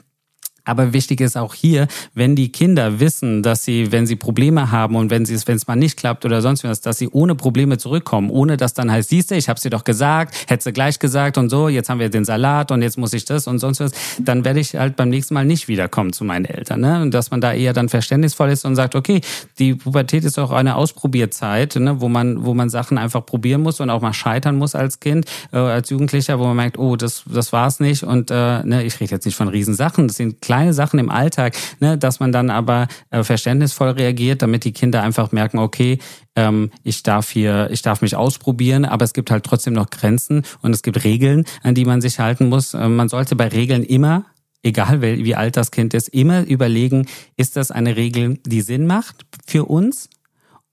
Aber 0.67 0.93
wichtig 0.93 1.21
ist 1.21 1.37
auch 1.37 1.55
hier, 1.55 1.87
wenn 2.13 2.37
die 2.37 2.51
Kinder 2.51 3.01
wissen, 3.01 3.43
dass 3.43 3.65
sie, 3.65 3.93
wenn 3.93 4.07
sie 4.07 4.17
Probleme 4.17 4.73
haben 4.73 4.97
und 4.97 5.11
wenn 5.11 5.25
sie 5.25 5.35
es, 5.35 5.47
wenn 5.47 5.57
es 5.57 5.67
mal 5.67 5.77
nicht 5.77 5.97
klappt 5.97 6.25
oder 6.25 6.43
sonst 6.43 6.65
was, 6.65 6.81
dass 6.81 6.99
sie 6.99 7.09
ohne 7.09 7.37
Probleme 7.37 7.79
zurückkommen, 7.79 8.31
ohne 8.31 8.57
dass 8.57 8.75
dann 8.75 8.91
heißt, 8.91 9.09
siehst 9.09 9.31
du, 9.31 9.37
ich 9.37 9.49
habe 9.49 9.61
dir 9.61 9.71
doch 9.71 9.85
gesagt, 9.85 10.35
hätte 10.49 10.73
gleich 10.73 10.99
gesagt 10.99 11.39
und 11.39 11.51
so, 11.51 11.69
jetzt 11.69 11.89
haben 11.89 12.01
wir 12.01 12.11
den 12.11 12.25
Salat 12.25 12.73
und 12.73 12.83
jetzt 12.83 12.99
muss 12.99 13.13
ich 13.13 13.25
das 13.25 13.47
und 13.47 13.61
sonst 13.61 13.79
was, 13.79 13.93
dann 14.19 14.45
werde 14.45 14.59
ich 14.59 14.75
halt 14.75 14.97
beim 14.97 15.09
nächsten 15.09 15.35
Mal 15.35 15.45
nicht 15.45 15.69
wiederkommen 15.69 16.13
zu 16.13 16.25
meinen 16.25 16.45
Eltern. 16.45 16.81
Ne? 16.81 17.01
Und 17.01 17.15
dass 17.15 17.31
man 17.31 17.41
da 17.41 17.53
eher 17.53 17.73
dann 17.73 17.89
verständnisvoll 17.89 18.51
ist 18.51 18.65
und 18.65 18.75
sagt, 18.75 18.97
okay, 18.97 19.21
die 19.61 19.75
Pubertät 19.75 20.25
ist 20.25 20.37
auch 20.39 20.51
eine 20.51 20.75
Ausprobierzeit, 20.75 21.77
ne? 21.77 22.01
wo 22.01 22.09
man, 22.09 22.45
wo 22.45 22.55
man 22.55 22.71
Sachen 22.71 22.99
einfach 22.99 23.25
probieren 23.25 23.63
muss 23.63 23.79
und 23.79 23.89
auch 23.89 24.01
mal 24.01 24.13
scheitern 24.13 24.57
muss 24.57 24.75
als 24.75 24.99
Kind, 24.99 25.27
äh, 25.53 25.59
als 25.59 25.91
Jugendlicher, 25.91 26.41
wo 26.41 26.45
man 26.45 26.57
merkt, 26.57 26.77
oh, 26.77 26.97
das, 26.97 27.23
das 27.27 27.53
war's 27.53 27.79
nicht 27.79 28.03
und 28.03 28.33
äh, 28.33 28.65
ne, 28.65 28.83
ich 28.85 28.99
rede 28.99 29.13
jetzt 29.13 29.27
nicht 29.27 29.37
von 29.37 29.49
Riesensachen, 29.49 30.09
das 30.09 30.17
sind 30.17 30.41
kleine 30.41 30.56
Sachen 30.73 30.99
im 30.99 31.11
Alltag, 31.11 31.57
ne, 31.81 31.99
dass 31.99 32.21
man 32.21 32.33
dann 32.33 32.51
aber 32.51 32.89
äh, 33.11 33.23
verständnisvoll 33.23 33.91
reagiert, 33.91 34.43
damit 34.43 34.65
die 34.65 34.73
Kinder 34.73 35.03
einfach 35.03 35.33
merken, 35.33 35.59
okay, 35.59 35.99
ähm, 36.35 36.71
ich 36.83 37.03
darf 37.03 37.31
hier, 37.31 37.69
ich 37.71 37.83
darf 37.83 38.03
mich 38.03 38.17
ausprobieren, 38.17 38.85
aber 38.85 39.05
es 39.05 39.13
gibt 39.13 39.31
halt 39.31 39.45
trotzdem 39.45 39.75
noch 39.75 39.91
Grenzen 39.91 40.43
und 40.63 40.73
es 40.73 40.83
gibt 40.83 41.05
Regeln, 41.05 41.45
an 41.63 41.75
die 41.75 41.85
man 41.85 42.01
sich 42.01 42.19
halten 42.19 42.49
muss. 42.49 42.75
Äh, 42.75 42.89
man 42.89 43.09
sollte 43.09 43.37
bei 43.37 43.49
Regeln 43.49 43.83
immer 43.83 44.27
egal 44.63 45.01
wie 45.01 45.35
alt 45.37 45.57
das 45.57 45.71
Kind 45.71 45.95
ist, 45.95 46.09
immer 46.09 46.45
überlegen, 46.45 47.07
ist 47.37 47.57
das 47.57 47.71
eine 47.71 47.97
Regel, 47.97 48.41
die 48.45 48.63
Sinn 48.63 48.87
macht 48.87 49.25
für 49.47 49.65
uns 49.67 50.11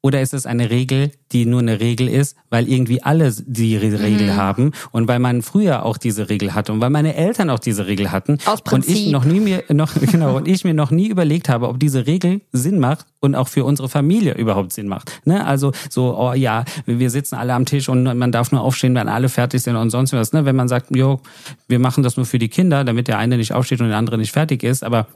oder 0.04 0.22
ist 0.22 0.34
es 0.34 0.46
eine 0.46 0.70
Regel, 0.70 1.12
die 1.32 1.46
nur 1.46 1.62
eine 1.62 1.80
Regel 1.80 2.10
ist, 2.10 2.36
weil 2.50 2.68
irgendwie 2.68 3.02
alle 3.02 3.34
die 3.46 3.78
Regel 3.78 4.28
mhm. 4.28 4.36
haben 4.36 4.72
und 4.92 5.08
weil 5.08 5.20
man 5.20 5.42
früher 5.42 5.86
auch 5.86 5.98
diese 5.98 6.30
Regel 6.30 6.54
hatte 6.54 6.74
und 6.74 6.82
weil 6.82 6.90
meine 6.90 7.16
Eltern 7.16 7.50
auch 7.50 7.60
diese 7.60 7.88
Regel 7.88 8.12
hatten 8.12 8.38
Aus 8.46 8.62
Prinzip. 8.62 8.90
und 8.90 9.02
ich 9.02 9.12
noch 9.12 9.24
nie 9.24 9.40
mir 9.40 9.64
noch 9.70 9.94
genau 10.12 10.36
und 10.36 10.48
ich 10.48 10.66
mir 10.66 10.74
noch 10.74 10.92
nie 10.92 11.08
überlegt 11.08 11.48
habe, 11.48 11.70
ob 11.70 11.80
diese 11.80 12.06
Regel 12.06 12.42
Sinn 12.52 12.80
macht 12.80 13.06
und 13.22 13.34
auch 13.34 13.48
für 13.48 13.64
unsere 13.64 13.88
Familie 13.88 14.34
überhaupt 14.34 14.74
Sinn 14.74 14.90
macht. 14.90 15.22
Ne? 15.26 15.46
Also 15.46 15.72
so 15.90 16.18
oh 16.20 16.34
ja, 16.34 16.66
wir 16.86 17.10
sitzen 17.10 17.36
alle 17.36 17.54
am 17.54 17.66
Tisch 17.66 17.88
und 17.88 18.04
man 18.04 18.32
darf 18.34 18.52
nur 18.52 18.62
aufstehen, 18.62 18.94
wenn 18.96 19.08
alle 19.08 19.30
fertig 19.30 19.62
sind 19.62 19.78
und 19.78 19.90
sonst 19.90 20.12
was. 20.12 20.34
Ne? 20.34 20.44
Wenn 20.44 20.58
man 20.58 20.68
sagt, 20.68 20.94
jo, 20.94 21.22
wir 21.70 21.80
machen 21.80 22.04
das 22.04 22.18
nur 22.18 22.26
für 22.26 22.40
die 22.40 22.50
Kinder, 22.50 22.84
damit 22.84 23.08
der 23.08 23.20
eine 23.20 23.38
nicht 23.38 23.54
aufsteht 23.54 23.80
und 23.80 23.88
der 23.88 23.98
andere 23.98 24.18
nicht 24.18 24.34
fertig 24.34 24.64
ist, 24.64 24.84
aber 24.84 25.08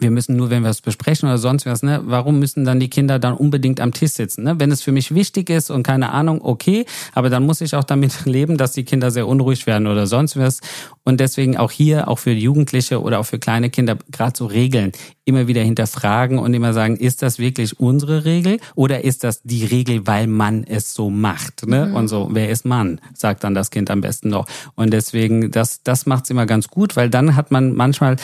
wir 0.00 0.10
müssen 0.10 0.36
nur, 0.36 0.50
wenn 0.50 0.62
wir 0.62 0.70
es 0.70 0.80
besprechen 0.80 1.28
oder 1.28 1.38
sonst 1.38 1.66
was, 1.66 1.82
ne, 1.82 2.00
warum 2.04 2.38
müssen 2.38 2.64
dann 2.64 2.80
die 2.80 2.90
Kinder 2.90 3.18
dann 3.18 3.34
unbedingt 3.34 3.80
am 3.80 3.92
Tisch 3.92 4.12
sitzen? 4.12 4.44
Ne? 4.44 4.58
Wenn 4.58 4.70
es 4.70 4.82
für 4.82 4.92
mich 4.92 5.14
wichtig 5.14 5.50
ist 5.50 5.70
und 5.70 5.82
keine 5.82 6.12
Ahnung, 6.12 6.40
okay, 6.42 6.86
aber 7.12 7.30
dann 7.30 7.44
muss 7.44 7.60
ich 7.60 7.74
auch 7.74 7.84
damit 7.84 8.12
leben, 8.24 8.56
dass 8.56 8.72
die 8.72 8.84
Kinder 8.84 9.10
sehr 9.10 9.26
unruhig 9.26 9.66
werden 9.66 9.86
oder 9.86 10.06
sonst 10.06 10.36
was. 10.36 10.60
Und 11.04 11.20
deswegen 11.20 11.56
auch 11.56 11.70
hier, 11.70 12.08
auch 12.08 12.18
für 12.18 12.32
Jugendliche 12.32 13.00
oder 13.00 13.20
auch 13.20 13.26
für 13.26 13.38
kleine 13.38 13.70
Kinder, 13.70 13.96
gerade 14.10 14.36
so 14.36 14.46
Regeln 14.46 14.92
immer 15.24 15.46
wieder 15.46 15.62
hinterfragen 15.62 16.38
und 16.38 16.52
immer 16.54 16.72
sagen, 16.72 16.96
ist 16.96 17.22
das 17.22 17.38
wirklich 17.38 17.78
unsere 17.78 18.24
Regel 18.24 18.58
oder 18.74 19.04
ist 19.04 19.22
das 19.22 19.42
die 19.42 19.64
Regel, 19.64 20.06
weil 20.06 20.26
man 20.26 20.64
es 20.64 20.92
so 20.92 21.08
macht? 21.08 21.66
Ne? 21.66 21.86
Mhm. 21.86 21.94
Und 21.94 22.08
so, 22.08 22.28
wer 22.32 22.50
ist 22.50 22.64
Mann? 22.64 23.00
Sagt 23.14 23.44
dann 23.44 23.54
das 23.54 23.70
Kind 23.70 23.90
am 23.90 24.00
besten 24.00 24.28
noch. 24.28 24.46
Und 24.74 24.92
deswegen, 24.92 25.50
das, 25.50 25.82
das 25.82 26.06
macht's 26.06 26.30
immer 26.30 26.46
ganz 26.46 26.68
gut, 26.68 26.96
weil 26.96 27.10
dann 27.10 27.36
hat 27.36 27.50
man 27.50 27.74
manchmal 27.74 28.16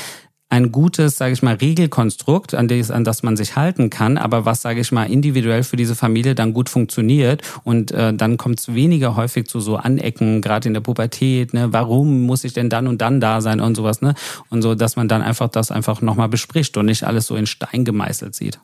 ein 0.48 0.70
gutes, 0.70 1.16
sage 1.16 1.32
ich 1.32 1.42
mal, 1.42 1.56
Regelkonstrukt, 1.56 2.54
an 2.54 2.68
das, 2.68 2.90
an 2.90 3.04
das 3.04 3.22
man 3.22 3.36
sich 3.36 3.56
halten 3.56 3.90
kann, 3.90 4.16
aber 4.16 4.44
was, 4.44 4.62
sage 4.62 4.80
ich 4.80 4.92
mal, 4.92 5.04
individuell 5.04 5.64
für 5.64 5.76
diese 5.76 5.96
Familie 5.96 6.34
dann 6.34 6.52
gut 6.52 6.68
funktioniert 6.68 7.42
und 7.64 7.90
äh, 7.90 8.14
dann 8.14 8.36
kommt 8.36 8.60
es 8.60 8.72
weniger 8.74 9.16
häufig 9.16 9.48
zu 9.48 9.58
so 9.58 9.76
Anecken, 9.76 10.42
gerade 10.42 10.68
in 10.68 10.74
der 10.74 10.80
Pubertät, 10.80 11.52
ne, 11.52 11.72
warum 11.72 12.22
muss 12.22 12.44
ich 12.44 12.52
denn 12.52 12.70
dann 12.70 12.86
und 12.86 13.00
dann 13.00 13.20
da 13.20 13.40
sein 13.40 13.60
und 13.60 13.74
sowas, 13.74 14.02
ne? 14.02 14.14
Und 14.50 14.62
so, 14.62 14.74
dass 14.74 14.96
man 14.96 15.08
dann 15.08 15.22
einfach 15.22 15.48
das 15.48 15.70
einfach 15.70 16.00
nochmal 16.00 16.28
bespricht 16.28 16.76
und 16.76 16.86
nicht 16.86 17.04
alles 17.04 17.26
so 17.26 17.34
in 17.36 17.46
Stein 17.46 17.84
gemeißelt 17.84 18.34
sieht. 18.34 18.60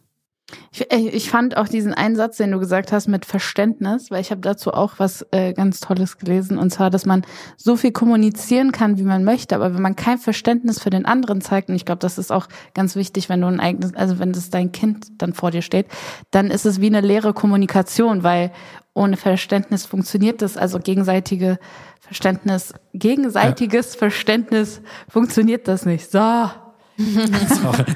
Ich, 0.73 0.93
äh, 0.93 0.97
ich 0.97 1.31
fand 1.31 1.57
auch 1.57 1.69
diesen 1.69 1.95
Einsatz, 1.95 2.37
den 2.37 2.51
du 2.51 2.59
gesagt 2.59 2.93
hast, 2.93 3.09
mit 3.09 3.25
Verständnis, 3.25 4.11
weil 4.11 4.21
ich 4.21 4.31
habe 4.31 4.41
dazu 4.41 4.73
auch 4.73 4.95
was 4.99 5.27
äh, 5.31 5.53
ganz 5.53 5.81
Tolles 5.81 6.19
gelesen, 6.19 6.59
und 6.59 6.71
zwar, 6.71 6.91
dass 6.91 7.07
man 7.07 7.23
so 7.57 7.77
viel 7.77 7.93
kommunizieren 7.93 8.73
kann, 8.73 8.99
wie 8.99 9.03
man 9.03 9.25
möchte, 9.25 9.55
aber 9.55 9.75
wenn 9.75 9.83
man 9.83 9.97
kein 9.97 10.19
Verständnis 10.19 10.81
für 10.81 10.91
den 10.91 11.07
anderen 11.07 11.41
zeigt, 11.41 11.69
und 11.69 11.75
ich 11.75 11.85
glaube, 11.85 12.01
das 12.01 12.19
ist 12.19 12.33
auch 12.33 12.49
ganz 12.75 12.97
wichtig, 12.97 13.29
wenn 13.29 13.41
du 13.41 13.47
ein 13.47 13.61
eigenes, 13.61 13.95
also 13.95 14.19
wenn 14.19 14.33
das 14.33 14.51
dein 14.51 14.73
Kind 14.73 15.23
dann 15.23 15.33
vor 15.33 15.51
dir 15.51 15.63
steht, 15.63 15.87
dann 16.31 16.51
ist 16.51 16.67
es 16.67 16.81
wie 16.81 16.87
eine 16.87 17.01
leere 17.01 17.33
Kommunikation, 17.33 18.23
weil 18.23 18.53
ohne 18.95 19.17
Verständnis 19.17 19.87
funktioniert 19.87 20.43
das, 20.43 20.57
also 20.57 20.79
gegenseitige 20.79 21.59
Verständnis, 22.01 22.75
gegenseitiges 22.93 23.95
ja. 23.95 23.99
Verständnis 23.99 24.83
funktioniert 25.09 25.67
das 25.67 25.87
nicht. 25.87 26.11
So, 26.11 26.51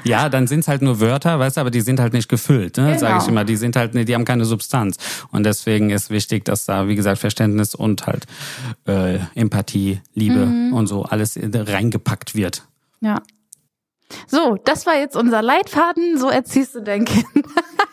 ja, 0.03 0.29
dann 0.29 0.47
sind's 0.47 0.67
halt 0.67 0.81
nur 0.81 0.99
Wörter, 0.99 1.39
weißt 1.39 1.57
du, 1.57 1.61
aber 1.61 1.71
die 1.71 1.81
sind 1.81 1.99
halt 1.99 2.13
nicht 2.13 2.29
gefüllt, 2.29 2.77
ne? 2.77 2.87
Genau. 2.87 2.99
sage 2.99 3.19
ich 3.21 3.27
immer. 3.27 3.45
Die 3.45 3.55
sind 3.55 3.75
halt, 3.75 3.93
die 3.93 4.13
haben 4.13 4.25
keine 4.25 4.45
Substanz. 4.45 4.97
Und 5.31 5.45
deswegen 5.45 5.89
ist 5.89 6.09
wichtig, 6.09 6.45
dass 6.45 6.65
da, 6.65 6.87
wie 6.87 6.95
gesagt, 6.95 7.19
Verständnis 7.19 7.75
und 7.75 8.07
halt 8.07 8.25
äh, 8.87 9.19
Empathie, 9.35 10.01
Liebe 10.13 10.45
mhm. 10.45 10.73
und 10.73 10.87
so 10.87 11.03
alles 11.03 11.39
reingepackt 11.41 12.35
wird. 12.35 12.63
Ja. 13.01 13.21
So, 14.27 14.57
das 14.63 14.85
war 14.85 14.95
jetzt 14.95 15.15
unser 15.15 15.41
Leitfaden. 15.41 16.17
So 16.17 16.29
erziehst 16.29 16.75
du 16.75 16.81
dein 16.81 17.05
Kind. 17.05 17.25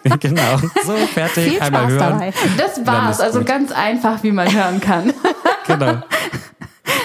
genau. 0.20 0.58
So, 0.84 0.94
fertig. 1.12 1.52
Viel 1.52 1.60
Einmal 1.60 1.88
hören. 1.88 1.98
Dabei. 1.98 2.34
Das 2.56 2.86
war's. 2.86 3.20
Also 3.20 3.42
ganz 3.44 3.72
einfach, 3.72 4.22
wie 4.22 4.32
man 4.32 4.52
hören 4.52 4.80
kann. 4.80 5.12
genau. 5.66 6.02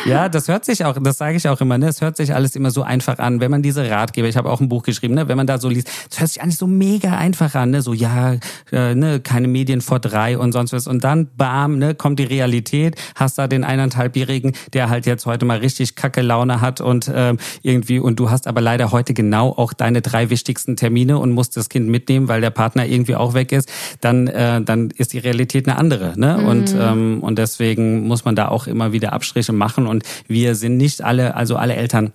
Ja, 0.06 0.30
das 0.30 0.48
hört 0.48 0.66
sich 0.66 0.86
auch, 0.86 0.98
das 1.02 1.18
sage 1.18 1.38
ich 1.38 1.48
auch 1.48 1.60
immer, 1.62 1.78
ne? 1.78 1.88
Es 1.88 2.02
hört 2.02 2.18
sich 2.18 2.34
alles 2.34 2.56
immer 2.56 2.72
so 2.72 2.84
einfach 2.84 3.20
an, 3.20 3.40
wenn 3.40 3.52
man 3.52 3.62
diese 3.62 3.90
Ratgeber, 3.90 4.28
ich 4.28 4.38
habe 4.38 4.50
auch 4.50 4.62
ein 4.62 4.70
Buch 4.70 4.84
geschrieben, 4.84 5.14
ne? 5.14 5.28
Wenn 5.28 5.38
man 5.38 5.48
da 5.48 5.58
so 5.58 5.70
liest, 5.70 5.90
das 6.10 6.20
hört 6.20 6.30
sich 6.30 6.42
alles 6.42 6.58
so 6.58 6.68
mega 6.68 7.18
einfach 7.18 7.56
an, 7.56 7.72
ne? 7.72 7.82
So, 7.82 7.94
ja, 7.94 8.36
äh, 8.72 8.96
ne, 8.96 9.20
keine 9.20 9.48
Medien 9.48 9.82
vor 9.82 10.00
drei 10.00 10.38
und 10.38 10.52
sonst 10.52 10.74
was. 10.74 10.88
Und 10.88 11.04
dann, 11.04 11.28
bam, 11.38 11.78
ne, 11.78 11.96
kommt 11.96 12.20
die 12.20 12.24
Realität, 12.24 12.96
hast 13.16 13.38
da 13.38 13.48
den 13.48 13.64
eineinhalbjährigen, 13.64 14.54
der 14.74 14.90
halt 14.90 15.06
jetzt 15.06 15.26
heute 15.26 15.46
mal 15.46 15.60
richtig 15.60 15.96
kacke 15.96 16.22
Laune 16.22 16.62
hat 16.62 16.82
und 16.82 17.12
ähm, 17.14 17.38
irgendwie, 17.62 18.00
und 18.00 18.20
du 18.20 18.30
hast 18.30 18.48
aber 18.48 18.62
leider 18.62 18.92
heute 18.92 19.14
genau 19.14 19.50
auch 19.50 19.74
deine 19.74 20.02
drei 20.02 20.30
wichtigsten 20.30 20.76
Termine 20.76 21.18
und 21.20 21.32
musst 21.32 21.58
das 21.58 21.70
Kind 21.70 21.88
mitnehmen, 21.88 22.28
weil 22.28 22.42
der 22.42 22.52
Partner 22.52 22.86
irgendwie 22.86 23.16
auch 23.16 23.34
weg 23.34 23.52
ist, 23.52 23.70
dann, 24.02 24.28
äh, 24.28 24.62
dann 24.62 24.92
ist 24.92 25.14
die 25.14 25.20
Realität 25.20 25.68
eine 25.68 25.78
andere. 25.78 26.18
Ne? 26.18 26.38
Mhm. 26.40 26.48
Und, 26.48 26.76
ähm, 26.78 27.20
und 27.22 27.38
deswegen 27.38 28.08
muss 28.08 28.26
man 28.26 28.36
da 28.36 28.48
auch 28.48 28.68
immer 28.68 28.92
wieder 28.92 29.14
Abstriche 29.14 29.54
machen 29.54 29.69
und 29.78 30.04
wir 30.28 30.56
sind 30.56 30.78
nicht 30.78 31.02
alle, 31.02 31.36
also 31.36 31.56
alle 31.56 31.76
Eltern 31.76 32.14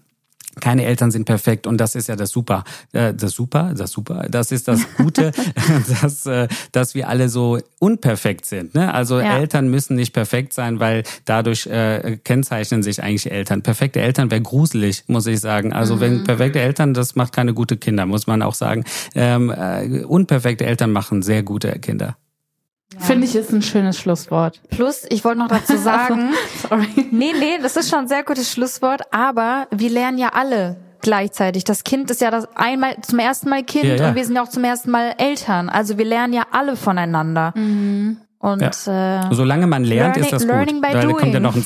keine 0.61 0.85
Eltern 0.85 1.11
sind 1.11 1.25
perfekt 1.25 1.67
und 1.67 1.79
das 1.79 1.95
ist 1.95 2.09
ja 2.09 2.17
das 2.17 2.31
Super, 2.31 2.65
äh, 2.93 3.13
das 3.15 3.33
Super, 3.33 3.75
das 3.77 3.91
Super, 3.91 4.27
das 4.31 4.53
ist 4.53 4.69
das 4.69 4.81
Gute, 4.97 5.33
dass, 6.03 6.27
äh, 6.27 6.49
dass 6.73 6.95
wir 6.95 7.09
alle 7.09 7.29
so 7.29 7.59
unperfekt 7.79 8.47
sind. 8.47 8.75
Ne? 8.75 8.93
Also 8.93 9.19
Ja. 9.19 9.39
Eltern 9.39 9.69
müssen 9.69 9.97
nicht 9.97 10.13
perfekt 10.13 10.53
sein, 10.53 10.81
weil 10.81 11.03
dadurch 11.25 11.67
äh, 11.67 12.19
kennzeichnen 12.23 12.83
sich 12.83 13.03
eigentlich 13.03 13.31
Eltern. 13.31 13.63
Perfekte 13.63 14.01
Eltern 14.01 14.31
wäre 14.31 14.41
gruselig, 14.41 15.05
muss 15.07 15.27
ich 15.27 15.41
sagen. 15.41 15.73
Also 15.73 16.01
wenn 16.01 16.25
perfekte 16.25 16.61
Eltern, 16.61 16.95
das 16.95 17.15
macht 17.15 17.33
keine 17.33 17.55
gute 17.55 17.77
Kinder, 17.77 18.07
muss 18.07 18.27
man 18.27 18.43
auch 18.43 18.55
sagen. 18.55 18.85
Ähm, 19.15 19.51
äh, 19.51 20.05
unperfekte 20.05 20.65
Eltern 20.67 20.93
machen 20.93 21.23
sehr 21.23 21.43
gute 21.43 21.79
Kinder. 21.79 22.17
Finde 22.99 23.26
ich 23.26 23.34
ist 23.36 23.53
ein 23.53 23.62
schönes 23.62 23.99
Schlusswort. 23.99 24.61
Plus, 24.70 25.03
ich 25.11 25.24
wollte 25.24 25.38
noch 25.40 25.49
dazu 25.49 25.76
sagen, 25.78 26.30
Sorry. 26.68 26.86
nee, 27.11 27.32
nee, 27.38 27.59
das 27.62 27.76
ist 27.76 27.90
schon 27.90 28.01
ein 28.01 28.09
sehr 28.09 28.22
gutes 28.24 28.51
Schlusswort, 28.53 29.03
aber 29.12 29.66
wir 29.70 29.90
lernen 29.90 30.18
ja 30.18 30.28
alle 30.30 30.76
gleichzeitig. 31.03 31.64
Das 31.64 31.84
Kind 31.84 32.11
ist 32.11 32.20
ja 32.22 32.30
das 32.30 32.47
einmal 32.57 32.97
zum 33.03 33.18
ersten 33.18 33.51
Mal 33.51 33.62
Kind 33.62 33.84
Ja, 33.84 33.97
ja. 33.97 34.09
und 34.09 34.14
wir 34.14 34.24
sind 34.24 34.36
ja 34.36 34.42
auch 34.42 34.49
zum 34.49 34.64
ersten 34.64 34.90
Mal 34.90 35.14
Eltern. 35.18 35.68
Also 35.68 35.99
wir 35.99 36.05
lernen 36.07 36.32
ja 36.32 36.45
alle 36.51 36.76
voneinander. 36.76 37.53
Und 37.55 38.62
äh, 38.62 39.20
Solange 39.30 39.66
man 39.66 39.84
lernt, 39.84 40.16
Learning- 40.16 40.22
ist 40.24 40.32
das 40.32 40.42
gut. 40.42 40.51
learning 40.53 40.80
by 40.80 40.88
Weil 40.95 41.07
da 41.07 41.12
kommt 41.12 41.34
ja 41.34 41.40
noch 41.40 41.55
ein 41.57 41.64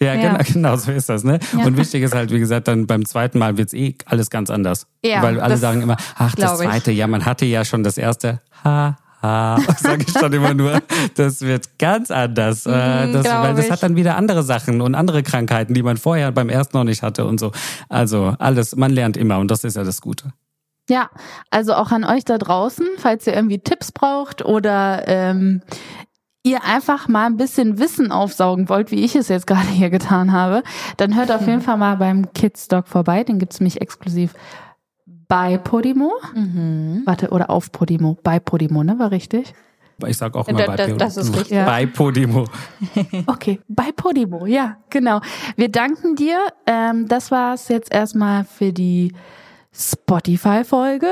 ja, 0.00 0.14
Ja. 0.14 0.20
Genau, 0.32 0.38
genau, 0.52 0.76
so 0.76 0.90
ist 0.90 1.08
das, 1.08 1.22
ne? 1.22 1.38
Und 1.52 1.76
wichtig 1.76 2.02
ist 2.02 2.14
halt, 2.16 2.32
wie 2.32 2.40
gesagt, 2.40 2.66
dann 2.66 2.86
beim 2.88 3.04
zweiten 3.06 3.38
Mal 3.38 3.56
wird's 3.56 3.72
eh 3.74 3.94
alles 4.06 4.28
ganz 4.28 4.50
anders. 4.50 4.88
Ja, 5.04 5.22
Weil 5.22 5.40
alle 5.40 5.56
sagen 5.56 5.82
immer, 5.82 5.96
ach, 6.16 6.34
das 6.34 6.58
glaub 6.58 6.60
ich. 6.60 6.68
zweite, 6.68 6.90
ja, 6.90 7.06
man 7.06 7.24
hatte 7.24 7.44
ja 7.46 7.64
schon 7.64 7.84
das 7.84 7.96
erste, 7.96 8.40
ha, 8.64 8.96
ha, 9.58 9.58
sage 9.78 10.04
ich 10.06 10.12
dann 10.12 10.32
immer 10.32 10.54
nur, 10.54 10.82
das 11.16 11.40
wird 11.40 11.78
ganz 11.78 12.10
anders. 12.10 12.66
Äh, 12.66 13.12
das, 13.12 13.24
glaub 13.24 13.42
weil 13.42 13.54
das 13.54 13.66
ich. 13.66 13.70
hat 13.70 13.82
dann 13.82 13.96
wieder 13.96 14.16
andere 14.16 14.42
Sachen 14.42 14.80
und 14.80 14.94
andere 14.94 15.22
Krankheiten, 15.22 15.74
die 15.74 15.82
man 15.82 15.96
vorher 15.96 16.30
beim 16.32 16.48
ersten 16.48 16.76
noch 16.76 16.84
nicht 16.84 17.02
hatte 17.02 17.24
und 17.24 17.40
so. 17.40 17.52
Also 17.88 18.34
alles, 18.38 18.76
man 18.76 18.90
lernt 18.92 19.16
immer 19.16 19.38
und 19.38 19.50
das 19.50 19.64
ist 19.64 19.76
ja 19.76 19.84
das 19.84 20.00
Gute. 20.00 20.32
Ja, 20.90 21.08
also 21.50 21.74
auch 21.74 21.90
an 21.92 22.04
euch 22.04 22.24
da 22.26 22.36
draußen, 22.36 22.86
falls 22.98 23.26
ihr 23.26 23.34
irgendwie 23.34 23.58
Tipps 23.58 23.90
braucht 23.90 24.44
oder 24.44 25.08
ähm, 25.08 25.62
ihr 26.42 26.62
einfach 26.62 27.08
mal 27.08 27.24
ein 27.24 27.38
bisschen 27.38 27.78
Wissen 27.78 28.12
aufsaugen 28.12 28.68
wollt, 28.68 28.90
wie 28.90 29.02
ich 29.02 29.16
es 29.16 29.28
jetzt 29.28 29.46
gerade 29.46 29.66
hier 29.68 29.88
getan 29.88 30.32
habe, 30.32 30.62
dann 30.98 31.16
hört 31.16 31.32
auf 31.32 31.46
jeden 31.46 31.60
Fall 31.62 31.78
mal 31.78 31.96
beim 31.96 32.32
Kids 32.34 32.68
Dog 32.68 32.86
vorbei. 32.86 33.24
Den 33.24 33.38
gibt's 33.38 33.60
nämlich 33.60 33.80
exklusiv 33.80 34.34
bei 35.28 35.58
Podimo. 35.58 36.12
Warte, 37.04 37.30
oder 37.30 37.50
auf 37.50 37.72
Podimo. 37.72 38.16
Bei 38.22 38.38
Podimo, 38.40 38.82
ne? 38.84 38.98
War 38.98 39.10
richtig? 39.10 39.52
Ich 40.06 40.16
sag 40.16 40.34
auch 40.34 40.48
immer 40.48 40.58
Da- 40.58 40.66
bei, 40.66 40.76
Podimo. 40.76 40.98
das 40.98 41.16
ist 41.16 41.32
richtig. 41.34 41.50
Ja. 41.52 41.64
bei 41.66 41.86
Podimo. 41.86 42.44
Okay, 43.26 43.60
bei 43.68 43.92
Podimo, 43.94 44.44
ja, 44.46 44.76
genau. 44.90 45.20
Wir 45.56 45.68
danken 45.70 46.16
dir. 46.16 46.38
Ähm, 46.66 47.06
das 47.08 47.30
war's 47.30 47.68
jetzt 47.68 47.92
erstmal 47.94 48.44
für 48.44 48.72
die 48.72 49.12
Spotify-Folge. 49.72 51.08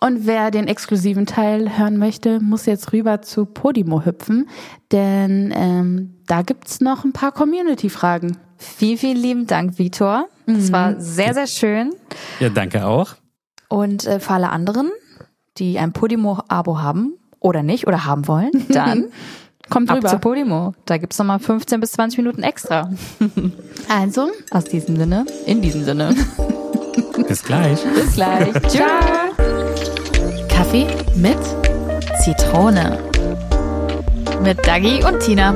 Und 0.00 0.26
wer 0.26 0.50
den 0.52 0.68
exklusiven 0.68 1.26
Teil 1.26 1.76
hören 1.78 1.96
möchte, 1.96 2.38
muss 2.40 2.66
jetzt 2.66 2.92
rüber 2.92 3.20
zu 3.22 3.46
Podimo 3.46 4.04
hüpfen, 4.04 4.48
denn 4.92 5.52
ähm, 5.56 6.14
da 6.26 6.42
gibt's 6.42 6.80
noch 6.80 7.04
ein 7.04 7.12
paar 7.12 7.32
Community-Fragen. 7.32 8.36
vielen, 8.58 8.96
vielen 8.98 9.16
lieben 9.16 9.46
Dank, 9.48 9.78
Vitor. 9.78 10.28
Das 10.46 10.70
war 10.70 11.00
sehr, 11.00 11.34
sehr 11.34 11.48
schön. 11.48 11.94
Ja, 12.38 12.48
danke 12.48 12.86
auch. 12.86 13.14
Und 13.68 14.06
äh, 14.06 14.20
für 14.20 14.34
alle 14.34 14.50
anderen, 14.50 14.90
die 15.58 15.78
ein 15.78 15.92
Podimo-Abo 15.92 16.80
haben 16.80 17.14
oder 17.40 17.62
nicht 17.62 17.86
oder 17.86 18.04
haben 18.04 18.26
wollen, 18.28 18.50
dann 18.68 19.06
Kommt 19.68 19.90
ab 19.90 20.00
zu 20.00 20.06
rüber. 20.06 20.18
Podimo. 20.18 20.74
Da 20.86 20.96
gibt's 20.96 21.18
nochmal 21.18 21.38
15 21.38 21.80
bis 21.80 21.92
20 21.92 22.18
Minuten 22.18 22.42
extra. 22.42 22.90
Also, 23.88 24.30
Aus 24.50 24.64
diesem 24.64 24.96
Sinne, 24.96 25.26
in 25.44 25.60
diesem 25.60 25.84
Sinne. 25.84 26.14
Bis 27.28 27.42
gleich. 27.44 27.78
Bis 27.94 28.14
gleich. 28.14 28.50
Tschüss. 28.62 28.80
Kaffee 30.48 30.86
mit 31.16 31.36
Zitrone. 32.24 32.98
Mit 34.42 34.66
Dagi 34.66 35.04
und 35.04 35.20
Tina. 35.20 35.54